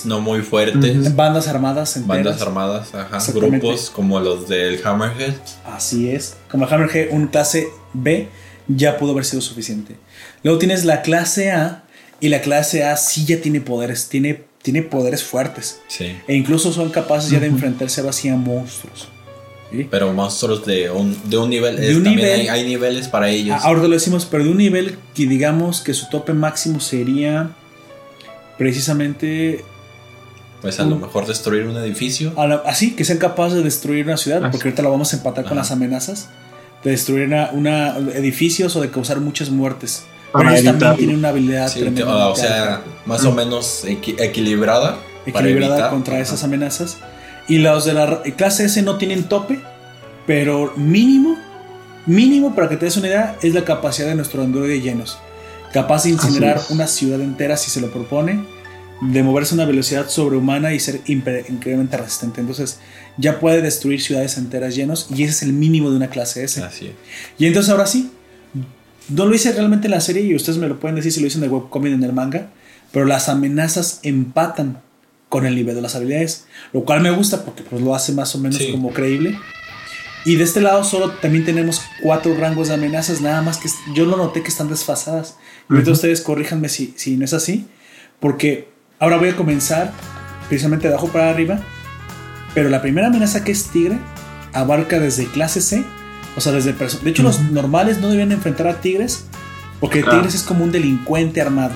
no 0.05 0.20
muy 0.20 0.41
fuertes. 0.43 1.14
Bandas 1.14 1.47
armadas 1.47 1.97
enteras. 1.97 2.24
bandas 2.24 2.43
armadas, 2.43 2.95
ajá, 2.95 3.18
grupos 3.32 3.91
como 3.91 4.18
los 4.18 4.49
del 4.49 4.80
Hammerhead. 4.84 5.34
Así 5.64 6.11
es. 6.11 6.37
Como 6.51 6.66
el 6.66 6.72
Hammerhead, 6.74 7.12
un 7.12 7.28
clase 7.28 7.68
B 7.93 8.28
ya 8.66 8.99
pudo 8.99 9.12
haber 9.12 9.24
sido 9.24 9.41
suficiente. 9.43 9.95
Luego 10.43 10.59
tienes 10.59 10.84
la 10.84 11.03
clase 11.03 11.53
A 11.53 11.84
y 12.20 12.30
la 12.30 12.41
clase 12.41 12.82
A 12.84 12.97
sí 12.97 13.24
ya 13.26 13.41
tiene 13.41 13.61
poderes, 13.61 14.09
tiene, 14.09 14.43
tiene 14.62 14.82
poderes 14.82 15.22
fuertes. 15.22 15.80
Sí. 15.87 16.16
E 16.26 16.34
incluso 16.34 16.72
son 16.72 16.91
capaces 16.91 17.30
ya 17.30 17.39
de 17.39 17.47
enfrentarse 17.47 18.01
a 18.01 18.05
monstruos. 18.37 19.09
¿Sí? 19.77 19.89
Pero 19.91 20.12
monstruos 20.12 20.64
de 20.66 20.91
un, 20.91 21.16
de 21.29 21.39
un 21.39 21.51
nivel. 21.51 21.77
De 21.77 21.91
es- 21.91 21.97
un 21.97 22.05
también 22.05 22.27
nivel- 22.29 22.41
Hay, 22.41 22.49
hay 22.49 22.64
niveles 22.64 23.09
para 23.09 23.29
ellos. 23.29 23.57
Ah, 23.61 23.66
Ahora 23.68 23.83
te 23.83 23.89
lo 23.89 23.95
decimos, 23.95 24.27
pero 24.31 24.45
de 24.45 24.51
un 24.51 24.57
nivel 24.59 24.97
que 25.14 25.27
digamos 25.27 25.81
que 25.81 25.95
su 25.95 26.09
tope 26.09 26.33
máximo 26.33 26.81
sería 26.81 27.51
precisamente 28.59 29.64
pues 30.62 30.81
a 30.81 30.85
lo 30.85 30.97
mejor 30.97 31.27
destruir 31.27 31.66
un 31.66 31.77
edificio. 31.77 32.33
la- 32.37 32.62
así, 32.66 32.97
que 32.97 33.05
sean 33.05 33.18
capaces 33.18 33.59
de 33.59 33.62
destruir 33.64 34.05
una 34.07 34.16
ciudad, 34.16 34.43
Así. 34.43 34.51
porque 34.53 34.68
ahorita 34.68 34.83
lo 34.83 34.91
vamos 34.91 35.12
a 35.12 35.16
empatar 35.16 35.45
con 35.45 35.57
las 35.57 35.70
amenazas, 35.70 36.29
de 36.83 36.91
destruir 36.91 37.27
una, 37.27 37.51
una- 37.53 37.97
edificios 38.14 38.74
o 38.77 38.81
de 38.81 38.91
causar 38.91 39.20
muchas 39.20 39.51
muertes. 39.51 40.05
Pero 40.33 40.51
ellos 40.51 40.64
también 40.64 40.97
tienen 40.97 41.16
una 41.16 41.29
habilidad 41.29 41.68
Sí, 41.72 41.81
tremenda. 41.81 42.29
o 42.29 42.37
sea, 42.37 42.83
más 43.07 43.24
o 43.24 43.33
menos 43.33 43.85
equi- 43.85 44.16
equilibrada. 44.20 44.99
equilibrada 45.24 45.91
contra 45.91 46.18
esas 46.20 46.43
amenazas. 46.45 46.99
Y 47.49 47.59
los 47.59 47.84
de 47.84 47.94
la 47.94 48.22
clase 48.36 48.64
S 48.64 48.82
no 48.82 48.99
tienen 48.99 49.24
tope, 49.24 49.61
pero 50.26 50.72
mínimo, 50.76 51.36
mínimo 52.07 52.55
para 52.55 52.68
que 52.68 52.76
te 52.76 52.86
des 52.86 52.97
una 52.97 53.09
idea, 53.09 53.36
es 53.42 53.55
la 53.55 53.64
capacidad 53.64 54.09
de 54.09 54.14
nuestro 54.16 54.42
androide 54.42 54.80
llenos. 54.80 55.18
Capaz 55.72 56.05
de 56.05 56.11
incinerar 56.11 56.61
una 56.70 56.86
ciudad 56.86 57.20
entera 57.20 57.57
si 57.57 57.70
se 57.70 57.80
lo 57.80 57.90
propone, 57.90 58.44
de 59.01 59.22
moverse 59.22 59.55
a 59.55 59.57
una 59.57 59.66
velocidad 59.66 60.09
sobrehumana 60.09 60.72
y 60.72 60.80
ser 60.80 61.01
increíblemente 61.07 61.97
resistente. 61.97 62.40
Entonces 62.40 62.78
ya 63.18 63.38
puede 63.38 63.62
destruir 63.62 64.01
ciudades 64.01 64.38
enteras 64.38 64.74
llenos 64.74 65.09
y 65.14 65.22
ese 65.22 65.32
es 65.32 65.42
el 65.42 65.53
mínimo 65.53 65.90
de 65.90 65.97
una 65.97 66.09
clase 66.09 66.42
S. 66.44 66.62
Así 66.62 66.86
es. 66.86 66.92
Y 67.38 67.47
entonces 67.47 67.70
ahora 67.70 67.86
sí, 67.86 68.11
no 69.09 69.26
lo 69.26 69.34
hice 69.34 69.53
realmente 69.53 69.86
en 69.86 69.92
la 69.92 70.01
serie 70.01 70.22
y 70.22 70.34
ustedes 70.34 70.59
me 70.59 70.68
lo 70.68 70.80
pueden 70.80 70.97
decir 70.97 71.12
si 71.12 71.20
lo 71.20 71.26
hice 71.26 71.38
en 71.38 71.44
el 71.44 71.51
webcomic 71.51 71.92
en 71.92 72.03
el 72.03 72.12
manga, 72.12 72.49
pero 72.90 73.05
las 73.05 73.28
amenazas 73.28 74.01
empatan 74.03 74.80
con 75.29 75.45
el 75.47 75.55
nivel 75.55 75.74
de 75.74 75.83
las 75.83 75.95
habilidades, 75.97 76.47
lo 76.72 76.85
cual 76.85 77.01
me 77.01 77.11
gusta 77.11 77.45
porque 77.45 77.62
pues 77.62 77.83
lo 77.83 77.95
hace 77.95 78.12
más 78.12 78.35
o 78.35 78.39
menos 78.39 78.59
Sí. 78.59 78.70
como 78.70 78.93
creíble. 78.93 79.39
Y 80.24 80.37
de 80.37 80.45
este 80.45 80.61
lado 80.61 80.83
solo 80.85 81.11
también 81.12 81.45
tenemos 81.45 81.81
cuatro 82.03 82.35
rangos 82.37 82.68
de 82.68 82.74
amenazas, 82.74 83.20
nada 83.20 83.43
más 83.43 83.59
que 83.59 83.68
yo 83.95 84.07
lo 84.07 84.16
noté 84.16 84.43
que 84.43 84.49
están 84.49 84.68
desfasadas. 84.68 85.37
Ujú. 85.68 85.91
ustedes 85.91 86.20
corríjanme 86.20 86.68
si, 86.68 86.95
si 86.97 87.16
no 87.16 87.24
es 87.24 87.33
así, 87.33 87.66
porque 88.20 88.68
ahora 89.01 89.16
voy 89.16 89.31
a 89.31 89.37
comenzar 89.37 89.93
precisamente 90.49 90.87
de 90.89 90.95
abajo 90.95 91.09
para 91.09 91.29
arriba, 91.31 91.61
pero 92.55 92.68
la 92.68 92.81
primera 92.83 93.09
amenaza 93.09 93.43
que 93.45 93.51
es 93.53 93.64
tigre 93.70 93.99
abarca 94.53 94.99
desde 95.01 95.27
clase 95.27 95.61
C, 95.61 95.85
o 96.37 96.41
sea, 96.41 96.53
desde 96.53 96.72
De 96.72 97.11
hecho, 97.11 97.22
los 97.22 97.41
normales 97.41 97.99
no 98.01 98.09
deben 98.09 98.31
enfrentar 98.33 98.66
a 98.68 98.81
tigres, 98.81 99.24
porque 99.81 100.03
Claro. 100.03 100.18
tigres 100.18 100.35
es 100.37 100.43
como 100.43 100.62
un 100.64 100.70
delincuente 100.72 101.41
armado. 101.41 101.74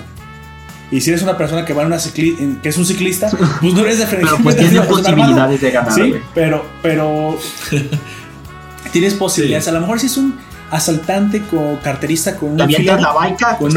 Y 0.91 0.99
si 1.01 1.09
eres 1.09 1.23
una 1.23 1.37
persona 1.37 1.63
que 1.65 1.73
va 1.73 1.81
en 1.83 1.87
una 1.87 1.97
cicli- 1.97 2.37
en- 2.37 2.57
que 2.61 2.67
es 2.69 2.77
un 2.77 2.85
ciclista, 2.85 3.29
pues 3.61 3.73
no 3.73 3.79
eres 3.81 3.99
de 3.99 4.05
Pero 4.05 4.37
pues 4.43 4.57
tiene 4.57 4.81
posibilidades 4.81 5.61
de 5.61 5.71
ganar, 5.71 5.93
Sí, 5.93 6.13
pero, 6.35 6.65
pero 6.81 7.37
tienes 8.91 9.13
posibilidades. 9.13 9.63
Sí. 9.65 9.69
A 9.69 9.73
lo 9.73 9.81
mejor 9.81 9.99
si 9.99 10.07
es 10.07 10.17
un 10.17 10.35
asaltante 10.69 11.41
o 11.53 11.79
carterista 11.83 12.35
con 12.35 12.51
un 12.51 12.57
la 12.57 13.13
baica. 13.13 13.57
con 13.57 13.71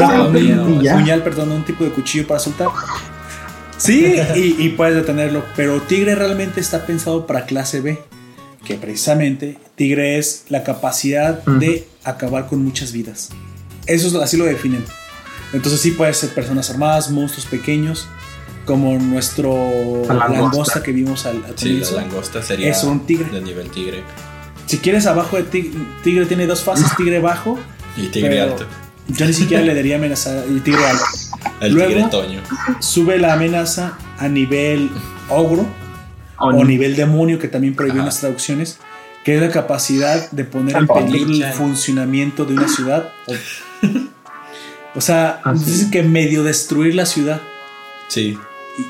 puñal, 0.95 1.23
perdón, 1.23 1.51
un 1.51 1.63
tipo 1.63 1.83
de 1.83 1.91
cuchillo 1.91 2.27
para 2.27 2.39
soltar. 2.39 2.67
Sí, 3.77 4.15
y, 4.35 4.55
y 4.59 4.69
puedes 4.69 4.95
detenerlo. 4.95 5.43
Pero 5.55 5.81
Tigre 5.81 6.15
realmente 6.15 6.59
está 6.61 6.85
pensado 6.85 7.27
para 7.27 7.45
clase 7.45 7.81
B. 7.81 7.99
Que 8.65 8.75
precisamente 8.75 9.57
Tigre 9.75 10.17
es 10.17 10.45
la 10.49 10.63
capacidad 10.63 11.43
de 11.45 11.87
acabar 12.03 12.47
con 12.47 12.63
muchas 12.63 12.91
vidas. 12.93 13.29
Eso 13.85 14.07
es, 14.07 14.15
así 14.15 14.37
lo 14.37 14.45
definen. 14.45 14.83
Entonces 15.55 15.81
sí 15.81 15.91
puede 15.91 16.13
ser 16.13 16.29
personas 16.31 16.69
armadas, 16.69 17.09
monstruos 17.11 17.45
pequeños, 17.47 18.07
como 18.65 18.97
nuestro 18.97 20.03
La 20.07 20.13
langosta. 20.15 20.41
langosta 20.41 20.83
que 20.83 20.91
vimos 20.91 21.25
al, 21.25 21.43
al 21.45 21.57
Sí, 21.57 21.79
la 21.79 21.91
langosta 21.91 22.41
sería 22.41 22.69
Es 22.71 22.83
un 22.83 23.05
tigre. 23.05 23.29
de 23.31 23.41
nivel 23.41 23.69
tigre. 23.69 24.03
Si 24.65 24.79
quieres 24.79 25.05
abajo 25.05 25.37
de 25.37 25.43
tigre, 25.43 25.79
tigre 26.03 26.25
tiene 26.25 26.47
dos 26.47 26.61
fases, 26.63 26.87
tigre 26.97 27.19
bajo. 27.19 27.59
Y 27.97 28.07
tigre 28.07 28.41
alto. 28.41 28.65
Yo 29.07 29.25
ni 29.27 29.33
siquiera 29.33 29.63
le 29.63 29.75
daría 29.75 29.97
amenaza 29.97 30.43
y 30.49 30.59
tigre 30.61 30.83
alto. 30.85 31.03
El 31.61 31.73
Luego- 31.73 31.89
tigre 31.93 32.07
toño. 32.09 32.41
Sube 32.79 33.17
la 33.19 33.33
amenaza 33.33 33.97
a 34.17 34.27
nivel 34.27 34.89
ogro 35.29 35.65
O 36.37 36.47
o 36.47 36.51
ni- 36.51 36.63
nivel 36.63 36.95
demonio, 36.95 37.37
que 37.39 37.47
también 37.47 37.75
prohíben 37.75 37.99
Ajá. 37.99 38.07
las 38.07 38.19
traducciones, 38.19 38.79
que 39.23 39.35
es 39.35 39.41
la 39.41 39.49
capacidad 39.51 40.29
de 40.31 40.43
poner 40.43 40.75
en 40.75 40.87
peligro 40.87 41.45
el 41.47 41.53
funcionamiento 41.53 42.45
de 42.45 42.53
una 42.55 42.67
ciudad. 42.67 43.09
O, 43.27 43.33
o 44.95 45.01
sea, 45.01 45.41
dicen 45.65 45.91
que 45.91 46.03
medio 46.03 46.43
destruir 46.43 46.95
la 46.95 47.05
ciudad. 47.05 47.41
Sí. 48.07 48.37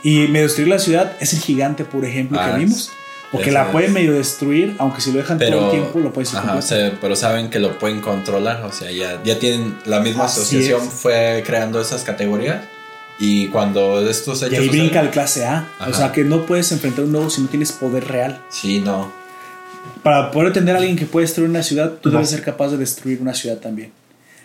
Y, 0.03 0.23
y 0.23 0.27
medio 0.27 0.45
destruir 0.47 0.67
la 0.69 0.79
ciudad 0.79 1.13
es 1.19 1.33
el 1.33 1.39
gigante, 1.39 1.85
por 1.85 2.05
ejemplo, 2.05 2.39
Ah, 2.39 2.51
que 2.53 2.59
vimos. 2.59 2.91
Porque 3.31 3.51
la 3.51 3.71
pueden 3.71 3.91
medio 3.91 4.13
destruir, 4.13 4.75
aunque 4.79 5.01
si 5.01 5.11
lo 5.11 5.17
dejan 5.17 5.37
todo 5.37 5.65
el 5.65 5.71
tiempo, 5.71 5.99
lo 5.99 6.13
puedes 6.13 6.33
ajá, 6.33 6.55
o 6.55 6.61
sea, 6.61 6.97
pero 7.01 7.17
saben 7.17 7.49
que 7.49 7.59
lo 7.59 7.77
pueden 7.77 7.99
controlar. 7.99 8.63
O 8.63 8.71
sea, 8.71 8.89
ya, 8.91 9.21
ya 9.25 9.37
tienen. 9.39 9.77
La 9.85 9.99
misma 9.99 10.25
Así 10.25 10.39
asociación 10.39 10.83
es. 10.83 10.89
fue 10.93 11.43
creando 11.45 11.81
esas 11.81 12.03
categorías. 12.03 12.63
Y 13.19 13.47
cuando 13.47 14.07
estos 14.09 14.41
Y 14.41 14.45
hechos. 14.45 14.59
ahí 14.59 14.69
brinca 14.69 14.99
al 15.01 15.09
clase 15.09 15.45
A. 15.45 15.67
O 15.87 15.93
sea, 15.93 16.11
que 16.13 16.23
no 16.23 16.45
puedes 16.45 16.71
enfrentar 16.71 17.03
un 17.05 17.11
nuevo 17.11 17.29
si 17.29 17.41
no 17.41 17.47
tienes 17.49 17.71
poder 17.73 18.07
real. 18.07 18.41
Sí, 18.49 18.79
no. 18.79 19.11
Para 20.01 20.31
poder 20.31 20.47
entender 20.47 20.75
a 20.75 20.79
alguien 20.79 20.95
que 20.97 21.05
puede 21.05 21.25
destruir 21.25 21.49
una 21.49 21.63
ciudad, 21.63 21.93
tú 22.01 22.11
debes 22.11 22.29
ser 22.29 22.41
capaz 22.41 22.69
de 22.69 22.77
destruir 22.77 23.21
una 23.21 23.33
ciudad 23.33 23.57
también. 23.57 23.91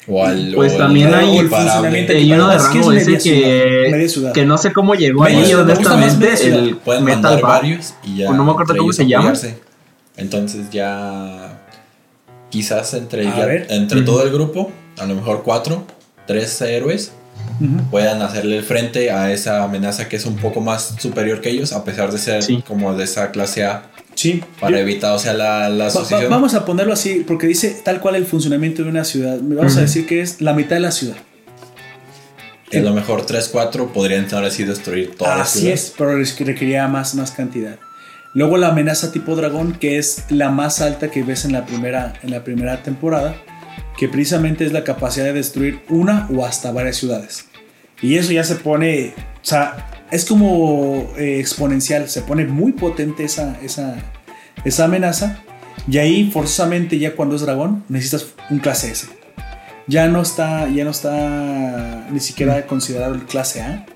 O 0.09 0.25
al. 0.25 0.53
Pues 0.55 0.75
o 0.75 0.77
también 0.79 1.15
hay- 1.15 1.39
el 1.39 1.49
funcionamiento- 1.49 2.13
Hay 2.13 2.33
uno 2.33 2.49
de 2.49 2.57
Es 2.57 2.63
que 2.65 2.79
es 2.81 2.87
rango 2.87 2.93
ese 2.93 3.13
que, 3.19 4.09
ciudad. 4.09 4.33
que 4.33 4.45
no 4.47 4.59
sé 4.59 4.73
cómo 4.73 4.95
llegó 4.95 5.23
Media 5.25 5.39
ahí, 5.39 5.45
ciudad, 5.47 5.65
honestamente. 5.65 6.37
ciudad. 6.37 6.59
El 6.59 6.77
Pueden 6.79 7.05
Metal 7.05 7.23
mandar 7.23 7.43
Bar. 7.43 7.53
varios 7.63 7.95
y 8.03 8.17
ya. 8.17 8.31
No 8.33 8.45
me 8.45 8.51
acuerdo 8.53 8.75
cómo 8.77 8.93
se 8.93 9.07
llama. 9.07 9.33
Entonces 10.17 10.71
ya. 10.71 11.59
Quizás 12.51 12.95
entre, 12.95 13.25
ya- 13.25 13.47
entre 13.69 14.03
todo 14.03 14.25
el 14.25 14.31
grupo, 14.33 14.73
a 14.99 15.07
lo 15.07 15.15
mejor 15.15 15.43
cuatro, 15.45 15.85
tres 16.27 16.61
héroes, 16.63 17.13
puedan 17.91 18.23
hacerle 18.23 18.57
el 18.59 18.65
frente 18.65 19.11
a 19.13 19.31
esa 19.33 19.63
amenaza 19.63 20.09
que 20.09 20.17
es 20.17 20.25
un 20.27 20.37
poco 20.37 20.61
más 20.61 20.95
superior 20.99 21.41
que 21.41 21.51
ellos, 21.51 21.73
a 21.73 21.85
pesar 21.85 22.11
de 22.11 22.19
ser 22.19 22.43
Sí. 22.43 22.63
como 22.67 22.95
de 22.95 23.05
esa 23.05 23.31
clase 23.31 23.65
A, 23.65 23.85
Sí. 24.21 24.43
para 24.61 24.73
Yo- 24.77 24.83
evitar, 24.83 25.13
o 25.13 25.19
sea, 25.19 25.33
la, 25.33 25.69
la 25.69 25.69
Va- 25.69 25.77
va- 25.79 25.87
asociación. 25.87 26.31
vamos 26.31 26.55
a 26.55 26.65
ponerlo 26.65 26.93
así, 26.93 27.25
porque 27.27 27.47
dice 27.47 27.81
tal 27.85 28.01
cual 28.01 28.17
el 28.17 28.27
funcionamiento 28.27 28.83
de 28.83 28.91
una 28.91 29.05
ciudad. 29.05 29.39
Vamos 29.41 29.77
a 29.77 29.81
decir 29.81 30.07
que 30.07 30.21
es 30.21 30.41
la 30.41 30.53
mitad 30.53 30.77
de 30.77 30.81
la 30.81 30.91
ciudad. 30.91 31.17
que 32.71 32.79
a 32.79 32.83
lo 32.83 32.95
mejor 32.95 33.27
3-4 33.27 33.89
podrían 33.93 34.25
estar 34.25 34.45
así 34.45 34.63
destruir 34.63 35.17
toda 35.17 35.35
la 35.37 35.43
Así 35.43 35.59
ciudad. 35.61 35.75
es, 35.75 35.93
pero 35.99 36.17
requería 36.47 36.87
más, 36.87 37.17
más 37.17 37.33
cantidad. 37.33 37.79
Luego 38.33 38.59
la 38.59 38.69
amenaza 38.69 39.11
tipo 39.11 39.35
dragón, 39.35 39.73
que 39.73 39.99
es 39.99 40.23
la 40.29 40.51
más 40.51 40.81
alta 40.81 41.11
que 41.11 41.25
ves 41.25 41.45
en 41.45 41.53
la 41.53 41.67
primera, 41.67 42.13
en 42.23 42.31
la 42.31 42.45
primera 42.45 42.81
temporada, 42.85 43.35
que 43.99 44.09
precisamente 44.09 44.65
es 44.65 44.73
la 44.73 44.85
capacidad 44.85 45.25
de 45.25 45.33
destruir 45.33 45.81
una 45.89 46.29
o 46.33 46.47
hasta 46.47 46.71
varias 46.71 46.97
ciudades. 46.97 47.47
Y 48.03 48.15
eso 48.19 48.31
ya 48.31 48.45
se 48.45 48.55
pone, 48.55 49.15
o 49.17 49.45
sea, 49.45 50.00
es 50.11 50.25
como 50.25 51.13
eh, 51.17 51.39
exponencial, 51.41 52.09
se 52.09 52.23
pone 52.23 52.45
muy 52.47 52.73
potente 52.73 53.25
esa, 53.25 53.59
esa, 53.63 53.97
esa 54.65 54.85
amenaza. 54.85 55.43
Y 55.89 55.99
ahí 55.99 56.31
forzosamente 56.31 56.99
ya 56.99 57.17
cuando 57.17 57.37
es 57.37 57.43
dragón 57.43 57.85
necesitas 57.89 58.27
un 58.51 58.59
clase 58.59 58.91
S. 58.91 59.07
Ya 59.87 60.09
no 60.09 60.23
está, 60.23 60.69
ya 60.69 60.85
no 60.85 60.91
está 60.91 62.07
ni 62.13 62.21
siquiera 62.21 62.67
considerado 62.67 63.15
el 63.15 63.25
clase 63.25 63.63
A. 63.63 63.87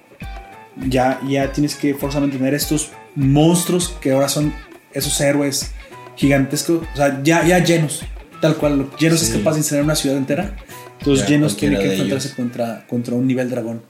Ya, 0.88 1.20
ya 1.28 1.52
tienes 1.52 1.76
que 1.76 1.94
forzosamente 1.94 2.36
tener 2.36 2.54
estos 2.54 2.90
monstruos 3.14 3.96
que 4.00 4.12
ahora 4.12 4.28
son 4.28 4.52
esos 4.92 5.20
héroes 5.20 5.72
gigantescos, 6.16 6.82
o 6.92 6.96
sea, 6.96 7.20
ya, 7.22 7.44
ya 7.46 7.58
llenos, 7.58 8.02
tal 8.40 8.56
cual, 8.56 8.88
llenos 8.98 9.22
es 9.22 9.30
capaz 9.30 9.52
de 9.52 9.58
incinerar 9.58 9.84
una 9.84 9.94
ciudad 9.94 10.16
entera. 10.16 10.56
Entonces 10.98 11.26
Ya, 11.26 11.30
llenos 11.30 11.56
tiene 11.56 11.78
que 11.78 11.92
enfrentarse 11.92 12.28
ellos. 12.28 12.36
contra, 12.36 12.86
contra 12.86 13.14
un 13.14 13.26
nivel 13.26 13.50
dragón. 13.50 13.82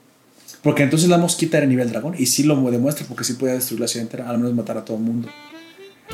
Porque 0.65 0.83
entonces 0.83 1.11
la 1.11 1.19
mosquita 1.19 1.59
era 1.59 1.67
nivel 1.67 1.91
dragón 1.91 2.15
y 2.19 2.27
sí 2.27 2.43
lo 2.43 2.57
demuestra 2.71 3.07
porque 3.07 3.23
sí 3.23 3.35
podía 3.35 3.55
destruir 3.55 3.81
la 3.81 3.87
ciudad 3.87 4.07
entera, 4.07 4.31
al 4.31 4.39
menos 4.39 4.55
matar 4.55 4.79
a 4.79 4.85
todo 4.85 4.97
el 4.97 5.03
mundo. 5.03 5.29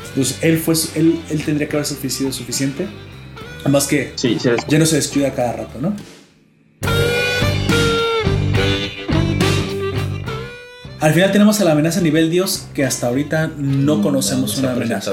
Entonces 0.08 0.38
él, 0.42 0.58
fue, 0.58 0.74
él, 0.96 1.20
él 1.30 1.44
tendría 1.44 1.68
que 1.68 1.76
haber 1.76 1.86
sido 1.86 2.32
suficiente. 2.32 2.88
Además 3.60 3.86
que 3.86 4.12
Sí, 4.16 4.36
ya 4.68 4.78
no 4.78 4.86
se 4.86 4.96
descuida 4.96 5.32
cada 5.32 5.52
rato, 5.52 5.78
¿no? 5.80 5.94
Al 10.98 11.14
final 11.14 11.32
tenemos 11.32 11.60
a 11.60 11.64
la 11.64 11.72
amenaza 11.72 12.00
nivel 12.02 12.28
Dios 12.28 12.66
que 12.74 12.84
hasta 12.84 13.06
ahorita 13.06 13.52
no 13.56 13.96
Mm, 13.96 14.02
conocemos 14.02 14.56
no 14.56 14.68
una 14.68 14.72
amenaza. 14.72 15.12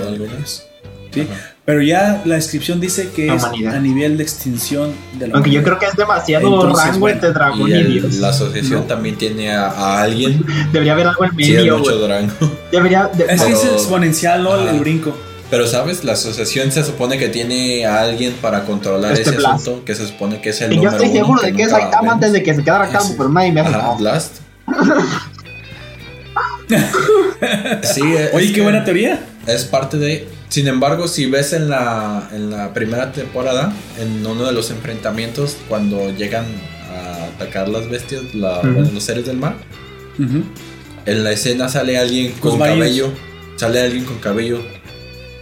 ¿Sí? 1.24 1.28
Ajá. 1.32 1.54
Pero 1.66 1.82
ya 1.82 2.22
la 2.24 2.36
descripción 2.36 2.80
dice 2.80 3.10
que 3.14 3.28
La 3.28 3.36
es 3.36 3.44
humanidad. 3.44 3.76
a 3.76 3.80
nivel 3.80 4.16
de 4.18 4.24
extinción 4.24 4.94
de 5.20 5.28
la 5.28 5.34
Aunque 5.36 5.52
yo 5.52 5.62
creo 5.64 5.78
que 5.78 5.86
es 5.86 5.96
demasiado 5.98 6.48
Entonces, 6.48 6.86
rango 6.86 7.00
bueno, 7.00 7.16
entre 7.16 7.34
dragón 7.34 7.70
Y 7.70 7.84
dios. 7.84 8.14
la 8.16 8.30
asociación 8.30 8.82
No. 8.82 8.86
también 8.86 9.18
tiene 9.18 9.52
a, 9.52 9.68
a 9.68 10.02
alguien. 10.04 10.46
Debería 10.72 10.94
haber 10.94 11.08
algo 11.08 11.26
en 11.26 11.32
Sí, 11.32 11.36
medio. 11.54 11.78
Durango. 11.80 12.32
Debería. 12.72 13.08
de- 13.14 13.26
Es 13.26 13.42
que 13.42 13.52
es 13.52 13.64
exponencial, 13.66 14.44
¿no? 14.44 14.56
El- 14.56 14.62
Ajá. 14.62 14.72
El 14.72 14.80
brinco. 14.80 15.14
Pero 15.50 15.66
sabes, 15.68 16.04
la 16.04 16.14
asociación 16.14 16.72
se 16.74 16.84
supone 16.84 17.18
que 17.18 17.30
tiene 17.30 17.86
a 17.86 18.02
alguien 18.02 18.34
para 18.42 18.64
controlar 18.66 19.12
Este 19.14 19.30
ese 19.30 19.38
Blast. 19.38 19.62
asunto, 19.62 19.86
que 19.86 19.96
se 19.96 20.06
supone 20.08 20.42
que 20.42 20.50
es 20.50 20.62
el 20.62 20.74
y 20.74 20.76
yo 20.76 20.84
número 20.84 20.98
estoy 20.98 21.10
uno 21.10 21.20
seguro 21.26 21.42
de 21.42 21.54
que 21.54 21.64
es 21.64 21.70
Saitama 21.70 22.12
antes 22.14 22.32
de 22.34 22.44
que 22.44 22.54
se 22.56 22.64
quedara 22.64 22.90
calmo, 22.90 23.08
sí. 23.10 23.14
pero 23.18 23.30
nadie 23.30 23.52
me 23.54 23.64
caso. 23.64 23.96
Blast. 23.98 24.36
sí, 27.84 28.02
es 28.14 28.34
Oye, 28.34 28.48
qué 28.48 28.54
que 28.54 28.62
buena 28.62 28.84
teoría. 28.84 29.20
Es 29.46 29.64
parte 29.66 29.98
de. 29.98 30.28
Sin 30.50 30.68
embargo, 30.68 31.08
si 31.08 31.26
ves 31.26 31.54
en 31.54 31.70
la, 31.70 32.30
en 32.32 32.50
la 32.52 32.74
primera 32.74 33.12
temporada, 33.12 33.74
en 34.00 34.26
uno 34.26 34.46
de 34.46 34.54
los 34.54 34.72
enfrentamientos, 34.72 35.58
cuando 35.68 36.10
llegan 36.16 36.46
a 36.90 37.26
atacar 37.36 37.68
las 37.68 37.90
bestias, 37.90 38.34
la- 38.34 38.60
Ujú. 38.60 38.68
bueno, 38.74 38.90
los 38.94 39.04
seres 39.04 39.26
del 39.26 39.38
mar, 39.38 39.56
en 41.06 41.24
la 41.24 41.32
escena 41.32 41.68
sale 41.70 41.98
alguien 41.98 42.32
Los 42.32 42.40
con 42.40 42.60
cabello. 42.60 43.12
Sale 43.58 43.82
alguien 43.82 44.06
con 44.06 44.18
cabello. 44.20 44.60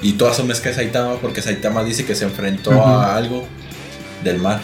Y 0.02 0.14
tú 0.14 0.26
asumes 0.28 0.60
que 0.60 0.70
es 0.70 0.76
Saitama 0.76 1.16
porque 1.22 1.42
Saitama 1.42 1.84
dice 1.84 2.06
que 2.06 2.16
se 2.16 2.26
enfrentó 2.26 2.72
a 2.84 3.16
algo 3.16 3.46
del 4.24 4.40
mar. 4.40 4.60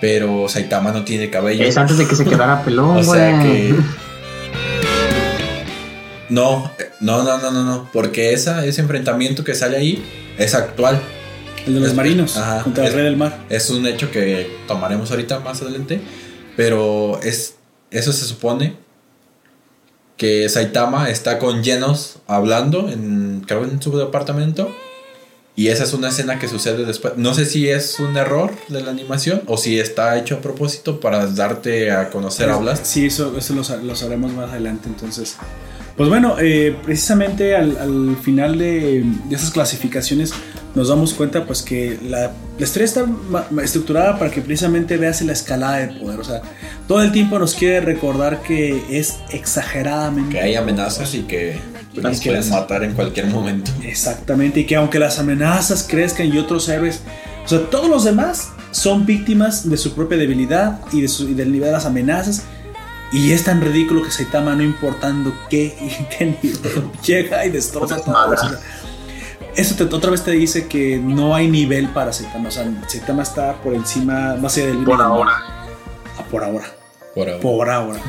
Pero 0.00 0.48
Saitama 0.48 0.92
no 0.92 1.04
tiene 1.04 1.30
cabello. 1.30 1.64
Es 1.64 1.76
antes 1.76 1.98
de 1.98 2.06
que 2.06 2.16
se 2.16 2.24
quedara 2.24 2.62
pelón, 2.64 2.96
O 2.98 3.04
sea 3.04 3.40
que. 3.42 3.74
No, 6.28 6.70
eh, 6.78 6.89
no, 7.00 7.22
no, 7.22 7.38
no, 7.38 7.50
no, 7.50 7.64
no. 7.64 7.88
Porque 7.92 8.32
esa, 8.32 8.64
ese 8.64 8.80
enfrentamiento 8.80 9.42
que 9.44 9.54
sale 9.54 9.76
ahí 9.76 10.04
es 10.38 10.54
actual. 10.54 11.00
El 11.66 11.74
de 11.74 11.80
los 11.80 11.90
Es- 11.90 11.94
marinos 11.96 12.36
ajá, 12.36 12.62
contra 12.62 12.86
el 12.86 12.92
rey 12.94 13.04
del 13.04 13.16
mar. 13.16 13.44
Es 13.50 13.68
un 13.70 13.86
hecho 13.86 14.10
que 14.10 14.50
tomaremos 14.66 15.10
ahorita 15.10 15.40
más 15.40 15.60
adelante. 15.62 16.00
Pero 16.56 17.20
es. 17.22 17.56
Eso 17.90 18.12
se 18.12 18.24
supone 18.24 18.76
que 20.16 20.48
Saitama 20.48 21.08
está 21.10 21.38
con 21.38 21.62
Genos 21.64 22.16
hablando 22.26 22.88
en. 22.88 23.42
Creo 23.46 23.64
en 23.64 23.80
su 23.80 23.96
departamento. 23.96 24.70
Y 25.56 25.68
esa 25.68 25.84
es 25.84 25.92
una 25.92 26.08
escena 26.08 26.38
que 26.38 26.48
sucede 26.48 26.84
después. 26.86 27.14
No 27.16 27.34
sé 27.34 27.44
si 27.44 27.68
es 27.68 27.98
un 28.00 28.16
error 28.16 28.50
de 28.68 28.80
la 28.82 28.90
animación 28.90 29.42
o 29.46 29.58
si 29.58 29.78
está 29.78 30.16
hecho 30.16 30.36
a 30.36 30.40
propósito 30.40 31.00
para 31.00 31.26
darte 31.26 31.90
a 31.90 32.08
conocer 32.08 32.48
a 32.48 32.56
Blast. 32.56 32.86
Sí, 32.86 33.06
eso, 33.06 33.36
eso 33.36 33.54
lo 33.54 33.94
sabremos 33.94 34.32
más 34.32 34.50
adelante. 34.50 34.88
Entonces, 34.88 35.36
pues 35.96 36.08
bueno, 36.08 36.36
eh, 36.40 36.74
precisamente 36.84 37.54
al, 37.56 37.76
al 37.78 38.16
final 38.22 38.58
de, 38.58 39.04
de 39.28 39.36
esas 39.36 39.50
clasificaciones 39.50 40.32
nos 40.74 40.88
damos 40.88 41.14
cuenta 41.14 41.44
pues 41.46 41.62
que 41.62 41.98
la, 42.08 42.30
la 42.58 42.64
historia 42.64 42.84
está 42.86 43.04
estructurada 43.62 44.18
para 44.18 44.30
que 44.30 44.40
precisamente 44.40 44.96
veas 44.96 45.20
la 45.22 45.32
escalada 45.32 45.78
de 45.78 45.88
poder. 46.00 46.20
O 46.20 46.24
sea, 46.24 46.42
todo 46.86 47.02
el 47.02 47.12
tiempo 47.12 47.38
nos 47.38 47.54
quiere 47.54 47.80
recordar 47.80 48.42
que 48.42 48.82
es 48.90 49.16
exageradamente... 49.30 50.32
Que 50.32 50.40
hay 50.40 50.54
amenazas 50.54 51.14
y 51.14 51.22
que 51.22 51.58
las 51.94 52.24
las- 52.24 52.48
matar 52.50 52.84
en 52.84 52.92
cualquier 52.94 53.26
momento. 53.26 53.70
Exactamente, 53.82 54.60
y 54.60 54.64
que 54.64 54.76
aunque 54.76 54.98
las 54.98 55.18
amenazas 55.18 55.86
crezcan 55.88 56.32
y 56.32 56.38
otros 56.38 56.68
héroes, 56.68 57.00
o 57.44 57.48
sea, 57.48 57.68
todos 57.68 57.88
los 57.90 58.04
demás 58.04 58.50
son 58.70 59.04
víctimas 59.06 59.68
de 59.68 59.76
su 59.76 59.92
propia 59.94 60.16
debilidad 60.16 60.78
y, 60.92 61.00
de 61.02 61.08
su- 61.08 61.28
y 61.28 61.34
del 61.34 61.50
nivel 61.52 61.66
de 61.68 61.72
las 61.72 61.84
amenazas. 61.86 62.44
Y 63.12 63.32
es 63.32 63.44
tan 63.44 63.60
ridículo 63.60 64.02
que 64.02 64.10
Saitama, 64.10 64.54
no 64.54 64.62
importando 64.62 65.32
qué, 65.48 65.74
qué 66.18 66.26
nivel, 66.42 66.90
llega 67.04 67.44
y 67.44 67.50
destroza 67.50 68.00
todo. 68.04 68.30
O 68.32 68.36
sea, 68.36 68.60
Eso 69.56 69.74
te- 69.74 69.92
otra 69.94 70.10
vez 70.10 70.22
te 70.22 70.30
dice 70.30 70.66
que 70.68 70.98
no 70.98 71.34
hay 71.34 71.48
nivel 71.48 71.88
para 71.88 72.12
Saitama. 72.12 72.48
O 72.48 72.52
sea, 72.52 72.70
Saitama 72.86 73.22
está 73.24 73.54
por 73.62 73.74
encima, 73.74 74.36
más 74.40 74.56
allá 74.56 74.66
del 74.66 74.74
límite 74.74 74.92
Por 74.92 75.02
ahora. 75.02 75.32
Ah, 76.18 76.24
por 76.30 76.44
ahora. 76.44 76.66
Por 77.14 77.28
ahora. 77.28 77.40
Por 77.40 77.70
ahora. 77.70 78.00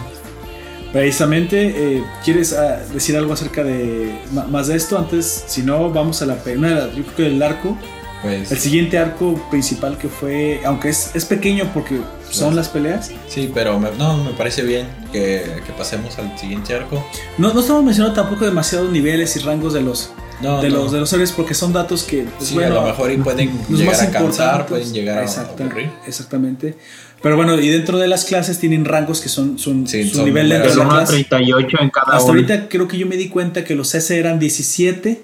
Precisamente, 0.91 1.97
eh, 1.97 2.03
¿quieres 2.23 2.51
ah, 2.53 2.79
decir 2.93 3.15
algo 3.15 3.31
acerca 3.33 3.63
de 3.63 4.13
más 4.49 4.67
de 4.67 4.75
esto? 4.75 4.97
Antes, 4.97 5.45
si 5.47 5.63
no, 5.63 5.89
vamos 5.89 6.21
a 6.21 6.25
la 6.25 6.35
pe- 6.35 6.57
una 6.57 6.67
de 6.69 6.75
las- 6.75 6.95
yo 6.95 7.03
creo 7.03 7.15
que 7.15 7.25
el 7.27 7.41
arco, 7.41 7.77
Pues, 8.21 8.51
el 8.51 8.57
siguiente 8.59 8.97
arco 8.99 9.33
principal 9.49 9.97
que 9.97 10.07
fue, 10.07 10.61
aunque 10.65 10.89
es, 10.89 11.11
es 11.15 11.25
pequeño 11.25 11.71
porque 11.73 11.95
son 12.29 12.47
Pues- 12.49 12.55
las 12.55 12.69
peleas. 12.69 13.11
sí, 13.27 13.49
pero 13.53 13.79
me- 13.79 13.91
no, 13.97 14.23
me 14.23 14.31
parece 14.31 14.61
bien 14.61 14.87
que, 15.11 15.43
que 15.65 15.73
pasemos 15.73 16.17
al 16.19 16.37
siguiente 16.37 16.75
arco. 16.75 17.03
No, 17.37 17.53
no 17.53 17.59
estamos 17.61 17.83
mencionando 17.83 18.15
tampoco 18.21 18.45
demasiados 18.45 18.91
niveles 18.91 19.35
y 19.37 19.39
rangos 19.39 19.73
de 19.73 19.81
los 19.81 20.11
No, 20.41 20.61
de 20.61 20.69
no. 20.69 20.77
los 20.77 20.91
de 20.91 20.99
los 20.99 21.11
héroes 21.13 21.31
porque 21.31 21.53
son 21.55 21.73
datos 21.73 22.03
que 22.03 22.23
pues, 22.37 22.49
Sí, 22.49 22.53
bueno, 22.55 22.79
a 22.79 22.81
lo 22.81 22.87
mejor 22.87 23.11
y 23.11 23.17
pueden 23.17 23.51
los 23.69 23.79
llegar 23.79 23.95
más 23.95 24.01
a 24.03 24.11
cansar, 24.11 24.65
pueden 24.67 24.93
llegar 24.93 25.17
a 25.19 25.23
Exacta- 25.23 25.63
aburrir. 25.63 25.89
Exactamente. 26.07 26.75
Pero 27.23 27.35
bueno, 27.35 27.59
y 27.59 27.69
dentro 27.69 27.99
de 27.99 28.07
las 28.07 28.25
clases 28.25 28.57
tienen 28.59 28.83
rangos 28.85 29.21
que 29.21 29.29
son, 29.29 29.59
son 29.59 29.87
Sí, 29.87 30.07
su 30.09 30.15
son 30.17 30.25
nivel 30.25 30.49
de 30.49 30.55
números. 30.55 30.75
Del 30.75 30.79
la 30.79 30.89
1 30.89 30.93
a 30.95 30.97
clase. 31.05 31.13
38 31.13 31.77
en 31.81 31.89
cada 31.91 32.05
Hasta 32.17 32.23
uno. 32.23 32.33
ahorita 32.33 32.67
creo 32.69 32.87
que 32.87 32.97
yo 32.97 33.05
me 33.05 33.15
di 33.17 33.29
cuenta 33.29 33.63
que 33.63 33.75
los 33.75 33.93
S 33.93 34.17
eran 34.17 34.39
17. 34.39 35.23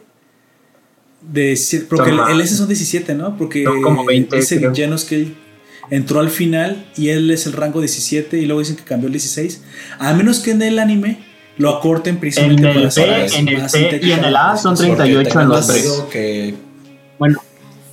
De, 1.31 1.59
porque 1.89 2.11
el, 2.11 2.19
el. 2.31 2.41
S 2.41 2.55
son 2.55 2.67
17, 2.67 3.13
¿no? 3.15 3.37
Porque 3.37 3.63
Son 3.63 3.81
como 3.81 4.05
20, 4.05 4.35
dice 4.37 4.57
creo. 4.57 4.73
Genos 4.73 5.03
que 5.03 5.15
él 5.15 5.35
entró 5.89 6.19
al 6.19 6.29
final 6.29 6.85
y 6.95 7.09
él 7.09 7.29
es 7.31 7.45
el 7.47 7.53
rango 7.53 7.79
17 7.81 8.37
y 8.39 8.45
luego 8.45 8.59
dicen 8.61 8.75
que 8.77 8.83
cambió 8.83 9.07
el 9.07 9.13
16. 9.13 9.61
A 9.99 10.13
menos 10.13 10.39
que 10.39 10.51
en 10.51 10.61
el 10.61 10.79
anime 10.79 11.19
lo 11.57 11.75
acorten 11.77 12.15
En 12.15 12.19
precisamente 12.19 12.61
el 12.67 12.67
para 12.69 12.79
B, 12.81 12.85
hacer 12.87 13.39
en 13.39 13.47
el 13.49 13.57
más 13.61 13.71
C 13.71 13.99
y 14.01 14.11
en 14.11 14.23
el 14.23 14.35
A 14.35 14.55
son 14.57 14.77
sintética. 14.77 15.03
Porque 15.05 15.33
38 15.33 15.41
en 15.41 15.49
los 15.49 15.67
tres. 15.67 16.03
que 16.11 16.53
Bueno, 17.19 17.41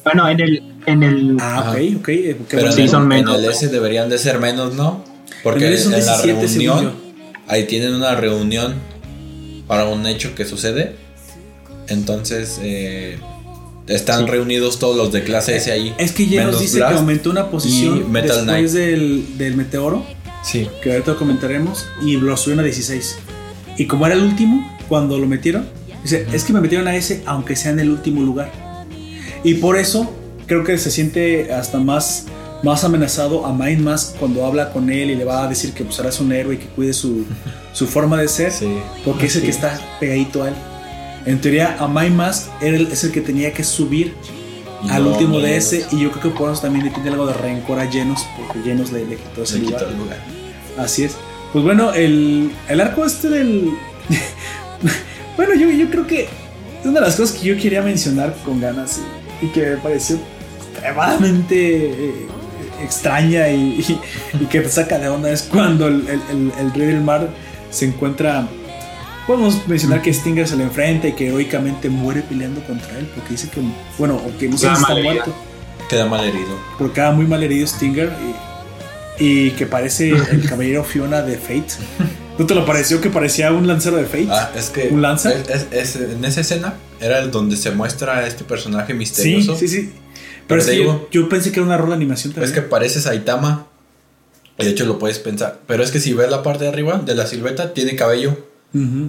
bueno, 0.05 0.29
en 0.29 0.41
el. 0.41 0.63
En 0.87 1.03
el 1.03 1.37
Ah, 1.41 1.71
ok, 1.73 1.79
ok. 2.01 2.09
eh, 2.11 2.37
pero 2.51 2.63
bueno. 2.63 2.73
sí, 2.73 2.81
en, 2.81 2.85
el- 2.85 2.91
son 2.91 3.03
en 3.03 3.09
menos. 3.09 3.39
el 3.39 3.45
S 3.47 3.69
deberían 3.69 4.09
de 4.11 4.19
ser 4.19 4.39
menos, 4.39 4.75
¿no? 4.75 5.03
Porque 5.43 5.61
En 5.67 5.73
el 5.73 5.73
en, 5.73 5.79
S 5.79 5.85
son 5.85 5.93
la 5.93 5.99
17 6.23 6.49
según 6.49 6.67
reunión, 6.77 6.95
ahí 7.49 7.65
tienen 7.65 7.95
una 7.95 8.15
reunión 8.15 8.75
para 9.67 9.87
un 9.89 10.07
hecho 10.07 10.35
que 10.35 10.45
sucede. 10.45 10.97
Entonces, 11.89 12.59
eh, 12.63 13.19
están 13.87 14.25
Sí. 14.25 14.31
reunidos 14.31 14.79
todos 14.79 14.97
los 14.97 15.13
de 15.13 15.23
clase 15.25 15.57
S 15.57 15.71
ahí. 15.71 15.95
Es 15.99 16.13
que 16.13 16.27
ya 16.27 16.45
nos 16.45 16.61
dice 16.61 16.79
Blast 16.79 16.93
que 16.95 16.99
aumentó 17.01 17.31
una 17.31 17.51
posición 17.51 18.13
después 18.13 18.43
Knight. 18.45 18.71
del, 18.71 19.39
del 19.39 19.57
meteoro. 19.57 20.05
Sí. 20.43 20.69
que 20.83 20.93
ahorita 20.93 21.13
lo 21.13 21.19
comentaremos, 21.19 21.87
y 22.05 22.17
lo 22.19 22.37
subieron 22.37 22.61
a 22.61 22.65
16. 22.65 23.17
Y 23.79 23.87
como 23.87 24.05
era 24.07 24.15
el 24.15 24.23
último, 24.23 24.71
cuando 24.91 25.19
lo 25.19 25.27
metieron, 25.27 25.67
dice, 26.03 26.27
es 26.35 26.45
que 26.45 26.53
me 26.53 26.61
metieron 26.61 26.87
a 26.87 26.95
ese 26.95 27.23
aunque 27.25 27.57
sea 27.57 27.71
en 27.71 27.81
el 27.81 27.89
último 27.91 28.21
lugar. 28.23 28.53
Y 29.43 29.55
por 29.55 29.79
eso 29.79 30.13
creo 30.47 30.63
que 30.63 30.77
se 30.77 30.91
siente 30.91 31.51
hasta 31.51 31.79
más, 31.79 32.27
más 32.63 32.85
amenazado 32.85 33.47
a 33.47 33.55
Mind 33.55 33.81
Mask 33.81 34.17
cuando 34.19 34.45
habla 34.45 34.71
con 34.71 34.91
él 34.91 35.11
y 35.11 35.15
le 35.17 35.25
va 35.25 35.45
a 35.45 35.49
decir 35.49 35.73
que 35.73 35.83
pues 35.83 35.97
ahora 35.99 36.11
es 36.11 36.21
un 36.21 36.31
héroe 36.31 36.57
y 36.57 36.59
que 36.59 36.67
cuide 36.67 36.93
su, 36.93 37.25
su 37.73 37.87
forma 37.87 38.21
de 38.21 38.29
ser, 38.29 38.53
Sí. 38.53 38.69
porque 39.03 39.25
es 39.27 39.37
el 39.37 39.43
que 39.45 39.51
está 39.51 39.81
pegadito 39.99 40.43
a 40.43 40.49
él. 40.49 40.55
En 41.27 41.41
teoría, 41.41 41.77
a 41.79 41.89
Mind 41.89 42.15
Mask 42.17 42.49
era 42.61 42.77
el- 42.77 42.89
es 42.93 43.03
el 43.05 43.13
que 43.13 43.21
tenía 43.21 43.53
que 43.53 43.65
subir 43.65 44.15
al 44.91 45.07
último 45.07 45.39
de 45.41 45.57
ese, 45.57 45.87
y 45.93 46.01
yo 46.01 46.11
creo 46.11 46.23
que 46.25 46.39
por 46.39 46.53
eso 46.53 46.61
también 46.63 46.85
le 46.85 46.91
tiene 46.91 47.09
algo 47.11 47.27
de 47.27 47.33
rencor 47.33 47.81
a 47.81 47.87
Genos, 47.91 48.27
porque 48.37 48.61
Genos 48.63 48.93
le, 48.93 49.07
le 49.07 49.17
quitó 49.17 49.43
ese 49.43 49.55
Se 49.55 49.59
lugar. 49.61 49.79
quitó 49.81 49.91
el 49.91 49.97
lugar. 49.99 50.19
Así 50.77 51.05
es. 51.05 51.17
Pues 51.53 51.65
bueno, 51.65 51.95
el, 51.95 52.51
el 52.69 52.81
arco 52.81 53.05
este 53.07 53.29
del... 53.31 53.71
bueno, 55.37 55.55
yo, 55.55 55.71
yo 55.71 55.89
creo 55.91 56.07
que 56.07 56.29
una 56.85 57.01
de 57.01 57.07
las 57.07 57.17
cosas 57.17 57.37
que 57.39 57.47
yo 57.49 57.57
quería 57.57 57.81
mencionar 57.81 58.35
con 58.45 58.61
ganas 58.61 59.01
y, 59.41 59.47
y 59.47 59.49
que 59.51 59.61
me 59.63 59.77
pareció 59.79 60.19
extremadamente 60.73 61.87
eh, 62.09 62.27
extraña 62.83 63.49
y, 63.49 63.81
y- 63.89 64.01
y 64.43 64.47
que 64.47 64.61
te 64.61 64.69
saca 64.69 64.99
de 64.99 65.09
onda 65.09 65.31
es 65.31 65.43
cuando 65.43 65.87
el, 65.89 66.07
el- 66.09 66.21
el- 66.31 66.53
el 66.59 66.75
rey 66.75 66.87
del 66.89 67.01
mar 67.01 67.31
se 67.71 67.87
encuentra. 67.87 68.47
Podemos 69.27 69.67
mencionar 69.67 70.03
que 70.03 70.13
Stinger 70.13 70.47
se 70.47 70.57
le 70.57 70.65
enfrenta 70.65 71.09
y 71.09 71.13
que 71.15 71.29
heroicamente 71.29 71.89
muere 71.89 72.23
peleando 72.23 72.63
contra 72.65 72.99
él 72.99 73.07
porque 73.15 73.31
dice 73.31 73.49
que, 73.49 73.61
bueno, 73.99 74.17
o 74.17 74.39
que 74.39 74.49
no 74.49 74.59
si 74.59 74.67
está 74.67 74.95
muerto, 74.95 75.35
Queda 75.89 76.07
mal 76.07 76.25
herido. 76.25 76.59
pero 76.79 76.93
queda 76.93 77.11
muy 77.13 77.27
mal 77.27 77.43
herido 77.43 77.67
Stinger 77.67 78.13
y, 79.19 79.25
y 79.25 79.51
que 79.53 79.67
parece 79.67 80.11
el 80.11 80.47
caballero 80.49 80.85
Fiona 80.85 81.23
de 81.23 81.39
Fate. 81.39 81.67
¿No 82.39 82.47
te 82.47 82.55
lo 82.55 82.67
pareció 82.67 83.01
que 83.01 83.11
parecía 83.11 83.53
un 83.53 83.67
lancero 83.67 83.97
de 83.97 84.05
Fate? 84.05 84.29
Ah, 84.31 84.51
es 84.57 84.69
que. 84.71 84.89
¿Un 84.89 85.01
lanza? 85.03 85.33
es- 85.33 85.49
es- 85.49 85.67
es- 85.71 85.97
en 85.97 86.25
esa 86.25 86.41
escena 86.41 86.75
era 87.01 87.21
el 87.21 87.31
donde 87.31 87.57
se 87.57 87.71
muestra 87.71 88.19
a 88.19 88.27
este 88.27 88.45
personaje 88.45 88.93
sí, 88.93 88.99
misterioso. 88.99 89.57
sí, 89.57 89.69
sí. 89.69 89.93
Pero, 89.93 90.45
Pero 90.49 90.61
es 90.61 90.67
te 90.67 90.73
que 90.73 90.79
digo- 90.79 91.09
yo, 91.13 91.23
yo 91.23 91.29
pensé 91.31 91.51
que 91.53 91.61
era 91.61 91.67
una 91.67 91.77
rola 91.79 91.91
de 91.91 91.97
animación 91.97 92.33
también. 92.35 92.49
Es 92.53 92.55
que 92.55 92.63
parece 92.63 93.01
Saitama. 93.01 93.67
Y 94.59 94.65
de 94.65 94.71
hecho 94.71 94.85
lo 94.85 94.99
puedes 94.99 95.19
pensar. 95.19 95.61
Pero 95.67 95.83
es 95.83 95.91
que 95.91 96.01
si 96.01 96.13
ves 96.13 96.31
la 96.31 96.43
parte 96.43 96.65
de 96.65 96.71
arriba 96.71 96.99
de 97.05 97.15
la 97.15 97.27
silueta, 97.27 97.73
tiene 97.73 97.97
cabello. 97.97 98.37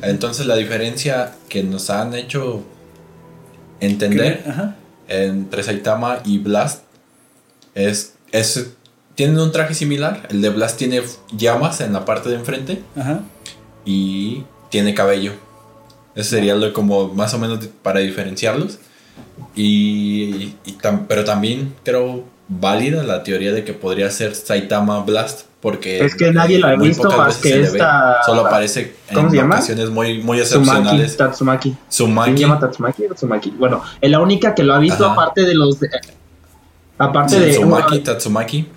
Entonces 0.03 0.45
la 0.45 0.55
diferencia 0.55 1.33
que 1.49 1.63
nos 1.63 1.89
han 1.89 2.13
hecho 2.13 2.63
entender 3.79 4.43
Ajá. 4.47 4.75
entre 5.07 5.63
Saitama 5.63 6.19
y 6.23 6.37
Blast 6.37 6.83
es, 7.73 8.13
es 8.31 8.71
tienen 9.15 9.39
un 9.39 9.51
traje 9.51 9.73
similar. 9.73 10.27
El 10.29 10.41
de 10.41 10.49
Blast 10.49 10.77
tiene 10.77 11.01
llamas 11.35 11.81
en 11.81 11.93
la 11.93 12.05
parte 12.05 12.29
de 12.29 12.35
enfrente 12.35 12.83
Ajá. 12.95 13.21
y 13.85 14.43
tiene 14.69 14.93
cabello. 14.93 15.33
Eso 16.15 16.29
sería 16.31 16.55
lo 16.55 16.71
como 16.73 17.09
más 17.13 17.33
o 17.33 17.39
menos 17.39 17.65
para 17.81 17.99
diferenciarlos. 18.01 18.79
Y, 19.55 20.53
y 20.65 20.77
tam- 20.81 21.05
pero 21.07 21.23
también 21.25 21.73
creo 21.83 22.23
válida 22.47 23.03
la 23.03 23.23
teoría 23.23 23.51
de 23.51 23.63
que 23.63 23.73
podría 23.73 24.09
ser 24.11 24.35
Saitama 24.35 24.99
Blast 25.01 25.41
porque 25.61 25.97
Es 26.05 26.13
que 26.15 26.31
nadie 26.31 26.59
lo 26.59 26.67
ha 26.67 26.75
visto 26.75 27.09
más 27.09 27.37
que 27.37 27.49
se 27.49 27.61
esta- 27.61 28.21
Solo 28.23 28.45
aparece 28.45 28.95
¿Cómo 29.11 29.21
en 29.27 29.31
se 29.31 29.37
llama? 29.37 29.55
ocasiones 29.55 29.89
muy, 29.89 30.21
muy 30.21 30.39
Tsumaki, 30.41 30.69
excepcionales. 30.69 31.17
Tatsumaki. 31.17 31.69
¿Quién 31.71 31.79
Sumaki. 31.89 32.35
llama 32.35 32.59
Tatsumaki 32.59 33.05
o 33.09 33.13
Tsumaki? 33.15 33.49
Bueno, 33.57 33.81
es 33.99 34.11
la 34.11 34.19
única 34.19 34.53
que 34.53 34.61
lo 34.63 34.75
ha 34.75 34.79
visto 34.79 35.03
Ajá. 35.05 35.13
aparte 35.13 35.41
de 35.43 35.55
los... 35.55 35.79
de- 35.79 35.89
aparte 36.99 37.39
de... 37.39 37.53
Sumaki, 37.55 37.99
Tatsumaki. 37.99 38.67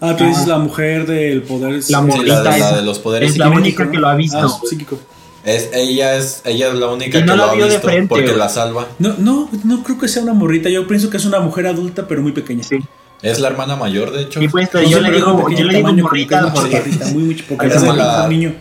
Ah, 0.00 0.14
tú 0.16 0.24
Ah. 0.24 0.26
dices 0.26 0.46
la 0.46 0.58
mujer 0.58 1.06
del 1.06 1.42
poder. 1.42 1.72
La 1.74 1.80
Sí, 1.80 1.90
la, 2.26 2.42
de, 2.42 2.58
la 2.58 2.72
de 2.76 2.82
los 2.82 2.98
poderes 2.98 3.30
Es 3.30 3.38
la 3.38 3.48
única 3.48 3.90
que 3.90 3.96
lo 3.96 4.08
ha 4.08 4.14
visto. 4.14 4.36
Ah, 4.38 4.66
psíquico. 4.68 4.98
Es, 5.44 5.70
ella, 5.74 6.16
es, 6.16 6.42
ella 6.44 6.68
es 6.68 6.74
la 6.74 6.86
única 6.88 7.18
Y 7.18 7.20
que 7.22 7.26
no 7.26 7.34
lo 7.36 7.46
la 7.46 7.52
ha 7.52 7.54
vio 7.56 7.64
de 7.64 7.70
visto 7.72 7.88
frente, 7.88 8.08
porque 8.08 8.26
güey. 8.26 8.36
la 8.38 8.48
salva. 8.48 8.86
No, 9.00 9.14
no, 9.18 9.50
no 9.64 9.82
creo 9.82 9.98
que 9.98 10.06
sea 10.08 10.22
una 10.22 10.34
morrita. 10.34 10.68
Yo 10.68 10.86
pienso 10.86 11.10
que 11.10 11.16
es 11.16 11.24
una 11.24 11.40
mujer 11.40 11.66
adulta, 11.66 12.06
pero 12.06 12.22
muy 12.22 12.32
pequeña. 12.32 12.62
Sí. 12.62 12.78
Es 13.22 13.38
la 13.40 13.48
hermana 13.48 13.76
mayor, 13.76 14.12
de 14.12 14.22
hecho. 14.22 14.40
Y 14.42 14.48
pues 14.48 14.68
No 14.72 14.82
yo 14.82 15.00
le 15.00 15.08
es 15.08 15.14
digo, 15.16 15.36
pequeña 15.44 15.58
yo 15.60 15.66
le 15.66 15.76
digo 15.76 15.88
que 15.96 16.02
morrita 16.02 16.40
es 16.46 16.52
porque... 16.52 16.82
muy, 17.12 17.22
muy, 17.24 17.34
porque 17.48 17.68
la- 17.96 18.22
un 18.24 18.28
niño. 18.30 18.54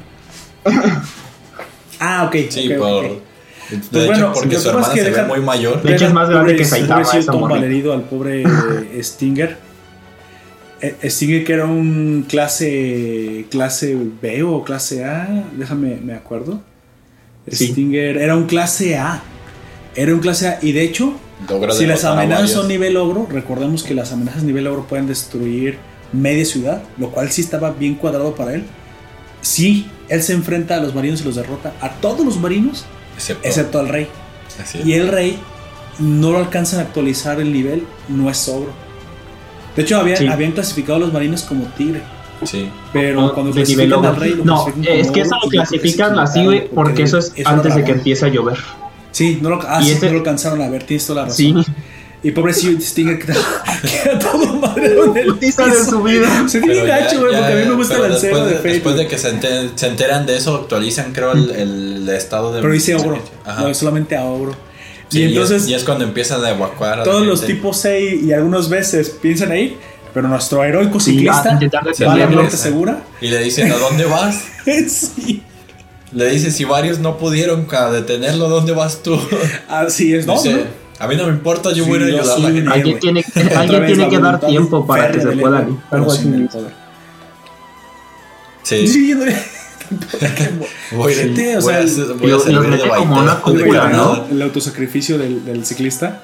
Ah, 2.00 2.24
ok. 2.26 2.36
Sí, 2.50 2.70
por. 2.78 3.06
ok. 3.06 3.12
De 3.12 3.20
Pues 3.70 3.94
hecho, 3.94 4.06
bueno, 4.08 4.32
porque 4.34 4.54
lo 4.56 4.60
su 4.60 4.64
que 4.64 4.70
hermana 4.70 4.88
es 4.88 4.94
que 4.94 5.04
se 5.04 5.12
ve 5.12 5.24
muy 5.28 5.40
mayor. 5.42 5.82
De 5.82 5.94
hecho, 5.96 6.06
es 6.08 6.14
más 6.14 6.30
grande 6.30 6.56
que 6.56 6.66
Saitama, 6.66 7.04
Saitama. 7.06 7.20
esa 7.22 7.32
morrita. 7.34 7.56
malherido 7.60 7.94
al 7.94 8.02
pobre 8.02 8.42
eh, 8.44 9.04
Stinger. 9.04 9.58
Eh, 10.82 11.10
Stinger 11.10 11.44
que 11.46 11.54
era 11.54 11.66
un 11.66 12.26
clase 12.28 13.46
clase 13.52 13.96
B 14.22 14.44
o 14.44 14.64
clase 14.64 15.06
A, 15.06 15.46
déjame 15.56 15.98
me 16.04 16.14
acuerdo. 16.16 16.60
Sí. 17.50 17.68
Stinger 17.68 18.18
era 18.18 18.36
un 18.36 18.46
clase 18.46 18.98
A. 18.98 19.22
Era 19.96 20.14
un 20.14 20.20
clase 20.20 20.48
A 20.48 20.60
y 20.62 20.72
de 20.72 20.84
hecho, 20.84 21.14
Logra 21.50 21.74
si 21.74 21.86
las 21.86 22.04
amenazas 22.06 22.52
son 22.52 22.68
nivel 22.68 22.96
ogro, 22.98 23.28
recordemos 23.30 23.84
que 23.84 23.94
las 23.96 24.12
amenazas 24.12 24.44
nivel 24.44 24.68
ogro 24.68 24.86
pueden 24.88 25.08
destruir 25.08 25.78
media 26.14 26.46
ciudad, 26.46 26.84
lo 26.98 27.10
cual 27.10 27.32
sí 27.32 27.42
estaba 27.42 27.72
bien 27.72 27.96
cuadrado 27.96 28.36
para 28.36 28.54
él. 28.54 28.64
Sí, 29.42 29.88
él 30.08 30.22
se 30.22 30.34
enfrenta 30.34 30.76
a 30.76 30.80
los 30.80 30.94
marinos 30.94 31.22
y 31.22 31.24
los 31.24 31.36
derrota 31.36 31.74
a 31.82 31.90
todos 31.96 32.24
los 32.26 32.38
marinos, 32.40 32.86
Excepto. 33.16 33.48
excepto 33.48 33.80
al 33.80 33.90
rey. 33.90 34.08
así 34.62 34.80
es. 34.80 34.86
Y 34.86 34.94
el 34.94 35.08
rey 35.08 35.40
no 36.00 36.32
lo 36.32 36.38
alcanzan 36.38 36.80
a 36.80 36.84
actualizar 36.84 37.40
el 37.42 37.52
nivel, 37.52 37.84
no 38.08 38.30
es 38.30 38.48
ogro. 38.48 38.72
De 39.76 39.82
hecho, 39.82 39.98
habían, 39.98 40.18
Sí. 40.18 40.28
habían 40.28 40.52
clasificado 40.52 40.98
a 40.98 41.00
los 41.00 41.12
marinos 41.14 41.42
como 41.44 41.66
tigre. 41.78 42.02
Sí. 42.46 42.70
Pero 42.94 43.22
No, 43.22 43.34
cuando 43.34 43.52
clasifican 43.52 44.06
al 44.06 44.16
rey, 44.16 44.40
No, 44.44 44.66
es 44.84 45.12
que 45.12 45.22
eso 45.22 45.36
lo 45.42 45.48
y 45.48 45.50
que 45.52 45.58
clasifican 45.58 46.18
así, 46.20 46.44
güey, 46.44 46.68
porque 46.70 47.04
eso 47.04 47.18
es 47.20 47.34
era 47.36 47.52
antes 47.52 47.76
de 47.76 47.84
que 47.84 47.92
empiece 47.92 48.26
a 48.26 48.30
llover. 48.30 48.58
Sí, 49.12 49.40
no 49.42 49.50
lo, 49.50 49.60
ah, 49.68 49.80
Y 49.82 49.86
sí, 49.86 49.92
ese- 49.92 50.06
no 50.08 50.12
lo 50.14 50.18
alcanzaron 50.20 50.62
a 50.62 50.70
ver, 50.70 50.84
tienes 50.84 51.06
toda 51.06 51.22
la 51.24 51.28
razón. 51.28 51.64
Sí. 51.66 51.72
Y 52.24 52.32
pobrecillo 52.32 52.80
Stinger 52.80 53.18
que 53.18 53.26
queda 53.34 54.20
todo 54.20 54.54
madre 54.56 54.86
en 54.94 55.18
el 55.18 55.26
Putiza 55.34 55.66
de 55.66 55.72
piso. 55.72 55.86
su 55.90 56.04
vida. 56.04 56.48
Se 56.48 56.62
tiene 56.62 56.84
gacho, 56.86 57.20
güey, 57.20 57.32
porque 57.36 57.52
a 57.54 57.56
mí 57.56 57.66
me 57.70 57.74
gusta 57.76 57.96
el 57.96 58.02
lancero 58.12 58.46
después 58.46 58.46
de 58.46 58.50
de, 58.50 58.56
Fate. 58.58 58.70
después 58.74 58.96
de 58.96 59.08
que 59.08 59.18
se, 59.18 59.30
enter- 59.34 59.72
se 59.76 59.88
enteran 59.88 60.26
de 60.28 60.38
eso, 60.38 60.56
actualizan, 60.56 61.14
creo, 61.14 61.32
el, 61.32 61.50
el 61.52 62.10
estado 62.10 62.54
de. 62.54 62.62
Pero 62.62 62.74
dice 62.74 62.96
ogro, 62.96 63.18
Ajá. 63.44 63.64
no, 63.64 63.74
solamente 63.74 64.16
a 64.16 64.24
ogro. 64.26 64.56
Sí, 65.10 65.20
y 65.20 65.24
entonces 65.24 65.64
es, 65.64 65.70
y 65.70 65.74
es 65.74 65.84
cuando 65.84 66.04
empiezan 66.06 66.46
a 66.46 66.52
evacuar. 66.52 67.02
a 67.02 67.04
todos 67.04 67.26
los 67.26 67.44
tipos 67.46 67.76
6 67.78 68.24
y 68.24 68.32
algunas 68.34 68.70
veces 68.70 69.10
piensan 69.22 69.58
ir, 69.58 69.76
pero 70.14 70.28
nuestro 70.28 70.64
heroico 70.64 71.00
Sí, 71.00 71.12
ciclista 71.12 71.54
intentar 71.54 71.84
va 71.88 72.14
a 72.14 72.18
la 72.18 72.28
muerte 72.28 72.58
segura. 72.58 73.02
Y 73.22 73.28
le 73.28 73.40
dicen, 73.40 73.72
¿a 73.72 73.78
dónde 73.78 74.06
vas? 74.06 74.44
sí. 74.88 75.44
Le 76.12 76.30
dice, 76.30 76.52
si 76.52 76.66
varios 76.66 77.00
no 77.00 77.18
pudieron 77.18 77.68
detenerlo, 77.92 78.50
¿dónde 78.50 78.74
vas 78.74 79.02
tú? 79.02 79.18
Así 79.70 80.14
es, 80.14 80.26
¿no? 80.28 80.34
Dice, 80.34 80.54
¿no? 80.54 80.60
a 81.00 81.08
mí 81.08 81.16
no 81.16 81.24
me 81.26 81.30
importa, 81.34 81.70
yo 81.72 81.84
Sí, 81.86 81.90
voy 81.90 82.00
a 82.00 82.02
ir 82.02 82.08
a 82.08 82.10
yo 82.18 82.20
ayudar 82.22 82.36
a 82.38 82.40
la 82.40 82.52
gente. 82.52 82.72
Alguien 82.74 83.00
tiene, 83.00 83.26
alguien 83.56 83.86
tiene 83.88 84.10
que 84.10 84.20
dar 84.20 84.40
tiempo 84.40 84.86
para 84.86 85.12
que 85.12 85.22
se 85.22 85.28
pueda 85.32 85.68
Algo 85.90 86.12
así. 86.12 86.48
Sí, 88.64 88.88
Sí, 88.88 89.14
voy, 89.16 89.30
a- 89.30 89.36
o 90.94 90.98
voy 90.98 91.14
a 91.14 91.88
sea, 91.88 92.06
voy 92.20 92.32
a 92.32 92.60
mete 92.62 92.88
como 92.90 93.20
una 93.20 93.42
cúpula, 93.42 93.90
¿no? 93.90 94.26
El 94.30 94.42
autosacrificio 94.42 95.18
del, 95.18 95.44
del 95.46 95.66
ciclista. 95.66 96.24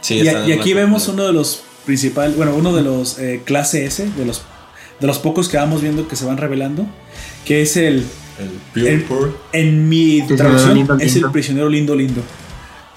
Sí, 0.00 0.16
y, 0.20 0.28
y 0.50 0.52
aquí 0.52 0.74
vemos 0.74 1.08
uno 1.08 1.24
de 1.24 1.32
los 1.32 1.62
principales, 1.86 2.36
bueno, 2.36 2.54
uno 2.54 2.72
de 2.74 2.82
los 2.82 3.18
eh, 3.18 3.42
clase 3.44 3.84
S, 3.86 4.08
de 4.16 4.24
los, 4.24 4.42
de 5.00 5.06
los 5.06 5.18
pocos 5.18 5.48
que 5.48 5.56
vamos 5.56 5.82
viendo 5.82 6.08
que 6.08 6.16
se 6.16 6.24
van 6.24 6.36
revelando, 6.36 6.86
que 7.44 7.62
es 7.62 7.76
el, 7.76 8.04
El 8.38 8.48
Pure 8.72 8.92
el- 8.92 9.02
Pure. 9.04 9.30
en 9.52 9.88
mi 9.88 10.22
traducción, 10.26 10.74
lindo, 10.74 10.96
es 10.98 11.16
el 11.16 11.30
prisionero 11.30 11.68
lindo 11.68 11.94
lindo. 11.94 12.22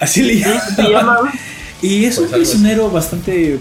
Así 0.00 0.22
le 0.22 0.34
¿Se 0.34 0.40
llaman. 0.40 0.90
llama? 1.16 1.32
Y 1.82 2.04
es 2.06 2.18
un 2.18 2.24
Pues 2.24 2.32
así. 2.34 2.40
prisionero 2.42 2.90
bastante, 2.90 3.58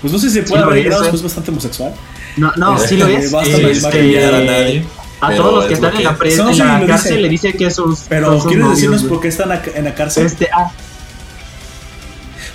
pues 0.00 0.12
no 0.12 0.18
sé 0.18 0.28
si 0.30 0.34
se 0.34 0.42
puede 0.42 0.62
Sí, 0.62 0.68
haber 0.68 0.78
es, 0.78 0.84
pero 0.96 1.04
¿eh? 1.04 1.10
es 1.14 1.22
bastante 1.22 1.50
homosexual. 1.52 1.94
No, 2.36 2.52
no, 2.56 2.76
sí 2.78 2.96
lo 2.96 3.06
es. 3.06 3.32
Este, 3.32 4.24
a 4.26 4.30
nadie. 4.42 4.84
a 5.20 5.28
pero 5.28 5.42
todos 5.44 5.54
los 5.54 5.64
que 5.66 5.74
es 5.74 5.80
lo 5.80 5.86
están 5.86 6.00
en 6.00 6.04
la, 6.04 6.16
pre- 6.18 6.36
No, 6.36 6.48
en 6.48 6.54
sí, 6.54 6.58
la 6.60 6.80
lo 6.80 6.86
cárcel 6.88 7.10
dice. 7.10 7.20
le 7.22 7.28
dice 7.28 7.52
que 7.52 7.70
sus. 7.70 8.00
Pero 8.08 8.26
son 8.32 8.40
sus 8.42 8.50
¿quieres 8.50 8.68
decirnos 8.70 9.04
por 9.04 9.20
qué 9.20 9.28
están 9.28 9.50
en 9.76 9.84
la 9.84 9.94
cárcel? 9.94 10.26
Este, 10.26 10.48
ah, 10.52 10.72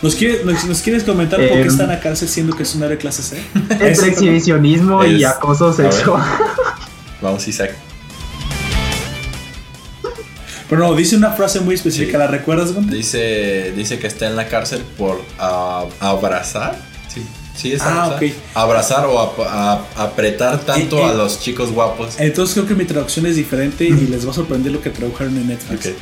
¿Nos, 0.01 0.15
quiere- 0.15 0.43
nos, 0.43 0.63
nos 0.65 0.81
quieres 0.81 1.03
comentar 1.03 1.39
por 1.39 1.47
qué 1.49 1.61
Em, 1.61 1.67
está 1.67 1.83
en 1.83 1.89
la 1.89 1.99
cárcel 1.99 2.27
siendo 2.29 2.55
que 2.55 2.63
es 2.63 2.75
un 2.75 2.83
héroe 2.83 2.97
clase 2.97 3.23
C? 3.23 3.41
entre 3.55 3.91
¿Es- 3.91 4.03
exhibicionismo 4.03 5.03
y 5.05 5.23
acoso 5.23 5.73
sexual. 5.73 6.23
Vamos, 7.21 7.47
Isaac. 7.47 7.71
Pero 10.69 10.81
no, 10.81 10.93
dice 10.95 11.15
una 11.15 11.31
frase 11.31 11.61
muy 11.61 11.75
específica, 11.75 12.11
Sí. 12.13 12.17
¿la 12.17 12.27
recuerdas, 12.27 12.73
Gonte? 12.73 12.93
Dice, 12.95 13.71
dice 13.75 13.99
que 13.99 14.07
está 14.07 14.27
en 14.27 14.35
la 14.35 14.47
cárcel 14.49 14.83
por 14.97 15.21
ah, 15.39 15.85
abrazar. 16.01 16.77
Sí, 17.07 17.23
sí, 17.55 17.71
es 17.71 17.81
Ah, 17.81 18.19
abrazar. 18.53 19.05
o 19.05 19.17
ap- 19.19 19.39
a- 19.39 19.81
apretar 19.95 20.59
tanto 20.59 20.97
Eh, 20.97 21.01
eh. 21.03 21.05
a 21.05 21.13
los 21.13 21.39
chicos 21.39 21.71
guapos. 21.71 22.15
Entonces 22.19 22.53
creo 22.53 22.67
que 22.67 22.75
mi 22.75 22.83
traducción 22.83 23.25
es 23.27 23.37
diferente 23.37 23.85
y 23.85 23.91
les 23.91 24.27
va 24.27 24.31
a 24.31 24.33
sorprender 24.33 24.73
lo 24.73 24.81
que 24.81 24.89
tradujeron 24.89 25.37
en 25.37 25.47
Netflix. 25.47 25.85
Ok. 25.87 25.93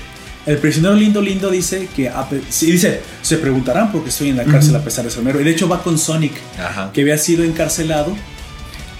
El 0.45 0.57
prisionero 0.59 0.93
lindo 0.95 1.21
lindo 1.21 1.49
dice 1.49 1.87
que 1.95 2.11
sí, 2.49 2.71
dice, 2.71 3.01
se 3.23 3.37
preguntarán 3.37 3.91
por 3.91 4.03
qué 4.03 4.09
estoy 4.09 4.29
en 4.29 4.37
la 4.37 4.43
cárcel 4.45 4.75
a 4.75 4.83
pesar 4.83 5.03
de 5.05 5.11
ser 5.11 5.27
héroe. 5.27 5.41
Y 5.41 5.45
de 5.45 5.51
hecho 5.51 5.67
va 5.67 5.81
con 5.81 5.97
Sonic, 5.97 6.33
Ajá. 6.59 6.91
que 6.93 7.01
había 7.01 7.17
sido 7.17 7.43
encarcelado 7.43 8.15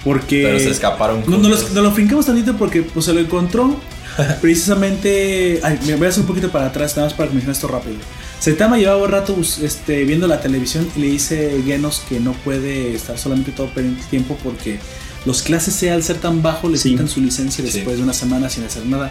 porque 0.02 0.42
Pero 0.44 0.58
se 0.58 0.70
escaparon. 0.70 1.22
No, 1.26 1.38
no, 1.38 1.48
lo, 1.48 1.56
juntos. 1.56 1.72
no 1.72 1.82
lo 1.82 1.90
brincamos 1.92 2.26
tantito 2.26 2.56
porque 2.56 2.82
pues, 2.82 3.04
se 3.06 3.12
lo 3.12 3.20
encontró 3.20 3.78
precisamente. 4.40 5.60
Ay, 5.62 5.78
me 5.86 5.94
voy 5.96 6.06
a 6.06 6.10
hacer 6.10 6.22
un 6.22 6.26
poquito 6.26 6.50
para 6.50 6.66
atrás, 6.66 6.96
nada 6.96 7.08
más 7.08 7.14
para 7.16 7.30
mencionar 7.30 7.54
esto 7.54 7.68
rápido. 7.68 7.96
Saitama 8.40 8.76
llevaba 8.78 9.02
un 9.02 9.10
rato 9.10 9.34
bus- 9.34 9.58
este, 9.60 10.04
viendo 10.04 10.26
la 10.26 10.40
televisión 10.40 10.86
y 10.96 11.00
le 11.00 11.06
dice 11.08 11.62
Genos 11.64 12.02
que 12.08 12.20
no 12.20 12.32
puede 12.32 12.94
estar 12.94 13.16
solamente 13.18 13.52
todo 13.52 13.70
el 13.76 13.96
tiempo 14.10 14.36
porque 14.42 14.78
los 15.24 15.42
clases 15.42 15.74
C 15.74 15.90
al 15.90 16.02
ser 16.02 16.16
tan 16.18 16.42
bajo 16.42 16.68
le 16.68 16.76
Sí. 16.76 16.90
quitan 16.90 17.08
su 17.08 17.20
licencia 17.20 17.64
Sí. 17.64 17.70
después 17.72 17.96
de 17.96 18.02
una 18.02 18.12
semana 18.12 18.48
sin 18.50 18.64
hacer 18.64 18.84
nada. 18.86 19.10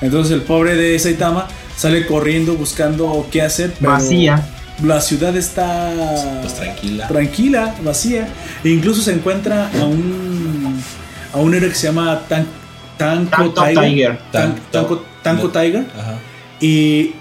Entonces 0.00 0.32
el 0.32 0.42
pobre 0.42 0.74
de 0.76 0.98
Saitama 0.98 1.48
sale 1.76 2.06
corriendo 2.06 2.54
buscando 2.54 3.26
qué 3.30 3.42
hacer. 3.42 3.74
pero 3.78 3.92
Vacía. 3.92 4.46
La 4.84 5.00
ciudad 5.00 5.36
está 5.36 5.92
Pues 6.40 6.54
tranquila. 6.54 7.08
tranquila, 7.08 7.74
vacía. 7.82 8.28
E 8.62 8.68
incluso 8.68 9.02
se 9.02 9.12
encuentra 9.12 9.68
a 9.80 9.84
un 9.84 10.80
a 11.34 11.38
un 11.38 11.52
héroe 11.54 11.68
que 11.70 11.74
se 11.74 11.88
llama 11.88 12.20
Tan, 12.28 12.46
Tanko 12.96 13.50
Tiger. 13.52 13.78
Tiger. 13.84 14.18
Tan- 14.30 14.54
Tan- 14.54 14.62
Tanko, 14.70 15.04
Tanko 15.22 15.42
no. 15.44 15.50
Tiger. 15.50 15.86
Ajá. 15.98 16.14
Y 16.60 17.14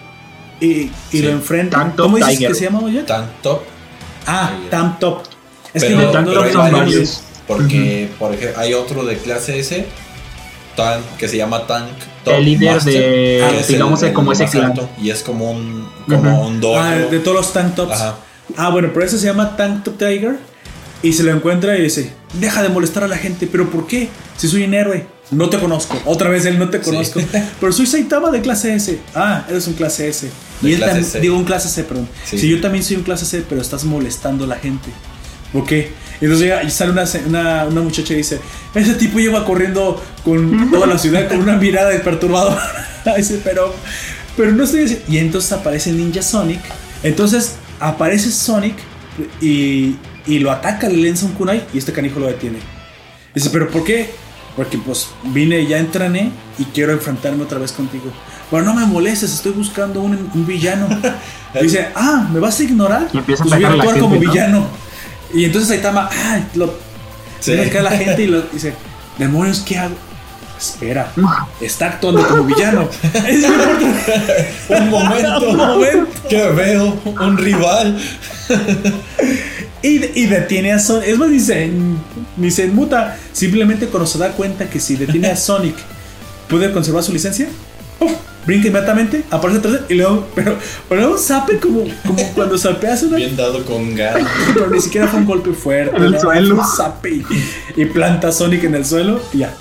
y, 0.59 0.65
y 0.67 0.91
Sí. 1.11 1.21
lo 1.23 1.29
enfrenta. 1.31 1.77
Tank 1.77 1.95
¿Cómo 1.95 2.17
dices 2.17 2.33
Tiger. 2.33 2.47
que 2.49 2.55
se 2.55 2.63
llama, 2.65 2.79
oye? 2.79 3.01
Tank 3.03 3.25
Top. 3.41 3.61
Ah. 4.27 4.51
Tank 4.69 4.99
Top. 4.99 5.23
Es 5.73 5.83
Pero- 5.83 6.11
que 6.11 6.17
no, 6.19 6.21
no 6.21 6.51
son 6.51 6.71
varios. 6.71 7.21
Porque, 7.47 8.09
por 8.19 8.33
ejemplo, 8.33 8.59
hay 8.61 8.73
otro 8.73 9.03
de 9.05 9.17
clase 9.17 9.59
S, 9.59 9.85
Tank, 10.77 11.03
que 11.17 11.27
se 11.27 11.35
llama 11.35 11.67
Tank 11.67 11.89
Top 12.23 12.35
El 12.35 12.45
líder 12.45 12.75
Master, 12.75 12.93
de, 12.93 12.99
que 13.49 13.59
es 13.59 13.67
digamos, 13.67 14.01
el- 14.03 14.07
el 14.09 14.13
como 14.13 14.31
ese 14.31 14.45
clan. 14.45 14.67
alto, 14.71 14.89
Y 15.01 15.09
es 15.09 15.21
como 15.23 15.51
un, 15.51 15.89
como 16.07 16.47
un 16.47 16.61
dojo. 16.61 16.79
Ah, 16.79 16.95
de 16.95 17.19
todos 17.19 17.35
los 17.35 17.51
Tank 17.51 17.75
Tops. 17.75 17.91
Ajá. 17.91 18.15
Ah, 18.55 18.69
bueno, 18.69 18.91
pero 18.93 19.05
ese 19.05 19.19
se 19.19 19.25
llama 19.25 19.57
Tank 19.57 19.83
Top 19.83 19.97
Tiger. 19.97 20.37
Y 21.03 21.11
se 21.13 21.23
lo 21.23 21.31
encuentra 21.31 21.77
y 21.77 21.81
dice: 21.83 22.11
Deja 22.39 22.63
de 22.63 22.69
molestar 22.69 23.03
a 23.03 23.07
la 23.09 23.17
gente. 23.17 23.45
¿Pero 23.47 23.69
por 23.69 23.85
qué? 23.87 24.07
Si 24.37 24.47
soy 24.47 24.63
un 24.63 24.73
héroe. 24.73 25.05
No 25.29 25.49
te 25.49 25.59
conozco. 25.59 25.99
Otra 26.05 26.29
vez 26.29 26.45
él 26.45 26.57
no 26.57 26.69
te 26.69 26.79
conozco. 26.79 27.19
Pero 27.59 27.71
soy 27.73 27.85
Saitama 27.85 28.31
de 28.31 28.39
clase 28.41 28.73
S. 28.73 28.97
Ah, 29.13 29.45
eres 29.49 29.67
un 29.67 29.73
clase 29.73 30.07
S. 30.07 30.29
De 30.61 30.69
y 30.69 30.73
él 30.73 30.79
también. 30.79 31.03
C. 31.05 31.19
Digo 31.19 31.35
un 31.35 31.43
clase 31.43 31.67
C, 31.69 31.83
perdón. 31.83 32.07
Sí. 32.23 32.37
Si 32.39 32.49
yo 32.49 32.61
también 32.61 32.83
soy 32.83 32.95
un 32.95 33.03
clase 33.03 33.25
C, 33.25 33.43
pero 33.47 33.61
estás 33.61 33.83
molestando 33.83 34.45
a 34.45 34.47
la 34.47 34.55
gente. 34.55 34.89
¿Por 35.53 35.65
qué? 35.65 35.91
Entonces 36.19 36.47
llega 36.47 36.63
y 36.63 36.71
sale 36.71 36.91
una, 36.91 37.03
una, 37.27 37.65
una 37.65 37.81
muchacha 37.81 38.13
y 38.13 38.17
dice: 38.17 38.39
Ese 38.73 38.95
tipo 38.95 39.19
lleva 39.19 39.45
corriendo 39.45 40.03
con 40.23 40.71
toda 40.71 40.87
la 40.87 40.97
ciudad 40.97 41.27
con 41.27 41.39
una 41.39 41.57
mirada 41.57 41.89
de 41.89 41.99
perturbadora. 41.99 42.61
dice, 43.17 43.39
pero, 43.43 43.73
pero 44.35 44.51
no 44.51 44.63
estoy 44.63 44.81
diciendo. 44.81 45.05
Y 45.09 45.17
entonces 45.19 45.51
aparece 45.51 45.91
Ninja 45.91 46.21
Sonic. 46.21 46.59
Entonces 47.03 47.55
aparece 47.79 48.31
Sonic 48.31 48.75
y, 49.41 49.95
y 50.25 50.39
lo 50.39 50.51
ataca, 50.51 50.89
le 50.89 51.07
lanza 51.07 51.25
un 51.25 51.33
kunai 51.33 51.65
y 51.73 51.77
este 51.77 51.93
canijo 51.93 52.19
lo 52.19 52.27
detiene. 52.27 52.59
Dice, 53.33 53.49
¿pero 53.51 53.69
por 53.69 53.83
qué? 53.83 54.09
Porque 54.55 54.79
pues 54.79 55.09
vine, 55.25 55.65
ya 55.67 55.77
entrené 55.77 56.31
y 56.57 56.65
quiero 56.65 56.91
enfrentarme 56.91 57.43
otra 57.43 57.59
vez 57.59 57.71
contigo. 57.71 58.11
Pero 58.49 58.63
no 58.63 58.73
me 58.73 58.85
molestes, 58.85 59.33
estoy 59.33 59.51
buscando 59.51 60.01
un, 60.01 60.31
un 60.33 60.47
villano. 60.47 60.87
Dice, 61.61 61.87
ah, 61.95 62.27
¿me 62.31 62.39
vas 62.39 62.59
a 62.59 62.63
ignorar? 62.63 63.07
Y 63.13 63.17
empieza 63.17 63.43
a 63.43 63.45
Pues 63.45 63.55
voy 63.55 63.63
a 63.63 63.67
atacar 63.67 63.73
a 63.73 63.75
la 63.75 63.83
actuar 63.83 63.99
como 63.99 64.19
villano. 64.19 64.67
Y 65.33 65.45
entonces 65.45 65.69
Saitama, 65.69 66.09
ah, 66.11 66.39
lo, 66.55 66.73
Sí. 67.39 67.51
Viene 67.51 67.67
acá 67.67 67.81
la 67.81 67.91
gente 67.91 68.23
y 68.23 68.27
lo, 68.27 68.41
dice, 68.41 68.73
demonios, 69.17 69.59
¿qué 69.59 69.77
hago? 69.77 69.95
Espera, 70.57 71.13
está 71.61 71.85
actuando 71.85 72.27
como 72.27 72.43
villano. 72.43 72.89
Es. 73.27 73.45
Un 74.69 74.89
momento. 74.89 75.49
Un 75.49 75.55
momento. 75.57 76.07
Que 76.27 76.47
veo 76.49 76.99
un 77.05 77.37
rival. 77.37 77.95
Y, 79.83 80.19
y 80.19 80.25
detiene 80.25 80.73
a 80.73 80.79
Sonic. 80.79 81.09
Es 81.09 81.17
más, 81.19 81.29
dice, 81.29 81.71
ni 82.37 82.49
se 82.49 82.65
inmuta. 82.65 83.17
Simplemente 83.33 83.85
cuando 83.85 84.07
se 84.07 84.17
da 84.17 84.31
cuenta 84.31 84.67
que 84.67 84.79
si 84.79 84.95
detiene 84.95 85.27
a 85.27 85.37
Sonic, 85.37 85.75
puede 86.49 86.71
conservar 86.71 87.03
su 87.03 87.13
licencia. 87.13 87.47
¡puf! 87.99 88.13
Brinca 88.47 88.69
inmediatamente, 88.69 89.23
aparece 89.29 89.59
atrás 89.59 89.81
y 89.89 89.93
luego, 89.93 90.25
pero, 90.35 90.57
pero 90.89 91.01
luego 91.01 91.17
zape 91.19 91.59
como, 91.59 91.83
como 92.05 92.23
cuando 92.33 92.57
zapeas 92.57 93.03
una. 93.03 93.17
Bien 93.17 93.35
dado 93.35 93.63
con 93.65 93.93
ganas. 93.93 94.27
Pero 94.55 94.69
ni 94.71 94.81
siquiera 94.81 95.07
fue 95.07 95.19
un 95.19 95.25
golpe 95.27 95.51
fuerte. 95.53 95.95
En 95.95 96.03
el 96.03 96.11
¿no? 96.13 96.19
suelo. 96.19 96.55
Un 96.55 96.65
zape 96.65 97.09
y, 97.11 97.25
y 97.75 97.85
planta 97.85 98.31
Sonic 98.31 98.63
en 98.63 98.73
el 98.75 98.85
suelo 98.85 99.21
y 99.33 99.39
ya. 99.39 99.53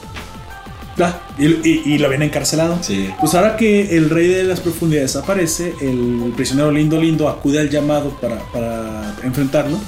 Ya, 0.97 1.21
Y, 1.39 1.45
y- 1.47 1.83
y 1.85 1.99
lo 1.99 2.09
viene 2.09 2.25
encarcelado. 2.25 2.79
Sí. 2.81 3.11
Pues 3.21 3.35
ahora 3.35 3.57
que 3.59 3.95
el 3.99 4.09
rey 4.09 4.29
de 4.29 4.45
las 4.45 4.61
profundidades 4.61 5.15
aparece, 5.17 5.75
el 5.83 6.33
prisionero 6.35 6.71
lindo 6.71 6.99
lindo 6.99 7.29
acude 7.29 7.61
al 7.61 7.69
llamado 7.69 8.11
para, 8.19 8.39
para 8.51 9.15
enfrentarlo. 9.23 9.79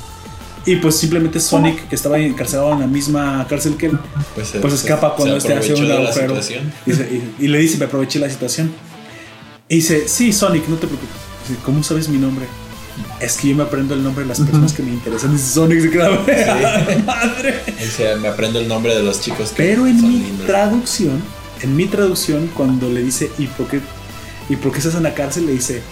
Y 0.67 0.77
pues 0.77 0.97
simplemente 0.97 1.41
Sonic, 1.41 1.89
que 1.89 1.95
estaba 1.95 2.19
encarcelado 2.19 2.75
en 2.75 2.81
la 2.81 2.87
misma 2.87 3.47
cárcel 3.49 3.77
que 3.79 3.87
él, 3.87 3.99
Pues, 4.35 4.51
pues 4.61 4.75
se- 4.75 4.81
escapa 4.81 5.15
cuando 5.15 5.39
este 5.39 5.55
hace 5.55 5.73
un 5.73 5.91
agujero. 5.91 6.13
situación. 6.43 6.71
Y, 6.85 6.93
se- 6.93 7.05
y- 7.05 7.35
y 7.45 7.49
le 7.49 7.59
dice, 7.59 7.79
me 7.79 7.87
aproveché 7.87 8.19
la 8.19 8.29
situación. 8.29 8.71
Y 9.69 9.77
dice, 9.77 10.09
sí, 10.09 10.33
Sonic, 10.33 10.67
no 10.69 10.77
te 10.77 10.87
preocupes. 10.87 11.17
Dice, 11.49 11.61
¿cómo 11.65 11.83
sabes 11.83 12.09
mi 12.09 12.19
nombre? 12.19 12.47
Es 13.21 13.37
que 13.37 13.49
yo 13.49 13.57
me 13.57 13.63
aprendo 13.63 13.95
el 13.95 14.03
nombre 14.03 14.25
de 14.25 14.29
las 14.29 14.41
personas 14.41 14.73
que 14.73 14.83
me 14.83 14.91
interesan. 14.93 15.33
Dice 15.33 15.53
Sonic, 15.53 15.81
se 15.83 15.91
queda, 15.91 16.11
madre. 17.07 17.63
Sea, 17.97 18.17
me 18.17 18.29
aprendo 18.29 18.59
el 18.59 18.67
nombre 18.69 18.95
de 18.95 19.03
los 19.03 19.21
chicos 19.21 19.51
que 19.51 19.63
Pero 19.63 19.87
en 19.87 20.01
son 20.01 20.09
mi 20.11 20.19
lindos. 20.21 20.47
traducción, 20.47 21.23
en 21.63 21.77
mi 21.77 21.87
traducción, 21.87 22.49
cuando 22.55 22.89
le 22.91 23.03
dice, 23.03 23.31
¿y 23.39 23.47
por 23.47 23.69
qué, 23.69 23.81
¿y 24.49 24.57
por 24.57 24.73
qué 24.73 24.79
estás 24.79 24.95
en 24.95 25.03
la 25.05 25.15
cárcel? 25.15 25.47
Le 25.47 25.53
dice, 25.53 25.83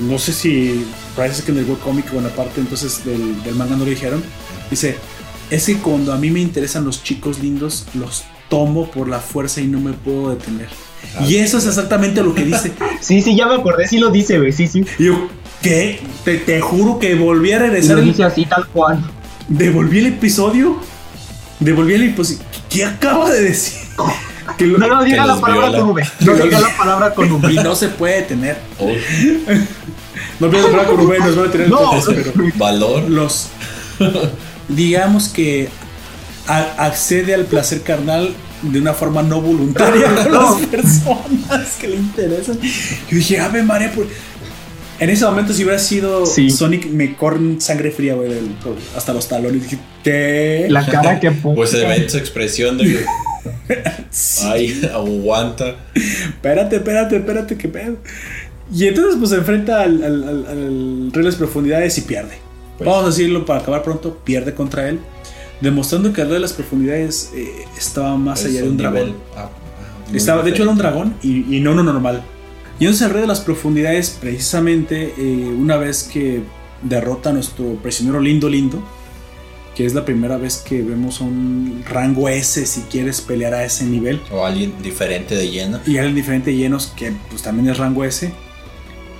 no 0.00 0.18
sé 0.18 0.32
si 0.32 0.84
parece 1.14 1.42
que 1.44 1.52
en 1.52 1.58
el 1.58 1.64
webcomic 1.66 2.12
o 2.14 2.16
en 2.18 2.24
la 2.24 2.34
parte 2.34 2.60
entonces 2.60 3.04
del, 3.04 3.42
del 3.44 3.54
manga 3.54 3.76
no 3.76 3.84
lo 3.84 3.90
dijeron. 3.90 4.22
Dice, 4.70 4.96
es 5.50 5.66
que 5.66 5.76
cuando 5.76 6.12
a 6.12 6.16
mí 6.16 6.30
me 6.30 6.40
interesan 6.40 6.84
los 6.84 7.02
chicos 7.04 7.38
lindos, 7.38 7.84
los 7.94 8.24
tomo 8.48 8.90
por 8.90 9.08
la 9.08 9.20
fuerza 9.20 9.60
y 9.60 9.66
no 9.66 9.78
me 9.80 9.92
puedo 9.92 10.30
detener. 10.30 10.68
Y 11.26 11.36
eso 11.36 11.58
es 11.58 11.66
exactamente 11.66 12.22
lo 12.22 12.34
que 12.34 12.44
dice. 12.44 12.72
Sí, 13.00 13.20
sí, 13.22 13.36
ya 13.36 13.46
me 13.46 13.54
acordé, 13.56 13.86
sí 13.86 13.98
lo 13.98 14.10
dice, 14.10 14.38
güey, 14.38 14.52
sí, 14.52 14.66
sí. 14.66 14.84
Y 14.98 15.04
yo, 15.04 15.28
¿qué? 15.62 16.00
Te, 16.24 16.38
te 16.38 16.60
juro 16.60 16.98
que 16.98 17.14
volví 17.14 17.52
a 17.52 17.56
Y 17.56 17.58
regresar. 17.58 17.96
lo 17.96 18.02
el- 18.02 18.08
dice 18.08 18.24
así, 18.24 18.46
tal 18.46 18.66
cual. 18.68 18.98
devolví 19.48 19.98
el 19.98 20.06
episodio. 20.06 20.78
Devolví 21.60 21.94
el 21.94 22.02
episodio. 22.04 22.40
¿Qué 22.70 22.84
acaba 22.84 23.30
de 23.30 23.42
decir? 23.42 23.78
Que 24.58 24.66
lo- 24.66 24.76
No, 24.78 24.86
no, 24.88 25.02
diga 25.04 25.22
Que 25.22 25.28
la 25.28 25.40
palabra 25.40 25.68
viola. 25.70 25.78
con 25.84 25.90
V. 25.92 26.04
No 26.20 26.34
diga 26.34 26.60
la 26.60 26.76
palabra 26.76 27.14
con 27.14 27.26
y 27.28 27.30
V. 27.32 27.62
no 27.64 27.74
se 27.74 27.88
puede 27.88 28.22
tener. 28.22 28.58
Oh, 28.78 28.88
No 30.40 30.50
pienso 30.50 30.68
hablar 30.68 30.86
con 30.86 30.96
Rubén, 30.98 31.20
nos 31.20 31.34
van 31.36 31.48
a 31.48 31.50
tener 31.50 31.66
el 31.66 31.70
No. 31.72 31.78
podcast, 31.78 32.08
pero 32.12 32.32
valor. 32.56 33.08
los. 33.08 33.48
Digamos 34.68 35.28
que 35.28 35.68
a- 36.46 36.84
accede 36.86 37.34
al 37.34 37.44
placer 37.46 37.82
carnal 37.82 38.34
de 38.72 38.78
una 38.80 38.92
forma 38.94 39.22
no 39.22 39.40
voluntaria 39.40 40.06
con 40.24 40.32
las 40.32 40.54
personas 40.66 41.76
que 41.80 41.88
le 41.88 41.96
interesan. 41.96 42.58
Yo 42.60 43.16
dije, 43.16 43.38
Ave 43.40 43.62
María, 43.62 43.90
por... 43.92 44.06
en 45.00 45.10
ese 45.10 45.24
momento, 45.24 45.52
si 45.52 45.62
hubiera 45.64 45.78
sido 45.78 46.26
Sí. 46.26 46.50
Sonic, 46.50 46.86
me 46.86 47.14
corren 47.16 47.60
sangre 47.60 47.90
fría, 47.90 48.14
güey, 48.14 48.28
del- 48.30 48.50
hasta 48.96 49.12
los 49.12 49.28
talones. 49.28 49.62
Dije, 49.62 49.78
¿qué? 50.02 50.66
La 50.70 50.84
cara 50.86 51.20
que 51.20 51.30
puso. 51.30 51.54
Pues 51.56 51.70
se 51.70 51.78
ve 51.86 51.94
en 51.96 52.10
su 52.10 52.18
expresión 52.18 52.78
de. 52.78 53.04
Ay, 54.44 54.88
aguanta. 54.92 55.76
espérate, 55.94 56.76
espérate, 56.76 57.16
espérate, 57.16 57.56
qué 57.56 57.68
pedo. 57.68 57.96
Y 58.74 58.86
entonces 58.86 59.16
pues 59.18 59.30
se 59.30 59.36
enfrenta 59.36 59.82
al, 59.82 60.02
al, 60.02 60.24
al- 60.24 60.46
al 60.46 61.10
Rey 61.12 61.22
de 61.22 61.22
las 61.22 61.36
Profundidades 61.36 61.98
y 61.98 62.02
pierde. 62.02 62.38
Pues. 62.78 62.88
Vamos 62.88 63.04
a 63.04 63.08
decirlo 63.08 63.44
para 63.44 63.60
acabar 63.60 63.82
pronto, 63.82 64.18
pierde 64.24 64.54
contra 64.54 64.88
él. 64.88 64.98
Demostrando 65.60 66.12
que 66.12 66.24
de 66.24 66.40
las 66.40 66.52
Profundidades 66.52 67.30
eh, 67.34 67.64
estaba 67.78 68.16
más 68.16 68.40
Es 68.40 68.46
allá 68.46 68.62
de 68.62 68.68
un 68.68 68.76
dragón. 68.76 69.14
ah, 69.36 69.48
ah, 69.78 70.10
Estaba, 70.12 70.42
de 70.42 70.50
hecho 70.50 70.62
era 70.62 70.72
un 70.72 70.78
dragón 70.78 71.14
y, 71.22 71.56
y 71.56 71.60
no 71.60 71.72
uno 71.72 71.82
normal. 71.82 72.22
Y 72.78 72.84
entonces 72.84 73.06
el 73.06 73.12
Rey 73.12 73.22
de 73.22 73.28
las 73.28 73.40
Profundidades, 73.40 74.10
precisamente 74.20 75.14
eh, 75.16 75.54
una 75.56 75.76
vez 75.76 76.02
que 76.02 76.42
derrota 76.82 77.30
a 77.30 77.32
nuestro 77.32 77.74
prisionero 77.76 78.20
lindo 78.20 78.48
lindo, 78.48 78.82
que 79.74 79.86
es 79.86 79.94
la 79.94 80.04
primera 80.04 80.36
vez 80.36 80.58
que 80.58 80.82
vemos 80.82 81.20
a 81.20 81.24
un 81.24 81.82
rango 81.88 82.28
S 82.28 82.64
si 82.66 82.82
quieres 82.82 83.20
pelear 83.20 83.54
a 83.54 83.64
ese 83.64 83.84
nivel. 83.84 84.20
O 84.30 84.44
alguien 84.44 84.74
diferente 84.82 85.34
de 85.34 85.50
lleno. 85.50 85.80
Y 85.86 85.96
alguien 85.98 86.14
diferente 86.14 86.54
llenos 86.54 86.92
que 86.96 87.12
pues 87.30 87.42
también 87.42 87.68
es 87.68 87.78
rango 87.78 88.04
S. 88.04 88.32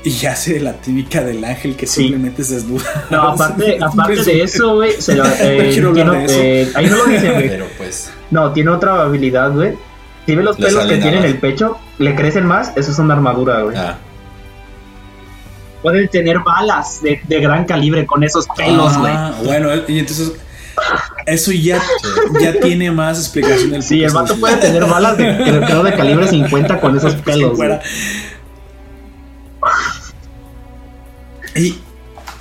Y 0.05 0.27
hace 0.27 0.61
la 0.61 0.75
típica 0.75 1.23
del 1.23 1.43
ángel 1.45 1.75
que 1.77 1.87
Sí. 1.87 2.03
simplemente 2.03 2.45
se 2.45 2.55
desnuda. 2.57 2.85
No, 3.11 3.23
aparte, 3.31 3.79
aparte 3.81 4.23
de 4.23 4.43
eso, 4.43 4.75
güey, 4.77 4.93
se 5.01 5.15
lo, 5.17 5.25
eh, 5.41 5.71
quiero 5.73 5.89
hablar 5.91 6.11
tiene- 6.11 6.27
de 6.27 6.63
eh, 6.63 6.73
ahí 6.75 6.87
no 6.87 6.97
lo 6.97 7.05
dice, 7.07 7.31
güey. 7.33 7.49
Pero 7.49 7.67
pues. 7.79 8.11
No, 8.31 8.53
tiene 8.53 8.71
otra 8.71 9.03
habilidad, 9.03 9.51
güey. 9.53 9.73
Si 10.27 10.35
ve 10.35 10.43
los 10.43 10.59
Le 10.59 10.67
pelos 10.67 10.87
que 10.87 10.97
tiene 10.99 11.19
en 11.19 11.25
el 11.25 11.39
pecho, 11.39 11.79
le 11.99 12.15
crecen 12.15 12.47
más, 12.47 12.73
eso 12.77 12.91
es 12.91 12.99
una 12.99 13.15
armadura, 13.15 13.61
güey. 13.63 13.77
Ah, 13.77 13.99
Pueden 15.83 16.09
tener 16.09 16.39
balas 16.41 17.03
de, 17.03 17.21
de 17.29 17.41
gran 17.41 17.67
calibre 17.67 18.07
con 18.07 18.25
esos 18.25 18.47
pelos, 18.57 18.97
güey. 18.97 19.13
Ah, 19.15 19.35
bueno, 19.45 19.69
y 19.87 19.99
entonces 19.99 20.33
eso 21.27 21.53
ya, 21.53 21.81
ya 22.41 22.59
tiene 22.59 22.91
más 22.91 23.19
explicación 23.19 23.71
del 23.71 23.83
Sí, 23.83 24.03
el 24.03 24.11
vato 24.13 24.35
puede 24.41 24.57
tener 24.57 24.85
balas 24.87 25.17
de, 25.19 25.25
de 25.35 25.93
calibre 25.95 26.27
50 26.27 26.81
con 26.81 26.97
esos 26.97 27.13
Si 27.17 27.19
pelos, 27.19 27.49
güey. 27.57 27.57
fuera. 27.57 27.81
Y, 31.57 31.77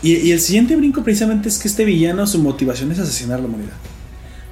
y, 0.01 0.15
y 0.17 0.31
el 0.31 0.39
siguiente 0.39 0.75
brinco 0.75 1.03
precisamente 1.03 1.49
es 1.49 1.57
que 1.59 1.67
este 1.67 1.85
villano 1.85 2.25
su 2.27 2.39
motivación 2.39 2.91
es 2.91 2.99
asesinar 2.99 3.39
a 3.39 3.41
la 3.41 3.47
humanidad. 3.47 3.73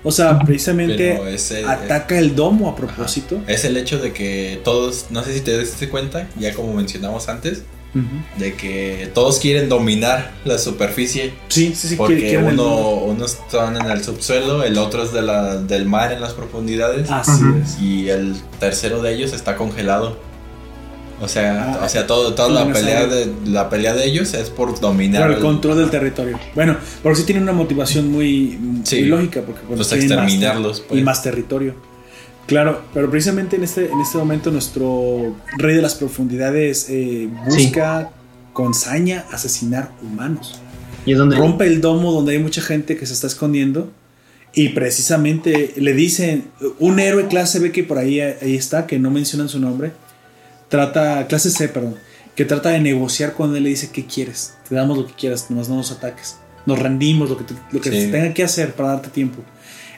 O 0.03 0.11
sea, 0.11 0.39
precisamente 0.39 1.19
ese- 1.33 1.63
ataca 1.65 2.17
el 2.17 2.35
domo 2.35 2.67
a 2.67 2.71
ajá. 2.71 2.77
propósito. 2.77 3.39
Es 3.47 3.65
el 3.65 3.77
hecho 3.77 3.99
de 3.99 4.13
que 4.13 4.59
todos, 4.63 5.07
no 5.11 5.23
sé 5.23 5.33
si 5.33 5.41
te 5.41 5.59
diste 5.59 5.89
cuenta, 5.89 6.27
ya 6.39 6.53
como 6.55 6.73
mencionamos 6.73 7.29
antes, 7.29 7.63
de 8.39 8.53
que 8.55 9.11
todos 9.13 9.37
quieren 9.39 9.67
dominar 9.67 10.31
la 10.45 10.57
superficie. 10.57 11.33
Sí, 11.49 11.73
sí, 11.75 11.89
sí. 11.89 11.95
Porque 11.97 12.15
quiere- 12.15 12.29
quiere 12.29 12.47
el 12.47 12.53
uno, 12.53 12.93
unos 13.03 13.33
están 13.33 13.75
en 13.75 13.91
el 13.91 14.01
subsuelo, 14.03 14.63
el 14.63 14.77
otro 14.77 15.03
es 15.03 15.11
de 15.11 15.21
la, 15.21 15.57
del 15.57 15.85
mar 15.85 16.11
en 16.13 16.21
las 16.21 16.31
profundidades. 16.33 17.11
Así 17.11 17.43
es. 17.61 17.79
Y 17.81 18.09
el 18.09 18.35
tercero 18.59 19.01
de 19.03 19.13
ellos 19.13 19.33
está 19.33 19.55
congelado. 19.57 20.17
O 21.21 21.27
sea, 21.27 21.75
Ah, 21.79 21.85
o 21.85 21.89
sea, 21.89 22.07
todo, 22.07 22.33
toda 22.33 22.49
la 22.49 22.73
pelea 22.73 23.01
sabe. 23.01 23.25
de 23.27 23.49
la 23.51 23.69
pelea 23.69 23.93
de 23.93 24.05
ellos 24.05 24.33
es 24.33 24.49
por 24.49 24.79
dominar 24.79 25.21
Por 25.21 25.31
el 25.31 25.37
el- 25.37 25.41
control 25.43 25.77
del 25.77 25.89
territorio. 25.91 26.39
Bueno, 26.55 26.77
pero 27.03 27.15
sí 27.15 27.23
tiene 27.23 27.41
una 27.41 27.53
motivación 27.53 28.11
muy, 28.11 28.57
Sí. 28.83 29.01
muy 29.01 29.05
lógica 29.09 29.41
porque 29.41 29.61
bueno, 29.61 29.77
Pues 29.77 29.91
más 29.91 29.93
exterminarlos, 29.93 30.79
ter- 30.79 30.87
pues. 30.87 30.99
y 30.99 31.03
más 31.03 31.21
territorio. 31.23 31.75
Claro, 32.47 32.81
pero 32.93 33.09
precisamente 33.09 33.55
en 33.55 33.63
este, 33.63 33.85
en 33.91 34.01
este 34.01 34.17
momento 34.17 34.51
nuestro 34.51 35.35
rey 35.57 35.75
de 35.75 35.81
las 35.81 35.93
profundidades 35.95 36.87
eh, 36.89 37.29
busca 37.45 38.09
con 38.51 38.73
saña 38.73 39.25
asesinar 39.31 39.91
humanos. 40.01 40.59
Y 41.05 41.13
es 41.13 41.17
donde 41.17 41.35
Rompe 41.37 41.65
el 41.67 41.81
domo 41.81 42.11
donde 42.11 42.33
hay 42.33 42.39
mucha 42.39 42.61
gente 42.61 42.97
que 42.97 43.05
se 43.05 43.13
está 43.13 43.27
escondiendo. 43.27 43.91
Y 44.53 44.69
precisamente 44.69 45.73
le 45.77 45.93
dicen, 45.93 46.45
un 46.79 46.99
héroe 46.99 47.27
clase 47.27 47.59
B 47.59 47.71
que 47.71 47.83
por 47.83 47.97
ahí, 47.97 48.19
ahí 48.19 48.55
está, 48.55 48.85
que 48.85 48.99
no 48.99 49.09
mencionan 49.09 49.47
su 49.47 49.59
nombre, 49.59 49.93
trata, 50.71 51.27
clase 51.27 51.51
C, 51.51 51.67
perdón, 51.69 51.95
que 52.35 52.45
trata 52.45 52.69
de 52.69 52.79
negociar 52.79 53.33
con 53.33 53.55
él, 53.55 53.61
le 53.63 53.69
dice, 53.69 53.91
¿qué 53.91 54.05
quieres? 54.07 54.55
Te 54.67 54.73
damos 54.73 54.97
lo 54.97 55.05
que 55.05 55.13
quieras, 55.13 55.51
nomás 55.51 55.69
no 55.69 55.75
nos 55.75 55.91
ataques. 55.91 56.37
Nos 56.65 56.79
rendimos, 56.79 57.29
lo 57.29 57.37
que, 57.37 57.43
te- 57.43 57.53
lo 57.71 57.81
que 57.81 57.91
Sí. 57.91 58.01
se 58.01 58.07
tenga 58.07 58.33
que 58.33 58.43
hacer 58.43 58.73
para 58.73 58.89
darte 58.93 59.09
tiempo. 59.09 59.43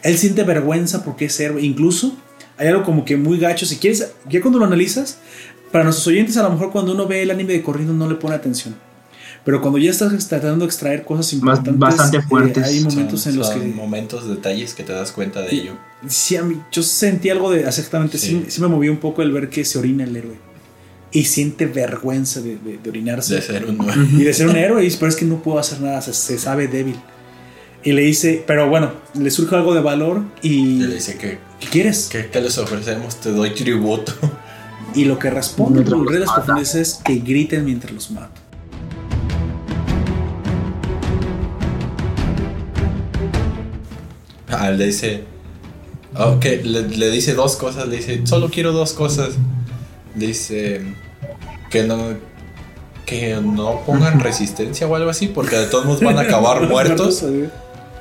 Él 0.02 0.18
siente 0.18 0.44
vergüenza 0.44 1.04
porque 1.06 1.26
es 1.26 1.40
héroe. 1.40 1.62
Incluso 1.62 2.18
hay 2.58 2.68
algo 2.68 2.84
como 2.84 3.06
que 3.06 3.16
muy 3.16 3.38
gacho. 3.38 3.66
Si 3.66 3.78
quieres, 3.78 4.12
ya 4.30 4.42
cuando 4.42 4.60
lo 4.60 4.66
analizas, 4.66 5.20
para 5.72 5.84
nuestros 5.86 6.08
oyentes, 6.08 6.36
a 6.38 6.44
lo 6.44 6.50
mejor 6.50 6.72
cuando 6.72 6.92
uno 6.94 7.08
ve 7.08 7.22
el 7.22 7.32
anime 7.32 7.54
de 7.54 7.62
corrido 7.64 7.94
no 7.94 8.10
le 8.10 8.16
pone 8.16 8.36
atención. 8.36 8.76
Pero 9.46 9.60
cuando 9.62 9.78
ya 9.78 9.92
estás 9.92 10.28
tratando 10.30 10.60
de 10.66 10.70
extraer 10.70 11.04
cosas 11.04 11.34
importantes, 11.34 11.78
bastante 11.78 12.18
eh, 12.18 12.22
fuertes. 12.22 12.64
hay 12.64 12.80
momentos 12.80 13.22
Son- 13.22 13.34
en 13.34 13.40
los 13.40 13.48
son 13.50 13.60
que 13.62 13.68
momentos, 13.68 14.28
detalles 14.30 14.74
que 14.74 14.84
te 14.84 14.94
das 14.94 15.12
cuenta 15.12 15.42
de 15.42 15.54
ello. 15.54 15.74
sí, 16.08 16.38
a 16.38 16.44
mí, 16.44 16.62
yo 16.72 16.82
sentí 16.82 17.30
algo 17.30 17.52
de 17.52 17.62
exactamente, 17.68 18.18
sí. 18.18 18.42
Sí. 18.46 18.52
sí 18.52 18.62
me 18.62 18.68
movió 18.68 18.92
un 18.92 19.00
poco 19.00 19.22
el 19.22 19.32
ver 19.34 19.50
que 19.50 19.66
se 19.66 19.78
orina 19.78 20.06
el 20.06 20.16
héroe 20.16 20.36
y 21.14 21.24
siente 21.26 21.68
vergüenza 21.68 22.42
de, 22.42 22.58
de- 22.58 22.78
de 22.80 22.90
orinarse 22.90 23.36
De 23.36 23.42
ser 23.42 23.66
un 23.66 23.78
y 24.20 24.24
de 24.24 24.34
ser 24.34 24.48
un 24.48 24.56
héroe, 24.56 24.82
y 24.82 24.86
dice, 24.86 24.98
pero 25.00 25.10
es 25.10 25.16
que 25.16 25.26
no 25.26 25.42
puedo 25.44 25.60
hacer 25.60 25.80
nada, 25.80 26.02
se, 26.02 26.14
se 26.14 26.38
sabe 26.38 26.68
débil. 26.68 26.96
Y 27.86 27.92
le 27.92 28.02
dice, 28.02 28.44
pero 28.48 28.68
bueno, 28.70 28.92
le 29.14 29.30
surge 29.30 29.56
algo 29.56 29.74
de 29.74 29.82
valor 29.82 30.24
y 30.42 30.50
Y 30.54 30.80
le 30.80 30.96
dice 30.96 31.18
que, 31.18 31.38
¿qué 31.60 31.68
quieres? 31.68 32.08
que, 32.12 32.28
¿qué 32.28 32.42
les 32.42 32.58
ofrecemos? 32.58 33.18
Te 33.22 33.30
doy 33.32 33.52
tributo. 33.54 34.14
Y 34.96 35.06
lo 35.06 35.18
que 35.18 35.30
responde 35.30 35.80
rey 35.84 35.86
de 35.90 35.92
los 35.96 36.20
las 36.20 36.32
profundidades 36.36 36.76
es 36.76 36.94
que 37.04 37.16
griten 37.16 37.66
mientras 37.66 37.92
los 37.94 38.12
mato. 38.12 38.40
Ah, 44.50 44.72
le 44.72 44.86
dice. 44.88 45.24
Ok, 46.16 46.46
le, 46.64 46.88
le 46.90 47.10
dice 47.12 47.34
dos 47.34 47.56
cosas. 47.56 47.88
Le 47.88 47.98
dice, 47.98 48.22
solo 48.26 48.50
quiero 48.50 48.72
dos 48.72 48.94
cosas. 48.94 49.34
Le 50.16 50.28
dice 50.28 50.82
que 51.74 51.84
no. 51.84 51.98
Que 53.06 53.36
no 53.44 53.82
pongan 53.86 54.22
resistencia 54.22 54.88
o 54.88 54.96
algo 54.96 55.10
así, 55.10 55.28
porque 55.28 55.58
de 55.58 55.66
todos 55.66 55.86
modos 55.86 56.00
van 56.02 56.18
a 56.18 56.22
acabar 56.22 56.62
muertos. 56.70 57.22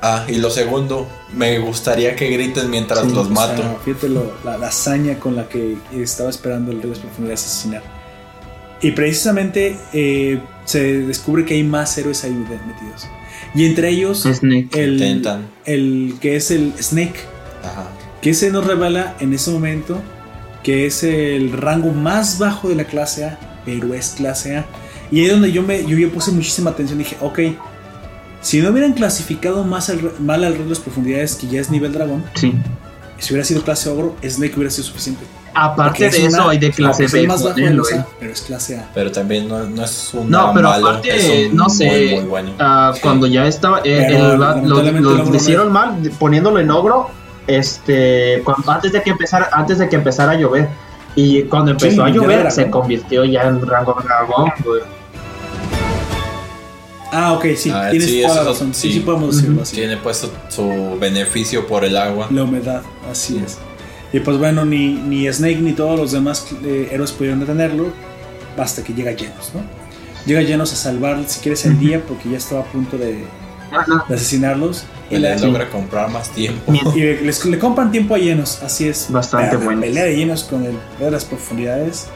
Ah, 0.01 0.25
y 0.29 0.35
lo 0.35 0.49
segundo, 0.49 1.07
me 1.35 1.59
gustaría 1.59 2.15
que 2.15 2.29
griten 2.29 2.69
mientras 2.69 3.01
Sí, 3.05 3.11
los 3.13 3.27
O 3.27 3.29
mato. 3.31 3.61
sea, 3.61 3.75
fíjate 3.83 4.07
lo- 4.09 4.33
la, 4.45 4.57
la 4.57 4.67
hazaña 4.67 5.19
con 5.19 5.35
la 5.35 5.47
que 5.49 5.75
estaba 5.93 6.29
esperando 6.29 6.71
el 6.71 6.77
las 6.89 6.99
profundidades 6.99 7.45
asesinar. 7.45 7.83
Y 8.81 8.91
precisamente 8.91 9.77
eh, 9.93 10.39
se 10.65 10.99
descubre 11.05 11.43
que 11.45 11.53
hay 11.55 11.63
más 11.63 11.97
héroes 11.97 12.23
ahí 12.23 12.31
metidos. 12.31 13.07
Y 13.55 13.65
entre 13.65 13.89
ellos, 13.89 14.23
Snake. 14.23 14.69
el, 14.81 14.93
Intentan. 14.93 15.47
el 15.65 16.15
que 16.21 16.35
es 16.37 16.49
el 16.51 16.73
Snake, 16.81 17.19
Ajá. 17.63 17.87
que 18.21 18.33
se 18.33 18.51
nos 18.51 18.65
revela 18.65 19.15
en 19.19 19.33
ese 19.33 19.51
momento 19.51 20.01
que 20.63 20.85
es 20.85 21.03
el 21.03 21.51
rango 21.51 21.91
más 21.91 22.39
bajo 22.39 22.67
de 22.69 22.75
la 22.75 22.85
clase 22.85 23.25
A, 23.25 23.37
pero 23.65 23.93
es 23.93 24.09
clase 24.17 24.57
A. 24.57 24.65
Y 25.11 25.19
ahí 25.19 25.25
es 25.27 25.31
donde 25.31 25.51
yo 25.51 25.61
me 25.63 25.83
yo, 25.85 25.97
yo 25.97 26.09
puse 26.11 26.31
muchísima 26.31 26.71
atención. 26.71 26.97
Dije, 26.99 27.17
ok, 27.21 27.39
si 28.41 28.61
no 28.61 28.69
hubieran 28.71 28.93
clasificado 28.93 29.63
más 29.63 29.89
al, 29.89 30.11
mal 30.19 30.43
al 30.43 30.53
rey 30.53 30.63
de 30.63 30.69
las 30.69 30.79
profundidades, 30.79 31.35
que 31.35 31.47
ya 31.47 31.61
es 31.61 31.69
nivel 31.69 31.93
dragón, 31.93 32.23
Sí. 32.35 32.53
si 33.19 33.33
hubiera 33.33 33.45
sido 33.45 33.61
clase 33.61 33.89
ogro, 33.89 34.15
Snake 34.27 34.53
hubiera 34.55 34.69
sido 34.71 34.85
suficiente. 34.87 35.23
Aparte 35.55 36.07
es 36.07 36.13
de 36.13 36.25
eso, 36.25 36.41
una- 36.41 36.49
hay 36.49 36.57
de 36.57 36.71
clase 36.71 37.05
B. 37.05 37.27
más 37.27 37.43
bajo 37.43 37.55
de. 37.55 37.67
A, 37.99 38.07
pero 38.19 38.31
es 38.33 38.41
clase 38.41 38.75
A. 38.79 38.89
Pero 38.95 39.11
también 39.11 39.47
no, 39.47 39.63
no 39.65 39.83
es 39.83 40.09
un 40.13 40.27
No, 40.29 40.51
pero 40.51 40.69
malo, 40.69 40.87
aparte, 40.89 41.49
no 41.53 41.69
sé, 41.69 41.85
muy, 41.85 42.15
muy 42.21 42.23
bueno. 42.29 42.51
Ah, 42.57 42.91
cuando 43.03 43.27
ya 43.27 43.45
estaba, 43.47 43.77
eh, 43.83 44.05
Pero, 44.09 44.33
el- 44.33 44.39
lo, 44.39 44.81
lo- 45.23 45.35
hicieron 45.35 45.71
mal 45.71 45.95
poniéndolo 46.17 46.59
en 46.59 46.71
ogro, 46.71 47.11
este, 47.45 48.41
cuando- 48.43 48.71
antes 48.71 48.91
de 48.93 49.03
que 49.03 49.11
empezara, 49.11 49.49
antes 49.51 49.77
de 49.77 49.87
que 49.89 49.95
empezara 49.95 50.31
a 50.31 50.35
llover. 50.35 50.67
Y 51.15 51.43
cuando 51.43 51.71
empezó 51.71 51.91
Sí, 51.95 52.01
a 52.01 52.13
llover, 52.13 52.29
dragón. 52.39 52.51
se 52.51 52.69
convirtió 52.69 53.23
ya 53.25 53.43
en 53.43 53.61
rango 53.65 53.95
dragón, 54.03 54.51
güey. 54.65 54.81
Ah, 57.11 57.33
ok, 57.33 57.45
sí, 57.55 57.69
Ah, 57.71 57.89
tienes 57.91 58.09
sí, 58.09 58.21
toda 58.23 58.35
la 58.35 58.41
eso 58.41 58.49
razón. 58.51 58.73
Sí, 58.73 58.87
sí. 58.87 58.93
sí 58.93 58.99
podemos 59.01 59.35
decirlo 59.35 59.55
Ujú. 59.55 59.63
así. 59.63 59.75
Tiene 59.75 59.97
puesto 59.97 60.31
su 60.49 60.97
beneficio 60.99 61.67
por 61.67 61.85
el 61.85 61.95
agua. 61.95 62.27
La 62.31 62.43
humedad, 62.43 62.81
así 63.09 63.39
es. 63.45 63.59
Y 64.11 64.19
pues 64.19 64.37
bueno, 64.39 64.65
ni, 64.65 64.93
ni 64.93 65.31
Snake 65.31 65.57
ni 65.61 65.73
todos 65.73 65.99
los 65.99 66.11
demás 66.11 66.47
eh, 66.63 66.89
héroes 66.91 67.11
pudieron 67.11 67.39
detenerlo 67.39 67.87
hasta 68.57 68.83
que 68.83 68.93
llega 68.93 69.13
Genos, 69.13 69.51
¿no? 69.53 69.61
Llega 70.25 70.41
Genos 70.41 70.71
a 70.73 70.75
salvar, 70.75 71.19
si 71.27 71.39
quieres, 71.41 71.65
el 71.65 71.79
día 71.79 72.01
porque 72.07 72.29
ya 72.29 72.37
estaba 72.37 72.61
a 72.61 72.65
punto 72.65 72.97
de, 72.97 73.23
Ajá. 73.75 74.05
de 74.07 74.15
asesinarlos. 74.15 74.85
Y, 75.09 75.17
les 75.17 75.41
logra 75.41 75.69
comprar 75.69 76.09
más 76.09 76.29
tiempo. 76.31 76.73
Y 76.95 76.99
les, 77.01 77.45
le 77.45 77.59
compran 77.59 77.91
tiempo 77.91 78.15
a 78.15 78.19
Genos, 78.19 78.61
así 78.63 78.87
es. 78.87 79.07
Bastante 79.09 79.47
Pero 79.49 79.59
la 79.59 79.65
bueno. 79.65 79.81
pelea 79.81 80.03
de 80.05 80.15
Genos 80.15 80.43
con 80.43 80.63
el 80.65 80.71
rey 80.71 81.05
de 81.05 81.11
las 81.11 81.25
profundidades, 81.25 82.07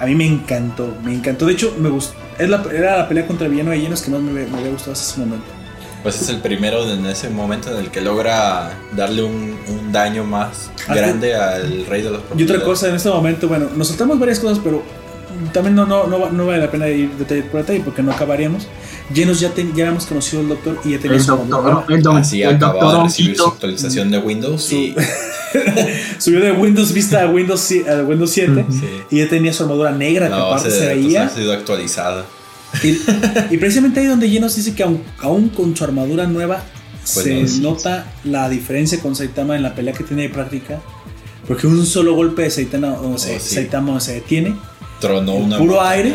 a 0.00 0.06
mí 0.06 0.14
me 0.14 0.26
encantó, 0.26 0.96
me 1.04 1.14
encantó. 1.14 1.46
De 1.46 1.52
hecho, 1.52 1.74
me 1.78 1.88
gustó. 1.88 2.14
Es 2.38 2.48
la, 2.48 2.62
era 2.72 2.96
la 2.98 3.08
pelea 3.08 3.26
contra 3.26 3.46
el 3.46 3.52
villano 3.52 3.70
de 3.70 3.80
Genos 3.80 4.02
que 4.02 4.10
más 4.10 4.20
me, 4.20 4.32
me 4.32 4.58
había 4.58 4.70
gustado 4.70 4.92
hasta 4.92 5.12
ese 5.12 5.20
momento. 5.20 5.46
Pues 6.02 6.20
es 6.22 6.28
el 6.28 6.38
primero 6.38 6.88
en 6.90 7.04
ese 7.06 7.28
momento 7.28 7.72
en 7.72 7.84
el 7.84 7.90
que 7.90 8.00
logra 8.00 8.70
darle 8.96 9.22
un, 9.24 9.58
un 9.68 9.92
daño 9.92 10.22
más 10.22 10.70
Ah, 10.88 10.94
grande 10.94 11.34
al 11.34 11.84
rey 11.86 12.00
de 12.02 12.10
los 12.10 12.22
Y 12.36 12.42
otra 12.44 12.62
cosa, 12.62 12.88
en 12.88 12.94
este 12.94 13.10
momento, 13.10 13.46
bueno, 13.46 13.68
nos 13.76 13.88
saltamos 13.88 14.18
varias 14.18 14.38
cosas, 14.40 14.58
pero 14.64 14.82
también 15.52 15.74
no, 15.74 15.86
no, 15.86 16.06
no, 16.06 16.20
va- 16.20 16.30
no 16.30 16.46
vale 16.46 16.58
la 16.60 16.70
pena 16.70 16.88
ir 16.88 17.10
detalle 17.12 17.42
por 17.42 17.60
detalle 17.60 17.80
porque 17.84 18.02
no 18.02 18.12
acabaríamos. 18.12 18.66
Llenos 19.12 19.40
ya, 19.40 19.50
ten- 19.50 19.74
ya 19.74 19.84
habíamos 19.84 20.06
conocido 20.06 20.42
al 20.42 20.48
doctor 20.48 20.80
y 20.84 20.90
ya 20.92 20.98
tenía 20.98 21.16
El 21.16 21.22
su 21.22 21.30
doctor, 21.30 21.66
armadura. 21.66 21.96
el, 21.96 22.02
don- 22.02 22.16
Así 22.18 22.42
el 22.42 22.58
doctor 22.58 22.96
de 22.98 23.02
recibir 23.04 23.36
su 23.36 23.46
actualización 23.46 24.10
de 24.10 24.18
Windows 24.18 24.62
Su- 24.64 24.74
y, 24.74 24.94
Subió 26.18 26.40
de 26.40 26.52
Windows 26.52 26.92
Vista 26.92 27.22
a 27.22 27.26
Windows, 27.30 27.72
a 27.88 28.02
Windows 28.02 28.30
7 28.30 28.50
Ujú. 28.52 28.72
sí, 28.72 28.86
y 29.10 29.18
ya 29.18 29.28
tenía 29.28 29.52
su 29.52 29.62
armadura 29.62 29.92
negra 29.92 30.28
que 30.28 30.34
aparte 30.34 30.70
se 30.70 30.86
veía. 30.86 31.24
ha 31.24 31.28
sido 31.30 31.52
actualizada. 31.52 32.24
Y, 32.82 32.98
y 33.54 33.56
precisamente 33.56 34.00
ahí 34.00 34.06
donde 34.06 34.28
Llenos 34.28 34.54
dice 34.56 34.74
que 34.74 34.82
aun, 34.82 35.02
aún 35.20 35.48
con 35.48 35.74
su 35.74 35.84
armadura 35.84 36.26
nueva 36.26 36.62
Pues 37.14 37.24
se 37.24 37.40
no, 37.40 37.48
sí. 37.48 37.60
nota 37.60 38.12
la 38.24 38.50
diferencia 38.50 39.00
con 39.00 39.16
Saitama 39.16 39.56
en 39.56 39.62
la 39.62 39.74
pelea 39.74 39.94
que 39.94 40.04
tiene 40.04 40.22
de 40.24 40.28
práctica. 40.28 40.80
Porque 41.46 41.66
un 41.66 41.86
solo 41.86 42.14
golpe 42.14 42.42
de 42.42 42.50
Saitama, 42.50 42.92
o 43.00 43.16
se, 43.16 43.36
Oh, 43.36 43.40
sí. 43.40 43.54
Saitama 43.54 43.98
se 44.00 44.12
detiene 44.14 44.54
Tronó 45.00 45.36
El 45.36 45.42
una 45.44 45.58
puro 45.58 45.74
montaña. 45.74 45.90
aire. 45.92 46.14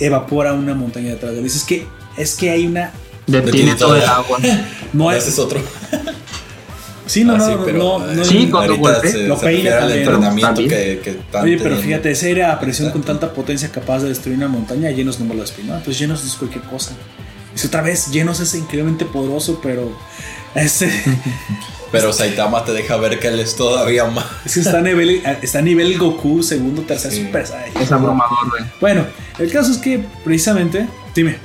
evapora 0.00 0.52
una 0.52 0.74
montaña 0.74 1.10
detrás 1.10 1.32
de 1.32 1.38
él. 1.38 1.44
Dices 1.44 1.64
que 1.64 1.86
es 2.16 2.34
que 2.34 2.50
hay 2.50 2.66
una. 2.66 2.92
Detiene 3.26 3.74
todo 3.74 3.96
el 3.96 4.04
agua. 4.04 4.38
No 4.92 5.12
Ese 5.12 5.28
es 5.30 5.38
otro. 5.38 5.60
sí, 7.06 7.24
no, 7.24 7.34
Ah, 7.34 7.38
no, 7.38 7.44
sí, 7.46 7.50
no, 7.52 7.64
pero, 7.64 7.78
no, 7.78 7.98
no- 8.14 8.24
Sí, 8.24 8.48
cuando 8.50 8.72
ahorita 8.72 8.92
golpea, 8.92 9.10
se, 9.12 9.26
lo 9.28 9.36
se 9.38 9.44
peina 9.46 9.78
también, 9.80 9.98
entrenamiento 9.98 10.46
también. 10.54 10.68
que, 10.70 11.00
que 11.00 11.10
están 11.10 11.44
Oye, 11.44 11.58
pero 11.62 11.76
fíjate, 11.76 12.10
esa 12.10 12.26
era 12.28 12.58
presión 12.60 12.90
con 12.90 13.02
tanta 13.02 13.32
potencia 13.34 13.70
capaz 13.70 14.00
de 14.00 14.08
destruir 14.08 14.38
una 14.38 14.48
montaña. 14.48 14.90
Llenos 14.90 15.18
no 15.20 15.26
me 15.26 15.34
lo 15.34 15.42
despeinó. 15.42 15.74
Entonces, 15.76 15.98
llenos 15.98 16.24
es 16.24 16.32
cualquier 16.34 16.64
cosa. 16.64 16.92
Dice 17.52 17.66
otra 17.66 17.82
vez, 17.82 18.10
llenos 18.10 18.40
es 18.40 18.54
increíblemente 18.54 19.04
poderoso, 19.04 19.60
pero. 19.62 19.92
Este, 20.54 20.90
Pero 21.90 22.12
Saitama 22.12 22.64
te 22.64 22.72
deja 22.72 22.96
ver 22.96 23.18
que 23.18 23.28
él 23.28 23.40
es 23.40 23.56
todavía 23.56 24.04
más. 24.06 24.24
es 24.44 24.54
que 24.54 24.60
está 24.60 24.78
a 24.78 24.82
nivel, 24.82 25.22
está 25.42 25.58
a 25.60 25.62
nivel 25.62 25.98
Goku, 25.98 26.42
segundo, 26.42 26.82
tercer 26.82 27.10
Sí. 27.12 27.24
Super 27.24 27.46
Saiyan. 27.46 27.82
Es 27.82 27.90
abrumador, 27.92 28.50
güey. 28.50 28.62
Bueno, 28.80 29.04
el 29.38 29.50
caso 29.50 29.72
es 29.72 29.78
que 29.78 30.04
precisamente. 30.24 30.86
Dime. 31.14 31.36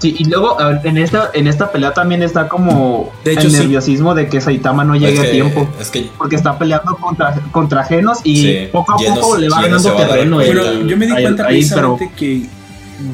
Sí, 0.00 0.14
y 0.18 0.24
luego 0.24 0.58
en 0.60 0.98
esta, 0.98 1.30
en 1.32 1.46
esta 1.46 1.72
pelea 1.72 1.94
también 1.94 2.22
está 2.22 2.46
como 2.46 3.10
De 3.24 3.32
hecho, 3.32 3.42
el 3.46 3.52
sí. 3.52 3.58
nerviosismo 3.58 4.14
de 4.14 4.28
que 4.28 4.40
Saitama 4.40 4.84
no 4.84 4.96
llegue 4.96 5.14
es 5.14 5.20
que, 5.20 5.28
a 5.28 5.30
tiempo. 5.30 5.68
Es 5.80 5.88
que 5.90 6.10
Porque 6.18 6.36
está 6.36 6.58
peleando 6.58 6.96
contra, 6.96 7.32
contra 7.52 7.84
Genos 7.84 8.18
y 8.22 8.36
Sí, 8.42 8.68
poco 8.70 8.92
a 8.92 8.98
Genos- 8.98 9.20
poco 9.20 9.36
le 9.38 9.48
va 9.48 9.62
Genos 9.62 9.82
ganando 9.82 10.04
va 10.04 10.10
terreno. 10.14 10.40
el- 10.42 10.48
Pero 10.48 10.82
yo 10.82 10.96
me 10.98 11.06
di 11.06 11.12
cuenta 11.12 11.46
ahí, 11.46 11.66
pero- 11.70 11.96
precisamente 11.96 12.10
que 12.14 12.46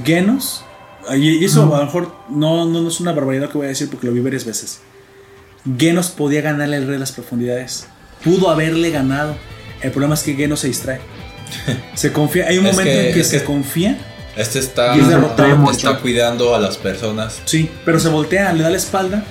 Genos, 0.04 0.64
y 1.16 1.44
eso 1.44 1.72
a 1.74 1.78
lo 1.78 1.84
mejor 1.84 2.12
no, 2.28 2.66
no, 2.66 2.80
no 2.80 2.88
es 2.88 2.98
una 3.00 3.12
barbaridad 3.12 3.48
que 3.50 3.58
voy 3.58 3.66
a 3.66 3.70
decir 3.70 3.88
porque 3.88 4.06
lo 4.08 4.12
vi 4.12 4.20
varias 4.20 4.44
veces. 4.44 4.80
Genos 5.78 6.08
podía 6.10 6.40
ganarle 6.40 6.76
al 6.76 6.82
rey 6.84 6.92
de 6.94 6.98
las 7.00 7.12
profundidades. 7.12 7.86
Pudo 8.24 8.50
haberle 8.50 8.90
ganado. 8.90 9.36
El 9.82 9.90
problema 9.90 10.14
es 10.14 10.22
que 10.22 10.34
Genos 10.34 10.60
se 10.60 10.68
distrae. 10.68 11.00
Se 11.94 12.12
confía. 12.12 12.46
Hay 12.48 12.58
un 12.58 12.66
Es 12.66 12.72
momento 12.76 12.92
que- 12.92 13.08
en 13.08 13.14
que 13.14 13.24
se 13.24 13.38
que- 13.40 13.44
confía. 13.44 13.98
este 14.36 14.58
está, 14.60 14.96
Y 14.96 15.00
es 15.00 15.08
derrotado 15.08 15.70
está 15.70 15.98
cuidando 15.98 16.54
a 16.54 16.60
las 16.60 16.76
personas. 16.78 17.40
Sí, 17.44 17.68
pero 17.84 17.98
se 17.98 18.08
voltea, 18.08 18.52
le 18.52 18.62
da 18.62 18.70
la 18.70 18.76
espalda. 18.76 19.24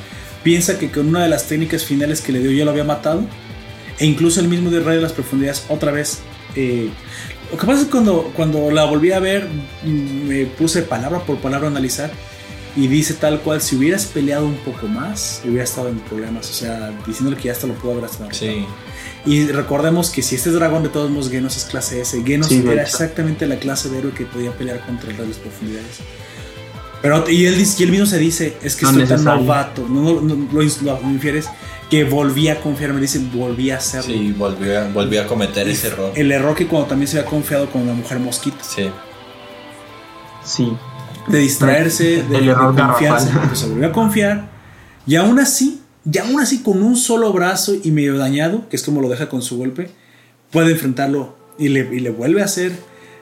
Piensa 0.44 0.78
que 0.78 0.92
con 0.92 1.08
una 1.08 1.24
de 1.24 1.30
las 1.30 1.46
técnicas 1.46 1.84
finales 1.84 2.22
que 2.22 2.32
le 2.32 2.40
dio 2.40 2.52
ya 2.52 2.66
lo 2.66 2.72
había 2.72 2.84
matado. 2.84 3.24
E 4.00 4.06
incluso 4.06 4.40
el 4.40 4.48
mismo 4.48 4.70
de 4.70 4.80
Rey 4.82 4.98
de 4.98 5.02
las 5.02 5.14
Profundidades 5.14 5.64
otra 5.70 5.92
vez. 5.92 6.20
eh, 6.56 6.90
lo 7.52 7.58
que 7.58 7.66
pasa 7.66 7.80
es 7.80 7.86
que 7.86 7.92
cuando, 7.92 8.32
cuando 8.36 8.70
la 8.72 8.86
volví 8.86 9.12
a 9.12 9.20
ver, 9.20 9.48
mm, 9.84 10.28
me 10.28 10.46
puse 10.46 10.82
palabra 10.84 11.20
por 11.20 11.38
palabra 11.38 11.68
a 11.68 11.72
analizar. 11.72 12.12
Y 12.76 12.88
dice 12.88 13.16
tal 13.16 13.40
cual, 13.41 13.62
si 13.62 13.76
hubieras 13.76 14.06
peleado 14.06 14.46
un 14.46 14.56
poco 14.58 14.88
más, 14.88 15.41
hubiera 15.44 15.64
estado 15.64 15.90
en 15.90 16.00
problemas. 16.00 16.50
O 16.50 16.54
sea, 16.54 16.91
diciéndole 17.06 17.36
que 17.38 17.46
ya 17.46 17.52
hasta 17.54 17.68
lo 17.68 17.74
pudo 17.74 17.94
haber 17.94 18.06
hasta 18.06 18.32
Sí. 18.32 18.66
Y 19.26 19.48
recordemos 19.48 20.12
que 20.12 20.22
si 20.22 20.36
este 20.36 20.50
es 20.50 20.56
dragón 20.56 20.84
de 20.84 20.90
todos 20.90 21.10
modos, 21.10 21.30
Genos 21.30 21.58
es 21.58 21.66
clase 21.66 22.00
S. 22.02 22.22
Genos 22.24 22.48
Sí, 22.48 22.64
era 22.66 22.82
exactamente 22.84 23.48
la 23.48 23.58
clase 23.58 23.90
de 23.90 23.98
héroe 24.00 24.12
que 24.14 24.26
podía 24.26 24.52
pelear 24.52 24.80
contra 24.86 25.10
el 25.10 25.18
rey 25.18 25.26
de 25.26 25.34
las 25.34 25.41
profundidades. 25.41 25.98
Pero, 27.02 27.30
y 27.30 27.46
él, 27.46 27.58
dice- 27.58 27.76
y 27.80 27.84
él 27.86 27.91
mismo 27.91 28.06
se 28.06 28.18
dice, 28.18 28.58
es 28.62 28.76
que 28.76 28.84
No 28.84 28.91
estoy 28.91 29.08
tan 29.08 29.24
novato, 29.24 29.86
no, 29.90 30.02
no, 30.22 30.22
no, 30.22 30.48
lo, 30.52 30.62
lo 30.62 31.02
infieres, 31.10 31.48
que 31.90 32.04
volví 32.04 32.50
a 32.50 32.60
confiar, 32.62 32.94
me 32.94 33.02
dice, 33.02 33.20
volví 33.34 33.72
a 33.72 33.78
hacerlo. 33.78 34.14
Sí, 34.14 34.32
volví 34.38 34.72
a, 34.74 34.88
volví 34.90 35.18
a 35.18 35.26
cometer 35.26 35.68
ese 35.68 35.88
error. 35.88 36.12
El 36.16 36.32
error 36.32 36.56
que 36.56 36.68
cuando 36.68 36.88
también 36.90 37.08
se 37.08 37.18
había 37.20 37.30
confiado 37.30 37.70
con 37.70 37.88
la 37.88 37.94
mujer 37.94 38.20
mosquito. 38.20 38.58
Sí. 38.62 38.90
Sí. 40.46 40.72
De 41.30 41.40
distraerse, 41.40 42.24
de, 42.24 42.42
de 42.42 42.54
confiarse, 42.54 43.30
porque 43.34 43.56
se 43.56 43.68
volvió 43.68 43.88
a 43.88 43.92
confiar. 43.92 44.50
Y 45.08 45.16
aún 45.16 45.40
así, 45.40 45.82
y 46.12 46.18
aún 46.18 46.40
así 46.40 46.62
con 46.62 46.82
un 46.84 46.96
solo 46.96 47.32
brazo 47.34 47.74
y 47.82 47.92
medio 47.92 48.18
dañado, 48.18 48.68
que 48.70 48.76
es 48.76 48.84
como 48.84 49.02
lo 49.02 49.10
deja 49.10 49.30
con 49.30 49.42
su 49.42 49.58
golpe, 49.58 49.90
puede 50.52 50.72
enfrentarlo 50.72 51.36
y 51.58 51.70
le, 51.70 51.82
y 51.94 52.00
le 52.00 52.10
vuelve 52.10 52.42
a 52.42 52.46
hacer 52.46 52.72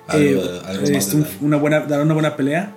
Algo 0.08 0.24
eh, 0.42 0.62
algo 0.66 0.86
este, 0.88 1.18
una 1.42 1.58
buena, 1.58 1.82
dar 1.82 2.02
una 2.02 2.14
buena 2.14 2.36
pelea. 2.36 2.74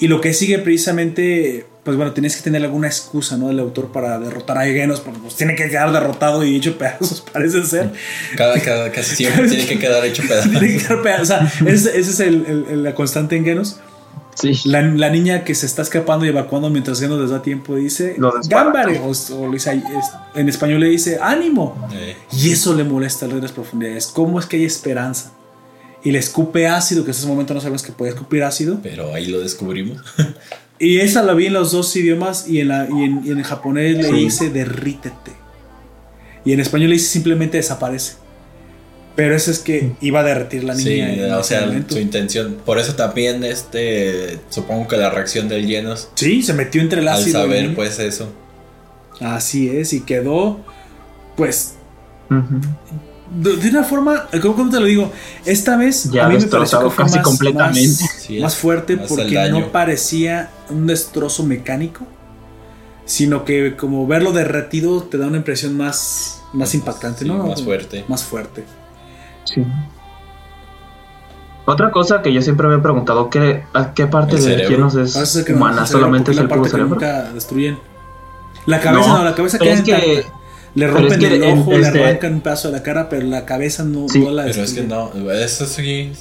Y 0.00 0.08
lo 0.08 0.20
que 0.20 0.34
sigue 0.34 0.58
precisamente, 0.58 1.64
pues 1.84 1.96
bueno, 1.96 2.12
tienes 2.12 2.36
que 2.36 2.42
tener 2.42 2.62
alguna 2.64 2.88
excusa, 2.88 3.36
¿no? 3.36 3.46
Del 3.48 3.60
autor 3.60 3.92
para 3.92 4.18
derrotar 4.18 4.58
a 4.58 4.64
Genos, 4.64 5.00
porque 5.00 5.20
pues 5.20 5.36
tiene 5.36 5.54
que 5.54 5.68
quedar 5.68 5.92
derrotado 5.92 6.44
y 6.44 6.56
hecho 6.56 6.76
pedazos, 6.76 7.24
parece 7.32 7.62
ser. 7.64 7.92
Cada, 8.36 8.58
cada- 8.60 8.90
casi 8.90 9.14
siempre 9.16 9.48
tiene 9.48 9.66
que 9.66 9.78
quedar 9.78 10.04
hecho 10.04 10.22
tiene 10.50 10.60
que 10.60 10.66
pedazos. 10.66 10.82
quedar 10.88 11.02
pedazos. 11.02 11.22
O 11.22 11.64
sea, 11.64 11.70
ese 11.70 11.98
es 12.00 12.20
el- 12.20 12.66
el- 12.70 12.82
la 12.82 12.94
constante 12.94 13.36
en 13.36 13.44
Genos. 13.44 13.78
Sí. 14.34 14.52
La, 14.64 14.82
la 14.82 15.10
niña 15.10 15.44
que 15.44 15.54
se 15.54 15.66
está 15.66 15.82
escapando 15.82 16.26
y 16.26 16.28
evacuando 16.28 16.68
mientras 16.70 17.00
Genos 17.00 17.20
les 17.20 17.30
da 17.30 17.40
tiempo 17.42 17.76
dice. 17.76 18.16
Gambare 18.48 18.98
o, 18.98 19.12
o 19.36 19.46
le 19.46 19.52
dice- 19.54 19.72
es- 19.74 20.12
en 20.34 20.48
español 20.48 20.80
le 20.80 20.88
dice 20.88 21.18
ánimo 21.22 21.88
Eh, 21.92 22.16
y 22.32 22.50
eso 22.50 22.74
le 22.74 22.84
molesta 22.84 23.24
al 23.26 23.30
rey 23.32 23.36
de 23.40 23.42
las 23.46 23.52
profundidades. 23.52 24.06
Cómo 24.08 24.38
es 24.40 24.46
que 24.46 24.56
hay 24.56 24.64
esperanza 24.64 25.32
y 26.02 26.10
le 26.10 26.18
escupe 26.18 26.66
ácido 26.66 27.04
que 27.04 27.12
en 27.12 27.16
ese 27.16 27.26
momento 27.26 27.54
no 27.54 27.60
sabemos 27.60 27.82
que 27.82 27.92
puede 27.92 28.10
escupir 28.12 28.42
ácido. 28.42 28.78
Pero 28.82 29.14
ahí 29.14 29.26
lo 29.26 29.40
descubrimos. 29.40 30.02
y 30.78 30.98
esa 30.98 31.22
la 31.22 31.32
vi 31.34 31.46
en 31.46 31.52
los 31.54 31.70
dos 31.72 31.94
idiomas 31.96 32.48
y 32.48 32.60
en, 32.60 32.68
la, 32.68 32.88
y 32.90 33.04
en, 33.04 33.20
y 33.24 33.30
en 33.30 33.42
japonés 33.42 33.96
le 33.98 34.10
dice 34.12 34.50
derrítete 34.50 35.32
y 36.44 36.52
en 36.52 36.60
español 36.60 36.90
le 36.90 36.96
dice 36.96 37.06
simplemente 37.08 37.56
desaparece 37.56 38.16
pero 39.16 39.34
eso 39.36 39.50
es 39.50 39.60
que 39.60 39.92
iba 40.00 40.20
a 40.20 40.22
derretir 40.24 40.64
la 40.64 40.74
niña 40.74 41.14
Sí, 41.14 41.20
o 41.20 41.44
sea, 41.44 41.66
momento. 41.66 41.94
su 41.94 42.00
intención. 42.00 42.56
Por 42.64 42.78
eso 42.78 42.94
también, 42.94 43.44
este, 43.44 44.40
supongo 44.50 44.88
que 44.88 44.96
la 44.96 45.10
reacción 45.10 45.48
del 45.48 45.66
Llenos, 45.66 46.08
sí 46.14 46.42
se 46.42 46.52
metió 46.54 46.80
entre 46.82 47.00
el 47.00 47.08
al 47.08 47.14
ácido 47.20 47.28
y 47.46 47.48
la 47.48 47.54
saber, 47.56 47.74
pues 47.74 47.98
eso. 47.98 48.28
Así 49.20 49.68
es, 49.68 49.92
y 49.92 50.00
quedó, 50.00 50.60
pues, 51.36 51.74
de, 52.28 53.56
de 53.56 53.68
una 53.70 53.84
forma, 53.84 54.28
¿cómo, 54.42 54.54
cómo 54.56 54.70
te 54.70 54.80
lo 54.80 54.86
digo? 54.86 55.12
Esta 55.44 55.76
vez 55.76 56.10
Ya 56.10 56.26
a 56.26 56.28
mí 56.28 56.34
me 56.34 56.40
pareció 56.40 56.50
destrozado 56.50 56.88
que 56.90 56.94
fue 56.96 57.04
casi 57.04 57.16
más, 57.16 57.24
completamente. 57.24 58.02
más, 58.02 58.10
Sí, 58.20 58.38
más 58.40 58.52
es- 58.54 58.58
fuerte 58.58 58.96
porque 58.96 59.48
no 59.50 59.70
parecía 59.72 60.50
un 60.70 60.86
destrozo 60.86 61.44
mecánico, 61.44 62.06
sino 63.04 63.44
que 63.44 63.76
como 63.76 64.06
verlo 64.06 64.32
derretido 64.32 65.02
te 65.04 65.18
da 65.18 65.26
una 65.26 65.36
impresión 65.36 65.76
más, 65.76 66.42
más 66.52 66.74
impactante, 66.74 67.20
Sí, 67.24 67.28
¿no? 67.28 67.46
más 67.46 67.62
fuerte. 67.62 68.04
Más 68.08 68.22
fuerte. 68.24 68.64
Sí. 69.44 69.64
Otra 71.66 71.90
cosa 71.90 72.20
que 72.20 72.32
yo 72.32 72.42
siempre 72.42 72.68
me 72.68 72.74
he 72.74 72.78
preguntado, 72.78 73.30
¿qué, 73.30 73.62
¿a 73.72 73.94
qué 73.94 74.06
parte 74.06 74.36
El 74.36 74.42
de 74.44 74.50
cerebro. 74.50 74.90
Genos 74.90 74.96
es 75.16 75.44
que 75.44 75.52
no, 75.52 75.58
humana? 75.58 75.86
¿Solamente 75.86 76.32
porque 76.32 76.32
es 76.32 76.38
el 76.40 76.48
la 76.48 76.54
puro 76.56 76.68
cerebro? 76.70 76.94
nunca 76.94 77.22
destruyen. 77.32 77.78
La 78.66 78.80
cabeza 78.80 79.08
no, 79.08 79.18
No, 79.18 79.24
la 79.24 79.34
cabeza 79.34 79.58
queda 79.58 79.72
es 79.74 79.82
que-. 79.82 80.24
Le 80.74 80.88
rompen 80.88 81.12
es 81.12 81.18
que 81.18 81.36
el 81.36 81.58
ojo, 81.58 81.70
le 81.70 81.80
este- 81.80 82.04
arrancan 82.04 82.34
un 82.34 82.40
pedazo 82.40 82.68
de 82.68 82.76
la 82.76 82.82
cara, 82.82 83.08
pero 83.08 83.26
la 83.26 83.46
cabeza 83.46 83.84
no, 83.84 84.08
Sí. 84.08 84.18
no 84.20 84.30
la 84.32 84.42
Pero 84.44 84.62
es 84.64 84.72
que 84.74 84.82
destruyen. 84.82 84.88
no, 85.24 85.30
eso 85.32 85.66
sí. 85.66 86.12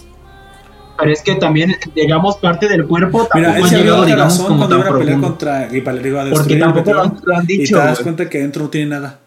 Pero 0.97 1.11
es 1.11 1.21
que 1.23 1.35
también, 1.35 1.75
digamos, 1.95 2.37
parte 2.37 2.69
del 2.69 2.85
cuerpo 2.85 3.27
Mira, 3.33 3.47
tampoco 3.47 3.57
él 3.57 3.63
ha 3.65 3.67
se 3.67 3.75
abrió 3.75 3.83
llegado, 3.83 4.03
el 4.03 4.09
digamos, 4.11 4.37
como 4.39 4.57
cuando 4.59 4.75
tan 4.77 4.79
iba 4.87 4.95
a 4.95 4.99
pelear 4.99 5.19
contra 5.21 5.75
y 5.75 5.81
para 5.81 5.97
le 5.97 6.07
iba 6.07 6.21
a 6.21 6.23
Porque 6.25 6.35
destruir 6.37 6.57
el 6.57 6.63
tampoco 6.63 6.93
lo 6.93 7.01
han, 7.01 7.19
lo 7.23 7.35
han 7.35 7.43
Y 7.45 7.57
dicho. 7.57 7.75
te 7.75 7.81
das 7.83 7.93
güey. 7.97 8.03
cuenta 8.03 8.29
que 8.29 8.37
dentro 8.39 8.63
no 8.63 8.69
tiene 8.69 8.87
nada. 8.91 9.19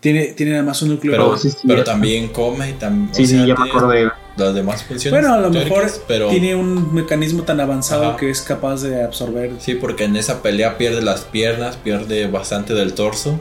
Tiene, 0.00 0.28
tiene 0.28 0.52
nada 0.52 0.62
más 0.64 0.80
un 0.82 0.88
núcleo. 0.90 1.12
Pero, 1.12 1.24
rojo. 1.26 1.36
sí, 1.38 1.50
sí, 1.50 1.58
pero 1.66 1.78
ya. 1.80 1.84
también 1.84 2.28
come 2.28 2.70
y 2.70 2.72
también. 2.74 3.14
Sí, 3.14 3.26
sí, 3.26 3.36
ya 3.46 3.54
me 3.54 3.68
acordé. 3.68 4.10
Las 4.36 4.54
demás 4.54 4.82
funciones. 4.84 5.20
bueno, 5.20 5.34
a 5.34 5.38
lo 5.40 5.50
mejor 5.50 5.84
pero 6.08 6.28
tiene 6.28 6.54
un 6.54 6.94
mecanismo 6.94 7.42
tan 7.42 7.60
avanzado 7.60 8.06
Ajá. 8.10 8.16
que 8.16 8.30
es 8.30 8.40
capaz 8.40 8.80
de 8.82 9.02
absorber. 9.04 9.50
Sí, 9.58 9.74
porque 9.74 10.04
en 10.04 10.16
esa 10.16 10.40
pelea 10.40 10.78
pierde 10.78 11.02
las 11.02 11.22
piernas, 11.22 11.76
pierde 11.76 12.26
bastante 12.28 12.72
del 12.72 12.94
torso, 12.94 13.38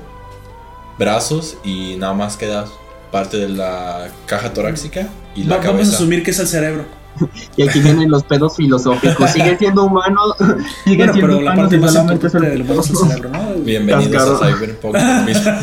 brazos 0.97 1.57
y 1.63 1.95
nada 1.97 2.13
más 2.13 2.35
queda 2.35 2.65
parte 3.11 3.37
de 3.37 3.49
la 3.49 4.09
caja 4.25 4.53
torácica 4.53 5.07
y 5.35 5.43
la 5.45 5.57
Va- 5.57 5.67
vamos 5.67 5.89
a 5.93 5.95
asumir 5.95 6.21
que 6.23 6.31
es 6.31 6.39
el 6.39 6.47
cerebro. 6.47 6.83
Y 7.57 7.67
aquí 7.67 7.79
vienen 7.79 8.09
los 8.09 8.23
pedos 8.23 8.55
filosóficos. 8.55 9.31
Sigue 9.31 9.57
siendo 9.57 9.85
humano. 9.85 10.21
Sigue 10.83 10.97
Bueno, 10.97 11.13
siendo 11.13 11.27
pero 11.27 11.41
la 11.41 11.51
humano 11.53 11.69
parte 11.69 11.87
solamente 11.87 12.27
es 12.27 12.33
importante 12.33 12.35
el 12.35 12.43
del 12.51 12.61
humano 12.61 12.83
cerebro, 12.83 13.29
¿no? 13.29 13.53
Bienvenidos 13.63 14.41
a 14.41 14.47
Cyberpunk 14.47 14.95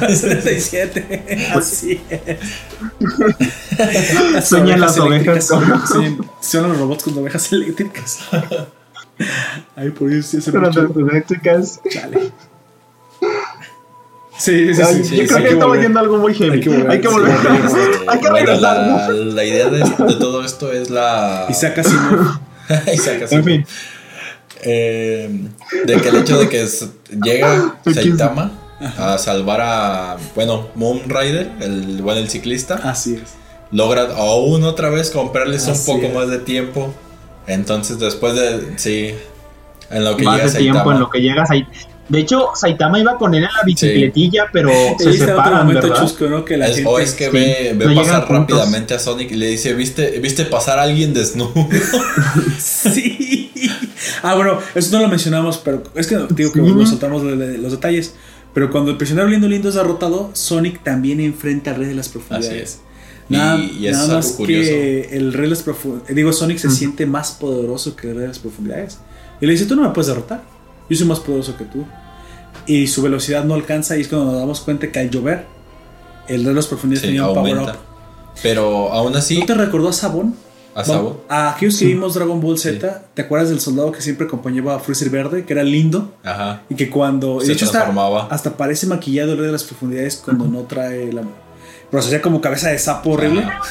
77. 0.08 1.50
Así 1.54 2.00
es. 2.10 2.38
Sueñan 4.48 4.80
las 4.80 4.98
ovejas 4.98 5.46
son 6.40 6.68
los 6.68 6.78
robots 6.78 7.04
con 7.04 7.18
ovejas 7.18 7.52
eléctricas. 7.52 8.20
Ay, 9.74 9.90
por 9.90 10.12
eso 10.12 10.28
sí 10.28 10.36
hace 10.38 10.52
Pero 10.52 10.70
las 10.70 10.76
eléctricas. 10.76 11.80
Chale. 11.88 12.32
Sí, 14.38 14.74
sí, 14.74 14.82
Ay, 14.82 15.02
sí. 15.04 15.16
yo 15.16 15.22
sí, 15.22 15.26
creo 15.28 15.36
hay 15.38 15.42
que 15.42 15.48
que 15.48 15.54
estamos 15.54 15.66
volver. 15.66 15.82
yendo 15.82 15.98
a 15.98 16.02
algo 16.02 16.16
muy 16.18 16.34
heavy. 16.34 16.52
Hay 16.54 16.60
que 16.60 16.68
volver, 16.68 16.90
Hay 16.90 17.00
que 17.00 17.08
sí, 17.08 17.14
volver. 17.14 17.32
hay 18.08 18.20
que 18.20 18.30
Bueno, 18.30 18.52
la, 18.60 19.44
idea 19.44 19.68
de, 19.70 19.78
de 19.78 20.14
todo 20.18 20.44
esto 20.44 20.72
es 20.72 20.90
la. 20.90 21.46
Isaac 21.48 21.78
Asimov. 21.78 22.38
Isaac 22.92 23.22
Asimov. 23.22 23.32
En 23.32 23.44
fin. 23.44 23.66
Eh, 24.62 25.30
de 25.84 25.96
que 26.00 26.08
el 26.08 26.16
hecho 26.16 26.38
de 26.38 26.48
que 26.48 26.66
llega. 27.22 27.78
Saitama 27.92 28.52
a 28.98 29.16
salvar 29.16 29.60
a, 29.62 30.16
bueno, 30.34 30.68
Moon 30.74 31.00
Rider, 31.08 31.50
el, 31.60 32.02
bueno, 32.02 32.20
el 32.20 32.28
ciclista, 32.28 32.74
Así 32.84 33.14
es. 33.14 33.32
logra 33.70 34.02
aún 34.16 34.64
otra 34.64 34.90
vez 34.90 35.10
comprarles 35.10 35.66
Así 35.66 35.90
un 35.90 35.96
poco 35.96 36.08
es. 36.08 36.14
más 36.14 36.28
de 36.28 36.38
tiempo. 36.40 36.92
Entonces, 37.46 37.98
después 37.98 38.34
de, 38.34 38.74
sí, 38.76 39.14
en 39.90 40.04
lo 40.04 40.14
que 40.16 40.24
Más 40.24 40.36
llega 40.36 40.50
de 40.50 40.58
tiempo 40.58 40.78
Saitama, 40.80 40.94
en 40.94 41.00
lo 41.00 41.08
que 41.10 41.20
llegas 41.22 41.50
ahí. 41.50 41.66
De 42.08 42.20
hecho, 42.20 42.50
Saitama 42.54 43.00
iba 43.00 43.18
con 43.18 43.34
él 43.34 43.42
en 43.42 43.48
la 43.52 43.62
bicicletilla, 43.64 44.46
pero 44.52 44.68
Ahí 44.70 44.94
se 44.98 45.08
otro 45.08 45.26
separan, 45.26 45.66
momento 45.66 45.88
¿verdad? 45.88 46.02
chusco, 46.02 46.26
¿no? 46.26 46.44
Que 46.44 46.56
la 46.56 46.68
es- 46.68 46.76
gente. 46.76 46.88
o 46.90 46.98
es 47.00 47.12
que 47.14 47.24
sí, 47.26 47.30
ve, 47.32 47.72
ve 47.76 47.86
no 47.86 47.94
pasar 47.96 48.30
rápidamente 48.30 48.94
a 48.94 48.98
Sonic 49.00 49.32
y 49.32 49.34
le 49.34 49.48
dice, 49.48 49.74
¿viste, 49.74 50.20
viste 50.20 50.44
pasar 50.44 50.78
a 50.78 50.82
alguien 50.82 51.12
desnudo? 51.12 51.52
Sí. 52.58 53.50
Ah, 54.22 54.34
bueno, 54.34 54.58
eso 54.74 54.96
no 54.96 55.02
lo 55.02 55.08
mencionamos, 55.08 55.58
pero 55.58 55.82
es 55.94 56.06
que 56.06 56.16
digo 56.30 56.52
que 56.52 56.60
Sí. 56.60 56.66
nos 56.72 57.00
de 57.22 57.58
los 57.58 57.72
detalles. 57.72 58.14
Pero 58.54 58.70
cuando 58.70 58.90
el 58.90 58.96
prisionero 58.96 59.28
lindo 59.28 59.48
lindo 59.48 59.68
es 59.68 59.74
derrotado, 59.74 60.30
Sonic 60.32 60.82
también 60.82 61.20
enfrenta 61.20 61.72
al 61.72 61.76
rey 61.78 61.88
de 61.88 61.94
las 61.94 62.08
profundidades. 62.08 62.48
Así 62.52 62.58
es. 62.62 62.80
Nada, 63.28 63.58
Y- 63.58 63.78
y 63.80 63.86
eso 63.88 63.98
nada 63.98 64.04
es 64.04 64.10
algo 64.10 64.28
más 64.28 64.32
curioso. 64.32 64.70
que 64.70 65.08
el 65.16 65.32
rey 65.32 65.42
de 65.42 65.48
las 65.50 65.62
profundidades. 65.62 66.16
Digo, 66.16 66.32
Sonic 66.32 66.58
se 66.58 66.70
siente 66.70 67.04
más 67.04 67.32
poderoso 67.32 67.94
que 67.96 68.08
el 68.08 68.14
rey 68.14 68.22
de 68.22 68.28
las 68.28 68.38
profundidades. 68.38 68.98
Y 69.40 69.46
le 69.46 69.52
dice: 69.52 69.66
Tú 69.66 69.76
no 69.76 69.82
me 69.82 69.90
puedes 69.90 70.06
derrotar. 70.06 70.42
Yo 70.88 70.96
soy 70.96 71.06
más 71.06 71.20
poderoso 71.20 71.56
que 71.56 71.64
tú. 71.64 71.84
Y 72.66 72.86
su 72.88 73.02
velocidad 73.02 73.44
no 73.44 73.54
alcanza. 73.54 73.96
Y 73.96 74.02
es 74.02 74.08
cuando 74.08 74.32
nos 74.32 74.40
damos 74.40 74.60
cuenta 74.60 74.90
que 74.90 74.98
al 74.98 75.10
llover, 75.10 75.46
el 76.28 76.36
rey 76.38 76.46
de 76.46 76.54
las 76.54 76.66
profundidades 76.66 77.02
Sí, 77.02 77.08
tenía 77.08 77.26
un 77.28 77.34
power 77.34 77.58
up. 77.58 77.72
Pero 78.42 78.92
aún 78.92 79.16
así, 79.16 79.38
¿No 79.40 79.46
te 79.46 79.54
recordó 79.54 79.88
a 79.88 79.92
Sabón? 79.92 80.34
a 80.74 80.84
Sabo, 80.84 81.24
A 81.30 81.52
aquellos 81.52 81.78
que 81.78 81.86
vimos 81.86 82.12
Dragon 82.12 82.38
Ball 82.38 82.58
Z, 82.58 83.04
¿te 83.14 83.22
acuerdas 83.22 83.48
del 83.48 83.60
soldado 83.60 83.90
que 83.92 84.02
siempre 84.02 84.26
acompañaba 84.26 84.74
a 84.74 84.78
Freezer 84.78 85.08
Verde, 85.08 85.46
que 85.46 85.54
era 85.54 85.62
lindo? 85.62 86.12
ajá, 86.22 86.64
Y 86.68 86.74
que 86.74 86.90
cuando. 86.90 87.40
Se 87.40 87.46
de 87.46 87.52
hecho, 87.54 87.64
hasta, 87.64 87.78
transformaba. 87.84 88.28
hasta 88.30 88.58
parece 88.58 88.86
maquillado 88.86 89.32
el 89.32 89.38
rey 89.38 89.46
de 89.46 89.52
las 89.52 89.64
profundidades 89.64 90.20
cuando 90.22 90.46
no 90.46 90.60
trae 90.64 91.10
la. 91.14 91.22
Pero 91.90 92.02
se 92.02 92.08
hacía 92.08 92.20
como 92.20 92.42
cabeza 92.42 92.68
de 92.68 92.78
sapo 92.78 93.12
horrible. 93.12 93.40
Ajá. 93.44 93.62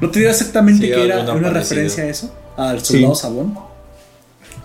¿No 0.00 0.10
te 0.10 0.18
digo 0.18 0.30
exactamente 0.32 0.86
Sí, 0.86 0.92
que 0.92 1.04
era 1.04 1.20
una 1.32 1.50
referencia 1.50 2.02
a 2.02 2.06
eso? 2.08 2.34
Al 2.56 2.80
soldado 2.84 3.14
Sí. 3.14 3.20
Sabón. 3.20 3.56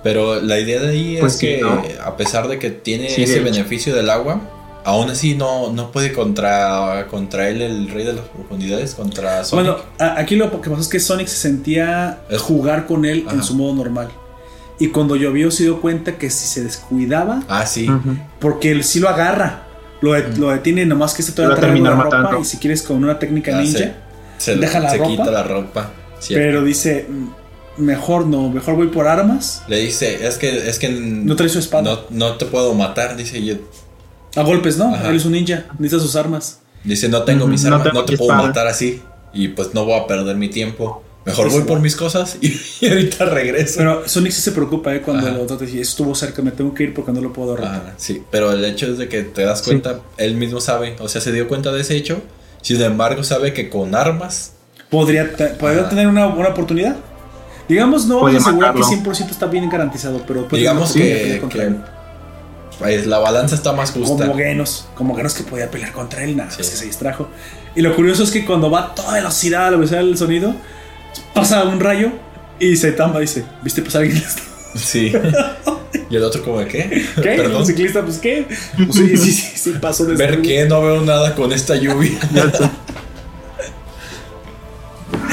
Pero 0.06 0.40
la 0.40 0.60
idea 0.60 0.80
de 0.82 0.90
ahí 0.90 1.18
Pues 1.19 1.34
es 1.34 1.40
sí, 1.40 1.48
que 1.48 1.61
¿no? 1.61 1.82
a 2.06 2.15
pesar 2.15 2.48
de 2.48 2.60
que 2.60 2.69
tiene 2.69 3.10
Sí, 3.10 3.23
ese 3.23 3.40
beneficio 3.40 3.95
del 3.95 4.11
agua, 4.11 4.40
aún 4.84 5.10
así 5.10 5.34
no, 5.34 5.72
no 5.73 5.91
puede 5.91 6.14
contra, 6.14 7.07
contra 7.10 7.49
él 7.49 7.60
el 7.64 7.90
rey 7.90 8.06
de 8.06 8.14
las 8.14 8.26
profundidades, 8.26 8.94
contra 8.94 9.44
Sonic. 9.44 9.65
Bueno, 9.65 9.84
aquí 10.15 10.36
lo 10.36 10.61
que 10.61 10.69
pasó 10.69 10.82
es 10.84 10.88
que 10.90 10.99
Sonic 10.99 11.26
se 11.27 11.38
sentía 11.38 12.19
Es- 12.30 12.40
jugar 12.40 12.86
con 12.86 13.03
él 13.06 13.22
en 13.23 13.40
Ajá. 13.40 13.41
su 13.41 13.56
modo 13.56 13.73
normal. 13.73 14.10
Y 14.77 14.90
cuando 14.90 15.15
llovió 15.15 15.49
se 15.49 15.64
dio 15.64 15.82
cuenta 15.82 16.19
que 16.19 16.30
si 16.30 16.45
se 16.45 16.64
descuidaba, 16.64 17.41
ah, 17.48 17.65
sí. 17.65 17.90
Porque 18.40 18.69
él 18.72 18.84
sí 18.84 18.99
lo 18.99 19.10
agarra. 19.10 19.64
Lo, 20.02 20.14
de- 20.14 20.38
lo 20.38 20.52
detiene 20.52 20.86
nomás 20.86 21.15
que 21.15 21.23
Lo 21.23 21.34
todavía 21.34 21.56
va 21.56 21.57
a 21.57 21.61
terminar 21.61 21.94
ropa 21.98 22.03
matando. 22.19 22.40
y 22.41 22.45
si 22.45 22.57
quieres 22.57 22.84
con 22.84 23.03
una 23.03 23.18
técnica 23.18 23.57
Ah, 23.57 23.61
ninja. 23.61 23.94
Se, 24.38 24.56
Deja 24.56 24.80
la 24.82 24.90
se 24.91 24.98
ropa. 24.98 25.10
quita 25.10 25.32
la 25.32 25.41
ropa. 25.44 25.90
Pero 26.30 26.64
dice, 26.64 27.07
mejor 27.77 28.26
no, 28.27 28.49
mejor 28.49 28.76
voy 28.76 28.88
por 28.88 29.07
armas. 29.07 29.64
Le 29.68 29.77
dice, 29.80 30.26
es 30.27 30.38
que, 30.38 30.69
es 30.69 30.80
que 30.80 30.89
No 30.89 31.35
trae 31.35 31.49
su 31.49 31.60
espada. 31.60 31.84
no, 31.84 31.99
no 32.10 32.34
te 32.38 32.45
puedo 32.45 32.73
matar, 32.73 33.15
dice 33.18 33.43
yo. 33.43 33.56
A 34.35 34.41
golpes, 34.43 34.77
¿no? 34.77 34.93
Ajá. 34.93 35.10
Él 35.10 35.15
es 35.18 35.26
un 35.26 35.31
ninja, 35.34 35.65
necesita 35.80 36.02
sus 36.02 36.15
armas. 36.15 36.60
Dice, 36.84 37.10
no 37.10 37.23
tengo 37.23 37.47
mis 37.47 37.64
no 37.64 37.76
armas, 37.76 37.84
tengo 37.88 37.99
no 38.02 38.06
te 38.06 38.18
puedo 38.18 38.31
espada. 38.31 38.47
matar 38.47 38.68
así. 38.68 39.02
Y 39.34 39.49
pues 39.49 39.73
no 39.73 39.85
voy 39.85 39.99
a 39.99 40.07
perder 40.07 40.35
mi 40.35 40.49
tiempo. 40.49 41.02
Mejor 41.26 41.49
Sí, 41.49 41.57
voy 41.57 41.65
por 41.65 41.80
mis 41.80 41.95
cosas 41.95 42.38
y, 42.39 42.56
y 42.81 42.88
ahorita 42.88 43.26
regreso. 43.26 43.76
Pero 43.77 44.07
Sonic 44.07 44.31
sí 44.31 44.41
se 44.41 44.52
preocupa, 44.52 44.93
¿eh? 44.93 45.02
Cuando 45.02 45.27
Ajá. 45.27 45.45
trata 45.47 45.64
y 45.64 45.68
dice, 45.68 45.81
estuvo 45.81 46.14
cerca, 46.14 46.41
me 46.43 46.52
tengo 46.52 46.73
que 46.73 46.84
ir 46.84 46.93
porque 46.93 47.11
no 47.11 47.19
lo 47.22 47.34
puedo 47.34 47.52
derrotar. 47.56 47.76
Ajá, 47.76 47.93
sí, 47.97 48.22
pero 48.30 48.52
el 48.52 48.64
hecho 48.64 48.85
es 48.91 48.97
de 48.99 49.10
que 49.10 49.23
te 49.23 49.41
das 49.43 49.60
Sí. 49.60 49.65
cuenta, 49.65 50.02
él 50.18 50.35
mismo 50.35 50.61
sabe, 50.61 50.95
o 50.99 51.07
sea, 51.10 51.22
se 51.22 51.31
dio 51.31 51.47
cuenta 51.47 51.72
de 51.72 51.81
ese 51.81 51.95
hecho. 51.95 52.22
Sin 52.61 52.80
embargo, 52.81 53.23
sabe 53.23 53.53
que 53.53 53.69
con 53.69 53.95
armas, 53.95 54.52
Podría, 54.89 55.35
te- 55.35 55.47
podría 55.47 55.89
tener 55.89 56.07
una 56.07 56.27
buena 56.27 56.49
oportunidad. 56.52 56.95
Digamos, 57.68 58.06
no 58.06 58.22
vamos 58.22 58.36
a 58.36 58.38
asegurar 58.38 58.74
que 58.74 58.80
matarlo. 58.80 59.04
100% 59.14 59.30
está 59.32 59.46
bien 59.48 59.70
garantizado, 59.70 60.24
pero 60.28 60.48
digamos 60.52 60.94
que, 60.94 61.42
que, 61.50 61.76
pues, 62.80 63.08
la 63.08 63.20
balanza 63.20 63.56
está 63.56 63.74
más 63.74 63.92
justa. 63.92 64.26
Como 64.28 64.38
Genos, 64.38 64.88
como 64.96 65.16
Genos 65.16 65.34
que 65.34 65.44
podía 65.44 65.72
pelear 65.72 65.92
contra 65.92 66.24
él, 66.24 66.36
nada, 66.38 66.52
Sí. 66.52 66.58
más 66.60 66.70
que 66.70 66.78
se 66.78 66.86
distrajo. 66.86 67.28
Y 67.76 67.82
lo 67.82 67.96
curioso 67.96 68.24
es 68.24 68.32
que 68.32 68.46
cuando 68.46 68.70
va 68.70 68.82
a 68.82 68.96
toda 68.96 69.14
velocidad 69.14 69.68
a 69.68 69.72
la 69.72 69.78
velocidad 69.78 70.00
del 70.00 70.18
sonido, 70.18 70.54
pasa 71.34 71.64
un 71.64 71.80
rayo 71.80 72.12
y 72.60 72.76
Saitama 72.76 73.20
dice, 73.20 73.46
¿viste 73.64 73.82
pasar 73.82 74.04
alguien? 74.04 74.24
Sí. 74.76 75.14
y 76.10 76.16
el 76.18 76.24
otro 76.26 76.44
como 76.44 76.60
de 76.60 76.68
qué? 76.68 77.06
¿Qué? 77.16 77.22
Perdón. 77.22 77.62
¿Un 77.62 77.66
ciclista? 77.66 78.02
Pues 78.02 78.18
¿qué? 78.18 78.46
Pues, 78.76 78.94
sí, 78.94 79.16
sí, 79.16 79.32
sí, 79.32 79.52
sí, 79.56 79.74
pasó 79.80 80.04
de 80.04 80.16
Ver 80.18 80.42
qué, 80.42 80.66
no 80.66 80.82
veo 80.82 81.02
nada 81.02 81.34
con 81.34 81.54
esta 81.54 81.78
lluvia. 81.78 82.20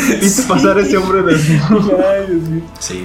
¿Viste 0.20 0.42
pasar 0.42 0.78
ese 0.78 0.96
hombre 0.96 1.22
desnudo? 1.22 1.98
Ay, 2.12 2.26
Dios 2.28 2.42
mío. 2.48 2.62
Sí. 2.78 3.04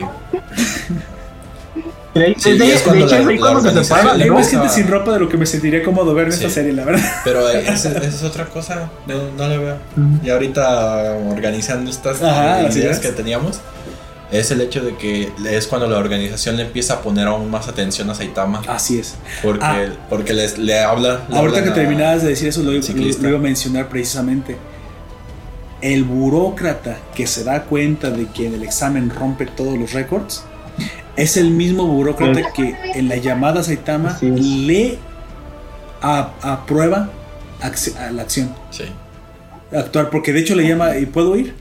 De, 2.14 2.34
Sí, 2.40 2.57
de- 2.57 2.74
es 2.74 2.82
cuando 2.82 3.06
de 3.06 3.14
hecho, 3.15 3.24
la- 3.24 3.30
ahí 3.30 3.38
cuando 3.38 3.60
se 3.84 3.94
le 4.18 4.24
Hay 4.24 4.30
más 4.32 4.49
gente 4.49 4.69
sin 4.69 4.88
ropa 4.88 5.14
de 5.14 5.19
lo 5.19 5.30
que 5.30 5.38
me 5.38 5.45
sentiría 5.45 5.84
cómodo 5.84 6.15
ver 6.15 6.28
en 6.28 6.34
esta 6.34 6.48
Sí. 6.48 6.56
serie, 6.56 6.74
la 6.74 6.84
verdad. 6.84 7.03
Pero 7.24 7.48
eh, 7.49 7.65
esa, 7.72 7.91
es 7.99 8.24
otra 8.24 8.45
cosa, 8.45 8.90
no, 9.06 9.15
no 9.38 9.48
la 9.48 9.57
veo. 9.57 9.78
Y 10.24 10.30
ahorita 10.30 11.14
organizando 11.30 11.91
estas 11.91 12.24
Ajá, 12.24 12.61
ideas 12.64 12.98
es. 12.98 12.99
que 12.99 13.10
teníamos, 13.10 13.60
es 14.32 14.49
el 14.49 14.61
hecho 14.61 14.84
de 14.84 14.95
que 14.98 15.32
es 15.48 15.68
cuando 15.68 15.88
la 15.88 15.99
organización 15.99 16.57
le 16.57 16.64
empieza 16.64 16.95
a 16.95 17.02
poner 17.02 17.28
aún 17.28 17.52
más 17.52 17.68
atención 17.68 18.10
a 18.10 18.15
Saitama. 18.15 18.64
Así 18.68 18.98
es. 18.99 19.14
Porque, 19.44 19.64
Ah. 19.64 19.86
porque 20.10 20.34
les, 20.34 20.57
le 20.57 20.80
habla. 20.80 21.22
le 21.30 21.38
Ahorita 21.38 21.64
que 21.64 21.69
a- 21.69 21.74
terminabas 21.76 22.24
de 22.24 22.30
decir 22.30 22.48
eso, 22.48 22.64
lo, 22.64 22.72
lo- 22.72 22.80
lo 22.80 23.30
iba 23.30 23.38
a 23.38 23.41
mencionar 23.41 23.90
precisamente. 23.90 24.57
El 25.82 26.04
burócrata 26.04 26.98
que 27.16 27.28
se 27.28 27.44
da 27.44 27.64
cuenta 27.64 28.10
de 28.10 28.26
que 28.28 28.48
en 28.48 28.56
el 28.56 28.64
examen 28.64 29.10
rompe 29.10 29.45
todos 29.45 29.78
los 29.78 29.94
récords 29.94 30.44
es 31.16 31.38
el 31.38 31.52
mismo 31.52 31.86
burócrata 31.88 32.40
Sí. 32.40 32.45
que 32.56 32.76
en 32.95 33.08
la 33.10 33.18
llamada 33.18 33.62
a 33.62 33.64
Saitama 33.64 34.18
le 34.22 34.98
aprueba 36.02 37.10
a 37.62 38.12
la 38.12 38.22
acción, 38.22 38.54
Sí. 38.72 38.84
actuar, 39.76 40.10
porque 40.10 40.32
de 40.34 40.40
hecho 40.41 40.56
le 40.56 40.68
llama 40.68 40.98
y 40.98 41.06
puedo 41.06 41.36
ir. 41.36 41.54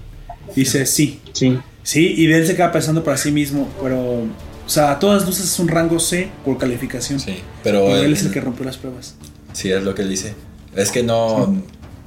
Dice 0.55 0.87
sí, 0.87 1.21
Sí. 1.33 1.59
sí, 1.83 2.15
y 2.17 2.27
de 2.27 2.39
él 2.39 2.47
se 2.47 2.55
queda 2.55 2.71
pensando 2.71 3.03
para 3.03 3.17
sí 3.17 3.33
mismo, 3.33 3.69
pero, 3.83 3.99
o 4.01 4.29
sea, 4.69 4.93
a 4.93 4.99
todas 4.99 5.27
luces 5.27 5.45
es 5.45 5.59
un 5.59 5.69
rango 5.69 5.99
C 5.99 6.29
por 6.45 6.59
calificación. 6.59 7.19
Sí. 7.19 7.39
Pero 7.65 7.97
él- 7.97 8.13
es 8.13 8.23
el 8.25 8.31
que 8.33 8.41
rompió 8.41 8.65
las 8.65 8.77
pruebas. 8.77 9.15
Sí, 9.53 9.71
es 9.71 9.83
lo 9.83 9.95
que 9.95 10.03
él 10.03 10.09
dice. 10.11 10.35
Es 10.75 10.91
que 10.93 11.03
no. 11.03 11.57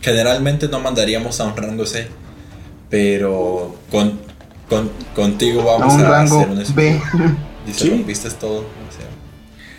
Generalmente 0.01 0.67
no 0.67 0.79
mandaríamos 0.79 1.39
a 1.39 1.45
un 1.45 1.55
rango 1.57 1.85
C. 1.85 2.07
Pero 2.89 3.75
con, 3.91 4.19
con- 4.69 4.89
contigo 5.15 5.61
A 5.71 5.77
vamos 5.79 5.93
un 5.95 6.01
a, 6.01 6.09
rango 6.09 6.39
hacer 6.39 6.49
un. 6.69 6.75
B. 6.75 7.01
Dice, 7.65 7.79
Sí. 7.85 7.89
rompiste 7.89 8.29
todo. 8.31 8.59
O 8.59 8.91
sea, 8.91 9.05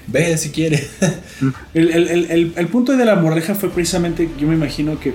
ve 0.06 0.36
si 0.38 0.50
quiere. 0.50 0.86
El, 1.74 1.90
el- 1.90 2.08
el- 2.08 2.30
el- 2.30 2.52
el 2.56 2.68
punto 2.68 2.96
de 2.96 3.04
la 3.04 3.16
moraleja 3.16 3.54
fue 3.54 3.70
precisamente, 3.70 4.28
yo 4.38 4.46
me 4.46 4.54
imagino 4.54 5.00
que, 5.00 5.14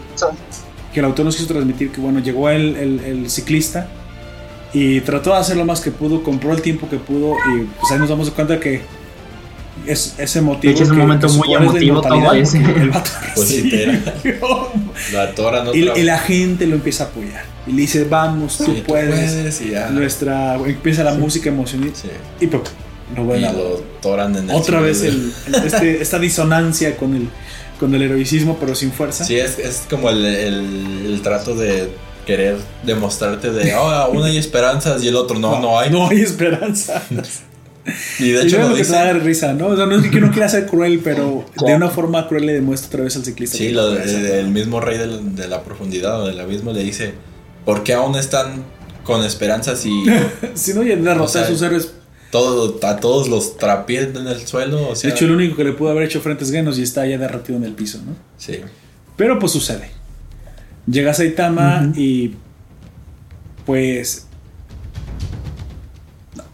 que 0.94 1.00
el 1.00 1.06
autor 1.06 1.26
nos 1.26 1.36
quiso 1.36 1.48
transmitir 1.48 1.92
que, 1.92 2.02
bueno, 2.02 2.20
llegó 2.20 2.50
el, 2.50 2.76
el- 2.76 3.00
el 3.02 3.30
ciclista 3.30 3.88
y 4.74 5.00
trató 5.02 5.30
de 5.32 5.38
hacer 5.38 5.56
lo 5.56 5.66
más 5.66 5.80
que 5.82 5.92
pudo, 5.92 6.24
compró 6.24 6.52
el 6.52 6.62
tiempo 6.62 6.90
que 6.90 6.98
pudo 6.98 7.36
y 7.56 7.64
pues 7.80 7.92
ahí 7.92 8.00
nos 8.00 8.10
damos 8.10 8.30
cuenta 8.32 8.60
que 8.60 8.82
es 9.86 10.16
ese 10.18 10.42
motivo. 10.42 10.72
De 10.72 10.76
hecho, 10.76 10.84
es 10.84 10.90
un 10.90 10.96
que- 10.96 11.02
momento 11.02 11.28
que 11.28 11.34
muy 11.34 11.54
emotivo 11.54 12.02
todo 12.02 12.34
ese. 12.34 12.58
El 12.58 12.90
vato 12.92 13.10
Pues 13.36 13.48
sí. 13.50 13.72
La 15.14 15.24
atoran 15.24 15.68
otra 15.68 15.80
y, 15.80 15.84
vez. 15.84 15.98
y 15.98 16.04
la 16.04 16.18
gente 16.20 16.66
lo 16.68 16.76
empieza 16.76 17.06
a 17.06 17.08
apoyar 17.08 17.44
y 17.68 17.72
le 17.72 17.82
dice, 17.82 18.04
vamos, 18.06 18.58
tú 18.58 18.66
Sí, 18.66 18.72
tú 18.78 18.84
puedes. 18.84 19.32
puedes, 19.34 19.62
y 19.62 19.72
ya. 19.72 19.90
Nuestra, 19.90 20.56
empieza 20.56 21.04
la 21.04 21.14
música 21.16 21.50
emocional 21.50 21.92
Sí. 21.94 22.10
y 22.40 22.48
pues, 22.48 22.64
no 23.16 23.36
Y 23.36 23.42
lo 23.42 23.84
toran 24.02 24.36
en 24.36 24.50
el 24.50 24.56
otra 24.56 24.80
vez 24.80 25.02
el, 25.04 25.32
este- 25.66 26.02
esta 26.02 26.18
disonancia 26.20 26.96
con 26.98 27.16
el, 27.16 27.28
con 27.80 27.94
el 27.94 28.02
heroicismo 28.02 28.58
pero 28.60 28.74
sin 28.76 28.92
fuerza. 28.92 29.26
Sí, 29.26 29.38
es, 29.38 29.60
es 29.60 29.84
como 29.90 30.10
el, 30.10 30.26
el- 30.26 31.06
el 31.08 31.22
trato 31.22 31.56
de 31.56 31.90
querer 32.26 32.58
demostrarte 32.84 33.52
de, 33.52 33.76
oh, 33.76 33.88
aún 33.88 34.24
hay 34.24 34.38
esperanzas 34.38 35.04
y 35.04 35.08
el 35.10 35.16
otro, 35.16 35.38
no, 35.38 35.60
no, 35.60 35.78
hay. 35.80 35.92
No 35.92 36.08
hay 36.10 36.22
esperanza. 36.22 37.04
Y 38.20 38.32
de 38.32 38.44
y 38.44 38.48
hecho 38.48 38.56
es 38.58 38.64
lo 38.64 38.70
lo 38.70 38.76
que 38.76 38.84
te 38.84 39.14
risa, 39.20 39.54
¿no? 39.54 39.68
O 39.68 39.76
sea, 39.76 39.86
no 39.86 39.96
es 40.00 40.10
que 40.10 40.18
uno 40.18 40.32
quiera 40.32 40.50
ser 40.50 40.66
cruel, 40.66 41.02
pero 41.04 41.46
de 41.66 41.76
una 41.76 41.90
forma 41.90 42.28
cruel 42.28 42.46
le 42.48 42.54
demuestra 42.54 42.88
otra 42.90 43.04
vez 43.04 43.16
al 43.16 43.24
ciclista. 43.26 43.58
Sí, 43.58 43.70
lo- 43.70 43.94
no 43.94 44.02
el 44.02 44.48
mismo 44.50 44.82
rey 44.82 44.98
de 44.98 45.48
la 45.48 45.64
profundidad 45.64 46.22
o 46.22 46.26
del 46.28 46.40
abismo 46.40 46.72
le 46.74 46.84
dice, 46.84 47.14
¿por 47.64 47.84
qué 47.84 47.94
aún 47.94 48.16
están 48.16 48.64
con 49.04 49.24
esperanzas 49.24 49.86
y 49.86 50.04
Si 50.56 50.74
no, 50.74 50.82
ya 50.84 50.96
derrotar 50.96 51.22
O 51.22 51.28
sea, 51.28 51.44
a 51.44 51.48
sus 51.48 51.62
héroes. 51.62 51.92
todo, 52.32 52.80
a 52.88 52.98
todos 52.98 53.28
los 53.30 53.58
trapiés 53.58 54.08
en 54.16 54.28
el 54.28 54.48
suelo? 54.48 54.90
O 54.90 54.96
sea, 54.96 55.10
De 55.10 55.16
hecho, 55.16 55.26
el 55.26 55.32
único 55.32 55.56
que 55.56 55.64
le 55.64 55.74
pudo 55.74 55.90
haber 55.92 56.04
hecho 56.06 56.22
frente 56.22 56.44
es 56.44 56.52
Genos 56.52 56.80
y 56.80 56.82
está 56.82 57.06
ya 57.06 57.18
derretido 57.20 57.58
en 57.58 57.66
el 57.66 57.74
piso, 57.74 58.00
¿no? 58.06 58.16
sí, 58.38 58.62
Pero 59.16 59.38
pues 59.38 59.52
sucede. 59.52 59.92
Llega 60.88 61.14
Saitama 61.14 61.92
y. 61.96 62.34
Pues. 63.66 64.28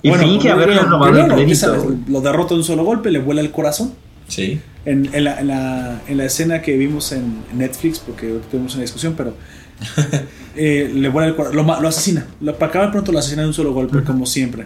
Y 0.03 0.11
finge 0.11 0.49
haberle 0.49 0.75
bueno, 0.75 0.89
robado 0.89 1.17
el 1.19 1.27
crédito. 1.33 1.95
Lo 2.07 2.21
derrota 2.21 2.53
de 2.55 2.59
un 2.61 2.63
solo 2.65 2.83
golpe, 2.83 3.11
le 3.11 3.19
vuela 3.19 3.41
el 3.41 3.51
corazón. 3.51 3.93
sí, 4.27 4.59
En, 4.85 5.09
en 5.13 5.23
la, 5.25 5.39
en, 5.39 5.47
la, 5.47 6.01
en 6.07 6.17
la 6.17 6.25
escena 6.25 6.61
que 6.61 6.75
vimos 6.77 7.11
en 7.11 7.35
Netflix, 7.53 7.99
porque 7.99 8.39
tuvimos 8.49 8.73
una 8.73 8.81
discusión, 8.81 9.13
pero 9.15 9.35
eh, 10.55 10.91
le 10.93 11.09
vuela 11.09 11.27
el 11.29 11.35
corazón, 11.35 11.55
lo, 11.57 11.81
lo 11.81 11.87
asesina. 11.87 12.25
Lo, 12.41 12.55
para 12.55 12.69
acabar 12.71 12.91
pronto 12.91 13.11
lo 13.11 13.19
asesina 13.19 13.43
de 13.43 13.49
un 13.49 13.53
solo 13.53 13.73
golpe, 13.73 14.03
como 14.03 14.25
siempre. 14.25 14.65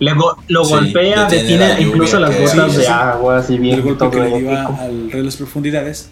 Le 0.00 0.14
go- 0.14 0.36
lo 0.48 0.64
Sí, 0.64 0.72
golpea, 0.72 1.24
detiene 1.26 1.42
detiene 1.42 1.68
la 1.74 1.80
incluso 1.80 2.18
las 2.18 2.30
gotas 2.36 2.72
Sí, 2.72 2.78
de 2.78 2.84
sí. 2.84 2.90
agua, 2.90 3.38
así 3.38 3.58
bien 3.58 3.74
el 3.76 3.82
golpe 3.82 4.10
que 4.10 4.16
le 4.18 4.38
dio 4.38 4.50
a- 4.50 4.62
épico. 4.64 4.78
al 4.80 5.10
Rey 5.10 5.20
de 5.20 5.24
las 5.26 5.36
Profundidades. 5.36 6.10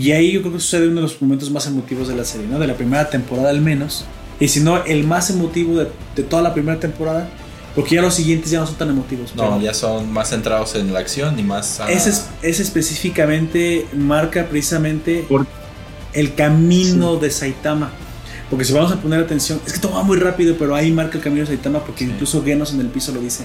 Y 0.00 0.10
ahí 0.12 0.32
yo 0.32 0.40
creo 0.40 0.54
que 0.54 0.60
sucede 0.60 0.86
uno 0.88 0.96
de 0.96 1.02
los 1.02 1.22
momentos 1.22 1.50
más 1.50 1.66
emotivos 1.66 2.08
de 2.08 2.16
la 2.16 2.24
serie, 2.24 2.46
¿no? 2.48 2.58
De 2.58 2.66
la 2.66 2.74
primera 2.74 3.08
temporada 3.10 3.50
al 3.50 3.60
menos. 3.60 4.04
Y 4.40 4.48
si 4.48 4.60
no, 4.60 4.84
el 4.84 5.04
más 5.04 5.30
emotivo 5.30 5.78
de, 5.78 5.88
de 6.16 6.22
toda 6.22 6.42
la 6.42 6.54
primera 6.54 6.78
temporada. 6.78 7.28
Porque 7.74 7.94
ya 7.94 8.02
los 8.02 8.14
siguientes 8.14 8.50
ya 8.50 8.58
no 8.60 8.66
son 8.66 8.74
tan 8.76 8.88
emotivos. 8.90 9.36
no, 9.36 9.60
ya 9.60 9.72
son 9.72 10.10
más 10.12 10.30
centrados 10.30 10.74
en 10.74 10.92
la 10.92 10.98
acción 10.98 11.38
y 11.38 11.42
más... 11.44 11.78
a- 11.78 11.88
ese, 11.90 12.10
es- 12.10 12.26
ese 12.42 12.62
específicamente 12.64 13.86
marca 13.94 14.46
precisamente 14.48 15.24
Por- 15.28 15.46
el 16.12 16.34
camino 16.34 17.16
de 17.16 17.30
Saitama. 17.30 17.90
Porque 18.50 18.64
si 18.64 18.72
vamos 18.72 18.90
a 18.90 18.96
poner 18.96 19.20
atención, 19.20 19.60
es 19.66 19.74
que 19.74 19.78
todo 19.78 19.92
va 19.92 20.02
muy 20.02 20.16
rápido, 20.18 20.56
pero 20.58 20.74
ahí 20.74 20.90
marca 20.90 21.18
el 21.18 21.22
camino 21.22 21.42
de 21.42 21.48
Saitama 21.48 21.80
porque 21.84 22.04
Sí. 22.04 22.10
incluso 22.10 22.42
Genos 22.42 22.72
en 22.72 22.80
el 22.80 22.88
piso 22.88 23.12
lo 23.12 23.20
dice. 23.20 23.44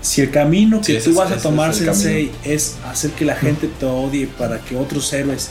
Si 0.00 0.20
el 0.20 0.30
camino 0.30 0.80
que 0.80 0.98
Sí, 0.98 1.04
tú 1.04 1.10
es- 1.10 1.16
vas 1.16 1.30
a 1.32 1.34
es 1.36 1.42
tomar, 1.42 1.70
el 1.70 1.76
Sensei, 1.76 2.30
es 2.44 2.76
hacer 2.88 3.10
que 3.10 3.24
la 3.24 3.36
gente 3.36 3.68
te 3.68 3.84
odie 3.86 4.26
para 4.28 4.58
que 4.60 4.76
otros 4.76 5.12
héroes 5.12 5.50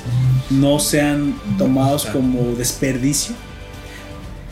no 0.49 0.79
sean 0.79 1.35
tomados 1.57 2.05
como 2.07 2.53
desperdicio. 2.55 3.35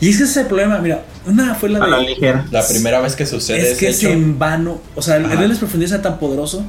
Y 0.02 0.10
es 0.10 0.18
que 0.18 0.24
ese 0.24 0.32
es 0.32 0.38
el 0.38 0.46
problema, 0.46 0.80
mira, 0.80 1.04
una 1.26 1.56
fue 1.56 1.70
la 1.70 1.84
A 1.84 1.88
la 1.88 1.98
de... 2.00 2.08
ligera. 2.08 2.46
La 2.52 2.66
primera 2.68 3.02
vez 3.02 3.16
que 3.16 3.26
sucede 3.26 3.72
Es 3.72 3.78
que 3.78 3.90
es 3.90 4.04
en 4.04 4.40
vano. 4.40 4.80
O 4.96 5.02
sea, 5.02 5.18
el 5.18 5.26
Ajá. 5.26 5.34
Rey 5.34 5.42
de 5.44 5.48
las 5.50 5.58
profundidades 5.58 5.94
era 5.94 6.02
tan 6.04 6.20
poderoso 6.20 6.64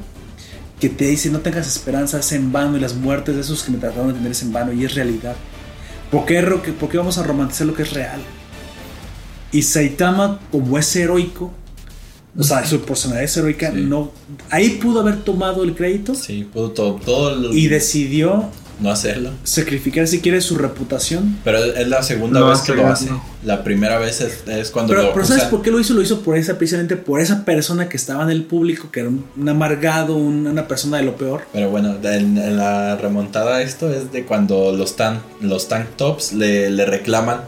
que 0.80 0.88
te 0.88 1.04
dice 1.06 1.30
no 1.30 1.40
tengas 1.40 1.68
esperanza, 1.68 2.18
es 2.18 2.32
en 2.32 2.50
vano. 2.50 2.76
Y 2.76 2.80
las 2.80 2.94
muertes 2.94 3.34
de 3.36 3.42
esos 3.42 3.62
que 3.62 3.70
me 3.70 3.78
trataron 3.78 4.08
de 4.08 4.14
tener 4.14 4.32
es 4.32 4.42
en 4.42 4.52
vano 4.52 4.72
y 4.72 4.84
es 4.84 4.94
realidad. 4.94 5.36
¿Por 6.10 6.24
qué, 6.26 6.42
por 6.78 6.88
qué 6.88 6.98
vamos 6.98 7.18
a 7.18 7.22
romantizar 7.22 7.66
lo 7.68 7.74
que 7.74 7.82
es 7.84 7.92
real? 7.92 8.20
Y 9.52 9.62
Saitama, 9.62 10.40
como 10.50 10.78
es 10.78 10.94
heroico, 10.96 11.52
o 12.38 12.42
sea, 12.42 12.64
su 12.66 12.80
personalidad 12.82 13.24
es 13.24 13.36
heroica, 13.36 13.72
Sí. 13.72 13.80
no, 13.82 14.12
ahí 14.50 14.70
pudo 14.82 15.00
haber 15.00 15.22
tomado 15.24 15.64
el 15.64 15.74
crédito 15.74 16.14
Sí, 16.14 16.48
pudo 16.52 16.70
todo, 16.70 16.94
todo 17.04 17.34
el- 17.50 17.56
y 17.58 17.66
decidió 17.68 18.48
no 18.80 18.90
hacerlo. 18.90 19.30
sacrificar, 19.44 20.06
si 20.06 20.20
quiere, 20.20 20.40
su 20.40 20.56
reputación. 20.56 21.38
Pero 21.44 21.58
es 21.62 21.86
la 21.88 22.02
segunda 22.02 22.40
No 22.40 22.48
vez 22.48 22.60
que 22.60 22.74
lo 22.74 22.86
hace. 22.86 23.08
La 23.44 23.62
primera 23.64 23.98
vez 23.98 24.20
es, 24.20 24.42
es 24.48 24.70
cuando 24.70 24.92
Pero, 24.92 25.04
lo 25.08 25.12
pero 25.14 25.24
¿sabes 25.26 25.44
por 25.44 25.62
qué 25.62 25.70
lo 25.70 25.78
hizo? 25.80 25.94
Lo 25.94 26.02
hizo 26.02 26.20
por 26.22 26.36
esa, 26.36 26.58
precisamente 26.58 26.96
por 26.96 27.20
esa 27.20 27.44
persona 27.44 27.88
que 27.88 27.96
estaba 27.96 28.22
en 28.24 28.30
el 28.30 28.42
público, 28.44 28.90
que 28.90 29.00
era 29.00 29.08
un, 29.08 29.24
un 29.36 29.48
amargado, 29.48 30.16
un- 30.16 30.46
una 30.46 30.66
persona 30.68 30.96
de 30.98 31.04
lo 31.04 31.16
peor. 31.16 31.42
Pero 31.52 31.70
bueno, 31.70 31.96
en, 32.02 32.36
en 32.38 32.56
la 32.56 32.96
remontada 32.96 33.56
a 33.56 33.62
esto 33.62 33.92
es 33.92 34.12
de 34.12 34.24
cuando 34.24 34.72
los, 34.72 34.96
tan, 34.96 35.20
los 35.40 35.68
tank 35.68 35.86
tops 35.96 36.32
le, 36.32 36.70
le 36.70 36.84
reclaman 36.86 37.40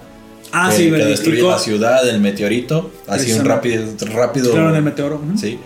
Ah, 0.54 0.68
que, 0.70 0.76
sí, 0.76 0.90
que 0.90 0.96
destruye 1.04 1.40
la 1.42 1.58
ciudad, 1.58 2.06
el 2.06 2.20
meteorito, 2.20 2.90
así 3.08 3.32
un 3.32 3.44
rápido, 3.46 3.84
rápido. 4.12 4.52
Claro, 4.52 4.70
del 4.72 4.82
meteoro. 4.82 5.18
Sí. 5.40 5.58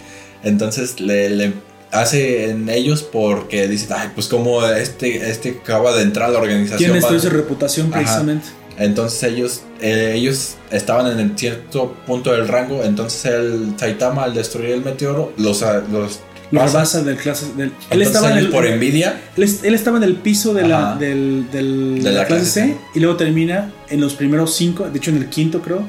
Entonces 0.44 1.01
le, 1.01 1.28
le 1.30 1.52
hace 2.01 2.51
en 2.51 2.68
ellos 2.68 3.02
porque 3.02 3.68
dicen, 3.68 3.89
ay, 3.97 4.10
pues 4.14 4.28
como 4.28 4.64
este, 4.66 5.31
este 5.31 5.59
acaba 5.62 5.94
de 5.94 6.02
entrar 6.02 6.28
a 6.31 6.32
la 6.32 6.39
organización. 6.39 6.78
¿Quién 6.78 6.90
va- 6.93 6.94
destruye 6.97 7.20
su 7.20 7.31
reputación 7.31 7.86
Ajá. 7.89 7.97
precisamente? 8.01 8.47
Entonces 8.78 9.23
ellos, 9.23 9.62
eh, 9.81 10.12
ellos 10.16 10.56
estaban 10.70 11.10
en 11.10 11.18
el 11.20 11.39
cierto 11.39 11.94
punto 12.06 12.32
del 12.32 12.47
rango. 12.48 12.82
Entonces 12.85 13.24
el 13.24 13.74
Saitama, 13.78 14.24
al 14.24 14.35
destruir 14.35 14.70
el 14.70 14.82
meteoro, 14.85 15.32
los, 15.39 15.62
a- 15.62 15.81
los 15.90 16.20
pasa. 16.52 17.02
del 17.02 17.16
clase. 17.16 17.47
Del, 17.56 17.68
él, 17.68 17.73
Entonces 17.90 18.06
estaba 18.09 18.31
en 18.32 18.39
ellos 18.39 18.47
el, 18.48 18.52
por 18.52 18.66
envidia. 18.66 19.18
él, 19.36 19.43
est- 19.44 19.64
él 19.64 19.74
estaba 19.74 19.97
en 19.97 20.02
el 20.05 20.16
piso 20.16 20.52
de 20.52 20.68
la, 20.68 20.94
del, 20.94 21.47
del- 21.51 22.02
De 22.02 22.12
la 22.12 22.18
la 22.20 22.27
clase 22.27 22.43
clase 22.43 22.60
C 22.60 22.66
C. 22.74 22.77
y 22.94 23.01
luego 23.01 23.16
termina 23.16 23.73
en 23.89 24.01
los 24.01 24.12
primeros 24.14 24.55
cinco, 24.55 24.89
de 24.90 24.98
hecho 24.98 25.10
en 25.10 25.16
el 25.16 25.27
quinto 25.31 25.62
creo, 25.62 25.82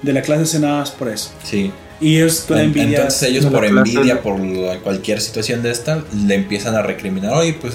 de 0.00 0.12
la 0.14 0.22
clase 0.22 0.46
C 0.46 0.58
nada 0.60 0.78
más 0.78 0.90
por 0.92 1.08
eso. 1.10 1.30
Sí. 1.44 1.70
Y 2.00 2.16
es 2.18 2.44
toda 2.46 2.60
En- 2.60 2.66
envidia. 2.66 2.96
Entonces 2.98 3.22
ellos 3.28 3.46
por 3.46 3.64
envidia, 3.64 4.22
por 4.22 4.36
cualquier 4.82 5.20
situación 5.20 5.62
de 5.62 5.70
esta, 5.70 6.02
le 6.26 6.34
empiezan 6.34 6.74
a 6.74 6.82
recriminar, 6.82 7.32
oye, 7.34 7.52
pues, 7.60 7.74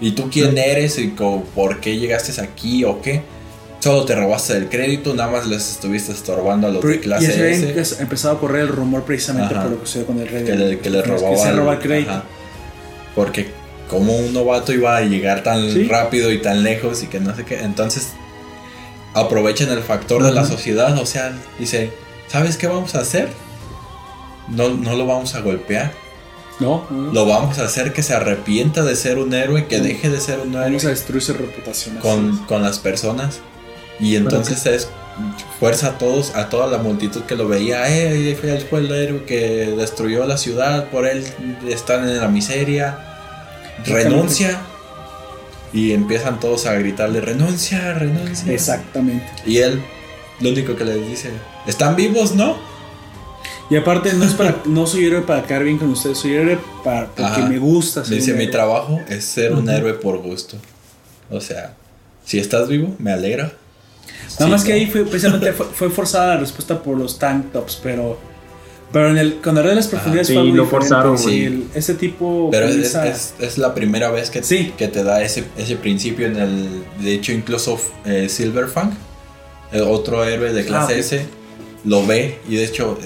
¿y 0.00 0.12
tú 0.12 0.28
quién 0.30 0.58
eres? 0.58 0.98
¿Y 0.98 1.08
por 1.08 1.80
qué 1.80 1.96
llegaste 1.96 2.40
aquí 2.40 2.84
o 2.84 3.00
qué? 3.00 3.22
Solo 3.78 4.04
te 4.04 4.14
robaste 4.14 4.54
el 4.56 4.68
crédito, 4.68 5.14
nada 5.14 5.30
más 5.30 5.46
les 5.46 5.70
estuviste 5.70 6.12
estorbando 6.12 6.66
a 6.66 6.70
los 6.70 6.80
Pero- 6.82 6.92
de 6.92 6.98
y 6.98 7.00
clase 7.00 7.32
había 7.32 7.46
S. 7.48 7.74
empe- 7.74 8.00
empezado 8.02 8.36
a 8.36 8.40
correr 8.40 8.62
el 8.62 8.68
rumor 8.68 9.04
precisamente 9.04 9.54
Ajá. 9.54 9.62
por 9.62 9.72
lo 9.72 9.80
que 9.80 9.86
sucedió 9.86 10.06
con 10.06 10.20
el 10.20 10.28
rey. 10.28 10.44
que 10.44 10.54
le, 10.54 10.78
que 10.80 10.90
le 10.90 11.02
que 11.02 11.08
robaba, 11.08 11.36
se 11.36 11.48
el- 11.50 11.56
roba 11.56 11.72
el 11.74 11.78
crédito. 11.78 12.10
ajá. 12.10 12.24
Porque 13.14 13.48
como 13.88 14.16
un 14.18 14.34
novato 14.34 14.72
iba 14.72 14.96
a 14.96 15.00
llegar 15.02 15.42
tan 15.42 15.72
Sí. 15.72 15.84
rápido 15.84 16.30
y 16.30 16.42
tan 16.42 16.62
lejos 16.62 17.02
y 17.02 17.06
que 17.06 17.20
no 17.20 17.34
sé 17.34 17.44
qué, 17.44 17.60
entonces 17.60 18.08
aprovechan 19.14 19.70
el 19.70 19.80
factor 19.82 20.22
de 20.22 20.32
la 20.32 20.44
sociedad, 20.44 20.96
o 20.98 21.06
sea, 21.06 21.32
dice, 21.58 21.90
¿sabes 22.28 22.56
qué 22.56 22.66
vamos 22.66 22.94
a 22.94 23.00
hacer? 23.00 23.28
No, 24.50 24.68
no 24.70 24.94
lo 24.96 25.06
vamos 25.06 25.34
a 25.34 25.40
golpear, 25.40 25.92
No, 26.58 26.86
no. 26.90 27.12
lo 27.12 27.26
vamos 27.26 27.58
a 27.58 27.64
hacer 27.64 27.92
que 27.92 28.02
se 28.02 28.14
arrepienta 28.14 28.82
de 28.82 28.96
ser 28.96 29.18
un 29.18 29.32
héroe, 29.32 29.66
que 29.66 29.80
deje 29.80 30.08
de 30.10 30.20
ser 30.20 30.40
un 30.40 30.54
héroe 30.54 30.64
Vamos 30.66 30.84
a 30.84 30.88
destruir 30.90 31.22
su 31.22 31.32
reputación. 31.34 31.96
con, 31.96 32.36
con 32.46 32.62
las 32.62 32.78
personas. 32.78 33.40
Y 34.00 34.16
entonces 34.16 34.64
es 34.66 34.88
fuerza 35.58 35.88
a 35.88 35.98
todos, 35.98 36.34
a 36.34 36.48
toda 36.48 36.66
la 36.68 36.78
multitud 36.78 37.22
que 37.22 37.34
lo 37.36 37.46
veía, 37.46 37.88
eh, 37.94 38.30
él 38.42 38.66
fue 38.68 38.80
el 38.80 38.90
héroe 38.90 39.24
que 39.24 39.74
destruyó 39.76 40.24
la 40.26 40.38
ciudad, 40.38 40.88
por 40.88 41.06
él 41.06 41.24
están 41.68 42.08
en 42.08 42.18
la 42.18 42.28
miseria, 42.28 42.98
renuncia. 43.84 44.60
Y 45.72 45.92
empiezan 45.92 46.40
todos 46.40 46.66
a 46.66 46.72
gritarle, 46.74 47.20
renuncia, 47.20 47.92
renuncia. 47.94 48.52
Exactamente. 48.52 49.26
Y 49.46 49.58
él, 49.58 49.80
lo 50.40 50.50
único 50.50 50.74
que 50.74 50.84
les 50.84 51.06
dice, 51.06 51.30
¿están 51.66 51.94
vivos, 51.94 52.34
no? 52.34 52.56
Y 53.70 53.76
aparte, 53.76 54.12
no 54.14 54.24
es 54.24 54.34
para, 54.34 54.56
no 54.64 54.84
soy 54.86 55.04
héroe 55.06 55.22
para 55.22 55.44
quedar 55.44 55.62
bien 55.62 55.78
con 55.78 55.90
ustedes, 55.90 56.18
soy 56.18 56.34
héroe 56.34 56.58
para, 56.82 57.06
porque 57.06 57.22
Ajá. 57.22 57.46
me 57.48 57.58
gusta 57.58 58.04
ser 58.04 58.16
Dice, 58.16 58.32
un 58.32 58.38
mi 58.38 58.42
héroe". 58.44 58.52
trabajo 58.52 59.00
es 59.08 59.24
ser 59.24 59.52
un 59.52 59.70
héroe 59.70 59.94
por 59.94 60.18
gusto. 60.18 60.56
O 61.30 61.40
sea, 61.40 61.74
si 62.24 62.38
estás 62.40 62.66
vivo, 62.68 62.94
me 62.98 63.12
alegra. 63.12 63.44
Nada 63.44 64.44
Sí, 64.46 64.50
más 64.50 64.64
que 64.64 64.70
no. 64.70 64.74
ahí 64.76 64.86
fue, 64.86 65.04
precisamente 65.04 65.52
fue, 65.52 65.66
fue 65.66 65.88
forzada 65.90 66.34
la 66.34 66.40
respuesta 66.40 66.82
por 66.82 66.98
los 66.98 67.18
tank 67.18 67.52
tops, 67.52 67.78
pero, 67.80 68.18
pero 68.92 69.10
en 69.10 69.18
el, 69.18 69.38
rey 69.42 69.54
de 69.68 69.74
las 69.76 69.86
profundidades 69.86 70.26
Sí, 70.26 70.32
fue 70.32 70.42
algo 70.42 70.56
lo 70.56 70.62
diferente. 70.64 70.88
forzaron, 70.88 71.18
Sí, 71.18 71.24
güey. 71.24 71.44
el- 71.44 71.64
ese 71.74 71.94
tipo 71.94 72.48
Pero 72.50 72.66
es, 72.66 72.72
comienza- 72.72 73.06
es- 73.08 73.34
es 73.38 73.56
la 73.58 73.72
primera 73.72 74.10
vez 74.10 74.30
que, 74.30 74.42
Sí. 74.42 74.72
que 74.76 74.88
te 74.88 75.04
da 75.04 75.22
ese, 75.22 75.44
ese 75.56 75.76
principio 75.76 76.26
en 76.26 76.36
el... 76.36 76.68
De 77.00 77.14
hecho, 77.14 77.30
incluso 77.32 77.80
eh, 78.04 78.28
Silverfang, 78.28 78.90
el 79.70 79.82
otro 79.82 80.24
héroe 80.24 80.52
de 80.52 80.64
clase 80.64 80.92
Ah, 80.94 80.96
ok. 80.96 81.00
S, 81.00 81.26
lo 81.84 82.06
ve 82.06 82.38
y 82.48 82.56
de 82.56 82.64
hecho 82.64 82.98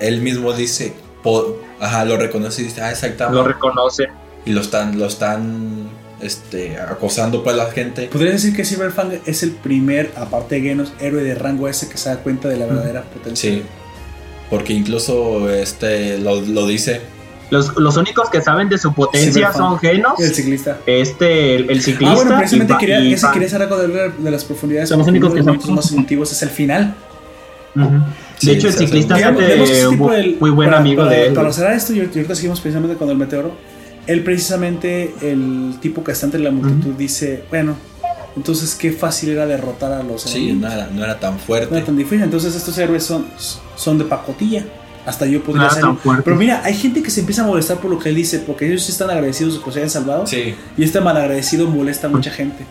él 0.00 0.20
mismo 0.22 0.52
dice... 0.52 0.92
po- 1.22 1.58
ajá, 1.80 2.04
lo 2.04 2.16
reconoce 2.16 2.62
y 2.62 2.64
dice, 2.66 2.80
ah, 2.82 2.90
exactamente. 2.90 3.36
Lo 3.42 3.46
reconoce. 3.46 4.04
y 4.44 4.52
lo 4.52 4.60
están, 4.60 4.98
lo 4.98 5.06
están 5.06 5.88
este, 6.20 6.78
acosando 6.78 7.42
pues 7.42 7.56
la 7.56 7.70
gente. 7.72 8.06
Podría 8.08 8.32
decir 8.32 8.54
que 8.54 8.64
Silverfang 8.64 9.12
es 9.26 9.42
el 9.42 9.52
primer, 9.52 10.12
aparte 10.16 10.56
de 10.56 10.60
Genos, 10.62 10.92
héroe 11.00 11.22
de 11.22 11.34
rango 11.34 11.68
S 11.68 11.88
que 11.88 11.96
se 11.96 12.10
da 12.10 12.16
cuenta 12.16 12.48
de 12.48 12.56
la 12.58 12.66
verdadera 12.66 13.02
potencia. 13.02 13.50
Sí. 13.50 13.62
Porque 14.50 14.72
incluso 14.72 15.48
este 15.50 16.18
lo, 16.18 16.40
lo 16.40 16.66
dice. 16.66 17.00
Los, 17.50 17.76
los 17.76 17.96
únicos 17.96 18.28
que 18.30 18.40
saben 18.42 18.68
de 18.68 18.78
su 18.78 18.92
potencia 18.92 19.52
son 19.52 19.78
Genos, 19.78 20.20
El 20.20 20.34
ciclista. 20.34 20.78
este, 20.86 21.56
el, 21.56 21.70
el 21.70 21.82
ciclista. 21.82 22.12
Ah, 22.12 22.16
bueno, 22.16 22.36
precisamente 22.38 22.74
y 22.74 22.76
quería, 22.78 23.00
y 23.00 23.12
ese 23.14 23.26
quería 23.32 23.48
hacer 23.48 23.62
algo 23.62 23.76
de, 23.78 24.10
de 24.10 24.30
las 24.30 24.44
profundidades. 24.44 24.88
Son 24.88 24.98
los 24.98 25.08
únicos 25.08 25.30
que 25.32 25.38
los 25.38 25.44
son- 25.46 25.54
momentos 25.56 25.70
más 25.70 25.92
emotivos 25.92 26.30
es 26.32 26.42
el 26.42 26.50
final. 26.50 26.94
Sí, 28.38 28.46
de 28.46 28.52
hecho, 28.52 28.68
el 28.68 28.74
ciclista 28.74 29.18
es 29.18 29.86
muy 30.40 30.50
buen 30.50 30.68
para- 30.68 30.78
amigo 30.78 31.02
para- 31.04 31.14
de 31.16 31.26
él. 31.28 31.34
Para 31.34 31.52
cerrar 31.52 31.74
esto, 31.74 31.92
y 31.92 32.00
ahorita 32.00 32.34
seguimos 32.34 32.60
precisamente 32.60 32.96
con 32.96 33.08
el 33.10 33.16
meteoro. 33.16 33.52
Él, 34.06 34.24
precisamente, 34.24 35.14
el 35.20 35.74
tipo 35.80 36.02
que 36.02 36.12
está 36.12 36.26
entre 36.26 36.40
la 36.40 36.50
multitud, 36.50 36.94
dice: 36.94 37.44
Bueno, 37.50 37.76
entonces 38.36 38.74
qué 38.74 38.92
fácil 38.92 39.30
era 39.30 39.46
derrotar 39.46 39.92
a 39.92 40.02
los 40.02 40.22
Sí, 40.22 40.48
enemigos. 40.48 40.60
no 40.62 40.72
era, 40.72 40.86
no 40.92 41.04
era 41.04 41.20
tan 41.20 41.34
No 41.34 41.38
fuerte. 41.38 41.76
era 41.76 41.84
tan 41.84 41.96
difícil. 41.96 42.22
Entonces, 42.22 42.54
estos 42.56 42.76
héroes 42.78 43.04
son, 43.04 43.26
son 43.76 43.98
de 43.98 44.04
pacotilla. 44.04 44.64
Hasta 45.06 45.24
yo 45.26 45.42
podría 45.42 45.62
No 45.62 45.64
era 45.64 45.72
hacerlo. 45.72 45.88
tan 45.90 45.98
fuerte. 45.98 46.22
Pero 46.24 46.36
mira, 46.36 46.60
hay 46.64 46.74
gente 46.74 47.02
que 47.02 47.10
se 47.10 47.20
empieza 47.20 47.42
a 47.42 47.46
molestar 47.46 47.78
por 47.78 47.90
lo 47.90 47.98
que 47.98 48.10
él 48.10 48.14
dice, 48.16 48.38
porque 48.40 48.66
ellos 48.68 48.82
sí 48.84 48.92
están 48.92 49.10
agradecidos 49.10 49.54
de 49.58 49.64
que 49.64 49.72
se 49.72 49.78
hayan 49.78 49.90
salvado. 49.90 50.26
Sí, 50.26 50.54
Y 50.76 50.84
este 50.84 51.00
malagradecido 51.00 51.66
molesta 51.68 52.06
a 52.06 52.10
mucha 52.10 52.30
gente. 52.30 52.64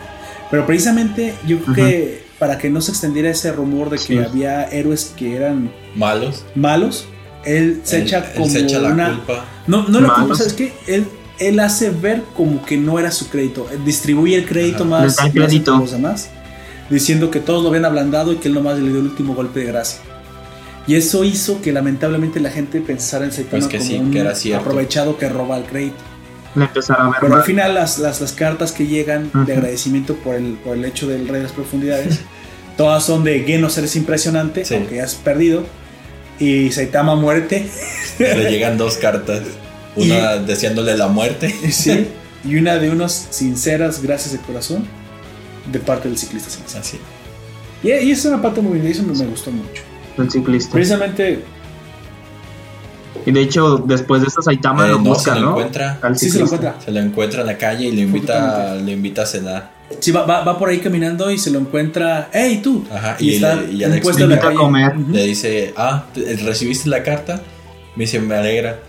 Pero 0.52 0.66
precisamente 0.66 1.34
yo 1.48 1.60
creo 1.60 1.76
que 1.76 2.24
para 2.40 2.58
que 2.58 2.70
no 2.70 2.82
se 2.82 2.92
extendiera 2.92 3.30
ese 3.30 3.52
rumor 3.52 3.90
de 3.90 3.98
que 3.98 4.04
Sí. 4.04 4.18
había 4.18 4.64
héroes 4.70 5.14
que 5.18 5.36
eran 5.36 5.72
malos. 5.96 6.44
malos, 6.56 7.06
él 7.46 7.82
se 7.84 7.98
Él- 7.98 8.04
echa 8.04 8.20
él 8.20 8.24
como 8.36 8.50
se 8.50 8.60
echa 8.62 8.80
la 8.80 8.90
una... 8.90 9.10
culpa. 9.16 9.46
No, 9.68 9.88
no 9.88 10.00
la 10.02 10.14
culpa. 10.14 10.36
¿sabes 10.36 10.54
qué? 10.54 10.74
Él, 10.88 11.06
él 11.40 11.60
hace 11.60 11.90
ver 11.90 12.24
como 12.36 12.66
que 12.66 12.78
no 12.78 12.98
era 13.00 13.12
su 13.12 13.30
crédito. 13.30 13.68
Él 13.72 13.84
distribuye 13.86 14.36
el 14.36 14.46
crédito 14.46 14.84
Ajá. 14.84 14.86
más, 14.86 15.18
más 15.22 15.32
crédito. 15.32 15.78
los 15.78 15.92
demás, 15.92 16.30
diciendo 16.90 17.30
que 17.30 17.40
todos 17.40 17.62
lo 17.62 17.70
habían 17.70 17.86
ablandado 17.86 18.32
y 18.34 18.38
que 18.38 18.48
él 18.48 18.54
nomás 18.54 18.78
le 18.80 18.90
dio 18.90 19.00
el 19.00 19.06
último 19.06 19.36
golpe 19.36 19.60
de 19.62 19.66
gracia. 19.68 20.00
Y 20.88 20.96
eso 20.96 21.24
hizo 21.24 21.62
que 21.62 21.72
lamentablemente 21.72 22.40
la 22.40 22.50
gente 22.50 22.82
pensara 22.82 23.24
en 23.26 23.32
Saitama 23.32 23.60
Pues 23.60 23.68
que 23.68 23.78
como 23.78 23.90
sí, 23.90 23.98
un 24.00 24.12
que 24.12 24.20
era 24.20 24.34
cierto. 24.34 24.62
aprovechado 24.62 25.18
que 25.18 25.30
roba 25.30 25.58
el 25.58 25.66
crédito. 25.66 25.98
A 26.56 26.60
ver 26.60 26.70
Pero 27.22 27.36
al 27.36 27.44
final 27.44 27.76
las, 27.76 28.00
las, 28.00 28.22
las 28.22 28.32
cartas 28.34 28.72
que 28.72 28.88
llegan 28.88 29.30
de 29.46 29.54
agradecimiento 29.54 30.16
por 30.16 30.36
el, 30.36 30.54
por 30.64 30.76
el 30.76 30.86
hecho 30.86 31.08
del 31.08 31.28
Rey 31.28 31.38
de 31.38 31.44
las 31.44 31.52
Profundidades, 31.52 32.22
todas 32.78 33.04
son 33.06 33.24
de 33.24 33.44
Genos 33.44 33.78
eres 33.78 33.96
impresionante, 33.96 34.66
Sí. 34.66 34.76
aunque 34.76 34.96
ya 34.96 35.04
has 35.04 35.16
perdido, 35.16 35.66
y 36.40 36.72
Saitama 36.72 37.16
muerte, 37.16 37.70
Le 38.18 38.50
llegan 38.50 38.78
dos 38.78 38.98
cartas. 38.98 39.42
Una 39.96 40.38
deseándole 40.38 40.96
la 40.98 41.08
muerte. 41.08 41.54
sí, 41.72 42.08
y 42.46 42.56
una 42.56 42.78
de 42.78 42.90
unos 42.90 43.12
sinceras 43.32 44.02
gracias 44.02 44.32
de 44.32 44.40
corazón 44.40 44.88
de 45.70 45.80
parte 45.80 46.08
del 46.08 46.18
ciclista. 46.18 46.50
Así. 46.80 46.98
Y, 47.84 47.90
y 47.90 48.12
esa 48.12 48.28
es 48.30 48.34
una 48.34 48.42
parte 48.42 48.62
muy 48.62 48.74
bien, 48.76 48.88
y 48.88 48.92
eso 48.92 49.04
me, 49.04 49.14
me 49.14 49.26
gustó 49.26 49.52
mucho. 49.52 49.84
El 50.18 50.32
ciclista. 50.32 50.72
Precisamente, 50.72 51.44
Y 53.26 53.32
de 53.32 53.42
hecho, 53.42 53.78
después 53.86 54.22
de 54.22 54.28
eso, 54.28 54.42
Saitama 54.42 54.86
Eh, 54.86 54.90
lo 54.90 54.98
no, 55.00 55.04
busca, 55.04 55.34
se 55.34 55.40
lo 55.40 55.46
¿no? 55.48 55.52
encuentra. 55.52 56.00
Al 56.02 56.18
sí 56.18 56.30
se 56.30 56.40
lo 56.40 56.46
encuentra. 56.46 56.76
Se 56.84 56.92
lo 56.92 57.00
encuentra 57.00 57.42
en 57.42 57.48
la 57.48 57.58
calle 57.58 57.88
y 57.88 57.92
le 57.92 58.02
invita, 58.04 58.76
le 58.76 58.92
invita 58.94 59.24
a 59.24 59.26
cenar. 59.26 59.72
Sí, 60.00 60.12
va, 60.12 60.24
va, 60.26 60.44
va 60.44 60.58
por 60.58 60.70
ahí 60.70 60.80
caminando 60.80 61.30
y 61.32 61.38
se 61.40 61.50
lo 61.52 61.60
encuentra, 61.60 62.30
¡Hey, 62.32 62.62
tú! 62.64 62.86
Ajá, 62.94 63.18
y, 63.20 63.32
y 63.32 63.36
está 63.36 63.56
le- 63.56 63.74
y 63.74 63.84
en 63.84 63.92
un 63.94 64.00
puesto 64.02 64.28
la 64.28 64.40
calle. 64.40 64.56
comer. 64.56 64.96
Le 65.12 65.24
dice, 65.26 65.74
ah, 65.76 66.06
¿te- 66.14 66.36
¿recibiste 66.38 66.90
la 66.90 67.02
carta? 67.04 67.42
Me 67.96 68.04
dice, 68.06 68.20
me 68.20 68.36
alegra. 68.36 68.80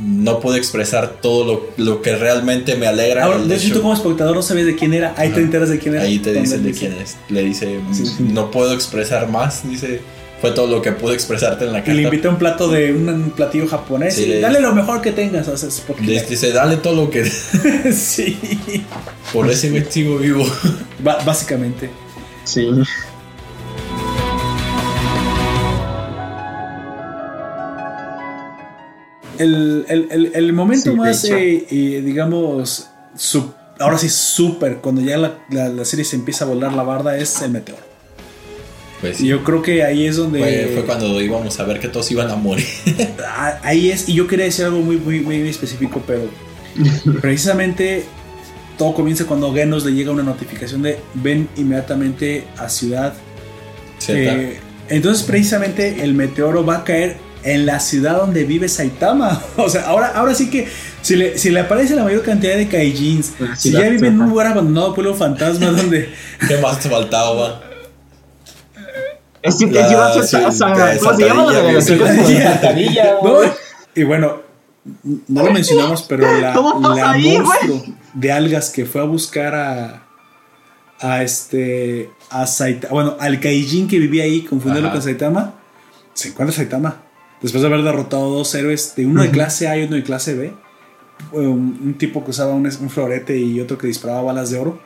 No 0.00 0.38
puedo 0.40 0.56
expresar 0.56 1.14
todo 1.20 1.44
lo, 1.76 1.84
lo 1.84 2.02
que 2.02 2.14
realmente 2.16 2.76
me 2.76 2.86
alegra. 2.86 3.24
Ahora, 3.24 3.38
de 3.38 3.54
hecho, 3.56 3.72
tú 3.74 3.82
como 3.82 3.94
espectador 3.94 4.34
no 4.34 4.42
sabes 4.42 4.64
de 4.66 4.76
quién 4.76 4.94
era, 4.94 5.14
ahí 5.16 5.28
te 5.28 5.34
Ajá. 5.34 5.40
enteras 5.42 5.68
de 5.70 5.78
quién 5.78 5.94
era. 5.94 6.04
Ahí 6.04 6.18
te 6.18 6.32
dicen 6.32 6.62
de 6.62 6.68
dice- 6.68 6.88
quién 6.88 7.00
es. 7.00 7.16
Le 7.28 7.42
dice, 7.42 7.80
Sí. 7.92 8.04
no 8.20 8.50
puedo 8.50 8.72
expresar 8.74 9.28
más. 9.28 9.68
Dice, 9.68 10.00
fue 10.42 10.50
todo 10.50 10.66
lo 10.66 10.82
que 10.82 10.90
pude 10.92 11.14
expresarte 11.14 11.64
en 11.66 11.72
la 11.72 11.78
Y 11.78 11.82
le 11.82 11.86
carta. 11.86 12.02
invita 12.02 12.28
un 12.28 12.36
plato 12.36 12.68
de 12.68 12.92
un, 12.92 13.30
platillo 13.30 13.66
japonés. 13.68 14.16
Sí, 14.16 14.24
y 14.24 14.26
le- 14.26 14.40
dale 14.40 14.60
lo 14.60 14.74
mejor 14.74 15.00
que 15.00 15.12
tengas. 15.12 15.46
o 15.46 15.56
sea, 15.56 15.70
dice, 16.28 16.50
dale 16.52 16.76
todo 16.78 17.04
lo 17.04 17.10
que... 17.10 17.24
sí, 17.92 18.36
Por 19.32 19.48
ese 19.48 19.70
güey 19.70 19.86
sigo 19.88 20.18
vivo. 20.18 20.44
Básicamente. 21.24 21.88
Sí. 22.44 22.68
El, 29.38 29.86
el- 29.88 30.08
el- 30.10 30.30
el 30.34 30.52
momento 30.52 30.90
Sí, 30.90 30.96
más, 30.96 31.24
eh, 31.24 31.66
eh, 31.70 32.02
digamos, 32.04 32.88
ahora 33.78 33.98
sí, 33.98 34.08
súper, 34.08 34.76
cuando 34.78 35.00
ya 35.00 35.16
la, 35.16 35.38
la- 35.50 35.68
la 35.68 35.84
serie 35.84 36.04
se 36.04 36.16
empieza 36.16 36.44
a 36.44 36.48
volar 36.48 36.72
la 36.74 36.82
barda, 36.82 37.16
es 37.16 37.40
el 37.42 37.50
meteoro. 37.50 37.82
Pues 39.02 39.20
Y 39.20 39.26
yo 39.26 39.42
creo 39.42 39.60
que 39.60 39.82
ahí 39.82 40.06
es 40.06 40.16
donde. 40.16 40.38
fue, 40.38 40.70
fue 40.74 40.84
cuando 40.86 41.20
íbamos 41.20 41.58
a 41.58 41.64
ver 41.64 41.80
que 41.80 41.88
todos 41.88 42.10
iban 42.10 42.30
a 42.30 42.36
morir. 42.36 42.64
Ah, 43.26 43.58
Ahí 43.64 43.90
es, 43.90 44.08
y 44.08 44.14
yo 44.14 44.28
quería 44.28 44.44
decir 44.44 44.64
algo 44.64 44.80
muy, 44.80 44.96
muy, 44.96 45.20
muy 45.20 45.48
específico, 45.48 46.00
pero 46.06 46.22
precisamente 47.20 48.04
todo 48.78 48.94
comienza 48.94 49.24
cuando 49.24 49.50
a 49.50 49.54
Genos 49.54 49.84
le 49.84 49.92
llega 49.92 50.12
una 50.12 50.22
notificación 50.22 50.82
de 50.82 50.98
ven 51.14 51.48
inmediatamente 51.56 52.44
a 52.56 52.68
Ciudad. 52.68 53.14
Eh, 54.08 54.60
entonces, 54.88 55.24
precisamente, 55.24 56.04
el 56.04 56.14
meteoro 56.14 56.64
va 56.64 56.78
a 56.78 56.84
caer 56.84 57.16
en 57.42 57.66
la 57.66 57.80
ciudad 57.80 58.18
donde 58.18 58.44
vive 58.44 58.68
Saitama. 58.68 59.42
O 59.56 59.68
sea, 59.68 59.82
ahora, 59.82 60.12
ahora 60.14 60.34
sí 60.34 60.48
que 60.48 60.68
si 61.00 61.16
le, 61.16 61.38
si 61.38 61.50
le 61.50 61.60
aparece 61.60 61.96
la 61.96 62.04
mayor 62.04 62.22
cantidad 62.22 62.56
de 62.56 62.68
Kaijins, 62.68 63.32
si 63.56 63.72
ya 63.72 63.88
vive 63.88 64.06
en 64.06 64.20
un 64.20 64.28
lugar 64.28 64.46
abandonado, 64.46 64.94
pueblo 64.94 65.14
fantasma, 65.14 65.66
donde. 65.70 66.12
¿Qué 66.46 66.58
más 66.58 66.78
te 66.78 66.88
faltaba? 66.88 67.71
Es 69.42 69.56
que 69.56 69.66
La- 69.66 69.86
es 69.86 69.92
iba 69.92 70.06
a 70.08 70.12
ser 70.22 70.40
de 70.40 70.98
¿Cómo 70.98 71.16
se 71.16 71.24
llama? 71.26 71.52
La 71.52 71.62
de 71.62 71.74
de 71.74 72.90
No, 73.22 73.30
güey. 73.34 73.50
y 73.94 74.02
bueno, 74.04 74.36
no 75.28 75.42
lo 75.44 75.52
mencionamos, 75.52 76.02
pero 76.02 76.40
la, 76.40 76.52
¿Cómo 76.54 76.80
pasa 76.80 76.94
la 76.94 77.10
ahí, 77.12 77.38
monstruo 77.38 77.82
de 78.14 78.32
algas 78.32 78.70
que 78.70 78.84
fue 78.86 79.00
a 79.00 79.04
buscar 79.04 79.54
a. 79.54 80.02
A 81.00 81.22
este. 81.24 82.10
A 82.30 82.46
Saitama. 82.46 82.92
Bueno, 82.92 83.16
al 83.18 83.40
Kaijin 83.40 83.88
que 83.88 83.98
vivía 83.98 84.22
ahí, 84.22 84.42
confundiendo 84.42 84.88
Ajá. 84.88 84.94
con 84.94 85.02
Saitama. 85.02 85.54
Se 86.14 86.28
encuentra 86.28 86.54
Saitama. 86.54 86.96
Después 87.40 87.60
de 87.62 87.66
haber 87.68 87.82
derrotado 87.82 88.30
dos 88.30 88.54
héroes, 88.54 88.94
de 88.94 89.04
uno 89.06 89.22
de 89.22 89.28
Ujú. 89.28 89.34
clase 89.34 89.66
A 89.66 89.76
y 89.76 89.82
uno 89.84 89.96
de 89.96 90.04
clase 90.04 90.34
B. 90.36 90.52
Un, 91.32 91.80
un 91.82 91.94
tipo 91.98 92.22
que 92.24 92.30
usaba 92.30 92.52
un, 92.52 92.66
un 92.66 92.90
florete 92.90 93.36
y 93.36 93.60
otro 93.60 93.78
que 93.78 93.88
disparaba 93.88 94.22
balas 94.22 94.50
de 94.50 94.60
oro. 94.60 94.80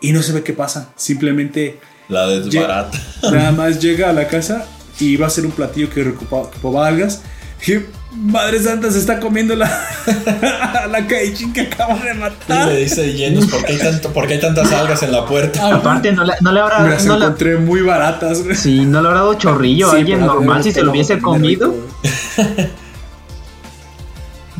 Y 0.00 0.12
no 0.12 0.22
se 0.22 0.32
ve 0.32 0.42
qué 0.42 0.54
pasa. 0.54 0.90
Simplemente 0.96 1.78
La 2.12 2.26
desbarata. 2.26 2.98
Nada 3.22 3.52
más 3.52 3.80
llega 3.80 4.10
a 4.10 4.12
la 4.12 4.28
casa 4.28 4.66
y 5.00 5.16
va 5.16 5.26
a 5.26 5.30
ser 5.30 5.46
un 5.46 5.52
platillo 5.52 5.88
que 5.90 6.04
recupaba, 6.04 6.42
ocupaba 6.42 6.86
algas. 6.86 7.22
Y 7.66 7.74
Madre 8.14 8.60
Santa 8.60 8.90
se 8.90 8.98
está 8.98 9.18
comiendo 9.20 9.54
la, 9.56 9.66
la 10.90 11.06
que 11.06 11.60
acaba 11.62 11.94
de 11.94 12.10
Y 12.10 12.18
matar. 12.18 12.68
le 12.68 12.76
dice 12.76 13.12
llenos, 13.14 13.46
¿por 13.46 13.64
qué 13.64 13.72
hay, 13.72 13.78
tanto, 13.78 14.12
por 14.12 14.26
qué 14.26 14.34
hay 14.34 14.40
tantas 14.40 14.70
algas 14.72 15.02
en 15.02 15.12
la 15.12 15.24
puerta? 15.24 15.74
Aparte, 15.74 16.12
no 16.12 16.24
le, 16.24 16.34
no 16.40 16.52
le 16.52 16.60
habrá. 16.60 16.80
Me 16.80 16.90
las 16.90 17.06
no 17.06 17.16
encontré 17.16 17.56
muy 17.56 17.80
baratas. 17.80 18.42
güey. 18.42 18.56
Sí, 18.56 18.84
no 18.84 19.00
le 19.00 19.08
habrá 19.08 19.20
dado 19.20 19.34
chorrillo 19.34 19.90
a 19.90 19.94
alguien 19.94 20.20
normal 20.20 20.62
si 20.62 20.72
se 20.72 20.82
lo 20.82 20.90
hubiese 20.90 21.18
comido. 21.20 21.72
rico. 21.72 22.68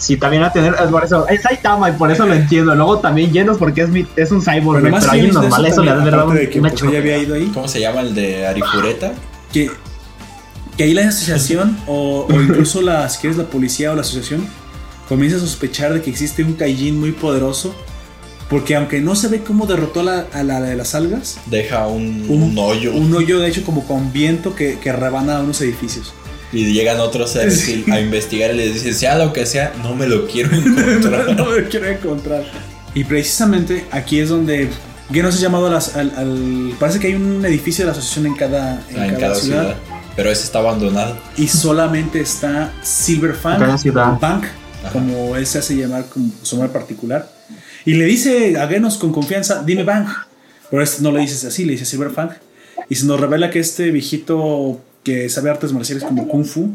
Sí, 0.03 0.17
también 0.17 0.43
a 0.43 0.53
tener. 0.53 0.75
Es 0.75 0.91
por 0.91 1.05
eso. 1.05 1.29
Es 1.29 1.43
Saitama 1.43 1.89
y 1.89 1.93
por 1.93 2.11
eso 2.11 2.27
lo 2.27 2.35
entiendo. 2.35 2.75
Luego 2.75 2.99
también 2.99 3.33
llenos 3.33 3.57
porque 3.57 3.83
es, 3.83 3.89
mi, 3.89 4.05
es 4.17 4.33
un 4.33 4.43
cyborg, 4.43 4.83
pero 4.83 4.99
que 4.99 5.05
alguien 5.07 5.33
normal 5.33 5.65
eso 5.65 5.75
eso 5.75 5.85
le 5.85 5.91
ha 5.91 5.95
de 5.95 5.99
también, 5.99 6.17
dado 6.17 6.23
aparte 6.25 6.41
de 6.41 6.51
que 6.51 6.61
pues, 6.61 6.83
ella 6.83 6.99
había 6.99 7.19
ido 7.19 7.35
ahí. 7.37 7.51
¿Cómo 7.55 7.69
se 7.69 7.81
llama 7.81 8.01
el 8.01 8.13
de 8.13 8.45
Arifureta? 8.45 9.13
Que, 9.53 9.71
que 10.77 10.83
ahí 10.83 10.93
la 10.93 11.07
asociación 11.07 11.79
o, 11.87 12.27
o 12.29 12.41
incluso 12.41 12.83
la, 12.83 13.09
si 13.09 13.21
quieres, 13.21 13.39
la 13.39 13.45
policía 13.45 13.93
o 13.93 13.95
la 13.95 14.01
asociación 14.01 14.45
comienza 15.09 15.37
a 15.37 15.41
sospechar 15.41 15.95
de 15.95 16.03
que 16.03 16.11
existe 16.11 16.43
un 16.43 16.55
Kaijin 16.55 16.99
muy 16.99 17.13
poderoso. 17.13 17.73
Porque 18.51 18.75
aunque 18.75 19.01
no 19.01 19.15
se 19.15 19.29
ve 19.29 19.45
cómo 19.45 19.67
derrotó 19.67 20.01
a 20.01 20.03
la, 20.03 20.27
a 20.33 20.43
la 20.43 20.61
de 20.61 20.75
las 20.75 20.97
algas, 20.97 21.39
Deja 21.47 21.87
un, 21.87 22.27
un, 22.29 22.43
un 22.43 22.59
hoyo 22.59 22.93
un 22.93 23.15
hoyo 23.15 23.39
de 23.39 23.49
hecho 23.49 23.65
como 23.65 23.87
con 23.87 24.13
viento 24.13 24.55
que, 24.57 24.79
que 24.81 24.93
rebana 24.93 25.41
unos 25.41 25.61
edificios. 25.61 26.13
Y 26.53 26.73
llegan 26.73 27.01
otros 27.01 27.31
seres 27.31 27.67
y- 27.69 27.91
a 27.91 28.01
investigar 28.01 28.53
y 28.55 28.57
les 28.59 28.75
dicen, 28.75 28.95
sea 28.95 29.17
lo 29.19 29.33
que 29.33 29.47
sea, 29.47 29.73
no 29.83 29.95
me 29.95 30.07
lo 30.07 30.27
quiero 30.27 30.55
encontrar. 30.55 31.35
no 31.37 31.47
me 31.47 31.65
quiero 31.69 31.89
encontrar. 31.89 32.45
Y 32.95 33.05
precisamente 33.05 33.87
aquí 33.91 34.21
es 34.21 34.29
donde 34.29 34.69
Genos 35.11 35.35
es 35.35 35.41
llamado 35.41 35.67
a 35.67 35.71
las- 35.71 35.97
al, 35.97 36.13
al- 36.17 36.75
Parece 36.79 36.99
que 37.01 37.09
hay 37.09 37.15
un 37.15 37.45
edificio 37.45 37.85
de 37.85 37.87
la 37.87 37.93
asociación 37.93 38.27
en 38.27 38.35
cada, 38.37 38.83
en 38.91 38.99
Ah, 38.99 39.07
en 39.07 39.11
cada 39.15 39.21
cada 39.21 39.35
ciudad, 39.35 39.61
ciudad. 39.63 39.77
Pero 40.15 40.31
ese 40.31 40.45
está 40.45 40.59
abandonado. 40.59 41.17
Y 41.39 41.49
solamente 41.49 42.21
está 42.21 42.73
Silver 42.83 43.35
cada 43.43 43.79
ciudad. 43.79 44.19
Bank, 44.21 44.45
Ajá. 44.83 44.93
como 44.93 45.37
él 45.37 45.47
se 45.47 45.59
hace 45.59 45.75
llamar 45.75 46.05
como 46.07 46.31
su 46.43 46.57
nombre 46.57 46.73
particular. 46.73 47.31
Y 47.87 47.95
le 47.95 48.05
dice 48.05 48.59
a 48.59 48.69
Genos 48.69 48.99
con 48.99 49.11
confianza, 49.13 49.63
dime 49.65 49.85
Bank. 49.85 50.09
Pero 50.71 50.83
este 50.83 51.03
no 51.03 51.13
le 51.13 51.21
dices 51.21 51.45
así, 51.45 51.65
le 51.65 51.73
dice 51.73 51.85
Silver 51.87 52.11
Fang. 52.11 52.31
Y 52.89 52.95
se 52.95 53.07
nos 53.07 53.19
revela 53.21 53.49
que 53.51 53.59
este 53.59 53.91
viejito 53.91 54.81
que 55.03 55.29
sabe 55.29 55.51
artes 55.51 55.73
marciales 55.73 56.05
como 56.05 56.29
Kung 56.29 56.45
Fu 56.45 56.71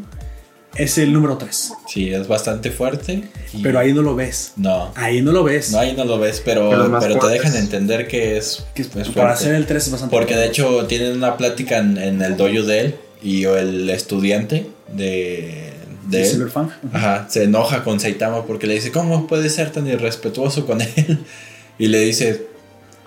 es 0.74 0.98
el 0.98 1.12
número 1.12 1.38
3. 1.38 1.72
Sí, 1.88 2.12
es 2.12 2.28
bastante 2.28 2.70
fuerte. 2.70 3.24
y- 3.54 3.62
Pero 3.62 3.78
ahí 3.78 3.92
no 3.92 4.02
lo 4.02 4.14
ves. 4.14 4.52
No. 4.56 4.92
Ahí 4.94 5.22
no 5.22 5.32
lo 5.32 5.42
ves. 5.42 5.72
No, 5.72 5.78
ahí 5.78 5.94
no 5.96 6.04
lo 6.04 6.18
ves, 6.18 6.42
pero, 6.44 6.70
pero 7.00 7.18
te 7.18 7.26
dejan 7.28 7.56
entender 7.56 8.06
que 8.06 8.36
es, 8.36 8.64
Que 8.74 8.82
es 8.82 8.88
para 8.88 9.04
fuerte. 9.06 9.32
hacer 9.32 9.54
el 9.54 9.66
3 9.66 9.86
es 9.86 9.90
bastante 9.92 10.14
Porque 10.14 10.36
de 10.36 10.46
hecho 10.46 10.86
tienen 10.86 11.16
una 11.16 11.36
plática 11.36 11.78
en, 11.78 11.96
en 11.98 12.22
el 12.22 12.36
dojo 12.36 12.62
de 12.64 12.80
él 12.80 12.94
y 13.22 13.44
el 13.44 13.88
estudiante 13.90 14.66
de, 14.92 15.72
de 16.06 16.18
de 16.18 16.22
él, 16.22 16.26
Silver 16.28 16.50
Fang. 16.50 16.70
ajá, 16.92 17.26
se 17.28 17.44
enoja 17.44 17.82
con 17.82 17.98
Saitama 17.98 18.44
porque 18.46 18.66
le 18.66 18.74
dice, 18.74 18.92
¿cómo 18.92 19.26
puedes 19.26 19.54
ser 19.54 19.70
tan 19.72 19.86
irrespetuoso 19.88 20.66
con 20.66 20.80
él? 20.82 21.18
Y 21.80 21.86
le 21.86 22.00
dice, 22.00 22.47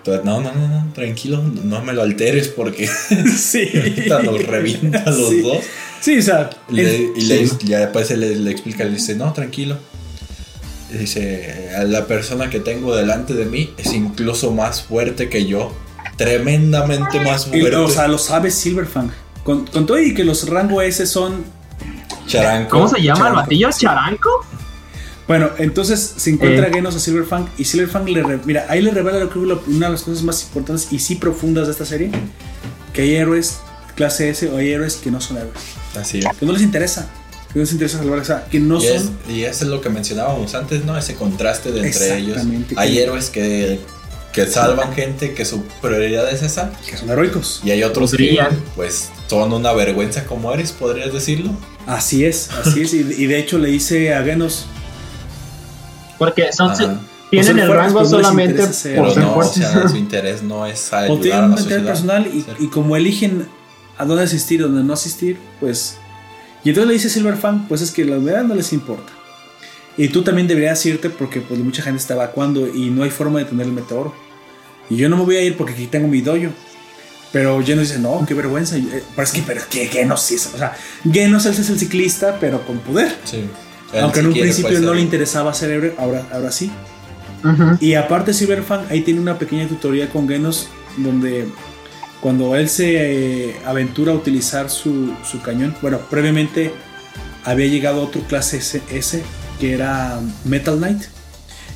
no, 0.06 0.40
no, 0.40 0.52
no, 0.52 0.68
no, 0.68 0.92
tranquilo, 0.92 1.42
no 1.64 1.82
me 1.82 1.92
lo 1.92 2.02
alteres 2.02 2.48
porque 2.48 2.88
sí. 3.36 3.68
ahorita 3.74 4.22
nos 4.22 4.44
revienta 4.44 4.98
a 5.06 5.10
los 5.10 5.28
Sí. 5.30 5.40
dos. 5.42 5.58
Sí, 6.00 6.18
o 6.18 6.22
sea. 6.22 6.50
Y, 6.68 6.74
le, 6.74 6.94
es- 6.96 7.10
y 7.16 7.20
le- 7.22 7.46
sí. 7.46 7.56
ya 7.64 7.78
después 7.80 8.10
él 8.10 8.20
le, 8.20 8.34
le 8.36 8.50
explica, 8.50 8.84
le 8.84 8.90
dice, 8.90 9.14
no, 9.14 9.32
tranquilo. 9.32 9.76
Y 10.92 10.98
dice, 10.98 11.70
"A 11.78 11.84
la 11.84 12.06
persona 12.06 12.50
que 12.50 12.60
tengo 12.60 12.94
delante 12.94 13.32
de 13.34 13.44
mí 13.46 13.70
es 13.78 13.92
incluso 13.94 14.50
más 14.50 14.82
fuerte 14.82 15.28
que 15.28 15.46
yo. 15.46 15.72
Tremendamente 16.16 17.20
más 17.20 17.46
Y, 17.52 17.60
fuerte. 17.60 17.76
o 17.76 17.88
sea, 17.88 18.08
lo 18.08 18.18
sabe 18.18 18.50
Silver 18.50 18.86
Fang. 18.86 19.10
Con, 19.44 19.66
con 19.66 19.86
todo 19.86 19.98
y 20.00 20.12
que 20.14 20.24
los 20.24 20.48
rango 20.48 20.82
S 20.82 21.06
son. 21.06 21.44
Charanco. 22.26 22.70
¿Cómo 22.70 22.88
se 22.88 23.00
llama 23.02 23.28
el 23.28 23.34
batillo? 23.34 23.70
¿Charanco? 23.76 24.28
Bueno, 25.28 25.50
entonces 25.58 26.14
se 26.16 26.30
encuentra 26.30 26.66
Eh. 26.68 26.72
Genos 26.74 26.96
a 26.96 26.98
Silver 26.98 27.24
Fang 27.24 27.46
y 27.56 27.64
Silver 27.64 27.88
Fang 27.88 28.08
le. 28.08 28.22
re- 28.22 28.40
Mira, 28.44 28.66
ahí 28.68 28.82
le 28.82 28.90
revela 28.90 29.18
lo 29.20 29.30
que 29.30 29.38
una 29.38 29.86
de 29.86 29.92
las 29.92 30.02
cosas 30.02 30.22
más 30.22 30.42
importantes 30.42 30.88
y 30.92 30.98
sí 30.98 31.14
profundas 31.14 31.66
de 31.66 31.72
esta 31.72 31.84
serie: 31.86 32.10
que 32.92 33.02
hay 33.02 33.14
héroes 33.16 33.58
clase 33.94 34.30
S 34.30 34.48
o 34.48 34.56
hay 34.56 34.70
héroes 34.72 34.96
que 34.96 35.10
no 35.10 35.20
son 35.20 35.36
héroes. 35.38 35.54
Así 35.98 36.18
es. 36.18 36.26
Que 36.38 36.44
no 36.46 36.52
les 36.52 36.62
interesa. 36.62 37.08
Que 37.52 37.58
no 37.58 37.62
les 37.62 37.72
interesa 37.72 37.98
salvar. 37.98 38.18
O 38.18 38.24
sea, 38.24 38.46
que 38.50 38.58
no 38.58 38.82
Y, 38.82 38.86
es, 38.86 39.02
son. 39.02 39.16
y 39.28 39.42
eso 39.42 39.64
es 39.64 39.70
lo 39.70 39.80
que 39.80 39.90
mencionábamos 39.90 40.54
antes, 40.54 40.84
¿no? 40.84 40.96
Ese 40.98 41.14
contraste 41.14 41.70
de 41.70 41.86
entre 41.86 42.16
ellos. 42.18 42.28
Exactamente. 42.36 42.74
Hay 42.78 42.94
Que- 42.94 43.02
héroes 43.04 43.30
que, 43.30 43.78
que 44.32 44.46
salvan 44.46 44.92
gente, 44.94 45.34
que 45.34 45.44
su 45.44 45.62
prioridad 45.82 46.30
es 46.32 46.42
esa. 46.42 46.72
Que 46.88 46.96
son 46.96 47.10
heroicos. 47.10 47.60
Y 47.64 47.70
hay 47.70 47.84
otros 47.84 48.12
que, 48.12 48.38
pues, 48.74 49.10
son 49.28 49.52
una 49.52 49.72
vergüenza 49.72 50.24
como 50.24 50.52
eres, 50.52 50.72
podrías 50.72 51.12
decirlo. 51.12 51.52
Así 51.86 52.24
es, 52.24 52.50
así 52.50 52.82
es. 52.82 52.92
Y, 52.94 52.98
y 53.00 53.26
de 53.26 53.38
hecho 53.38 53.58
le 53.58 53.68
dice 53.68 54.14
a 54.14 54.22
Genos. 54.24 54.66
Porque 56.22 56.52
son, 56.52 56.70
Ajá. 56.70 57.00
tienen 57.30 57.46
ser 57.46 57.58
el 57.58 57.68
rango 57.72 57.94
no 57.94 58.00
les 58.02 58.10
solamente 58.10 58.62
por 58.62 58.72
ser 58.72 58.98
no, 58.98 59.30
o 59.30 59.34
fuertes. 59.34 59.54
sea, 59.54 59.88
su 59.88 59.96
interés 59.96 60.42
no 60.42 60.64
es 60.66 60.90
O 61.08 61.18
tienen 61.18 61.44
un 61.44 61.58
interés 61.58 61.84
personal 61.84 62.30
y, 62.58 62.66
como 62.68 62.94
eligen 62.94 63.48
a 63.98 64.04
dónde 64.04 64.22
asistir 64.22 64.60
y 64.60 64.62
dónde 64.62 64.84
no 64.84 64.92
asistir, 64.92 65.36
pues. 65.58 65.96
Y 66.62 66.68
entonces 66.68 66.86
le 66.86 66.94
dice 66.94 67.10
Silver 67.10 67.36
Fang, 67.36 67.66
pues 67.66 67.80
es 67.80 67.90
que 67.90 68.04
la 68.04 68.18
verdad 68.18 68.44
no 68.44 68.54
les 68.54 68.72
importa. 68.72 69.12
Y 69.96 70.08
tú 70.08 70.22
también 70.22 70.46
deberías 70.46 70.86
irte 70.86 71.10
porque 71.10 71.40
pues 71.40 71.58
mucha 71.58 71.82
gente 71.82 71.98
está 71.98 72.14
evacuando 72.14 72.68
y 72.68 72.90
no 72.90 73.02
hay 73.02 73.10
forma 73.10 73.40
de 73.40 73.46
tener 73.46 73.66
el 73.66 73.72
meteoro. 73.72 74.14
Y 74.88 74.96
yo 74.96 75.08
no 75.08 75.16
me 75.16 75.24
voy 75.24 75.36
a 75.36 75.42
ir 75.42 75.56
porque 75.56 75.72
aquí 75.72 75.86
tengo 75.86 76.06
mi 76.06 76.20
dojo. 76.20 76.52
Pero 77.32 77.60
Genos 77.64 77.88
dice, 77.88 77.98
no, 77.98 78.24
qué 78.28 78.34
vergüenza. 78.34 78.76
Eh, 78.76 79.02
Pero 79.16 79.22
es 79.22 79.32
que, 79.32 79.42
pero 79.42 79.62
que 79.68 79.86
Genos 79.86 80.22
sí 80.22 80.34
es. 80.34 80.50
O 80.54 80.58
sea, 80.58 80.76
Genos 81.10 81.46
es 81.46 81.68
el 81.68 81.78
ciclista, 81.78 82.36
pero 82.38 82.64
con 82.66 82.78
poder. 82.78 83.16
Sí. 83.24 83.44
Aunque 84.00 84.20
en 84.20 84.26
un 84.26 84.32
principio 84.32 84.80
no 84.80 84.94
le 84.94 85.02
interesaba 85.02 85.52
ser 85.54 85.70
héroe, 85.70 85.94
ahora, 85.98 86.26
ahora 86.32 86.50
sí. 86.52 86.70
Ujú. 87.44 87.76
Y 87.80 87.94
aparte 87.94 88.32
Cyberfang 88.32 88.86
ahí 88.90 89.00
tiene 89.02 89.20
una 89.20 89.38
pequeña 89.38 89.66
tutoría 89.68 90.08
con 90.08 90.28
Genos 90.28 90.68
donde 90.96 91.46
cuando 92.20 92.54
él 92.54 92.68
se 92.68 93.48
eh, 93.50 93.56
aventura 93.66 94.12
a 94.12 94.14
utilizar 94.14 94.70
su, 94.70 95.12
su 95.28 95.40
cañón, 95.42 95.74
bueno, 95.82 95.98
previamente 96.08 96.72
había 97.44 97.66
llegado 97.66 98.02
otro 98.02 98.20
clase 98.22 98.58
S, 98.58 98.80
S, 98.92 99.22
que 99.58 99.72
era 99.74 100.20
Metal 100.44 100.76
Knight, 100.76 101.02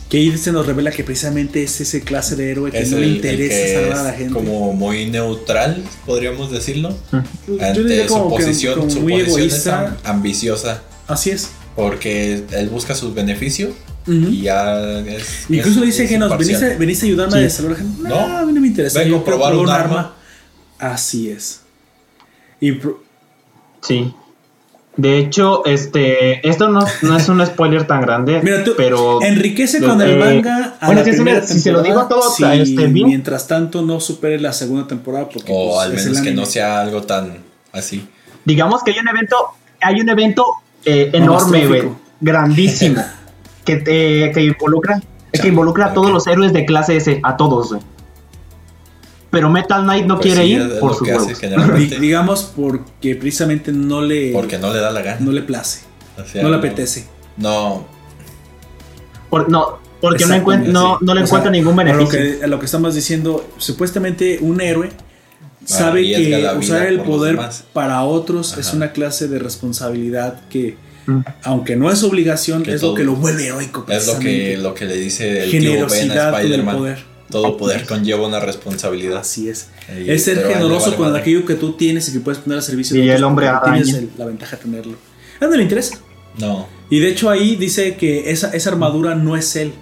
que 0.09 0.19
ahí 0.19 0.39
se 0.39 0.53
nos 0.53 0.65
revela 0.67 0.93
que 0.93 1.03
precisamente 1.03 1.65
es 1.65 1.81
ese 1.81 2.03
clase 2.03 2.37
de 2.37 2.53
héroe 2.53 2.71
que 2.71 2.79
Es 2.79 2.93
no 2.93 2.99
el, 2.99 3.03
le 3.03 3.09
interesa 3.17 3.55
que 3.57 3.75
salvar 3.75 3.99
a 3.99 4.03
la 4.05 4.13
gente. 4.13 4.33
como 4.35 4.73
muy 4.73 5.07
neutral, 5.11 5.83
podríamos 6.07 6.53
decirlo. 6.53 6.97
Yo 7.11 7.55
Ante 7.61 7.83
diría 7.83 8.07
su 8.07 8.15
como 8.15 8.37
que- 8.37 8.45
posición, 8.45 8.79
como 8.79 8.91
su 8.91 9.01
muy 9.01 9.15
egoísta. 9.15 9.81
am- 9.81 9.97
ambiciosa. 10.05 10.83
Así 11.09 11.31
es. 11.31 11.49
Porque 11.77 12.43
él 12.53 12.69
busca 12.71 12.95
sus 12.95 13.15
beneficios 13.15 13.71
Ujú. 14.07 14.17
y 14.31 14.43
ya 14.43 14.81
es. 15.01 15.45
Incluso 15.49 15.71
es- 15.71 15.77
le 15.81 15.87
dice 15.87 16.05
es 16.05 16.11
Genos, 16.11 16.31
imparcial. 16.33 16.61
¿veniste, 16.61 16.79
veniste 16.79 17.05
a 17.05 17.09
ayudarme 17.09 17.39
Sí. 17.41 17.45
a 17.45 17.51
salvar 17.51 17.73
a 17.73 17.75
la 17.79 17.85
gente? 17.85 18.03
No, 18.03 18.29
No. 18.29 18.39
a 18.39 18.43
mí 18.47 18.53
no 18.53 18.61
me 18.61 18.67
interesa. 18.69 18.99
Vengo 19.01 19.19
a 19.19 19.25
probar 19.25 19.55
un 19.55 19.69
arma. 19.69 20.15
Así 20.79 21.31
es. 21.31 21.61
Y 22.61 22.73
Sí. 23.83 24.13
De 24.97 25.19
hecho, 25.19 25.63
este, 25.67 26.49
esto 26.49 26.71
no, 26.71 26.81
no 27.03 27.17
es 27.19 27.29
un 27.29 27.45
spoiler 27.45 27.87
tan 27.87 28.01
grande, 28.01 28.41
Mira, 28.43 28.65
tú 28.65 28.73
pero 28.79 29.21
enriquece 29.21 29.83
con 29.83 30.01
el 30.01 30.13
eh, 30.13 30.17
manda 30.17 30.79
a 30.81 30.87
bueno, 30.87 31.03
la 31.03 31.05
si 31.05 31.13
primera 31.13 31.47
si 31.47 31.61
se 31.61 31.71
lo 31.71 31.83
digo 31.83 32.07
todo, 32.07 32.31
si 32.35 32.43
este, 32.45 32.89
mientras 32.89 33.47
tanto 33.47 33.83
no 33.83 34.01
supere 34.01 34.41
la 34.41 34.55
segunda 34.55 34.87
temporada 34.89 35.29
porque 35.29 35.53
O 35.53 35.75
pues, 35.75 35.85
al 35.87 35.93
es 35.93 36.01
el 36.01 36.09
menos 36.13 36.23
que 36.23 36.29
anime. 36.31 36.41
no 36.43 36.47
sea 36.47 36.81
algo 36.81 37.03
tan 37.03 37.41
así. 37.73 38.09
digamos 38.47 38.83
que 38.83 38.93
hay 38.93 38.99
un 38.99 39.09
evento, 39.09 39.37
hay 39.83 40.01
un 40.01 40.09
evento 40.09 40.47
eh, 40.85 41.11
enorme, 41.13 41.67
güey, 41.67 41.83
grandísimo, 42.21 43.03
que, 43.65 43.77
te- 43.77 44.31
que 44.33 44.43
involucra, 44.43 45.01
que 45.33 45.49
involucra 45.49 45.87
a 45.87 45.95
todos 45.95 46.11
los 46.11 46.27
héroes 46.27 46.53
de 46.53 46.65
clase 46.65 46.97
S, 46.97 47.21
a 47.23 47.37
todos, 47.37 47.71
güey. 47.71 47.83
Pero 49.31 49.51
Metal 49.51 49.83
Knight 49.83 50.07
no 50.07 50.17
Pues 50.17 50.27
quiere 50.35 50.45
sí, 50.47 50.53
ir 50.55 50.79
por 50.81 50.95
sus 50.95 51.09
huevos. 51.09 51.29
digamos 52.01 52.53
porque 52.57 53.17
precisamente 53.17 53.73
no 53.73 54.01
le, 54.01 54.33
Porque 54.33 54.57
no 54.57 54.73
le 54.73 54.79
da 54.81 54.91
la 54.93 55.03
gana. 55.03 55.19
no 55.21 55.33
le 55.33 55.43
place, 55.43 55.81
O 56.17 56.25
sea, 56.25 56.43
no 56.43 56.49
le 56.49 56.57
apetece. 56.57 57.07
No, 57.37 57.85
Por- 59.29 59.51
no, 59.51 59.79
porque 60.01 60.25
no, 60.25 60.35
Exactamente, 60.35 60.71
encuent- 60.71 60.73
no, 60.73 60.99
sí. 60.99 61.05
no 61.05 61.15
le 61.15 61.21
encuentra 61.23 61.51
ningún 61.51 61.79
a 61.81 61.85
lo 61.85 61.93
beneficio. 61.93 62.39
que, 62.39 62.45
a 62.45 62.47
lo 62.47 62.59
que 62.59 62.65
estamos 62.67 62.95
diciendo, 62.95 63.47
supuestamente 63.59 64.39
un 64.41 64.61
héroe 64.61 64.91
sabe 65.67 66.03
que 66.03 66.49
usar 66.59 66.87
el 66.87 67.01
poder 67.01 67.39
para 67.73 68.03
otros 68.05 68.57
es 68.59 68.73
una 68.73 68.93
clase 68.93 69.29
de 69.29 69.39
responsabilidad 69.39 70.41
que, 70.49 70.77
Mm. 71.07 71.21
aunque 71.45 71.77
no 71.77 71.91
es 71.93 72.03
obligación, 72.03 72.63
Que 72.65 72.75
es 72.75 72.81
todo- 72.81 72.91
lo 72.91 72.97
que 72.97 73.05
lo 73.05 73.15
vuelve 73.15 73.47
heroico. 73.47 73.87
es 73.89 74.07
lo 74.09 74.19
que, 74.19 74.57
lo 74.57 74.75
que 74.75 74.87
le 74.87 74.97
dice 74.97 75.45
el 75.45 75.51
tío 75.51 75.61
Ben 75.61 75.71
Generosidad 75.73 76.35
a 76.35 76.41
el 76.43 76.63
poder. 76.65 76.99
Todo 77.31 77.57
poder 77.57 77.85
conlleva 77.87 78.27
una 78.27 78.39
responsabilidad. 78.41 79.19
Así 79.19 79.49
es. 79.49 79.69
Y 80.05 80.11
es 80.11 80.25
ser 80.25 80.47
generoso 80.47 80.87
vale 80.87 80.97
con 80.97 81.07
madre. 81.09 81.21
aquello 81.21 81.45
que 81.45 81.55
tú 81.55 81.73
tienes 81.73 82.09
y 82.09 82.13
que 82.13 82.21
puedes 82.21 82.41
poner 82.41 82.59
al 82.59 82.63
servicio 82.65 82.97
Y 82.97 83.01
de 83.01 83.05
el 83.07 83.11
otros 83.17 83.29
hombre 83.31 83.49
Tienes 83.65 83.95
el- 83.95 84.11
la 84.17 84.27
ventaja 84.27 84.57
de 84.57 84.63
tenerlo. 84.63 84.95
A 85.41 85.47
no 85.47 85.57
le 85.57 85.63
interesa. 85.63 85.99
No, 86.39 86.67
Y 86.91 86.99
de 87.01 87.09
hecho 87.09 87.31
ahí 87.31 87.57
dice 87.57 87.97
que 87.97 88.31
esa, 88.31 88.51
esa 88.51 88.71
armadura 88.71 89.15
no 89.17 89.37
es 89.37 89.57
él, 89.57 89.73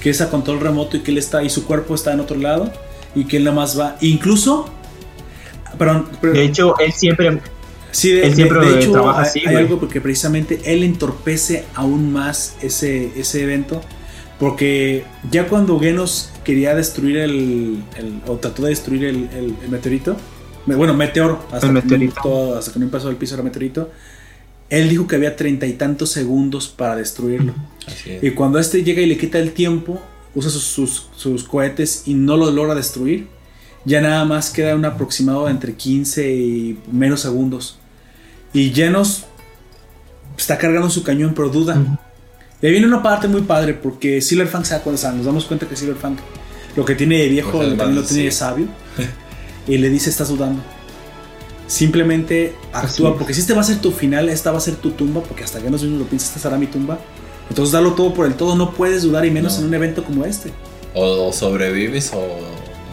que 0.00 0.10
es 0.10 0.20
a 0.20 0.30
control 0.30 0.60
remoto 0.60 0.96
y 0.96 1.00
que 1.00 1.10
él 1.10 1.18
está 1.18 1.42
y 1.42 1.50
su 1.50 1.64
cuerpo 1.64 1.94
está 1.94 2.12
en 2.12 2.20
otro 2.20 2.36
lado 2.36 2.72
y 3.14 3.24
que 3.24 3.36
él 3.38 3.44
nada 3.44 3.56
más 3.56 3.78
va. 3.78 3.96
Incluso, 4.00 4.68
perdón, 5.78 6.08
De 6.22 6.44
hecho, 6.44 6.74
él 6.78 6.92
siempre. 6.92 7.40
sí, 7.90 8.10
de, 8.12 8.26
él 8.26 8.34
siempre 8.34 8.60
de- 8.60 8.72
de 8.72 8.80
hecho 8.80 8.92
trabaja 8.92 9.20
hay, 9.22 9.26
así, 9.26 9.38
hay 9.40 9.44
güey. 9.46 9.56
algo 9.58 9.78
porque 9.80 10.00
precisamente 10.00 10.60
él 10.64 10.82
entorpece 10.82 11.64
aún 11.74 12.12
más 12.12 12.56
ese, 12.62 13.10
ese 13.16 13.42
evento. 13.42 13.80
Porque 14.38 15.04
ya 15.30 15.46
cuando 15.46 15.78
Genos 15.78 16.30
quería 16.44 16.74
destruir 16.74 17.18
el, 17.18 17.82
el- 17.96 18.20
o 18.26 18.36
trató 18.38 18.62
de 18.62 18.70
destruir 18.70 19.04
el, 19.04 19.16
el- 19.34 19.54
el 19.62 19.68
meteorito, 19.70 20.16
me- 20.66 20.74
bueno, 20.74 20.94
meteoro, 20.94 21.38
hasta, 21.52 21.58
El 21.58 21.60
que 21.60 21.66
no- 21.68 21.72
meteorito. 21.82 22.14
todo- 22.22 22.58
hasta 22.58 22.72
que 22.72 22.78
no 22.80 22.88
pasó 22.88 23.08
el 23.08 23.16
piso 23.16 23.34
era 23.34 23.44
meteorito, 23.44 23.90
él 24.68 24.88
dijo 24.88 25.06
que 25.06 25.16
había 25.16 25.36
treinta 25.36 25.66
y 25.66 25.74
tantos 25.74 26.10
segundos 26.10 26.66
para 26.68 26.96
destruirlo. 26.96 27.54
así 27.86 28.10
es. 28.12 28.22
Y 28.24 28.30
cuando 28.32 28.58
este 28.58 28.82
llega 28.82 29.00
y 29.02 29.06
le 29.06 29.16
quita 29.18 29.38
el 29.38 29.52
tiempo, 29.52 30.00
usa 30.34 30.50
sus, 30.50 30.64
sus- 30.64 31.08
sus 31.14 31.44
cohetes 31.44 32.02
y 32.06 32.14
no 32.14 32.36
lo 32.36 32.50
logra 32.50 32.74
destruir, 32.74 33.28
ya 33.84 34.00
nada 34.00 34.24
más 34.24 34.50
queda 34.50 34.74
un 34.74 34.84
aproximado 34.84 35.46
de 35.46 35.50
entre 35.52 35.74
15 35.74 36.32
y 36.32 36.78
menos 36.90 37.20
segundos. 37.20 37.78
Y 38.52 38.70
Genos 38.70 39.24
está 40.36 40.58
cargando 40.58 40.90
su 40.90 41.02
cañón, 41.02 41.32
pero 41.34 41.48
duda. 41.48 41.78
Ujú. 41.78 41.96
Y 42.60 42.66
ahí 42.66 42.72
viene 42.72 42.86
una 42.86 43.02
parte 43.02 43.26
muy 43.28 43.42
padre, 43.42 43.74
porque 43.74 44.20
Silverfang 44.20 44.64
se 44.64 44.74
da 44.74 44.80
cuenta, 44.80 45.00
o 45.00 45.02
sea, 45.02 45.12
nos 45.12 45.26
damos 45.26 45.44
cuenta 45.46 45.66
que 45.66 45.74
Silverfang 45.76 46.16
lo 46.76 46.84
que 46.84 46.94
tiene 46.94 47.18
de 47.18 47.28
viejo 47.28 47.50
Pues 47.58 47.72
es 47.72 47.78
también 47.78 48.00
lo 48.00 48.06
tiene 48.06 48.24
de 48.24 48.30
sabio. 48.30 48.66
y 49.66 49.78
le 49.78 49.88
dice, 49.90 50.10
estás 50.10 50.28
dudando. 50.28 50.62
Simplemente 51.66 52.54
actúa, 52.72 53.10
es. 53.10 53.16
porque 53.16 53.34
si 53.34 53.40
este 53.40 53.54
va 53.54 53.62
a 53.62 53.64
ser 53.64 53.78
tu 53.78 53.92
final, 53.92 54.28
esta 54.28 54.50
va 54.52 54.58
a 54.58 54.60
ser 54.60 54.76
tu 54.76 54.90
tumba, 54.90 55.22
porque 55.22 55.42
hasta 55.44 55.60
Genos 55.60 55.82
mismo 55.82 55.98
lo 55.98 56.04
piensa, 56.04 56.26
esta 56.26 56.38
será 56.40 56.58
mi 56.58 56.66
tumba. 56.66 56.98
Entonces 57.48 57.72
dalo 57.72 57.92
todo 57.94 58.12
por 58.14 58.26
el 58.26 58.34
todo, 58.34 58.54
no 58.56 58.72
puedes 58.72 59.02
dudar 59.02 59.24
y 59.24 59.30
menos 59.30 59.54
No. 59.54 59.60
en 59.60 59.64
un 59.68 59.74
evento 59.74 60.04
como 60.04 60.24
este. 60.24 60.52
O, 60.94 61.28
o 61.28 61.32
sobrevives 61.32 62.12
o 62.14 62.20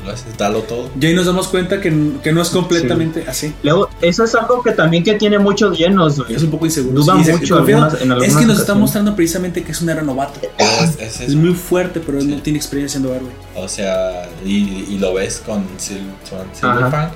lo 0.10 0.14
haces, 0.16 0.38
dalo 0.38 0.62
todo. 0.64 0.90
Y 1.00 1.06
ahí 1.06 1.14
nos 1.14 1.26
damos 1.26 1.48
cuenta 1.48 1.80
que, 1.80 1.94
que 2.24 2.32
no 2.32 2.42
es 2.42 2.50
completamente 2.50 3.24
así. 3.28 3.54
Luego, 3.64 3.90
eso 4.02 4.24
es 4.24 4.36
algo 4.36 4.62
que 4.64 4.72
también 4.72 5.04
que 5.04 5.14
tiene 5.16 5.40
muchos 5.40 5.78
llenos, 5.78 6.18
güey. 6.18 6.36
Es 6.36 6.44
un 6.44 6.52
poco 6.52 6.66
inseguro. 6.66 6.96
Duda 7.02 7.16
mucho 7.16 7.58
algunas- 7.58 8.02
en 8.02 8.12
es 8.24 8.36
que 8.36 8.46
nos 8.46 8.60
está 8.60 8.74
mostrando 8.76 9.16
precisamente 9.16 9.64
que 9.64 9.72
es 9.72 9.82
un 9.82 9.90
héroe 9.90 10.04
novato. 10.04 10.40
Es, 10.58 10.90
es 11.00 11.00
Es 11.00 11.22
eso. 11.30 11.38
muy 11.38 11.54
fuerte, 11.54 12.00
pero 12.06 12.18
él 12.20 12.26
Sí. 12.26 12.32
no 12.32 12.42
tiene 12.42 12.58
experiencia 12.58 13.00
siendo 13.00 13.16
héroe. 13.16 13.30
O 13.56 13.68
sea, 13.68 14.28
y, 14.46 14.86
y 14.90 14.98
lo 15.00 15.14
ves 15.14 15.42
con 15.46 15.64
Sil- 15.78 16.12
Silverfang 16.54 17.12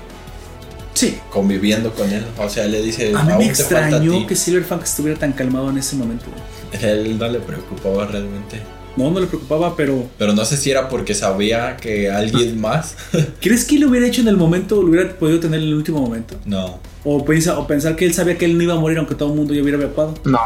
Sí. 0.94 1.18
conviviendo 1.32 1.92
con 1.92 2.10
él. 2.12 2.24
O 2.38 2.48
sea, 2.50 2.68
le 2.68 2.82
dice, 2.82 3.14
A 3.16 3.24
mí 3.24 3.32
"Aún 3.32 3.40
me 3.44 3.50
extrañó 3.50 4.12
ti". 4.20 4.26
que 4.28 4.36
Silverfang 4.36 4.82
estuviera 4.84 5.18
tan 5.20 5.32
calmado 5.34 5.70
en 5.72 5.78
ese 5.80 5.96
momento. 5.96 6.26
Él 6.82 7.18
no 7.18 7.28
le 7.28 7.40
preocupaba 7.40 8.06
realmente. 8.06 8.62
No, 8.96 9.10
no 9.10 9.20
le 9.20 9.26
preocupaba, 9.28 9.76
pero 9.76 10.08
Pero 10.20 10.34
no 10.34 10.46
sé 10.46 10.56
si 10.56 10.70
era 10.70 10.88
porque 10.88 11.16
sabía 11.16 11.78
que 11.78 12.12
alguien 12.12 12.62
más. 12.62 12.96
¿crees 13.42 13.66
que 13.66 13.80
lo 13.80 13.90
hubiera 13.90 14.06
hecho 14.08 14.22
en 14.22 14.28
el 14.28 14.38
momento, 14.38 14.82
lo 14.84 14.90
hubiera 14.90 15.10
podido 15.18 15.40
tener 15.40 15.60
en 15.62 15.68
el 15.68 15.74
último 15.74 16.00
momento? 16.02 16.36
No. 16.46 16.80
O, 17.04 17.26
pensa, 17.26 17.58
o 17.58 17.66
pensar 17.68 17.96
que 17.96 18.06
él 18.06 18.14
sabía 18.14 18.38
que 18.38 18.46
él 18.46 18.56
no 18.58 18.64
iba 18.64 18.74
a 18.74 18.80
morir 18.80 18.98
aunque 19.00 19.16
todo 19.16 19.30
el 19.30 19.36
mundo 19.36 19.54
ya 19.54 19.62
hubiera 19.64 19.78
evacuado. 19.82 20.14
No, 20.26 20.40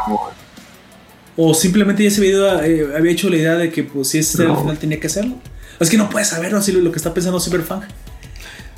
O 1.36 1.54
simplemente 1.54 2.04
ya 2.04 2.10
se 2.10 2.18
había, 2.22 2.30
ido 2.32 2.50
a- 2.50 2.66
eh, 2.68 2.88
había 2.98 3.12
hecho 3.12 3.30
la 3.30 3.36
idea 3.36 3.56
de 3.56 3.70
que 3.72 3.84
pues 3.84 4.08
si 4.08 4.18
ese 4.20 4.38
era 4.42 4.52
el 4.52 4.56
No. 4.56 4.62
final 4.62 4.78
tenía 4.80 5.00
que 5.00 5.08
hacerlo. 5.08 5.36
Es 5.80 5.90
que 5.90 5.98
no 5.98 6.10
puedes 6.10 6.30
saberlo 6.30 6.58
así 6.58 6.72
lo, 6.72 6.80
lo 6.80 6.92
que 6.92 6.98
está 6.98 7.14
pensando 7.14 7.40
Cyberpunk. 7.40 7.84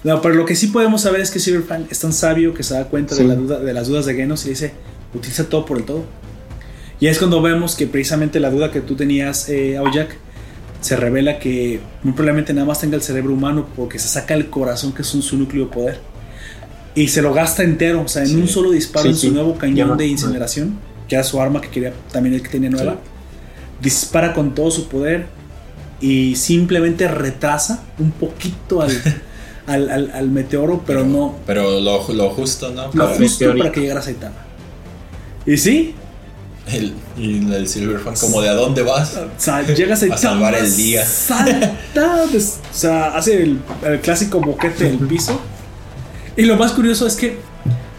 No, 0.03 0.21
pero 0.21 0.33
lo 0.35 0.45
que 0.45 0.55
sí 0.55 0.67
podemos 0.67 1.01
saber 1.01 1.21
es 1.21 1.29
que 1.31 1.39
Cyberpunk 1.39 1.91
es 1.91 1.99
tan 1.99 2.11
sabio 2.11 2.53
que 2.53 2.63
se 2.63 2.73
da 2.73 2.85
cuenta 2.85 3.15
de, 3.15 3.23
la 3.23 3.35
duda, 3.35 3.59
de 3.59 3.73
las 3.73 3.87
dudas 3.87 4.05
de 4.05 4.15
Genos 4.15 4.45
y 4.45 4.49
dice, 4.49 4.73
utiliza 5.13 5.45
todo 5.47 5.65
por 5.65 5.77
el 5.77 5.83
todo. 5.85 6.03
Y 6.99 7.07
es 7.07 7.17
cuando 7.17 7.41
vemos 7.41 7.75
que 7.75 7.87
precisamente 7.87 8.39
la 8.39 8.49
duda 8.49 8.71
que 8.71 8.81
tú 8.81 8.95
tenías, 8.95 9.47
eh, 9.49 9.77
Aoyak, 9.77 10.15
se 10.81 10.95
revela 10.95 11.39
que 11.39 11.79
muy 12.03 12.13
probablemente 12.13 12.53
nada 12.53 12.67
más 12.67 12.79
tenga 12.81 12.95
el 12.95 13.01
cerebro 13.01 13.33
humano 13.33 13.67
porque 13.75 13.99
se 13.99 14.07
saca 14.07 14.33
el 14.33 14.49
corazón 14.49 14.93
que 14.93 15.01
es 15.01 15.13
un, 15.13 15.21
su 15.21 15.37
núcleo 15.37 15.65
de 15.65 15.71
poder. 15.71 15.99
Y 16.95 17.07
se 17.09 17.21
lo 17.21 17.33
gasta 17.33 17.63
entero, 17.63 18.01
o 18.01 18.07
sea, 18.07 18.23
en 18.23 18.29
Sí. 18.29 18.35
un 18.35 18.47
solo 18.47 18.71
disparo 18.71 19.03
Sí, 19.03 19.09
en 19.09 19.15
su 19.15 19.21
sí. 19.27 19.29
nuevo 19.31 19.57
cañón 19.57 19.97
de 19.97 20.07
incineración, 20.07 20.77
que 21.07 21.15
era 21.15 21.23
su 21.23 21.39
arma 21.41 21.61
que 21.61 21.69
quería 21.69 21.93
también 22.11 22.35
el 22.35 22.41
que 22.41 22.49
tenía 22.49 22.69
nueva. 22.69 22.97
Dispara 23.81 24.33
con 24.33 24.53
todo 24.53 24.69
su 24.71 24.89
poder 24.89 25.27
y 26.01 26.35
simplemente 26.35 27.07
retrasa 27.07 27.83
un 27.97 28.11
poquito 28.11 28.81
al, 28.81 28.91
al, 29.67 29.89
al- 29.89 30.11
al 30.11 30.29
meteoro, 30.29 30.83
pero, 30.85 31.05
no 31.05 31.35
Pero 31.45 31.79
lo, 31.79 32.11
lo 32.13 32.29
justo, 32.31 32.71
¿no? 32.71 32.85
lo 32.87 32.91
Para- 32.91 33.15
justo 33.17 33.53
para 33.57 33.71
que 33.71 33.81
llegara 33.81 33.99
a 34.01 34.03
Saitama. 34.03 34.35
Y 35.45 35.57
sí, 35.57 35.95
el, 36.73 36.93
y 37.17 37.51
el 37.53 37.67
Silverfang, 37.67 38.15
como 38.17 38.41
de 38.41 38.49
a 38.49 38.53
dónde 38.53 38.81
vas. 38.83 39.15
o 39.15 39.27
sea, 39.37 39.61
llega 39.61 39.95
Saitama. 39.95 40.19
salvar 40.21 40.55
el 40.55 40.75
día. 40.75 41.05
Salta, 41.05 42.23
o 42.25 42.73
sea, 42.73 43.07
hace 43.15 43.43
el, 43.43 43.59
el 43.85 43.99
clásico 44.01 44.39
boquete 44.39 44.85
del 44.85 44.97
piso. 45.07 45.39
Y 46.35 46.43
lo 46.43 46.55
más 46.55 46.71
curioso 46.71 47.05
es 47.05 47.15
que, 47.15 47.37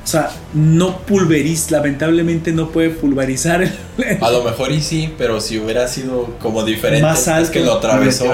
o 0.03 0.07
sea, 0.07 0.31
no 0.55 0.99
pulveriza, 0.99 1.73
lamentablemente 1.73 2.53
no 2.53 2.71
puede 2.71 2.91
pulverizar 2.91 3.63
el, 3.63 3.73
A 4.21 4.31
lo 4.31 4.43
mejor 4.43 4.73
y 4.73 4.81
sí, 4.81 5.13
pero 5.19 5.41
si 5.41 5.59
hubiera 5.59 5.87
sido 5.89 6.37
como 6.41 6.65
diferente, 6.65 7.03
Más 7.07 7.29
alto. 7.29 7.45
es 7.45 7.51
que 7.51 7.61
lo 7.61 7.75
atravesó. 7.75 8.25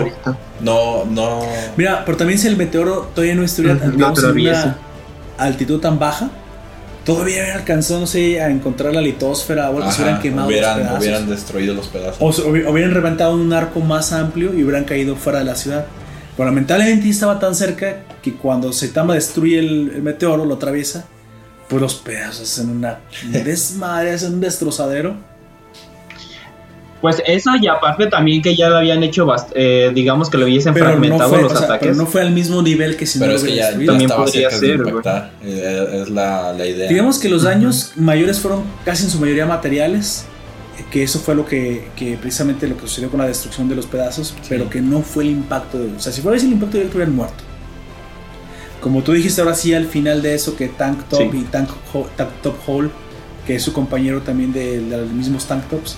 No, 0.61 1.05
no. 1.07 1.41
Mira, 1.77 2.05
pero 2.05 2.17
también 2.17 2.39
si 2.39 2.47
el 2.47 2.57
meteoro 2.57 3.11
todavía 3.15 3.35
no 3.35 3.43
estuviera 3.43 3.79
una 3.93 4.77
altitud 5.39 5.81
tan 5.81 5.99
baja, 5.99 6.31
todavía 7.07 7.55
alcanzó, 7.55 8.01
no 8.01 8.07
sé, 8.07 8.43
a 8.43 8.51
encontrar 8.51 8.93
la 8.93 9.01
litosfera 9.01 9.71
o 9.71 9.79
algo, 9.79 9.91
se 9.91 10.03
hubieran 10.03 10.21
quemado 10.21 10.51
los 10.51 10.61
pedazos. 10.61 10.99
hubieran 10.99 11.31
destruido 11.31 11.75
los 11.75 11.87
pedazos. 11.87 12.39
O 12.39 12.49
hubieran 12.51 12.93
reventado 12.93 13.35
un 13.35 13.53
arco 13.53 13.81
más 13.81 14.13
amplio 14.13 14.53
y 14.53 14.63
hubieran 14.65 14.85
caído 14.85 15.17
fuera 15.17 15.39
de 15.39 15.45
la 15.47 15.55
ciudad. 15.55 15.87
Pero 16.37 16.47
lamentablemente 16.47 17.09
estaba 17.09 17.39
tan 17.39 17.55
cerca 17.55 18.03
que 18.21 18.35
cuando 18.35 18.73
Saitama 18.73 19.15
destruye 19.15 19.59
el, 19.59 19.93
el 19.95 20.03
meteoro, 20.03 20.45
lo 20.45 20.57
atraviesa, 20.57 21.07
pues 21.69 21.81
los 21.81 21.95
pedazos 21.95 22.43
hacen 22.43 22.71
una 22.71 22.99
desmadre, 23.33 24.13
hacen 24.13 24.35
un 24.35 24.41
destrozadero. 24.41 25.17
Pues 27.01 27.23
eso 27.27 27.51
y 27.61 27.67
aparte 27.67 28.07
también 28.07 28.41
que 28.41 28.57
ya 28.57 28.69
lo 28.71 28.79
habían 28.79 29.03
hecho, 29.03 29.27
bast- 29.27 29.53
eh, 29.55 29.91
digamos 29.95 30.31
que 30.31 30.39
lo 30.39 30.47
hubiesen 30.47 30.73
Pero 30.73 30.99
no, 30.99 31.29
fue, 31.29 31.43
los 31.43 31.53
o 31.53 31.57
sea, 31.57 31.67
ataques. 31.67 31.89
pero 31.89 31.95
no 31.95 32.07
fue 32.07 32.23
al 32.23 32.31
mismo 32.33 32.63
nivel 32.63 32.97
que 32.97 33.05
si 33.07 33.19
pero 33.19 33.33
no 33.33 33.37
es 33.37 33.43
lo 33.43 33.49
que 33.51 33.55
ya. 33.57 33.69
También 33.71 34.01
estaba 34.01 34.25
podría 34.25 34.51
cerca 34.51 34.67
ser, 34.67 34.83
de 34.83 34.89
impactar. 34.91 35.31
Eh, 35.45 36.01
Es 36.03 36.11
la, 36.11 36.53
la 36.55 36.67
idea. 36.67 36.89
Digamos 36.89 37.19
que 37.19 37.29
los 37.29 37.43
daños 37.43 37.93
mayores 37.97 38.41
fueron 38.41 38.65
casi 38.85 39.05
en 39.05 39.11
su 39.11 39.21
mayoría 39.21 39.45
materiales, 39.47 40.25
que 40.91 41.03
eso 41.03 41.21
fue 41.21 41.35
lo 41.35 41.45
que, 41.45 41.87
que 41.97 42.17
precisamente 42.17 42.67
lo 42.67 42.77
que 42.77 42.83
sucedió 42.83 43.11
con 43.11 43.21
la 43.21 43.27
destrucción 43.27 43.69
de 43.69 43.77
los 43.77 43.87
pedazos, 43.87 44.35
pero 44.49 44.69
que 44.71 44.81
no 44.81 45.03
fue 45.03 45.25
el 45.25 45.31
impacto 45.31 45.79
de... 45.79 45.95
O 45.97 46.01
sea, 46.01 46.13
si 46.13 46.23
fuera 46.23 46.39
ese 46.39 46.47
el 46.47 46.53
impacto 46.53 46.79
directo 46.79 46.97
hubieran 46.97 47.15
muerto. 47.15 47.45
Como 48.81 49.03
tú 49.03 49.13
dijiste 49.13 49.41
ahora 49.41 49.55
sí 49.55 49.75
al 49.75 49.87
final 49.87 50.23
de 50.23 50.35
eso 50.35 50.57
que 50.57 50.69
Tank 50.69 51.05
Top 51.09 51.31
Sí. 51.33 51.39
y 51.39 51.43
Tank, 51.45 51.69
Ho- 51.93 52.09
Tank 52.17 52.29
Top 52.43 52.57
Hole, 52.67 52.91
que 53.47 53.57
es 53.57 53.63
su 53.63 53.73
compañero 53.73 54.21
también 54.23 54.53
de, 54.53 54.81
de 54.81 54.97
los 54.99 55.11
mismos 55.11 55.47
Tank 55.47 55.65
Tops, 55.69 55.97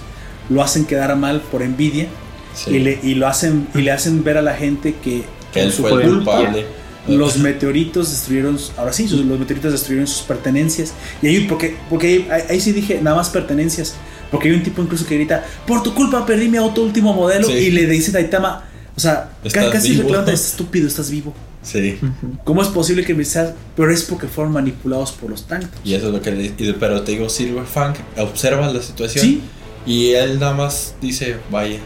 lo 0.49 0.63
hacen 0.63 0.85
quedar 0.85 1.15
mal 1.17 1.41
por 1.41 1.63
envidia 1.63 2.07
Sí, 2.55 2.71
y, 2.71 2.79
le, 2.81 2.99
y 3.03 3.15
lo 3.15 3.29
hacen, 3.29 3.69
y 3.75 3.83
le 3.83 3.93
hacen 3.93 4.25
ver 4.25 4.37
a 4.39 4.43
la 4.43 4.55
gente 4.55 4.95
que, 5.03 5.23
que 5.53 5.61
él 5.63 5.73
su 5.73 5.83
fue 5.83 6.03
el 6.03 6.09
culpa 6.09 6.37
culpable. 6.39 6.67
los 7.07 7.37
meteoritos 7.39 8.11
destruyeron, 8.11 8.59
ahora 8.77 8.93
sí, 8.93 9.07
sus- 9.07 9.25
los 9.25 9.39
meteoritos 9.39 9.71
destruyeron 9.73 10.07
sus 10.09 10.23
pertenencias. 10.23 10.93
Y 11.23 11.29
ahí, 11.29 11.47
porque, 11.49 11.77
porque 11.89 12.27
ahí, 12.49 12.61
sí 12.61 12.73
dije, 12.73 13.01
nada 13.01 13.17
más 13.17 13.29
pertenencias. 13.31 13.95
Porque 14.31 14.49
hay 14.49 14.55
un 14.57 14.63
tipo 14.63 14.83
incluso 14.83 15.07
que 15.07 15.15
grita, 15.15 15.45
por 15.67 15.83
tu 15.83 15.95
culpa 15.95 16.27
perdí 16.27 16.49
mi 16.49 16.57
auto 16.59 16.83
último 16.83 17.15
modelo. 17.15 17.47
Sí. 17.47 17.53
Y 17.55 17.71
le 17.71 17.87
dice 17.87 18.11
Taitama, 18.13 18.65
o 18.97 19.01
sea, 19.01 19.31
casi 19.53 19.91
vivo. 19.91 20.03
reclamando, 20.03 20.33
estás 20.33 20.49
estúpido, 20.51 20.87
estás 20.89 21.11
vivo. 21.11 21.33
Sí. 21.63 21.99
¿Cómo 22.45 22.63
es 22.63 22.69
posible 22.69 23.05
que 23.05 23.15
me 23.15 23.25
seas? 23.25 23.53
Pero 23.77 23.93
es 23.93 24.03
porque 24.03 24.27
fueron 24.27 24.53
manipulados 24.53 25.13
por 25.13 25.31
los 25.31 25.47
tanques. 25.47 25.71
Y 25.85 25.95
eso 25.95 26.09
es 26.09 26.13
lo 26.13 26.21
que 26.23 26.31
le 26.33 26.45
y- 26.47 26.77
Pero 26.79 27.03
te 27.03 27.13
digo, 27.13 27.29
Silverfang 27.29 27.95
observa 28.19 28.71
la 28.73 28.83
situación 28.83 29.25
Sí, 29.25 29.41
y 29.87 30.11
él 30.13 30.39
nada 30.39 30.55
más 30.55 30.95
dice, 31.01 31.37
vaya. 31.51 31.79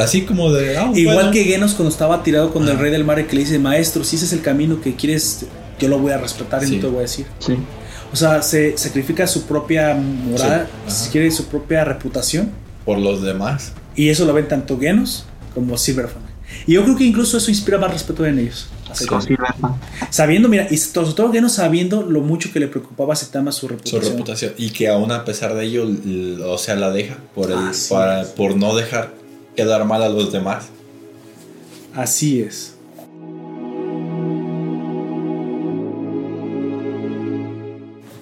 Así 0.00 0.22
como 0.22 0.52
de. 0.52 0.76
ah, 0.76 0.90
Igual 0.94 1.14
bueno. 1.16 1.30
que 1.30 1.44
Genos 1.44 1.74
cuando 1.74 1.90
estaba 1.90 2.22
tirado 2.22 2.52
con 2.52 2.68
el 2.68 2.78
rey 2.78 2.90
del 2.90 3.04
mar 3.04 3.18
y 3.20 3.24
que 3.24 3.34
le 3.36 3.42
dice, 3.42 3.58
maestro, 3.58 4.02
si 4.02 4.16
ese 4.16 4.24
es 4.24 4.32
el 4.32 4.40
camino 4.42 4.80
que 4.80 4.96
quieres, 4.96 5.46
yo 5.78 5.88
lo 5.88 5.98
voy 5.98 6.10
a 6.12 6.18
respetar 6.18 6.62
y 6.64 6.66
Sí. 6.66 6.74
no 6.76 6.80
te 6.80 6.86
voy 6.88 6.98
a 6.98 7.02
decir. 7.02 7.26
Sí. 7.38 7.56
O 8.12 8.16
sea, 8.16 8.42
se 8.42 8.76
sacrifica 8.76 9.26
su 9.26 9.42
propia 9.44 9.94
moral, 9.94 10.66
Sí, 10.88 11.04
si 11.04 11.10
quiere, 11.10 11.30
su 11.30 11.46
propia 11.46 11.84
reputación. 11.84 12.50
Por 12.84 12.98
los 12.98 13.22
demás. 13.22 13.72
Y 13.96 14.08
eso 14.08 14.24
lo 14.24 14.32
ven 14.32 14.48
tanto 14.48 14.78
Genos 14.78 15.24
como 15.54 15.76
Silverfang. 15.78 16.22
Y 16.66 16.74
yo 16.74 16.82
creo 16.84 16.96
que 16.96 17.04
incluso 17.04 17.38
eso 17.38 17.50
inspira 17.50 17.78
más 17.78 17.92
respeto 17.92 18.26
en 18.26 18.38
ellos. 18.40 18.66
Sabiendo, 20.10 20.48
mira, 20.48 20.66
y 20.70 20.76
sobre 20.76 21.12
todo 21.12 21.32
Genos 21.32 21.52
sabiendo 21.52 22.02
lo 22.02 22.20
mucho 22.20 22.52
que 22.52 22.60
le 22.60 22.68
preocupaba 22.68 23.12
a 23.12 23.16
Saitama 23.16 23.52
su 23.52 23.66
Su 23.84 24.00
reputación. 24.00 24.52
Y 24.58 24.70
que 24.70 24.88
aún 24.88 25.10
a 25.12 25.24
pesar 25.24 25.54
de 25.54 25.64
ello, 25.64 25.86
o 26.46 26.58
sea, 26.58 26.76
la 26.76 26.90
deja. 26.90 27.16
Por, 27.34 27.50
el, 27.50 27.58
para- 27.88 28.24
por 28.34 28.56
no 28.56 28.74
dejar 28.76 29.12
quedar 29.56 29.84
mal 29.84 30.02
a 30.02 30.08
los 30.08 30.32
demás. 30.32 30.66
Así 31.94 32.40
es. 32.40 32.74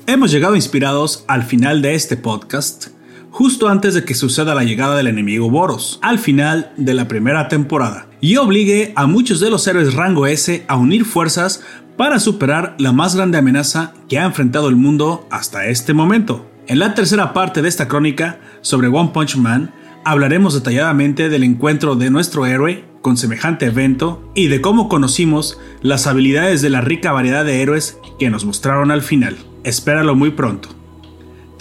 Hemos 0.07 0.31
llegado 0.31 0.57
inspirados 0.57 1.25
al 1.27 1.45
final 1.45 1.81
de 1.81 1.95
este 1.95 2.17
podcast, 2.17 2.89
justo 3.33 3.69
antes 3.69 3.95
de 3.95 4.05
que 4.05 4.15
suceda 4.15 4.55
la 4.55 4.63
llegada 4.63 4.95
del 4.95 5.09
enemigo 5.09 5.51
Boros, 5.51 5.99
al 6.03 6.19
final 6.19 6.73
de 6.77 6.95
la 6.95 7.09
primera 7.09 7.49
temporada, 7.49 8.07
y 8.21 8.37
obligue 8.37 8.93
a 8.95 9.07
muchos 9.07 9.41
de 9.41 9.51
los 9.51 9.67
héroes 9.67 9.95
rango 9.95 10.27
S 10.27 10.65
a 10.69 10.77
unir 10.77 11.05
fuerzas 11.05 11.63
para 11.97 12.21
superar 12.21 12.77
la 12.79 12.93
más 12.93 13.17
grande 13.17 13.39
amenaza 13.39 13.95
que 14.09 14.19
ha 14.19 14.25
enfrentado 14.25 14.69
el 14.69 14.77
mundo 14.77 15.27
hasta 15.31 15.67
este 15.67 15.95
momento. 15.95 16.47
En 16.67 16.79
la 16.79 16.95
tercera 16.95 17.33
parte 17.33 17.63
de 17.63 17.69
esta 17.69 17.89
crónica 17.89 18.39
sobre 18.61 18.89
One 18.89 19.11
Punch 19.13 19.37
Man, 19.37 19.73
hablaremos 20.05 20.55
detalladamente 20.55 21.29
del 21.29 21.43
encuentro 21.43 21.97
de 21.97 22.11
nuestro 22.11 22.47
héroe 22.47 22.85
con 23.01 23.17
semejante 23.17 23.67
evento 23.67 24.31
y 24.35 24.49
de 24.49 24.61
cómo 24.61 24.89
conocimos 24.89 25.59
las 25.81 26.07
habilidades 26.07 26.63
de 26.63 26.71
la 26.71 26.83
rica 26.83 27.13
variedad 27.13 27.45
de 27.45 27.63
héroes 27.63 27.99
que 28.19 28.31
nos 28.31 28.45
mostraron 28.45 28.91
al 28.91 29.03
final. 29.03 29.37
Espéralo 29.65 30.15
muy 30.15 30.31
pronto. 30.31 30.82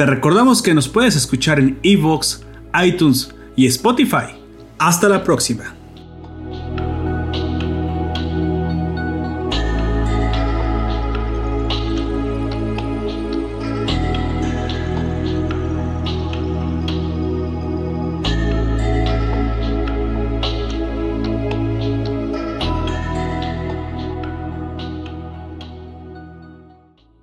Te 0.01 0.07
recordamos 0.07 0.63
que 0.63 0.73
nos 0.73 0.89
puedes 0.89 1.15
escuchar 1.15 1.59
en 1.59 1.77
Evox, 1.83 2.41
iTunes 2.83 3.35
y 3.55 3.67
Spotify. 3.67 4.33
Hasta 4.79 5.07
la 5.07 5.23
próxima. 5.23 5.75